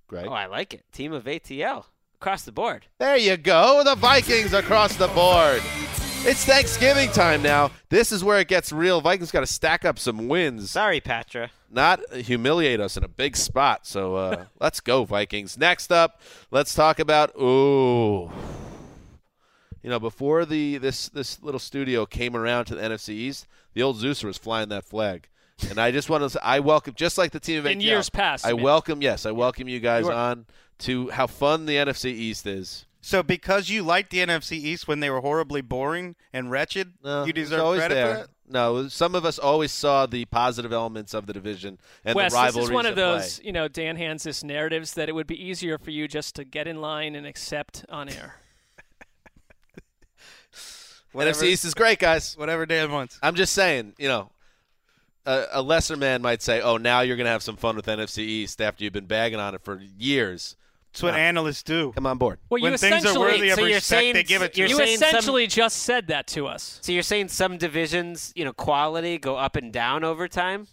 Great. 0.07 0.27
Oh, 0.27 0.33
I 0.33 0.47
like 0.47 0.75
it. 0.75 0.85
Team 0.93 1.13
of 1.13 1.25
ATL 1.25 1.87
across 2.17 2.43
the 2.43 2.53
board. 2.53 2.87
There 2.99 3.17
you 3.17 3.37
go. 3.37 3.83
The 3.83 3.95
Vikings 3.95 4.53
across 4.53 4.95
the 4.97 5.09
board. 5.09 5.63
It's 6.25 6.45
Thanksgiving 6.45 7.11
time 7.11 7.43
now. 7.43 7.73
This 7.89 8.13
is 8.13 8.23
where 8.23 8.39
it 8.39 8.47
gets 8.47 8.71
real. 8.71 9.01
Vikings 9.01 9.33
got 9.33 9.41
to 9.41 9.47
stack 9.47 9.85
up 9.85 9.99
some 9.99 10.29
wins, 10.29 10.71
Sorry, 10.71 11.01
Patra. 11.01 11.51
not 11.71 12.01
humiliate 12.15 12.79
us 12.79 12.97
in 12.97 13.03
a 13.03 13.09
big 13.09 13.37
spot. 13.37 13.87
So 13.87 14.15
uh, 14.17 14.45
let's 14.61 14.81
go, 14.81 15.05
Vikings. 15.05 15.59
Next 15.59 15.91
up, 15.91 16.21
let's 16.51 16.75
talk 16.75 17.01
about 17.01 17.35
ooh. 17.41 18.31
You 19.83 19.91
know, 19.91 19.99
before 19.99 20.45
the 20.45 20.79
this 20.79 21.09
this 21.09 21.43
little 21.43 21.59
studio 21.59 22.07
came 22.07 22.37
around 22.37 22.67
to 22.67 22.77
the 22.77 22.83
NFC 22.83 23.09
East, 23.09 23.49
the 23.73 23.83
old 23.83 23.97
Zeuser 23.97 24.25
was 24.27 24.39
flying 24.39 24.69
that 24.69 24.85
flag. 24.85 25.29
And 25.71 25.79
I 25.79 25.91
just 25.91 26.11
want 26.11 26.23
to 26.25 26.31
say, 26.31 26.41
I 26.43 26.61
welcome, 26.61 26.95
just 26.95 27.19
like 27.19 27.33
the 27.33 27.41
team 27.41 27.59
of 27.61 27.67
In 27.67 27.79
ATL, 27.79 27.83
years 27.83 28.11
past, 28.11 28.45
I 28.45 28.51
you 28.51 28.57
mean. 28.57 28.65
welcome, 28.65 29.03
yes, 29.03 29.27
I 29.27 29.31
welcome 29.31 29.69
you 29.69 29.81
guys 29.81 30.05
You 30.05 30.11
are- 30.11 30.15
on 30.15 30.47
to 30.81 31.11
how 31.11 31.27
fun 31.27 31.67
the 31.67 31.77
NFC 31.77 32.07
East 32.11 32.47
is. 32.47 32.87
So 33.01 33.23
because 33.23 33.69
you 33.69 33.83
liked 33.83 34.11
the 34.11 34.19
NFC 34.19 34.53
East 34.53 34.87
when 34.87 35.01
they 35.01 35.11
were 35.11 35.21
horribly 35.21 35.61
boring 35.61 36.15
and 36.33 36.51
wretched, 36.51 36.93
No, 37.03 37.25
you 37.25 37.31
it's 37.31 37.35
deserve 37.37 37.61
always 37.61 37.81
credit 37.81 37.95
there. 37.95 38.15
for 38.15 38.21
that? 38.23 38.29
No, 38.49 38.89
some 38.89 39.15
of 39.15 39.25
us 39.25 39.39
always 39.39 39.73
saw 39.73 40.07
the 40.07 40.25
positive 40.27 40.73
elements 40.73 41.15
of 41.15 41.27
the 41.27 41.33
division 41.33 41.79
and 42.05 42.15
Wes, 42.15 42.33
the 42.33 42.37
rivalries 42.37 42.55
this 42.55 42.65
is 42.67 42.71
one 42.71 42.87
of 42.87 42.97
those, 42.97 43.39
play. 43.39 43.47
you 43.47 43.53
know, 43.53 43.67
Dan 43.67 43.97
Hanzus 43.97 44.45
narratives 44.45 44.95
that 44.95 45.09
it 45.09 45.13
would 45.13 45.27
be 45.27 45.43
easier 45.43 45.79
for 45.79 45.91
you 45.91 46.07
just 46.07 46.35
to 46.37 46.45
get 46.45 46.69
in 46.69 46.81
line 46.81 47.15
and 47.15 47.27
accept 47.27 47.85
on 47.89 48.09
air. 48.09 48.37
NFC 51.15 51.45
East 51.45 51.65
is 51.65 51.75
great, 51.75 51.99
guys. 51.99 52.37
Whatever 52.37 52.67
Dan 52.67 52.91
wants. 52.91 53.19
I'm 53.23 53.35
just 53.35 53.53
saying, 53.53 53.95
you 53.99 54.09
know, 54.09 54.31
a, 55.27 55.45
a 55.53 55.63
lesser 55.63 55.97
man 55.97 56.23
might 56.23 56.43
say, 56.43 56.61
"Oh, 56.61 56.77
now 56.77 57.01
you're 57.01 57.17
going 57.17 57.27
to 57.27 57.31
have 57.31 57.43
some 57.43 57.57
fun 57.57 57.77
with 57.77 57.87
NFC 57.87 58.19
East 58.19 58.61
after 58.61 58.85
you've 58.85 58.93
been 58.93 59.07
bagging 59.07 59.39
on 59.39 59.55
it 59.55 59.63
for 59.63 59.81
years." 59.99 60.57
That's 60.93 61.03
what 61.05 61.13
No. 61.13 61.17
analysts 61.19 61.63
do. 61.63 61.93
Come 61.95 62.07
on 62.07 62.19
board. 62.19 62.39
Well, 62.51 62.59
you 62.59 62.65
when 62.65 62.77
things 62.77 63.07
are 63.07 63.19
worthy 63.19 63.49
of 63.49 63.57
so 63.59 63.65
respect, 63.65 63.85
saying- 63.85 64.15
they 64.15 64.23
give 64.25 64.43
it 64.43 64.53
to 64.53 64.61
you're 64.61 64.69
you 64.69 64.77
saying 64.77 64.99
some- 64.99 65.09
essentially 65.09 65.47
just 65.47 65.79
said 65.79 66.09
that 66.09 66.27
to 66.29 66.47
us. 66.47 66.81
So 66.83 66.93
you're 66.93 67.03
saying 67.03 67.29
some 67.29 67.57
divisions, 67.57 68.31
you 68.37 68.45
know, 68.45 68.53
quality 68.53 69.17
go 69.17 69.37
up 69.37 69.57
and 69.57 69.73
down 69.73 70.05
over 70.05 70.29
time? 70.29 70.67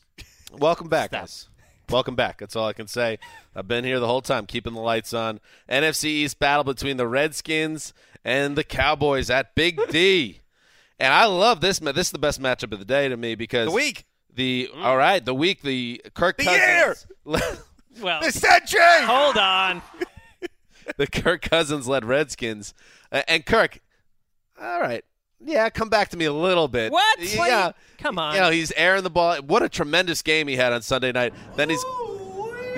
Welcome 0.51 0.89
back, 0.89 1.11
guys. 1.11 1.47
Welcome 1.89 2.15
back. 2.15 2.37
That's 2.39 2.55
all 2.57 2.67
I 2.67 2.73
can 2.73 2.87
say. 2.87 3.17
I've 3.55 3.67
been 3.69 3.85
here 3.85 3.99
the 4.01 4.07
whole 4.07 4.21
time, 4.21 4.45
keeping 4.45 4.73
the 4.73 4.81
lights 4.81 5.13
on. 5.13 5.39
NFC 5.69 6.05
East 6.09 6.37
battle 6.37 6.65
between 6.65 6.97
the 6.97 7.07
Redskins 7.07 7.93
and 8.25 8.57
the 8.57 8.63
Cowboys 8.65 9.29
at 9.29 9.55
Big 9.55 9.79
D. 9.89 10.41
And 10.99 11.13
I 11.13 11.25
love 11.25 11.61
this. 11.61 11.79
This 11.79 12.07
is 12.07 12.11
the 12.11 12.19
best 12.19 12.41
matchup 12.41 12.73
of 12.73 12.79
the 12.79 12.85
day 12.85 13.07
to 13.07 13.15
me 13.15 13.35
because 13.35 13.67
The 13.67 13.71
week. 13.71 14.05
The 14.33 14.69
all 14.75 14.95
right, 14.97 15.23
the 15.23 15.33
week, 15.33 15.61
the 15.61 16.01
Kirk 16.13 16.37
The 16.37 16.43
Cousins, 16.45 17.07
Well, 18.01 18.21
The 18.21 18.31
century! 18.31 18.79
hold 19.01 19.37
on. 19.37 19.81
the 20.97 21.07
Kirk 21.07 21.41
Cousins 21.41 21.87
led 21.87 22.05
Redskins, 22.05 22.73
uh, 23.11 23.23
and 23.27 23.45
Kirk. 23.45 23.79
All 24.61 24.79
right, 24.79 25.03
yeah, 25.43 25.69
come 25.69 25.89
back 25.89 26.09
to 26.09 26.17
me 26.17 26.25
a 26.25 26.33
little 26.33 26.67
bit. 26.67 26.91
What? 26.91 27.19
Yeah, 27.19 27.71
Come 27.97 28.17
on. 28.17 28.35
You 28.35 28.41
know, 28.41 28.49
he's 28.49 28.71
airing 28.73 29.03
the 29.03 29.09
ball. 29.09 29.37
What 29.37 29.61
a 29.63 29.69
tremendous 29.69 30.21
game 30.21 30.47
he 30.47 30.55
had 30.55 30.71
on 30.71 30.81
Sunday 30.81 31.11
night. 31.11 31.33
Then 31.57 31.69
he's 31.69 31.83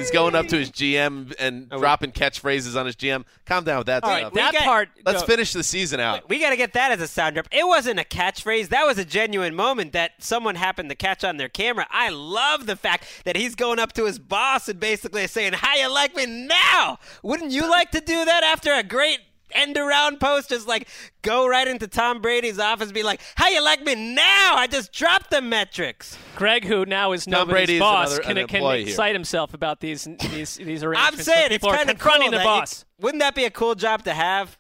he's 0.02 0.12
going 0.12 0.36
up 0.36 0.48
to 0.48 0.58
his 0.58 0.72
GM 0.72 1.34
and 1.40 1.68
oh. 1.72 1.80
dropping 1.80 2.12
catchphrases 2.12 2.80
on 2.80 2.86
his 2.86 2.96
GM. 2.96 3.24
Calm 3.46 3.64
down 3.64 3.80
with 3.80 3.88
that 3.88 4.04
All 4.04 4.10
stuff. 4.10 4.24
right, 4.24 4.34
that 4.34 4.54
got- 4.54 4.64
part. 4.64 4.90
Let's 5.06 5.22
go. 5.22 5.28
finish 5.28 5.54
the 5.54 5.64
season 5.64 6.00
out. 6.00 6.28
We 6.30 6.40
got 6.40 6.52
to 6.52 6.58
get 6.58 6.74
that 6.74 6.92
as 6.92 7.02
a 7.02 7.08
sound 7.08 7.36
drop. 7.36 7.48
It 7.52 7.66
wasn't 7.66 8.00
a 8.00 8.04
catchphrase. 8.04 8.70
That 8.70 8.86
was 8.86 8.98
a 8.98 9.06
genuine 9.06 9.56
moment 9.56 9.94
that 9.94 10.12
someone 10.20 10.56
happened 10.56 10.90
to 10.90 10.96
catch 10.96 11.24
on 11.24 11.38
their 11.38 11.50
camera. 11.50 11.88
I 11.90 12.10
love 12.10 12.66
the 12.66 12.76
fact 12.76 13.06
that 13.26 13.36
he's 13.36 13.56
going 13.56 13.80
up 13.80 13.94
to 13.94 14.06
his 14.06 14.20
boss 14.20 14.68
and 14.68 14.80
basically 14.80 15.26
saying, 15.28 15.54
How 15.54 15.76
you 15.76 15.92
like 15.92 16.16
me 16.16 16.26
now? 16.26 17.00
Wouldn't 17.24 17.52
you 17.52 17.70
like 17.70 17.92
to 17.92 18.02
do 18.02 18.26
that 18.26 18.44
after 18.44 18.74
a 18.74 18.84
great 18.84 19.20
end 19.54 19.78
around 19.78 20.20
post? 20.20 20.50
Just 20.50 20.68
like 20.68 20.88
go 21.22 21.48
right 21.48 21.68
into 21.68 21.88
Tom 21.88 22.22
Brady's 22.22 22.60
office 22.60 22.88
and 22.88 22.94
be 22.94 23.04
like, 23.04 23.22
How 23.36 23.50
you 23.50 23.64
like 23.64 23.84
me 23.84 23.96
now? 23.96 24.56
I 24.56 24.68
just 24.70 24.92
dropped 24.94 25.32
the 25.32 25.42
metrics. 25.42 26.18
Greg, 26.36 26.66
who 26.66 26.86
now 26.86 27.12
is 27.12 27.26
Tom 27.26 27.32
nobody's 27.32 27.52
Brady 27.68 27.80
boss, 27.80 28.10
another- 28.18 28.24
can, 28.24 28.48
can 28.48 28.56
employee 28.58 28.80
here. 28.80 28.88
excite 28.90 29.14
himself 29.16 29.54
about 29.54 29.80
these 29.80 30.08
these 30.32 30.56
these 30.56 30.84
arrangements. 30.84 31.20
I'm 31.20 31.24
saying 31.24 31.48
it's 31.52 31.66
kind 31.66 31.82
of 31.82 31.88
confronting 31.98 32.24
cool 32.30 32.32
the 32.32 32.38
that 32.38 32.44
boss. 32.44 32.86
You, 33.00 33.04
wouldn't 33.06 33.22
that 33.22 33.36
be 33.36 33.46
a 33.46 33.52
cool 33.52 33.76
job 33.76 34.04
to 34.06 34.14
have? 34.14 34.58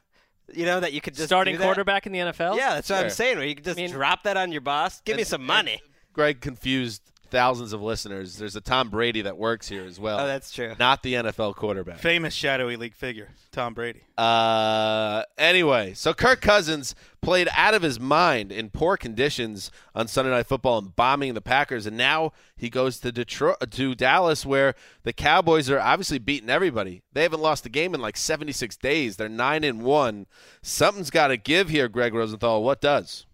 You 0.54 0.66
know 0.66 0.80
that 0.82 0.92
you 0.94 1.00
could 1.02 1.14
just 1.16 1.28
Starting 1.28 1.54
do 1.56 1.60
that? 1.60 1.64
quarterback 1.64 2.06
in 2.06 2.12
the 2.12 2.20
NFL. 2.20 2.58
Yeah, 2.58 2.74
that's 2.76 2.89
what 2.89 2.98
Sure. 2.98 3.06
I'm 3.06 3.10
saying. 3.10 3.38
Where 3.38 3.46
you 3.48 3.56
could 3.56 3.64
just 3.64 3.80
I 3.80 3.84
mean- 3.84 3.92
drop 3.92 4.24
that 4.24 4.36
on 4.38 4.52
your 4.52 4.62
boss. 4.62 5.00
Give 5.02 5.16
me 5.18 5.24
some 5.24 5.46
money. 5.46 5.82
Greg 6.14 6.42
confused 6.42 7.11
thousands 7.32 7.74
of 7.74 7.82
listeners. 7.82 8.38
There's 8.38 8.56
a 8.56 8.62
Tom 8.62 8.90
Brady 8.90 9.22
that 9.24 9.38
works 9.38 9.68
here 9.68 9.84
as 9.86 10.00
well. 10.00 10.20
Oh, 10.20 10.28
that's 10.28 10.52
true. 10.52 10.76
Not 10.78 11.02
the 11.02 11.16
NFL 11.16 11.56
quarterback. 11.56 11.98
Famous 12.00 12.34
shadowy 12.34 12.76
league 12.76 12.94
figure, 12.94 13.30
Tom 13.52 13.74
Brady. 13.74 14.02
Uh, 14.18 15.24
Anyway, 15.38 15.94
so 15.96 16.14
Kirk 16.14 16.40
Cousins 16.42 16.94
played 17.22 17.48
out 17.56 17.74
of 17.74 17.82
his 17.82 18.00
mind 18.00 18.52
in 18.52 18.70
poor 18.70 18.96
conditions 18.98 19.72
on 19.96 20.08
Sunday 20.08 20.30
Night 20.32 20.46
Football 20.46 20.78
and 20.78 20.96
bombing 20.96 21.34
the 21.34 21.42
Packers, 21.42 21.86
and 21.88 21.98
now 21.98 22.32
he 22.56 22.70
goes 22.70 23.00
to 23.00 23.12
Detroit, 23.12 23.58
to 23.72 23.96
Dallas, 23.96 24.46
where 24.46 24.76
the 25.04 25.14
Cowboys 25.14 25.70
are 25.70 25.80
obviously 25.80 26.20
beating 26.20 26.50
everybody. 26.50 27.02
They 27.14 27.24
haven't 27.24 27.42
lost 27.42 27.66
a 27.66 27.70
game 27.70 27.96
in 27.96 28.02
like 28.02 28.18
76 28.18 28.78
days. 28.78 29.18
They're 29.18 29.30
nine 29.30 29.64
and 29.64 29.82
one. 29.82 30.28
Something's 30.62 31.10
got 31.10 31.28
to 31.30 31.38
give 31.38 31.70
here, 31.70 31.88
Greg 31.88 32.14
Rosenthal. 32.14 32.64
What 32.64 32.82
does? 32.82 33.26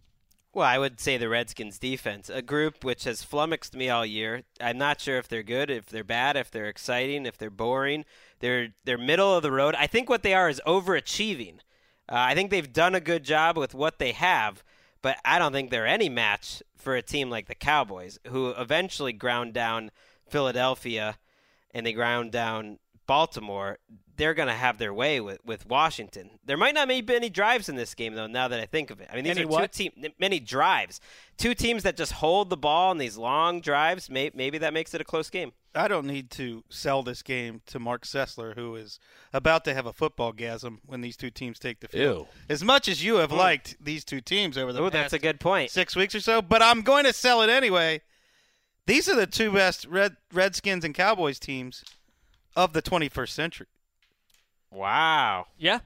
Well, 0.57 0.65
I 0.65 0.79
would 0.79 0.99
say 0.99 1.17
the 1.17 1.29
Redskins 1.29 1.77
defense, 1.77 2.31
a 2.31 2.41
group 2.41 2.83
which 2.83 3.03
has 3.03 3.21
flummoxed 3.21 3.75
me 3.75 3.91
all 3.91 4.03
year. 4.03 4.41
I'm 4.59 4.79
not 4.79 4.99
sure 4.99 5.19
if 5.19 5.27
they're 5.27 5.43
good, 5.43 5.69
if 5.69 5.85
they're 5.85 6.03
bad, 6.03 6.35
if 6.35 6.49
they're 6.49 6.65
exciting, 6.65 7.27
if 7.27 7.37
they're 7.37 7.51
boring. 7.51 8.05
They're 8.39 8.69
they're 8.83 8.97
middle 8.97 9.35
of 9.35 9.43
the 9.43 9.51
road. 9.51 9.75
I 9.75 9.85
think 9.85 10.09
what 10.09 10.23
they 10.23 10.33
are 10.33 10.49
is 10.49 10.59
overachieving. 10.65 11.57
Uh, 12.09 12.15
I 12.15 12.33
think 12.33 12.49
they've 12.49 12.73
done 12.73 12.95
a 12.95 12.99
good 12.99 13.23
job 13.23 13.55
with 13.55 13.75
what 13.75 13.99
they 13.99 14.13
have, 14.13 14.63
but 15.03 15.17
I 15.23 15.37
don't 15.37 15.51
think 15.51 15.69
they're 15.69 15.85
any 15.85 16.09
match 16.09 16.63
for 16.75 16.95
a 16.95 17.03
team 17.03 17.29
like 17.29 17.45
the 17.45 17.53
Cowboys, 17.53 18.17
who 18.25 18.49
eventually 18.49 19.13
ground 19.13 19.53
down 19.53 19.91
Philadelphia 20.27 21.19
and 21.69 21.85
they 21.85 21.93
ground 21.93 22.31
down 22.31 22.79
Baltimore. 23.07 23.79
They're 24.17 24.33
going 24.33 24.47
to 24.47 24.53
have 24.53 24.79
their 24.79 24.93
way 24.93 25.21
with, 25.21 25.37
with 25.45 25.67
Washington. 25.67 26.31
There 26.43 26.57
might 26.57 26.73
not 26.73 26.87
be 26.87 27.03
any 27.09 27.29
drives 27.29 27.69
in 27.69 27.75
this 27.75 27.93
game, 27.93 28.15
though, 28.15 28.25
now 28.25 28.47
that 28.47 28.59
I 28.59 28.65
think 28.65 28.89
of 28.89 28.99
it. 28.99 29.07
I 29.11 29.15
mean, 29.15 29.25
these 29.25 29.37
Any 29.37 29.45
are 29.45 29.47
what? 29.47 29.71
two 29.71 29.89
team, 29.89 30.11
many 30.19 30.39
drives. 30.39 30.99
Two 31.37 31.53
teams 31.53 31.83
that 31.83 31.95
just 31.95 32.13
hold 32.13 32.49
the 32.49 32.57
ball 32.57 32.91
in 32.91 32.97
these 32.97 33.15
long 33.15 33.61
drives. 33.61 34.09
May, 34.09 34.31
maybe 34.33 34.57
that 34.57 34.73
makes 34.73 34.95
it 34.95 35.01
a 35.01 35.03
close 35.03 35.29
game. 35.29 35.51
I 35.75 35.87
don't 35.87 36.07
need 36.07 36.31
to 36.31 36.63
sell 36.69 37.03
this 37.03 37.21
game 37.21 37.61
to 37.67 37.79
Mark 37.79 38.05
Sessler, 38.05 38.55
who 38.55 38.75
is 38.75 38.99
about 39.31 39.63
to 39.65 39.75
have 39.75 39.85
a 39.85 39.93
football 39.93 40.33
gasm 40.33 40.79
when 40.87 41.01
these 41.01 41.15
two 41.15 41.29
teams 41.29 41.59
take 41.59 41.79
the 41.81 41.87
field. 41.87 42.25
Ew. 42.25 42.27
As 42.49 42.63
much 42.63 42.87
as 42.87 43.03
you 43.03 43.17
have 43.17 43.29
mm. 43.29 43.37
liked 43.37 43.77
these 43.79 44.03
two 44.03 44.19
teams 44.19 44.57
over 44.57 44.73
the 44.73 44.79
Oh, 44.79 44.85
past 44.85 44.93
that's 44.93 45.13
a 45.13 45.19
good 45.19 45.39
point. 45.39 45.69
six 45.69 45.95
weeks 45.95 46.15
or 46.15 46.21
so, 46.21 46.41
but 46.41 46.63
I'm 46.63 46.81
going 46.81 47.03
to 47.05 47.13
sell 47.13 47.43
it 47.43 47.51
anyway. 47.51 48.01
These 48.87 49.07
are 49.09 49.15
the 49.15 49.27
two 49.27 49.51
best 49.51 49.85
Red 49.85 50.15
Redskins 50.33 50.83
and 50.83 50.95
Cowboys 50.95 51.37
teams 51.39 51.83
of 52.57 52.73
the 52.73 52.81
21st 52.81 53.29
century, 53.29 53.67
Wow. 54.71 55.47
Yeah. 55.57 55.79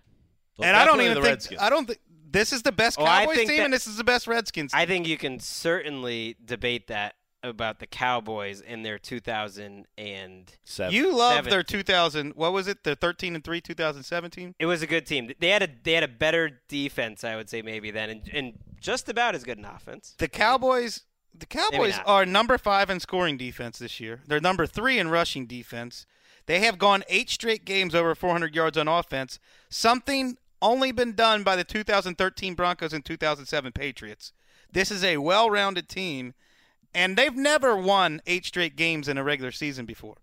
Well, 0.57 0.67
and 0.67 0.75
I 0.75 0.85
don't 0.85 1.01
even 1.01 1.15
think 1.15 1.25
Redskins. 1.25 1.61
I 1.61 1.69
don't 1.69 1.85
think 1.85 1.99
this 2.29 2.51
is 2.53 2.63
the 2.63 2.71
best 2.71 2.97
Oh, 2.99 3.05
Cowboys 3.05 3.35
think 3.37 3.49
team, 3.49 3.57
that- 3.59 3.63
and 3.65 3.73
this 3.73 3.85
is 3.87 3.97
the 3.97 4.03
best 4.03 4.25
Redskins. 4.27 4.73
I 4.73 4.85
think 4.85 5.07
you 5.07 5.17
can 5.17 5.39
certainly 5.39 6.35
debate 6.43 6.87
that 6.87 7.15
about 7.43 7.79
the 7.79 7.87
Cowboys 7.87 8.61
in 8.61 8.83
their 8.83 8.99
2000 8.99 9.85
and 9.97 10.51
Seven. 10.63 10.93
you 10.93 11.15
love 11.15 11.37
Seven. 11.37 11.49
their 11.49 11.63
2000. 11.63 12.35
What 12.35 12.53
was 12.53 12.67
it? 12.67 12.83
The 12.83 12.95
13 12.95 13.33
and 13.35 13.43
three 13.43 13.59
2017. 13.61 14.53
it 14.59 14.65
was 14.67 14.81
a 14.83 14.87
good 14.87 15.05
team. 15.07 15.31
They 15.39 15.49
had 15.49 15.63
a 15.63 15.69
they 15.83 15.93
had 15.93 16.03
a 16.03 16.07
better 16.07 16.61
defense, 16.67 17.23
I 17.23 17.35
would 17.35 17.49
say 17.49 17.61
maybe 17.63 17.89
then, 17.91 18.09
and, 18.11 18.29
and 18.31 18.53
just 18.79 19.09
about 19.09 19.33
as 19.35 19.43
good 19.43 19.57
an 19.57 19.65
offense. 19.65 20.13
The 20.19 20.27
Cowboys, 20.27 21.01
the 21.33 21.47
Cowboys 21.47 21.97
are 22.05 22.25
number 22.27 22.57
five 22.59 22.89
in 22.91 22.99
scoring 22.99 23.37
defense 23.37 23.79
this 23.79 23.99
year. 23.99 24.21
They're 24.27 24.39
number 24.39 24.67
three 24.67 24.99
in 24.99 25.09
rushing 25.09 25.47
defense. 25.47 26.05
They 26.51 26.59
have 26.59 26.77
gone 26.77 27.05
eight 27.07 27.29
straight 27.29 27.63
games 27.63 27.95
over 27.95 28.13
400 28.13 28.53
yards 28.53 28.77
on 28.77 28.89
offense. 28.89 29.39
Something 29.69 30.37
only 30.61 30.91
been 30.91 31.13
done 31.13 31.43
by 31.43 31.55
the 31.55 31.63
2013 31.63 32.55
Broncos 32.55 32.91
and 32.91 33.05
2007 33.05 33.71
Patriots. 33.71 34.33
This 34.69 34.91
is 34.91 35.01
a 35.01 35.15
well-rounded 35.15 35.87
team, 35.87 36.33
and 36.93 37.15
they've 37.15 37.37
never 37.37 37.77
won 37.77 38.21
eight 38.27 38.45
straight 38.45 38.75
games 38.75 39.07
in 39.07 39.17
a 39.17 39.23
regular 39.23 39.53
season 39.53 39.85
before. 39.85 40.17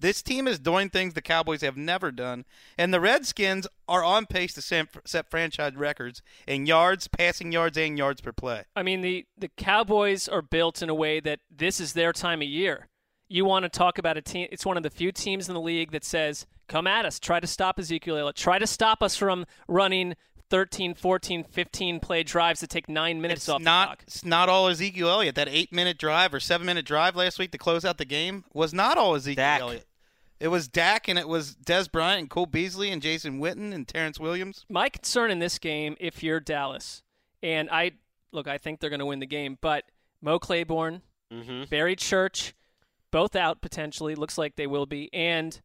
This 0.00 0.20
team 0.20 0.48
is 0.48 0.58
doing 0.58 0.90
things 0.90 1.14
the 1.14 1.22
Cowboys 1.22 1.60
have 1.60 1.76
never 1.76 2.10
done, 2.10 2.44
and 2.76 2.92
the 2.92 2.98
Redskins 2.98 3.68
are 3.86 4.02
on 4.02 4.26
pace 4.26 4.54
to 4.54 4.62
set 5.04 5.30
franchise 5.30 5.76
records 5.76 6.22
in 6.44 6.66
yards, 6.66 7.06
passing 7.06 7.52
yards, 7.52 7.78
and 7.78 7.96
yards 7.96 8.20
per 8.20 8.32
play. 8.32 8.64
I 8.74 8.82
mean, 8.82 9.00
the, 9.00 9.26
the 9.38 9.50
Cowboys 9.56 10.26
are 10.26 10.42
built 10.42 10.82
in 10.82 10.90
a 10.90 10.94
way 10.94 11.20
that 11.20 11.38
this 11.48 11.78
is 11.78 11.92
their 11.92 12.12
time 12.12 12.42
of 12.42 12.48
year. 12.48 12.88
You 13.32 13.44
want 13.44 13.64
to 13.64 13.68
talk 13.68 13.98
about 13.98 14.16
a 14.16 14.22
team, 14.22 14.48
it's 14.52 14.66
one 14.66 14.76
of 14.76 14.82
the 14.82 14.90
few 14.90 15.10
teams 15.12 15.48
in 15.48 15.54
the 15.54 15.60
league 15.60 15.90
that 15.92 16.04
says, 16.04 16.46
come 16.68 16.86
at 16.86 17.04
us, 17.04 17.18
try 17.18 17.40
to 17.40 17.46
stop 17.46 17.78
Ezekiel 17.78 18.16
Elliott, 18.18 18.36
try 18.36 18.58
to 18.58 18.66
stop 18.66 19.02
us 19.02 19.16
from 19.16 19.46
running 19.66 20.14
13, 20.50 20.94
14, 20.94 21.44
15 21.44 22.00
play 22.00 22.22
drives 22.22 22.60
that 22.60 22.68
take 22.68 22.88
nine 22.88 23.20
minutes 23.22 23.42
It's 23.44 23.48
off 23.48 23.62
not. 23.62 23.82
the 23.82 23.86
clock. 23.86 24.02
It's 24.06 24.24
not 24.24 24.48
all 24.50 24.68
Ezekiel 24.68 25.08
Elliott. 25.08 25.34
That 25.34 25.48
eight-minute 25.48 25.96
drive 25.98 26.34
or 26.34 26.40
seven-minute 26.40 26.84
drive 26.84 27.16
last 27.16 27.38
week 27.38 27.52
to 27.52 27.58
close 27.58 27.84
out 27.86 27.96
the 27.96 28.04
game 28.04 28.44
was 28.52 28.74
not 28.74 28.98
all 28.98 29.14
Ezekiel 29.14 29.42
Dak. 29.42 29.60
Elliott. 29.62 29.86
It 30.38 30.48
was 30.48 30.68
Dak, 30.68 31.08
and 31.08 31.18
it 31.18 31.28
was 31.28 31.54
Dez 31.54 31.90
Bryant, 31.90 32.20
and 32.20 32.28
Cole 32.28 32.46
Beasley, 32.46 32.90
and 32.90 33.00
Jason 33.00 33.40
Witten, 33.40 33.72
and 33.72 33.86
Terrance 33.88 34.18
Williams. 34.20 34.66
My 34.68 34.88
concern 34.90 35.30
in 35.30 35.38
this 35.38 35.58
game, 35.58 35.96
if 36.00 36.22
you're 36.22 36.40
Dallas, 36.40 37.02
and 37.42 37.70
I 37.70 37.92
look, 38.32 38.46
I 38.48 38.58
think 38.58 38.80
they're 38.80 38.90
going 38.90 38.98
to 39.00 39.06
win 39.06 39.20
the 39.20 39.26
game, 39.26 39.56
but 39.60 39.84
Mo 40.20 40.38
Claiborne, 40.38 41.00
Mm-hmm. 41.32 41.64
Barry 41.70 41.96
Church, 41.96 42.54
both 43.12 43.36
out 43.36 43.60
potentially. 43.62 44.16
Looks 44.16 44.36
like 44.36 44.56
they 44.56 44.66
will 44.66 44.86
be. 44.86 45.08
And 45.12 45.60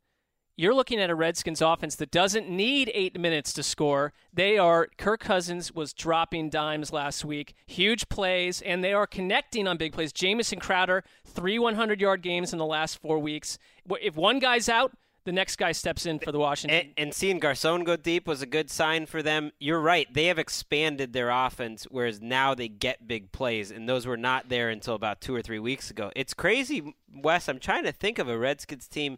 you're 0.59 0.73
looking 0.73 0.99
at 0.99 1.11
a 1.11 1.15
Redskins 1.15 1.61
offense 1.61 1.95
that 1.95 2.09
doesn't 2.09 2.49
need 2.49 2.91
eight 2.95 3.19
minutes 3.19 3.53
to 3.53 3.63
score. 3.63 4.11
They 4.33 4.57
are, 4.57 4.87
Kirk 4.97 5.19
Cousins 5.19 5.71
was 5.71 5.93
dropping 5.93 6.49
dimes 6.49 6.91
last 6.91 7.23
week, 7.23 7.53
huge 7.67 8.09
plays, 8.09 8.61
and 8.63 8.83
they 8.83 8.91
are 8.91 9.05
connecting 9.05 9.67
on 9.67 9.77
big 9.77 9.93
plays. 9.93 10.11
Jamison 10.11 10.59
Crowder, 10.59 11.03
three 11.25 11.59
100 11.59 12.01
yard 12.01 12.23
games 12.23 12.53
in 12.53 12.59
the 12.59 12.65
last 12.65 12.99
four 12.99 13.19
weeks. 13.19 13.59
If 14.01 14.15
one 14.15 14.39
guy's 14.39 14.67
out, 14.67 14.93
the 15.28 15.34
next 15.34 15.57
guy 15.57 15.73
steps 15.73 16.05
in 16.05 16.19
for 16.19 16.32
the 16.32 16.39
Washington. 16.39 16.80
And, 16.80 16.93
and 16.97 17.13
seeing 17.13 17.39
Garcon 17.39 17.84
go 17.84 17.97
deep 17.97 18.30
was 18.30 18.41
a 18.41 18.45
good 18.45 18.71
sign 18.71 19.05
for 19.05 19.21
them. 19.21 19.51
You're 19.59 19.82
right; 19.82 20.07
they 20.13 20.28
have 20.28 20.39
expanded 20.39 21.11
their 21.11 21.30
offense, 21.30 21.86
whereas 21.91 22.21
now 22.21 22.55
they 22.55 22.69
get 22.69 23.09
big 23.09 23.34
plays, 23.34 23.69
and 23.69 23.89
those 23.89 24.07
were 24.07 24.15
not 24.15 24.47
there 24.47 24.69
until 24.69 24.95
about 24.95 25.19
two 25.19 25.36
or 25.36 25.41
three 25.41 25.59
weeks 25.59 25.91
ago. 25.91 26.11
It's 26.15 26.34
crazy, 26.34 26.95
Wes. 27.13 27.49
I'm 27.49 27.59
trying 27.59 27.84
to 27.84 27.91
think 27.91 28.19
of 28.19 28.30
a 28.30 28.38
Redskins 28.38 28.88
team. 28.88 29.17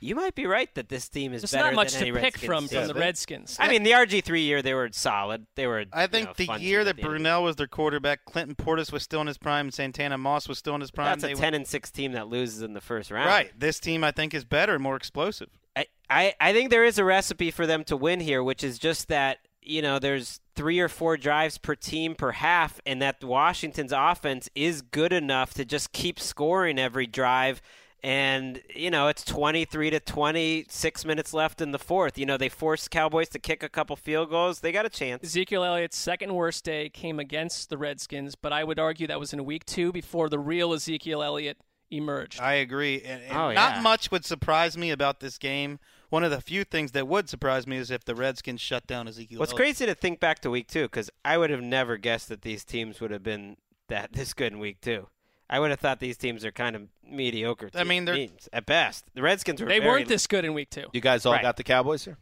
You 0.00 0.14
might 0.14 0.34
be 0.34 0.46
right 0.46 0.72
that 0.74 0.88
this 0.88 1.08
team 1.08 1.32
is 1.32 1.42
There's 1.42 1.52
better 1.52 1.66
not 1.66 1.74
much 1.74 1.92
than 1.92 2.00
to 2.02 2.06
any 2.08 2.12
pick 2.16 2.22
Redskins 2.34 2.46
from 2.46 2.68
team. 2.68 2.78
from 2.80 2.88
the 2.88 2.94
Redskins. 2.94 3.56
I 3.58 3.68
mean, 3.68 3.82
the 3.82 3.92
RG 3.92 4.22
three 4.24 4.42
year 4.42 4.60
they 4.62 4.74
were 4.74 4.88
solid. 4.92 5.46
They 5.54 5.66
were. 5.66 5.84
I 5.92 6.02
you 6.02 6.08
think 6.08 6.26
know, 6.28 6.34
the 6.56 6.60
year 6.60 6.84
that 6.84 6.90
at 6.90 6.96
the 6.96 7.02
end 7.02 7.14
of 7.16 7.22
the 7.22 7.24
Brunell 7.28 7.42
was 7.42 7.56
their 7.56 7.66
quarterback, 7.66 8.24
Clinton 8.26 8.54
Portis 8.54 8.92
was 8.92 9.02
still 9.02 9.20
in 9.22 9.26
his 9.26 9.38
prime, 9.38 9.66
and 9.66 9.74
Santana 9.74 10.18
Moss 10.18 10.48
was 10.48 10.58
still 10.58 10.74
in 10.74 10.80
his 10.80 10.90
prime. 10.90 11.06
That's 11.06 11.22
they 11.22 11.28
a 11.28 11.34
went- 11.34 11.40
ten 11.40 11.54
and 11.54 11.66
six 11.66 11.90
team 11.90 12.12
that 12.12 12.28
loses 12.28 12.62
in 12.62 12.74
the 12.74 12.80
first 12.80 13.10
round. 13.10 13.26
Right. 13.26 13.50
This 13.58 13.80
team, 13.80 14.04
I 14.04 14.10
think, 14.10 14.34
is 14.34 14.44
better, 14.44 14.74
and 14.74 14.82
more 14.82 14.96
explosive. 14.96 15.48
I, 15.74 15.86
I, 16.10 16.34
I 16.40 16.52
think 16.52 16.70
there 16.70 16.84
is 16.84 16.98
a 16.98 17.04
recipe 17.04 17.50
for 17.50 17.66
them 17.66 17.84
to 17.84 17.96
win 17.96 18.20
here, 18.20 18.42
which 18.42 18.64
is 18.64 18.78
just 18.78 19.08
that, 19.08 19.38
you 19.62 19.82
know, 19.82 19.98
there's 19.98 20.40
three 20.54 20.78
or 20.80 20.88
four 20.88 21.16
drives 21.16 21.58
per 21.58 21.74
team 21.74 22.14
per 22.14 22.32
half, 22.32 22.80
and 22.86 23.00
that 23.02 23.22
Washington's 23.22 23.92
offense 23.92 24.48
is 24.54 24.80
good 24.82 25.12
enough 25.12 25.52
to 25.54 25.64
just 25.64 25.92
keep 25.92 26.18
scoring 26.20 26.78
every 26.78 27.06
drive. 27.06 27.60
And, 28.02 28.62
you 28.74 28.90
know, 28.90 29.08
it's 29.08 29.24
23 29.24 29.90
to 29.90 30.00
20, 30.00 30.66
six 30.68 31.04
minutes 31.04 31.34
left 31.34 31.60
in 31.60 31.72
the 31.72 31.78
fourth. 31.78 32.18
You 32.18 32.26
know, 32.26 32.36
they 32.36 32.48
forced 32.48 32.90
Cowboys 32.90 33.28
to 33.30 33.38
kick 33.38 33.62
a 33.62 33.68
couple 33.68 33.96
field 33.96 34.30
goals. 34.30 34.60
They 34.60 34.70
got 34.70 34.86
a 34.86 34.90
chance. 34.90 35.24
Ezekiel 35.24 35.64
Elliott's 35.64 35.96
second 35.98 36.34
worst 36.34 36.64
day 36.64 36.88
came 36.88 37.18
against 37.18 37.68
the 37.68 37.76
Redskins, 37.78 38.34
but 38.36 38.52
I 38.52 38.62
would 38.64 38.78
argue 38.78 39.06
that 39.08 39.18
was 39.18 39.32
in 39.32 39.44
week 39.44 39.64
two 39.64 39.90
before 39.92 40.28
the 40.28 40.38
real 40.38 40.72
Ezekiel 40.72 41.22
Elliott 41.22 41.58
emerged. 41.90 42.40
I 42.40 42.54
agree. 42.54 43.02
And, 43.04 43.22
and 43.22 43.36
Oh, 43.36 43.52
not 43.52 43.82
much 43.82 44.10
would 44.10 44.24
surprise 44.24 44.76
me 44.76 44.90
about 44.90 45.20
this 45.20 45.38
game. 45.38 45.78
One 46.08 46.22
of 46.22 46.30
the 46.30 46.40
few 46.40 46.62
things 46.64 46.92
that 46.92 47.08
would 47.08 47.28
surprise 47.28 47.66
me 47.66 47.76
is 47.76 47.90
if 47.90 48.04
the 48.04 48.14
Redskins 48.14 48.60
shut 48.60 48.86
down 48.86 49.08
Ezekiel. 49.08 49.38
Well, 49.38 49.44
it's 49.44 49.52
Elliott. 49.52 49.64
crazy 49.76 49.86
to 49.86 49.94
think 49.94 50.20
back 50.20 50.40
to 50.40 50.50
week 50.50 50.68
two 50.68 50.82
because 50.84 51.10
I 51.24 51.38
would 51.38 51.50
have 51.50 51.62
never 51.62 51.96
guessed 51.96 52.28
that 52.28 52.42
these 52.42 52.64
teams 52.64 53.00
would 53.00 53.10
have 53.10 53.22
been 53.24 53.56
that 53.88 54.12
this 54.12 54.32
good 54.34 54.52
in 54.52 54.58
week 54.58 54.80
two. 54.80 55.08
I 55.48 55.60
would 55.60 55.70
have 55.70 55.78
thought 55.80 56.00
these 56.00 56.16
teams 56.16 56.44
are 56.44 56.50
kind 56.52 56.74
of 56.74 56.82
mediocre. 57.08 57.70
I 57.74 57.84
mean, 57.84 58.04
they're- 58.04 58.14
teams 58.16 58.48
at 58.52 58.66
best. 58.66 59.04
The 59.14 59.22
Redskins 59.22 59.60
were. 59.60 59.68
they 59.68 59.78
very- 59.78 59.90
weren't 59.90 60.08
this 60.08 60.26
good 60.26 60.44
in 60.44 60.54
week 60.54 60.70
two. 60.70 60.86
You 60.92 61.00
guys 61.00 61.24
all 61.24 61.32
Right. 61.32 61.42
got 61.42 61.56
the 61.56 61.62
Cowboys 61.64 62.04
here? 62.04 62.18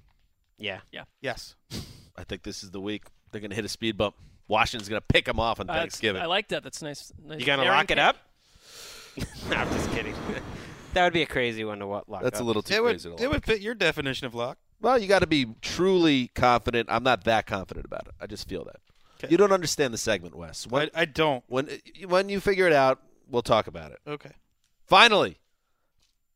Yeah. 0.59 0.81
Yeah. 0.93 1.05
Yes. 1.21 1.55
I 2.17 2.25
think 2.25 2.43
this 2.43 2.63
is 2.63 2.71
the 2.71 2.81
week 2.81 3.05
they're 3.33 3.41
going 3.41 3.51
to 3.51 3.57
hit 3.57 3.65
a 3.65 3.69
speed 3.69 3.97
bump. 3.97 4.15
Washington's 4.47 4.89
going 4.89 5.01
to 5.01 5.07
pick 5.07 5.25
them 5.25 5.41
off 5.41 5.59
on 5.59 5.69
Uh, 5.69 5.73
that's- 5.73 5.93
Thanksgiving. 5.95 6.21
I 6.23 6.27
like 6.27 6.49
that. 6.49 6.63
That's 6.63 6.83
nice. 6.83 7.13
nice. 7.25 7.41
You 7.41 7.47
gonna 7.47 7.63
Aaron 7.65 7.77
lock 7.79 7.91
it 7.91 7.97
Ca- 7.97 8.09
up? 8.11 8.17
no, 9.49 9.57
I'm 9.57 9.69
just 9.71 9.91
kidding. 9.91 10.15
that 10.93 11.05
would 11.05 11.13
be 11.13 11.23
a 11.23 11.27
crazy 11.27 11.65
one 11.65 11.79
to 11.79 11.87
wa- 11.87 12.03
lock 12.07 12.23
That's 12.23 12.39
up. 12.41 12.45
a 12.45 12.47
little 12.47 12.63
too 12.63 12.75
It 12.75 12.83
would, 12.83 12.89
crazy. 12.91 13.09
to 13.09 13.15
it 13.17 13.21
lock. 13.23 13.33
would 13.33 13.45
fit 13.45 13.61
your 13.63 13.75
definition 13.75 14.27
of 14.27 14.35
lock. 14.35 14.59
Well, 14.81 14.99
you 14.99 15.09
got 15.09 15.21
to 15.21 15.27
be 15.27 15.47
truly 15.63 16.29
confident. 16.35 16.89
I'm 16.91 17.03
not 17.03 17.25
that 17.25 17.47
confident 17.47 17.87
about 17.87 18.07
it. 18.07 18.15
I 18.21 18.27
just 18.27 18.47
feel 18.49 18.65
that. 18.65 18.77
You 19.31 19.39
don't 19.39 19.53
understand 19.53 19.95
the 19.95 19.99
segment, 19.99 20.35
Wes. 20.35 20.67
When, 20.67 20.91
I, 20.95 21.03
I 21.03 21.05
don't. 21.07 21.43
when 21.47 21.71
when 22.07 22.29
you 22.29 22.41
figure 22.41 22.67
it 22.67 22.75
out, 22.75 23.01
we'll 23.35 23.43
talk 23.43 23.67
about 23.67 23.91
it. 23.91 23.99
Okay. 24.07 24.31
Finally, 24.87 25.39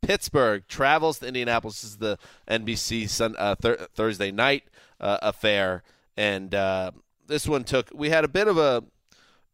Pittsburgh 0.03 0.65
travels 0.69 1.21
to 1.21 1.27
Indianapolis. 1.27 1.81
This 1.81 1.93
is 1.93 1.97
the 1.97 2.19
NBC 2.51 3.09
sun, 3.09 3.35
uh, 3.39 3.55
thir- 3.55 3.87
Thursday 3.95 4.31
night 4.31 4.65
uh, 5.01 5.19
affair, 5.23 5.83
and 6.17 6.55
uh, 6.55 6.91
this 7.27 7.47
one 7.47 7.65
took. 7.65 7.91
We 7.95 8.11
had 8.11 8.25
a 8.25 8.29
bit 8.29 8.49
of 8.49 8.59
a 8.59 8.85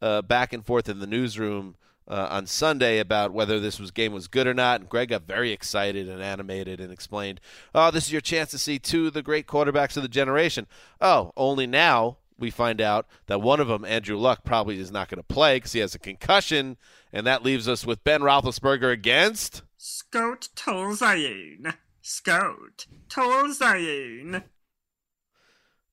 uh, 0.00 0.22
back 0.22 0.52
and 0.52 0.64
forth 0.64 0.88
in 0.88 0.98
the 0.98 1.06
newsroom 1.06 1.76
uh, 2.08 2.28
on 2.30 2.46
Sunday 2.46 2.98
about 2.98 3.32
whether 3.32 3.58
this 3.58 3.78
was 3.78 3.90
game 3.90 4.12
was 4.12 4.28
good 4.28 4.46
or 4.46 4.54
not, 4.54 4.80
and 4.80 4.88
Greg 4.88 5.10
got 5.10 5.22
very 5.22 5.52
excited 5.52 6.08
and 6.08 6.22
animated 6.22 6.80
and 6.80 6.92
explained, 6.92 7.40
"Oh, 7.74 7.90
this 7.90 8.06
is 8.06 8.12
your 8.12 8.20
chance 8.20 8.50
to 8.50 8.58
see 8.58 8.78
two 8.78 9.08
of 9.08 9.12
the 9.12 9.22
great 9.22 9.46
quarterbacks 9.46 9.96
of 9.96 10.02
the 10.02 10.08
generation." 10.08 10.66
Oh, 11.00 11.32
only 11.36 11.66
now 11.66 12.18
we 12.38 12.50
find 12.50 12.80
out 12.80 13.06
that 13.26 13.40
one 13.40 13.60
of 13.60 13.68
them, 13.68 13.84
Andrew 13.84 14.16
Luck, 14.16 14.44
probably 14.44 14.78
is 14.78 14.90
not 14.90 15.08
going 15.08 15.18
to 15.18 15.22
play 15.34 15.56
because 15.56 15.72
he 15.72 15.80
has 15.80 15.94
a 15.94 15.98
concussion, 15.98 16.76
and 17.12 17.26
that 17.26 17.44
leaves 17.44 17.68
us 17.68 17.86
with 17.86 18.02
Ben 18.04 18.20
Roethlisberger 18.22 18.92
against. 18.92 19.62
Scout 19.76 20.48
Tolzayin. 20.56 21.74
Scout 22.02 22.86
Tolzayin. 23.08 24.42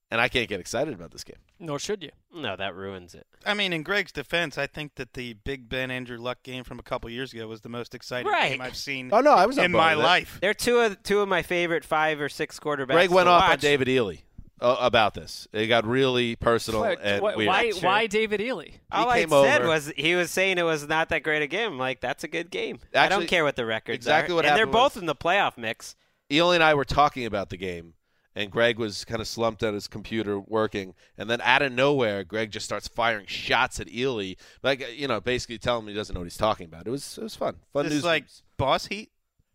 And 0.09 0.19
I 0.19 0.27
can't 0.27 0.49
get 0.49 0.59
excited 0.59 0.93
about 0.93 1.11
this 1.11 1.23
game. 1.23 1.37
Nor 1.57 1.79
should 1.79 2.03
you. 2.03 2.09
No, 2.35 2.57
that 2.57 2.75
ruins 2.75 3.15
it. 3.15 3.25
I 3.45 3.53
mean, 3.53 3.71
in 3.71 3.81
Greg's 3.81 4.11
defense, 4.11 4.57
I 4.57 4.67
think 4.67 4.95
that 4.95 5.13
the 5.13 5.35
Big 5.35 5.69
Ben 5.69 5.89
Andrew 5.89 6.17
Luck 6.17 6.43
game 6.43 6.65
from 6.65 6.79
a 6.79 6.83
couple 6.83 7.09
years 7.09 7.31
ago 7.33 7.47
was 7.47 7.61
the 7.61 7.69
most 7.69 7.95
exciting 7.95 8.29
Right. 8.29 8.49
game 8.51 8.61
I've 8.61 8.75
seen 8.75 9.09
Oh 9.13 9.21
no, 9.21 9.31
I 9.31 9.45
was 9.45 9.57
on 9.57 9.65
in 9.65 9.71
my 9.71 9.93
life. 9.93 10.37
They're 10.41 10.53
two 10.53 10.79
of 10.79 11.01
two 11.03 11.21
of 11.21 11.29
my 11.29 11.43
favorite 11.43 11.85
five 11.85 12.19
or 12.19 12.27
six 12.27 12.59
quarterbacks. 12.59 12.87
Greg 12.87 13.09
went 13.09 13.27
to 13.27 13.31
off 13.31 13.51
on. 13.51 13.59
David 13.59 13.87
Ely 13.87 14.15
uh, 14.61 14.77
about 14.79 15.13
this. 15.13 15.47
It 15.51 15.67
got 15.67 15.85
really 15.85 16.35
personal 16.35 16.81
Wait, 16.81 16.99
and 17.01 17.19
wh- 17.21 17.35
weird. 17.35 17.47
why, 17.47 17.71
Sure. 17.71 17.81
why 17.81 18.07
David 18.07 18.39
Ely? 18.41 18.67
All 18.91 19.09
I 19.09 19.21
came 19.21 19.29
said 19.29 19.61
over- 19.61 19.67
was 19.69 19.91
he 19.97 20.15
was 20.15 20.31
saying 20.31 20.57
it 20.57 20.63
was 20.63 20.87
not 20.87 21.09
that 21.09 21.23
great 21.23 21.41
a 21.41 21.47
game. 21.47 21.73
I'm 21.73 21.77
like, 21.79 21.99
that's 22.01 22.23
a 22.23 22.27
good 22.27 22.49
game. 22.51 22.79
I 22.93 23.09
don't 23.09 23.27
care 23.27 23.43
what 23.43 23.55
the 23.55 23.65
records 23.65 23.95
exactly 23.97 24.33
are. 24.33 24.35
what 24.37 24.45
and 24.45 24.55
they're 24.55 24.65
both 24.65 24.97
in 24.97 25.05
the 25.05 25.15
playoff 25.15 25.57
mix. 25.57 25.95
Ely 26.31 26.55
and 26.55 26.63
I 26.63 26.73
were 26.73 26.85
talking 26.85 27.25
about 27.25 27.49
the 27.49 27.57
game, 27.57 27.93
and 28.35 28.49
Greg 28.49 28.79
was 28.79 29.03
kind 29.03 29.19
of 29.19 29.27
slumped 29.27 29.61
at 29.63 29.73
his 29.73 29.87
computer 29.89 30.39
working, 30.39 30.93
and 31.17 31.29
then 31.29 31.41
out 31.41 31.61
of 31.61 31.73
nowhere, 31.73 32.23
Greg 32.23 32.51
just 32.51 32.65
starts 32.65 32.87
firing 32.87 33.25
shots 33.25 33.79
at 33.81 33.89
Ely, 33.93 34.33
like 34.63 34.85
you 34.95 35.07
know, 35.07 35.19
basically 35.19 35.57
telling 35.57 35.83
him 35.83 35.89
he 35.89 35.93
doesn't 35.93 36.13
know 36.13 36.21
what 36.21 36.25
he's 36.25 36.37
talking 36.37 36.65
about. 36.67 36.87
It 36.87 36.89
was 36.91 37.17
it 37.17 37.23
was 37.23 37.35
fun, 37.35 37.57
fun 37.73 37.83
This 37.83 37.91
news. 37.91 37.99
is 37.99 38.05
like 38.05 38.25
boss 38.57 38.85
heat. 38.85 39.10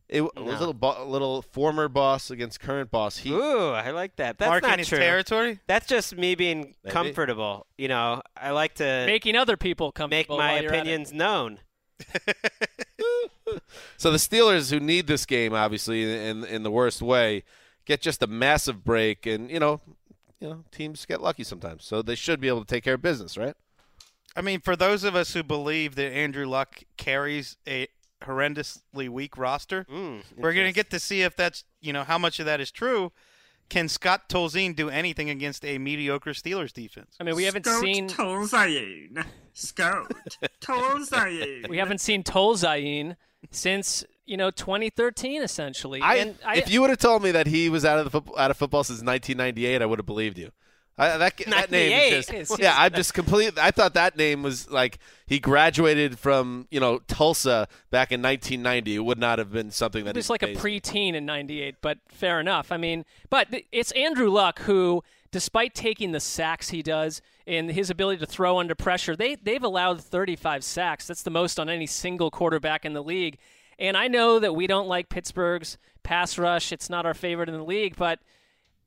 It, 0.08 0.20
w- 0.20 0.30
was 0.48 0.56
a 0.56 0.58
little, 0.58 0.74
bo- 0.74 1.04
little 1.06 1.42
former 1.42 1.88
boss 1.88 2.30
against 2.30 2.60
current 2.60 2.90
boss. 2.90 3.18
He 3.18 3.32
Ooh, 3.32 3.70
I 3.70 3.90
like 3.90 4.16
that. 4.16 4.38
That's 4.38 4.48
Marking 4.48 4.70
not 4.70 4.78
his 4.78 4.88
true. 4.88 4.98
territory. 4.98 5.58
That's 5.66 5.86
just 5.86 6.16
me 6.16 6.34
being 6.34 6.74
Maybe. 6.84 6.92
comfortable. 6.92 7.66
You 7.76 7.88
know, 7.88 8.22
I 8.36 8.50
like 8.50 8.74
to 8.76 9.04
Making 9.06 9.36
other 9.36 9.56
people 9.56 9.90
comfortable. 9.92 10.18
make 10.18 10.28
my 10.28 10.52
while 10.54 10.62
you're 10.62 10.72
at 10.72 10.76
it. 10.76 10.80
opinions 10.80 11.12
known. 11.12 11.58
So 13.96 14.10
the 14.10 14.18
Steelers, 14.18 14.70
who 14.70 14.80
need 14.80 15.06
this 15.06 15.24
game, 15.24 15.54
obviously 15.54 16.02
in 16.26 16.44
in 16.44 16.62
the 16.62 16.70
worst 16.70 17.00
way, 17.00 17.44
get 17.84 18.00
just 18.00 18.22
a 18.22 18.26
massive 18.26 18.84
break, 18.84 19.24
and 19.24 19.50
you 19.50 19.58
know, 19.60 19.80
you 20.40 20.48
know, 20.48 20.64
teams 20.72 21.06
get 21.06 21.22
lucky 21.22 21.44
sometimes, 21.44 21.84
so 21.84 22.02
they 22.02 22.16
should 22.16 22.40
be 22.40 22.48
able 22.48 22.60
to 22.60 22.66
take 22.66 22.84
care 22.84 22.94
of 22.94 23.02
business, 23.02 23.38
right? 23.38 23.54
I 24.34 24.42
mean, 24.42 24.60
for 24.60 24.76
those 24.76 25.04
of 25.04 25.14
us 25.14 25.32
who 25.32 25.42
believe 25.42 25.94
that 25.94 26.12
Andrew 26.12 26.44
Luck 26.46 26.82
carries 26.96 27.56
a 27.66 27.86
horrendously 28.22 29.08
weak 29.08 29.36
roster, 29.36 29.84
Mm, 29.90 30.22
we're 30.36 30.52
going 30.52 30.66
to 30.66 30.72
get 30.72 30.90
to 30.90 30.98
see 31.00 31.22
if 31.22 31.36
that's 31.36 31.64
you 31.80 31.92
know 31.92 32.04
how 32.04 32.18
much 32.18 32.40
of 32.40 32.46
that 32.46 32.60
is 32.60 32.70
true. 32.70 33.12
Can 33.68 33.88
Scott 33.88 34.28
Tolzien 34.28 34.76
do 34.76 34.88
anything 34.88 35.28
against 35.28 35.64
a 35.64 35.78
mediocre 35.78 36.30
Steelers 36.30 36.72
defense? 36.72 37.16
I 37.18 37.24
mean, 37.24 37.34
we 37.34 37.42
haven't 37.44 37.66
Scout 37.66 37.80
seen 37.82 38.08
Tolzayin. 38.08 39.24
Scott 39.54 40.12
Tolzayin. 40.60 41.68
we 41.68 41.78
haven't 41.78 42.00
seen 42.00 42.22
Tolzayin 42.22 43.16
since 43.50 44.04
you 44.24 44.36
know 44.36 44.50
2013, 44.50 45.42
essentially. 45.42 46.00
I, 46.00 46.14
and 46.16 46.38
I, 46.44 46.56
if 46.58 46.70
you 46.70 46.80
would 46.80 46.90
have 46.90 46.98
told 47.00 47.22
me 47.22 47.32
that 47.32 47.46
he 47.48 47.68
was 47.68 47.84
out 47.84 47.98
of 47.98 48.04
the 48.04 48.10
football, 48.10 48.38
out 48.38 48.50
of 48.50 48.56
football 48.56 48.84
since 48.84 49.02
1998, 49.02 49.82
I 49.82 49.86
would 49.86 49.98
have 49.98 50.06
believed 50.06 50.38
you. 50.38 50.50
I, 50.98 51.18
that 51.18 51.36
that 51.48 51.70
name 51.70 52.12
is 52.14 52.26
just 52.26 52.58
yeah. 52.58 52.74
I'm 52.76 52.92
just 52.94 53.12
complete. 53.12 53.58
I 53.58 53.70
thought 53.70 53.94
that 53.94 54.16
name 54.16 54.42
was 54.42 54.70
like 54.70 54.98
he 55.26 55.38
graduated 55.38 56.18
from 56.18 56.66
you 56.70 56.80
know 56.80 57.00
Tulsa 57.00 57.68
back 57.90 58.12
in 58.12 58.22
1990. 58.22 58.94
It 58.94 58.98
would 59.00 59.18
not 59.18 59.38
have 59.38 59.52
been 59.52 59.70
something 59.70 60.04
that 60.04 60.14
He 60.14 60.18
was 60.18 60.30
like 60.30 60.42
a 60.42 60.54
preteen 60.54 61.14
in 61.14 61.26
'98, 61.26 61.76
but 61.82 61.98
fair 62.08 62.40
enough. 62.40 62.72
I 62.72 62.78
mean, 62.78 63.04
but 63.28 63.48
it's 63.72 63.92
Andrew 63.92 64.30
Luck 64.30 64.60
who, 64.60 65.04
despite 65.30 65.74
taking 65.74 66.12
the 66.12 66.20
sacks 66.20 66.70
he 66.70 66.82
does 66.82 67.20
and 67.46 67.70
his 67.70 67.90
ability 67.90 68.20
to 68.20 68.26
throw 68.26 68.58
under 68.58 68.74
pressure, 68.74 69.14
they 69.14 69.34
they've 69.34 69.62
allowed 69.62 70.00
35 70.00 70.64
sacks. 70.64 71.06
That's 71.06 71.22
the 71.22 71.30
most 71.30 71.60
on 71.60 71.68
any 71.68 71.86
single 71.86 72.30
quarterback 72.30 72.86
in 72.86 72.94
the 72.94 73.02
league. 73.02 73.36
And 73.78 73.98
I 73.98 74.08
know 74.08 74.38
that 74.38 74.54
we 74.54 74.66
don't 74.66 74.88
like 74.88 75.10
Pittsburgh's 75.10 75.76
pass 76.02 76.38
rush; 76.38 76.72
it's 76.72 76.88
not 76.88 77.04
our 77.04 77.12
favorite 77.12 77.50
in 77.50 77.54
the 77.54 77.64
league, 77.64 77.96
but 77.96 78.20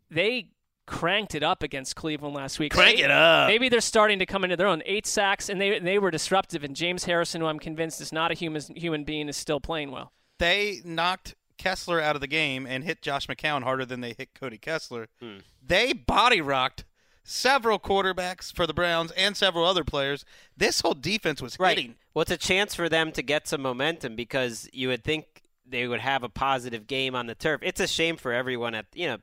they 0.09 0.47
cranked 0.89 1.35
it 1.35 1.43
up 1.43 1.63
against 1.63 1.95
Cleveland 1.95 2.35
last 2.35 2.59
week. 2.59 2.73
Crank 2.73 2.95
Maybe- 2.97 3.03
it 3.03 3.11
up. 3.11 3.47
Maybe 3.47 3.69
they're 3.69 3.79
starting 3.79 4.19
to 4.19 4.25
come 4.25 4.43
into 4.43 4.57
their 4.57 4.67
own. 4.67 4.81
Eight 4.85 5.05
sacks, 5.05 5.47
and 5.47 5.61
they 5.61 5.79
they 5.79 5.99
were 5.99 6.11
disruptive. 6.11 6.63
And 6.63 6.75
James 6.75 7.05
Harrison, 7.05 7.41
who 7.41 7.47
I'm 7.47 7.59
convinced 7.59 8.01
is 8.01 8.11
not 8.11 8.31
a 8.31 8.33
human 8.33 8.61
human 8.75 9.03
being, 9.03 9.29
is 9.29 9.37
still 9.37 9.59
playing 9.59 9.91
well. 9.91 10.11
They 10.39 10.81
knocked 10.83 11.35
Kessler 11.57 12.01
out 12.01 12.15
of 12.15 12.21
the 12.21 12.27
game 12.27 12.65
and 12.65 12.83
hit 12.83 13.01
Josh 13.01 13.27
McCown 13.27 13.63
harder 13.63 13.85
than 13.85 14.01
they 14.01 14.13
hit 14.17 14.33
Cody 14.33 14.57
Kessler. 14.57 15.07
Hmm. 15.21 15.37
They 15.65 15.93
body 15.93 16.41
rocked 16.41 16.85
several 17.23 17.77
quarterbacks 17.77 18.51
for 18.51 18.65
the 18.65 18.73
Browns 18.73 19.11
and 19.11 19.37
several 19.37 19.65
other 19.65 19.83
players. 19.83 20.25
This 20.57 20.81
whole 20.81 20.95
defense 20.95 21.41
was 21.41 21.55
hitting. 21.57 21.95
Well, 22.13 22.23
it's 22.23 22.31
a 22.31 22.37
chance 22.37 22.73
for 22.73 22.89
them 22.89 23.11
to 23.11 23.21
get 23.21 23.47
some 23.47 23.61
momentum 23.61 24.15
because 24.15 24.67
you 24.73 24.87
would 24.87 25.03
think 25.03 25.43
they 25.65 25.87
would 25.87 25.99
have 25.99 26.23
a 26.23 26.29
positive 26.29 26.87
game 26.87 27.13
on 27.13 27.27
the 27.27 27.35
turf. 27.35 27.61
It's 27.63 27.79
a 27.79 27.87
shame 27.87 28.17
for 28.17 28.33
everyone 28.33 28.73
at 28.73 28.87
you 28.95 29.05
know 29.07 29.17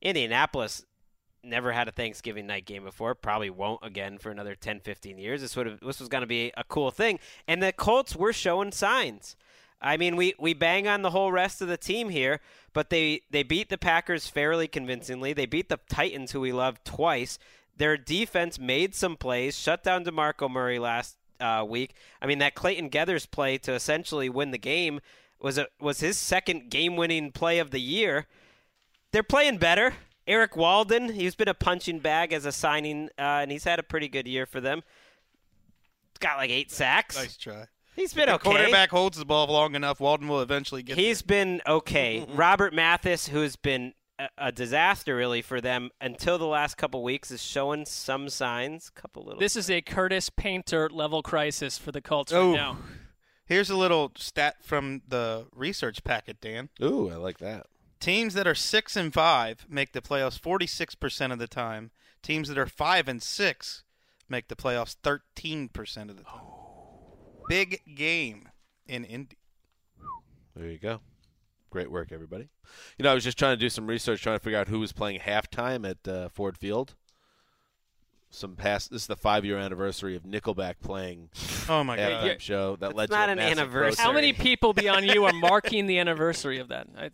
Indianapolis 0.00 0.84
never 1.42 1.72
had 1.72 1.88
a 1.88 1.92
Thanksgiving 1.92 2.46
night 2.46 2.66
game 2.66 2.84
before, 2.84 3.14
probably 3.14 3.50
won't 3.50 3.84
again 3.84 4.18
for 4.18 4.30
another 4.30 4.54
10, 4.54 4.80
15 4.80 5.18
years. 5.18 5.40
This 5.40 5.56
would 5.56 5.66
have 5.66 5.80
this 5.80 6.00
was 6.00 6.08
going 6.08 6.22
to 6.22 6.26
be 6.26 6.52
a 6.56 6.64
cool 6.64 6.90
thing. 6.90 7.18
And 7.46 7.62
the 7.62 7.72
Colts 7.72 8.14
were 8.14 8.32
showing 8.32 8.72
signs. 8.72 9.36
I 9.82 9.96
mean, 9.96 10.16
we, 10.16 10.34
we 10.38 10.52
bang 10.52 10.86
on 10.86 11.02
the 11.02 11.10
whole 11.10 11.32
rest 11.32 11.62
of 11.62 11.68
the 11.68 11.78
team 11.78 12.10
here, 12.10 12.40
but 12.72 12.90
they, 12.90 13.22
they 13.30 13.42
beat 13.42 13.70
the 13.70 13.78
Packers 13.78 14.26
fairly 14.26 14.68
convincingly. 14.68 15.32
They 15.32 15.46
beat 15.46 15.70
the 15.70 15.80
Titans, 15.88 16.32
who 16.32 16.40
we 16.40 16.52
love, 16.52 16.84
twice. 16.84 17.38
Their 17.76 17.96
defense 17.96 18.58
made 18.58 18.94
some 18.94 19.16
plays, 19.16 19.58
shut 19.58 19.82
down 19.82 20.04
DeMarco 20.04 20.50
Murray 20.50 20.78
last 20.78 21.16
uh, 21.40 21.64
week. 21.66 21.94
I 22.20 22.26
mean, 22.26 22.38
that 22.40 22.54
Clayton 22.54 22.90
Geathers 22.90 23.30
play 23.30 23.56
to 23.58 23.72
essentially 23.72 24.28
win 24.28 24.50
the 24.50 24.58
game 24.58 25.00
was 25.40 25.56
a, 25.56 25.66
was 25.80 26.00
his 26.00 26.18
second 26.18 26.68
game-winning 26.70 27.32
play 27.32 27.58
of 27.58 27.70
the 27.70 27.80
year. 27.80 28.26
They're 29.12 29.22
playing 29.22 29.56
better. 29.56 29.94
Erik 30.26 30.56
Walden, 30.56 31.12
he's 31.12 31.34
been 31.34 31.48
a 31.48 31.54
punching 31.54 31.98
bag 32.00 32.32
as 32.32 32.44
a 32.44 32.52
signing, 32.52 33.08
uh, 33.18 33.40
and 33.42 33.50
he's 33.50 33.64
had 33.64 33.78
a 33.78 33.82
pretty 33.82 34.08
good 34.08 34.28
year 34.28 34.46
for 34.46 34.60
them. 34.60 34.82
Got 36.20 36.36
like 36.36 36.50
eight 36.50 36.70
sacks. 36.70 37.16
Nice 37.16 37.36
try. 37.36 37.64
He's 37.96 38.14
been 38.14 38.26
the 38.26 38.34
okay. 38.34 38.50
quarterback 38.50 38.90
holds 38.90 39.18
the 39.18 39.24
ball 39.24 39.46
long 39.48 39.74
enough, 39.74 40.00
Walden 40.00 40.28
will 40.28 40.40
eventually 40.40 40.82
get 40.82 40.96
He's 40.96 41.22
been 41.22 41.60
okay. 41.66 42.24
Robert 42.30 42.72
Mathis, 42.72 43.28
who's 43.28 43.56
been 43.56 43.94
a, 44.18 44.28
a 44.38 44.52
disaster 44.52 45.16
really 45.16 45.42
for 45.42 45.60
them 45.60 45.90
until 46.00 46.38
the 46.38 46.46
last 46.46 46.76
couple 46.76 47.02
weeks, 47.02 47.30
is 47.30 47.42
showing 47.42 47.84
some 47.86 48.28
signs. 48.28 48.90
Couple 48.90 49.24
little. 49.24 49.40
This 49.40 49.56
is 49.56 49.68
a 49.70 49.80
Curtis 49.80 50.30
Painter 50.30 50.88
level 50.88 51.22
crisis 51.22 51.78
for 51.78 51.90
the 51.90 52.00
Colts 52.00 52.32
Oh. 52.32 52.50
right 52.50 52.56
now. 52.56 52.78
Here's 53.44 53.68
a 53.68 53.76
little 53.76 54.12
stat 54.16 54.56
from 54.62 55.02
the 55.08 55.46
research 55.52 56.04
packet, 56.04 56.40
Dan. 56.40 56.68
Ooh, 56.80 57.10
I 57.10 57.16
like 57.16 57.38
that. 57.38 57.66
Teams 58.00 58.32
that 58.34 58.46
are 58.46 58.54
six 58.54 58.96
and 58.96 59.12
five 59.12 59.66
make 59.68 59.92
the 59.92 60.00
playoffs 60.00 60.38
46 60.38 60.94
percent 60.94 61.32
of 61.32 61.38
the 61.38 61.46
time. 61.46 61.90
Teams 62.22 62.48
that 62.48 62.58
are 62.58 62.66
five 62.66 63.08
and 63.08 63.22
six 63.22 63.84
make 64.28 64.48
the 64.48 64.56
playoffs 64.56 64.96
13 65.02 65.68
percent 65.68 66.10
of 66.10 66.16
the 66.16 66.24
time. 66.24 66.40
Big 67.48 67.82
game 67.94 68.48
in 68.86 69.04
Indy. 69.04 69.38
There 70.56 70.68
you 70.68 70.78
go. 70.78 71.00
Great 71.70 71.90
work, 71.90 72.10
everybody. 72.10 72.48
You 72.98 73.04
know, 73.04 73.12
I 73.12 73.14
was 73.14 73.22
just 73.22 73.38
trying 73.38 73.52
to 73.52 73.60
do 73.60 73.68
some 73.68 73.86
research, 73.86 74.22
trying 74.22 74.36
to 74.36 74.42
figure 74.42 74.58
out 74.58 74.68
who 74.68 74.80
was 74.80 74.92
playing 74.92 75.20
halftime 75.20 75.88
at 75.88 76.08
uh, 76.08 76.28
Ford 76.28 76.58
Field. 76.58 76.94
Some 78.32 78.54
past. 78.54 78.90
This 78.92 79.02
is 79.02 79.06
the 79.08 79.16
five-year 79.16 79.58
anniversary 79.58 80.14
of 80.14 80.22
Nickelback 80.22 80.74
playing 80.80 81.30
Oh 81.68 81.82
my 81.82 81.96
halftime 81.98 82.28
God. 82.28 82.42
show 82.42 82.76
that 82.76 82.90
It's 82.90 82.96
led 82.96 83.10
not 83.10 83.26
to 83.26 83.30
a 83.30 83.32
an 83.32 83.38
anniversary. 83.40 83.80
protest. 83.80 84.00
How 84.00 84.12
many 84.12 84.32
people 84.32 84.72
beyond 84.72 85.06
you 85.06 85.24
are 85.24 85.32
marking 85.32 85.86
the 85.88 85.98
anniversary 85.98 86.58
of 86.58 86.68
that? 86.68 86.86
I, 86.96 87.10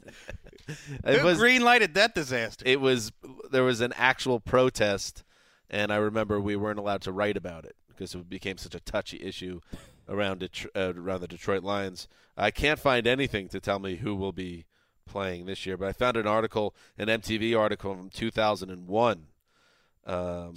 It 1.04 1.20
Who 1.20 1.24
was. 1.24 1.38
green 1.38 1.62
lighted 1.62 1.94
that 1.94 2.14
disaster? 2.14 2.64
It 2.66 2.80
was. 2.80 3.12
There 3.50 3.62
was 3.64 3.80
an 3.80 3.94
actual 3.96 4.40
protest, 4.40 5.24
and 5.70 5.90
I 5.92 5.96
remember 5.96 6.38
we 6.40 6.54
weren't 6.56 6.78
allowed 6.78 7.00
to 7.02 7.12
write 7.12 7.36
about 7.38 7.64
it 7.64 7.76
because 7.88 8.14
it 8.14 8.28
became 8.28 8.58
such 8.58 8.74
a 8.74 8.80
touchy 8.80 9.22
issue 9.22 9.60
around 10.08 10.40
Det- 10.40 10.66
uh, 10.76 10.92
around 10.96 11.20
the 11.20 11.28
Detroit 11.28 11.62
Lions. 11.62 12.08
I 12.36 12.50
can't 12.50 12.78
find 12.78 13.06
anything 13.06 13.48
to 13.48 13.60
tell 13.60 13.78
me 13.78 13.96
who 13.96 14.14
will 14.14 14.32
be 14.32 14.66
playing 15.08 15.46
this 15.46 15.64
year, 15.64 15.76
but 15.78 15.88
I 15.88 15.92
found 15.92 16.16
an 16.18 16.26
article, 16.26 16.74
an 16.98 17.08
MTV 17.08 17.58
article 17.58 17.94
from 17.94 18.10
2001. 18.10 19.28
Um, 20.04 20.54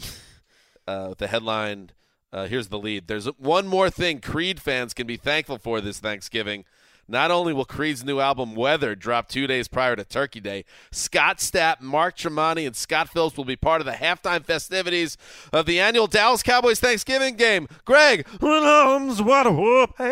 uh, 0.89 1.13
the 1.17 1.27
headline. 1.27 1.91
Uh, 2.31 2.47
here's 2.47 2.67
the 2.67 2.79
lead. 2.79 3.07
There's 3.07 3.25
one 3.37 3.67
more 3.67 3.89
thing 3.89 4.19
Creed 4.19 4.59
fans 4.59 4.93
can 4.93 5.07
be 5.07 5.17
thankful 5.17 5.57
for 5.57 5.81
this 5.81 5.99
Thanksgiving. 5.99 6.65
Not 7.07 7.31
only 7.31 7.53
will 7.53 7.65
Creed's 7.65 8.03
new 8.03 8.19
album 8.19 8.53
Weathered 8.53 8.99
drop 8.99 9.29
two 9.29 9.47
days 9.47 9.67
prior 9.67 9.95
to 9.95 10.03
Turkey 10.03 10.39
Day, 10.39 10.63
Scott 10.91 11.37
Stapp, 11.37 11.81
Mark 11.81 12.15
Tremonti, 12.15 12.67
and 12.67 12.75
Scott 12.75 13.09
Phillips 13.09 13.35
will 13.35 13.45
be 13.45 13.55
part 13.55 13.81
of 13.81 13.85
the 13.85 13.93
halftime 13.93 14.45
festivities 14.45 15.17
of 15.51 15.65
the 15.65 15.79
annual 15.79 16.05
Dallas 16.05 16.43
Cowboys 16.43 16.79
Thanksgiving 16.79 17.35
game. 17.35 17.67
Greg, 17.83 18.27
when 18.39 18.63
arms 18.63 19.23
wide 19.23 19.47
open 19.47 20.05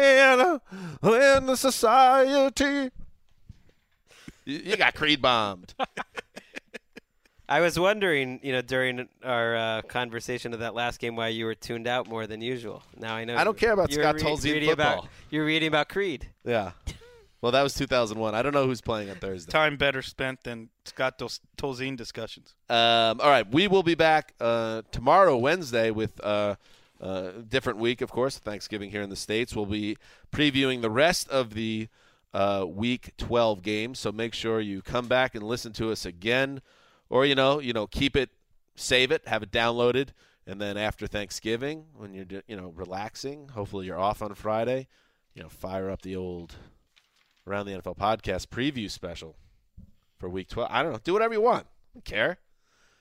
in 1.04 1.46
the 1.46 1.56
society. 1.56 2.92
You 4.46 4.60
you 4.64 4.78
got 4.78 4.96
Creed 4.96 5.22
bombed. 5.22 5.76
I 7.50 7.62
was 7.62 7.80
wondering, 7.80 8.40
you 8.44 8.52
know, 8.52 8.62
during 8.62 9.08
our 9.24 9.56
uh, 9.56 9.82
conversation 9.84 10.54
of 10.54 10.60
that 10.60 10.76
last 10.76 11.00
game, 11.00 11.16
why 11.16 11.30
you 11.30 11.46
were 11.46 11.56
tuned 11.56 11.88
out 11.88 12.08
more 12.08 12.28
than 12.28 12.42
usual. 12.42 12.84
Now 12.98 13.16
I 13.16 13.24
know. 13.24 13.38
I 13.38 13.44
don't 13.44 13.58
care 13.58 13.72
about 13.72 13.92
you're 13.92 14.04
Scott 14.04 14.16
re- 14.16 14.22
Tolzien 14.22 14.54
reading 14.54 14.70
football. 14.70 15.00
About, 15.00 15.10
you're 15.30 15.46
reading 15.46 15.68
about 15.68 15.90
Creed. 15.90 16.28
Yeah. 16.44 16.72
Well, 17.42 17.52
that 17.52 17.62
was 17.62 17.76
2001. 17.76 18.34
I 18.34 18.42
don't 18.42 18.54
know 18.54 18.66
who's 18.66 18.82
playing 18.82 19.10
on 19.10 19.18
Thursday. 19.18 19.52
Time 19.52 19.78
better 19.78 20.02
spent 20.02 20.44
than 20.44 20.70
Scott 20.86 21.20
Tol- 21.20 21.30
Tolzien 21.56 21.96
discussions. 21.96 22.56
Um, 22.70 23.22
all 23.22 23.30
right, 23.30 23.50
we 23.50 23.68
will 23.68 23.84
be 23.84 23.96
back 23.96 24.34
uh, 24.42 24.82
tomorrow, 24.92 25.38
Wednesday, 25.38 25.92
with 25.92 26.20
uh, 26.24 26.56
a 27.00 27.32
different 27.48 27.78
week, 27.80 28.02
of 28.02 28.12
course. 28.12 28.40
Thanksgiving 28.40 28.90
here 28.90 29.04
in 29.04 29.10
the 29.10 29.16
states. 29.16 29.56
We'll 29.56 29.68
be 29.68 29.98
previewing 30.32 30.82
the 30.82 30.90
rest 30.90 31.30
of 31.30 31.54
the 31.54 31.90
uh, 32.34 32.66
Week 32.68 33.14
12 33.18 33.62
games. 33.62 34.00
So 34.00 34.12
make 34.12 34.34
sure 34.34 34.60
you 34.60 34.82
come 34.82 35.08
back 35.08 35.36
and 35.36 35.44
listen 35.44 35.74
to 35.74 35.92
us 35.92 36.06
again, 36.06 36.62
or 37.10 37.26
you 37.26 37.36
know, 37.36 37.60
you 37.60 37.74
know, 37.74 37.88
keep 37.88 38.16
it, 38.16 38.30
save 38.76 39.12
it, 39.12 39.28
have 39.28 39.44
it 39.44 39.52
downloaded, 39.52 40.10
and 40.46 40.62
then 40.62 40.78
after 40.78 41.08
Thanksgiving, 41.08 41.86
when 41.96 42.14
you're 42.14 42.44
you 42.48 42.56
know 42.56 42.74
relaxing, 42.76 43.50
hopefully 43.50 43.86
you're 43.86 44.00
off 44.00 44.22
on 44.22 44.34
Friday, 44.36 44.88
you 45.34 45.44
know, 45.44 45.50
fire 45.50 45.90
up 45.90 46.02
the 46.02 46.16
old 46.16 46.56
around 47.48 47.66
the 47.66 47.72
NFL 47.74 47.98
podcast 47.98 48.48
preview 48.48 48.90
special 48.92 49.36
for 50.18 50.30
Week 50.30 50.50
12. 50.50 50.70
I 50.72 50.84
don't 50.84 50.92
know, 50.92 51.00
do 51.04 51.14
whatever 51.14 51.34
you 51.34 51.42
want. 51.42 51.66
I 51.66 51.90
don't 51.96 52.06
care. 52.06 52.38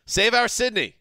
Save 0.06 0.34
our 0.34 0.48
Sydney. 0.48 0.96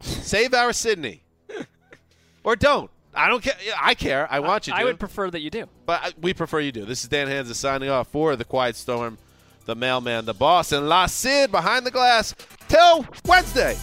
Save 0.00 0.52
our 0.52 0.72
Sydney. 0.72 1.22
or 2.44 2.54
don't. 2.56 2.90
I 3.14 3.28
don't 3.28 3.42
care. 3.42 3.54
I 3.80 3.94
care. 3.94 4.26
I 4.30 4.40
want 4.40 4.66
you 4.66 4.72
to. 4.72 4.78
I 4.78 4.84
would 4.84 4.98
prefer 4.98 5.30
that 5.30 5.40
you 5.40 5.50
do. 5.50 5.66
But 5.86 6.00
I- 6.02 6.12
we 6.20 6.34
prefer 6.34 6.60
you 6.60 6.72
do. 6.72 6.84
This 6.84 7.02
is 7.02 7.08
Dan 7.08 7.28
Hanzus 7.28 7.54
signing 7.56 7.88
off 7.88 8.08
for 8.08 8.36
The 8.36 8.44
Quiet 8.44 8.74
Storm, 8.76 9.18
The 9.64 9.76
Mailman, 9.76 10.24
The 10.24 10.34
Boss, 10.34 10.72
and 10.72 10.88
La 10.88 11.06
Sid 11.06 11.50
behind 11.50 11.86
the 11.86 11.90
glass. 11.90 12.34
Till 12.68 13.06
Wednesday. 13.26 13.76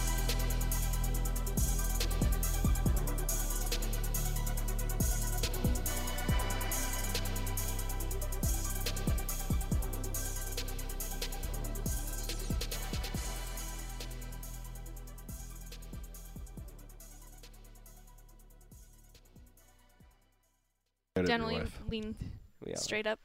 Generally 21.26 21.66
lean 21.88 22.16
Yeah. 22.64 22.76
straight 22.76 23.06
up. 23.06 23.18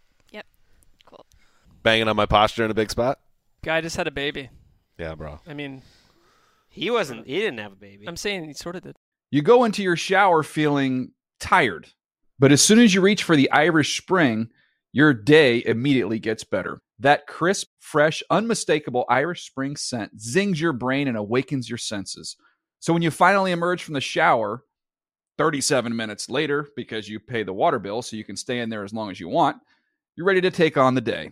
Yep. 1.85 1.89
Cool. 1.89 1.91
Banging 1.91 2.07
on 2.07 2.15
my 2.15 2.25
posture 2.25 2.65
in 2.65 2.71
a 2.71 2.75
big 2.75 2.91
spot. 2.91 3.19
Guy 3.63 3.81
just 3.81 3.95
had 3.95 4.07
a 4.07 4.11
baby. 4.11 4.49
Yeah, 4.97 5.15
bro. 5.15 5.39
I 5.47 5.53
mean, 5.53 5.81
He 6.69 6.91
wasn't. 6.91 7.25
He 7.25 7.39
didn't 7.39 7.59
have 7.59 7.71
a 7.73 7.77
baby. 7.77 8.07
I'm 8.07 8.17
saying 8.17 8.45
he 8.45 8.53
sort 8.53 8.75
of 8.75 8.83
did. 8.83 8.95
You 9.31 9.41
go 9.41 9.63
into 9.63 9.81
your 9.81 9.95
shower 9.95 10.43
feeling 10.43 11.11
tired, 11.39 11.87
but 12.37 12.51
as 12.51 12.61
soon 12.61 12.79
as 12.79 12.93
you 12.93 13.01
reach 13.01 13.23
for 13.23 13.35
the 13.35 13.49
Irish 13.51 13.99
Spring, 13.99 14.49
your 14.91 15.13
day 15.13 15.63
immediately 15.65 16.19
gets 16.19 16.43
better. 16.43 16.81
That 16.99 17.27
crisp, 17.27 17.67
fresh, 17.79 18.23
unmistakable 18.29 19.05
Irish 19.09 19.45
Spring 19.45 19.75
scent 19.75 20.19
zings 20.19 20.59
your 20.59 20.73
brain 20.73 21.07
and 21.07 21.17
awakens 21.17 21.69
your 21.69 21.77
senses. 21.77 22.35
So 22.79 22.93
when 22.93 23.01
you 23.01 23.11
finally 23.11 23.51
emerge 23.51 23.83
from 23.83 23.93
the 23.93 24.01
shower, 24.01 24.63
37 25.37 25.95
minutes 25.95 26.29
later, 26.29 26.67
because 26.75 27.09
you 27.09 27.19
pay 27.19 27.43
the 27.43 27.53
water 27.53 27.79
bill 27.79 28.01
so 28.01 28.15
you 28.15 28.23
can 28.23 28.37
stay 28.37 28.59
in 28.59 28.69
there 28.69 28.83
as 28.83 28.93
long 28.93 29.11
as 29.11 29.19
you 29.19 29.27
want, 29.27 29.57
you're 30.15 30.27
ready 30.27 30.41
to 30.41 30.51
take 30.51 30.77
on 30.77 30.95
the 30.95 31.01
day 31.01 31.31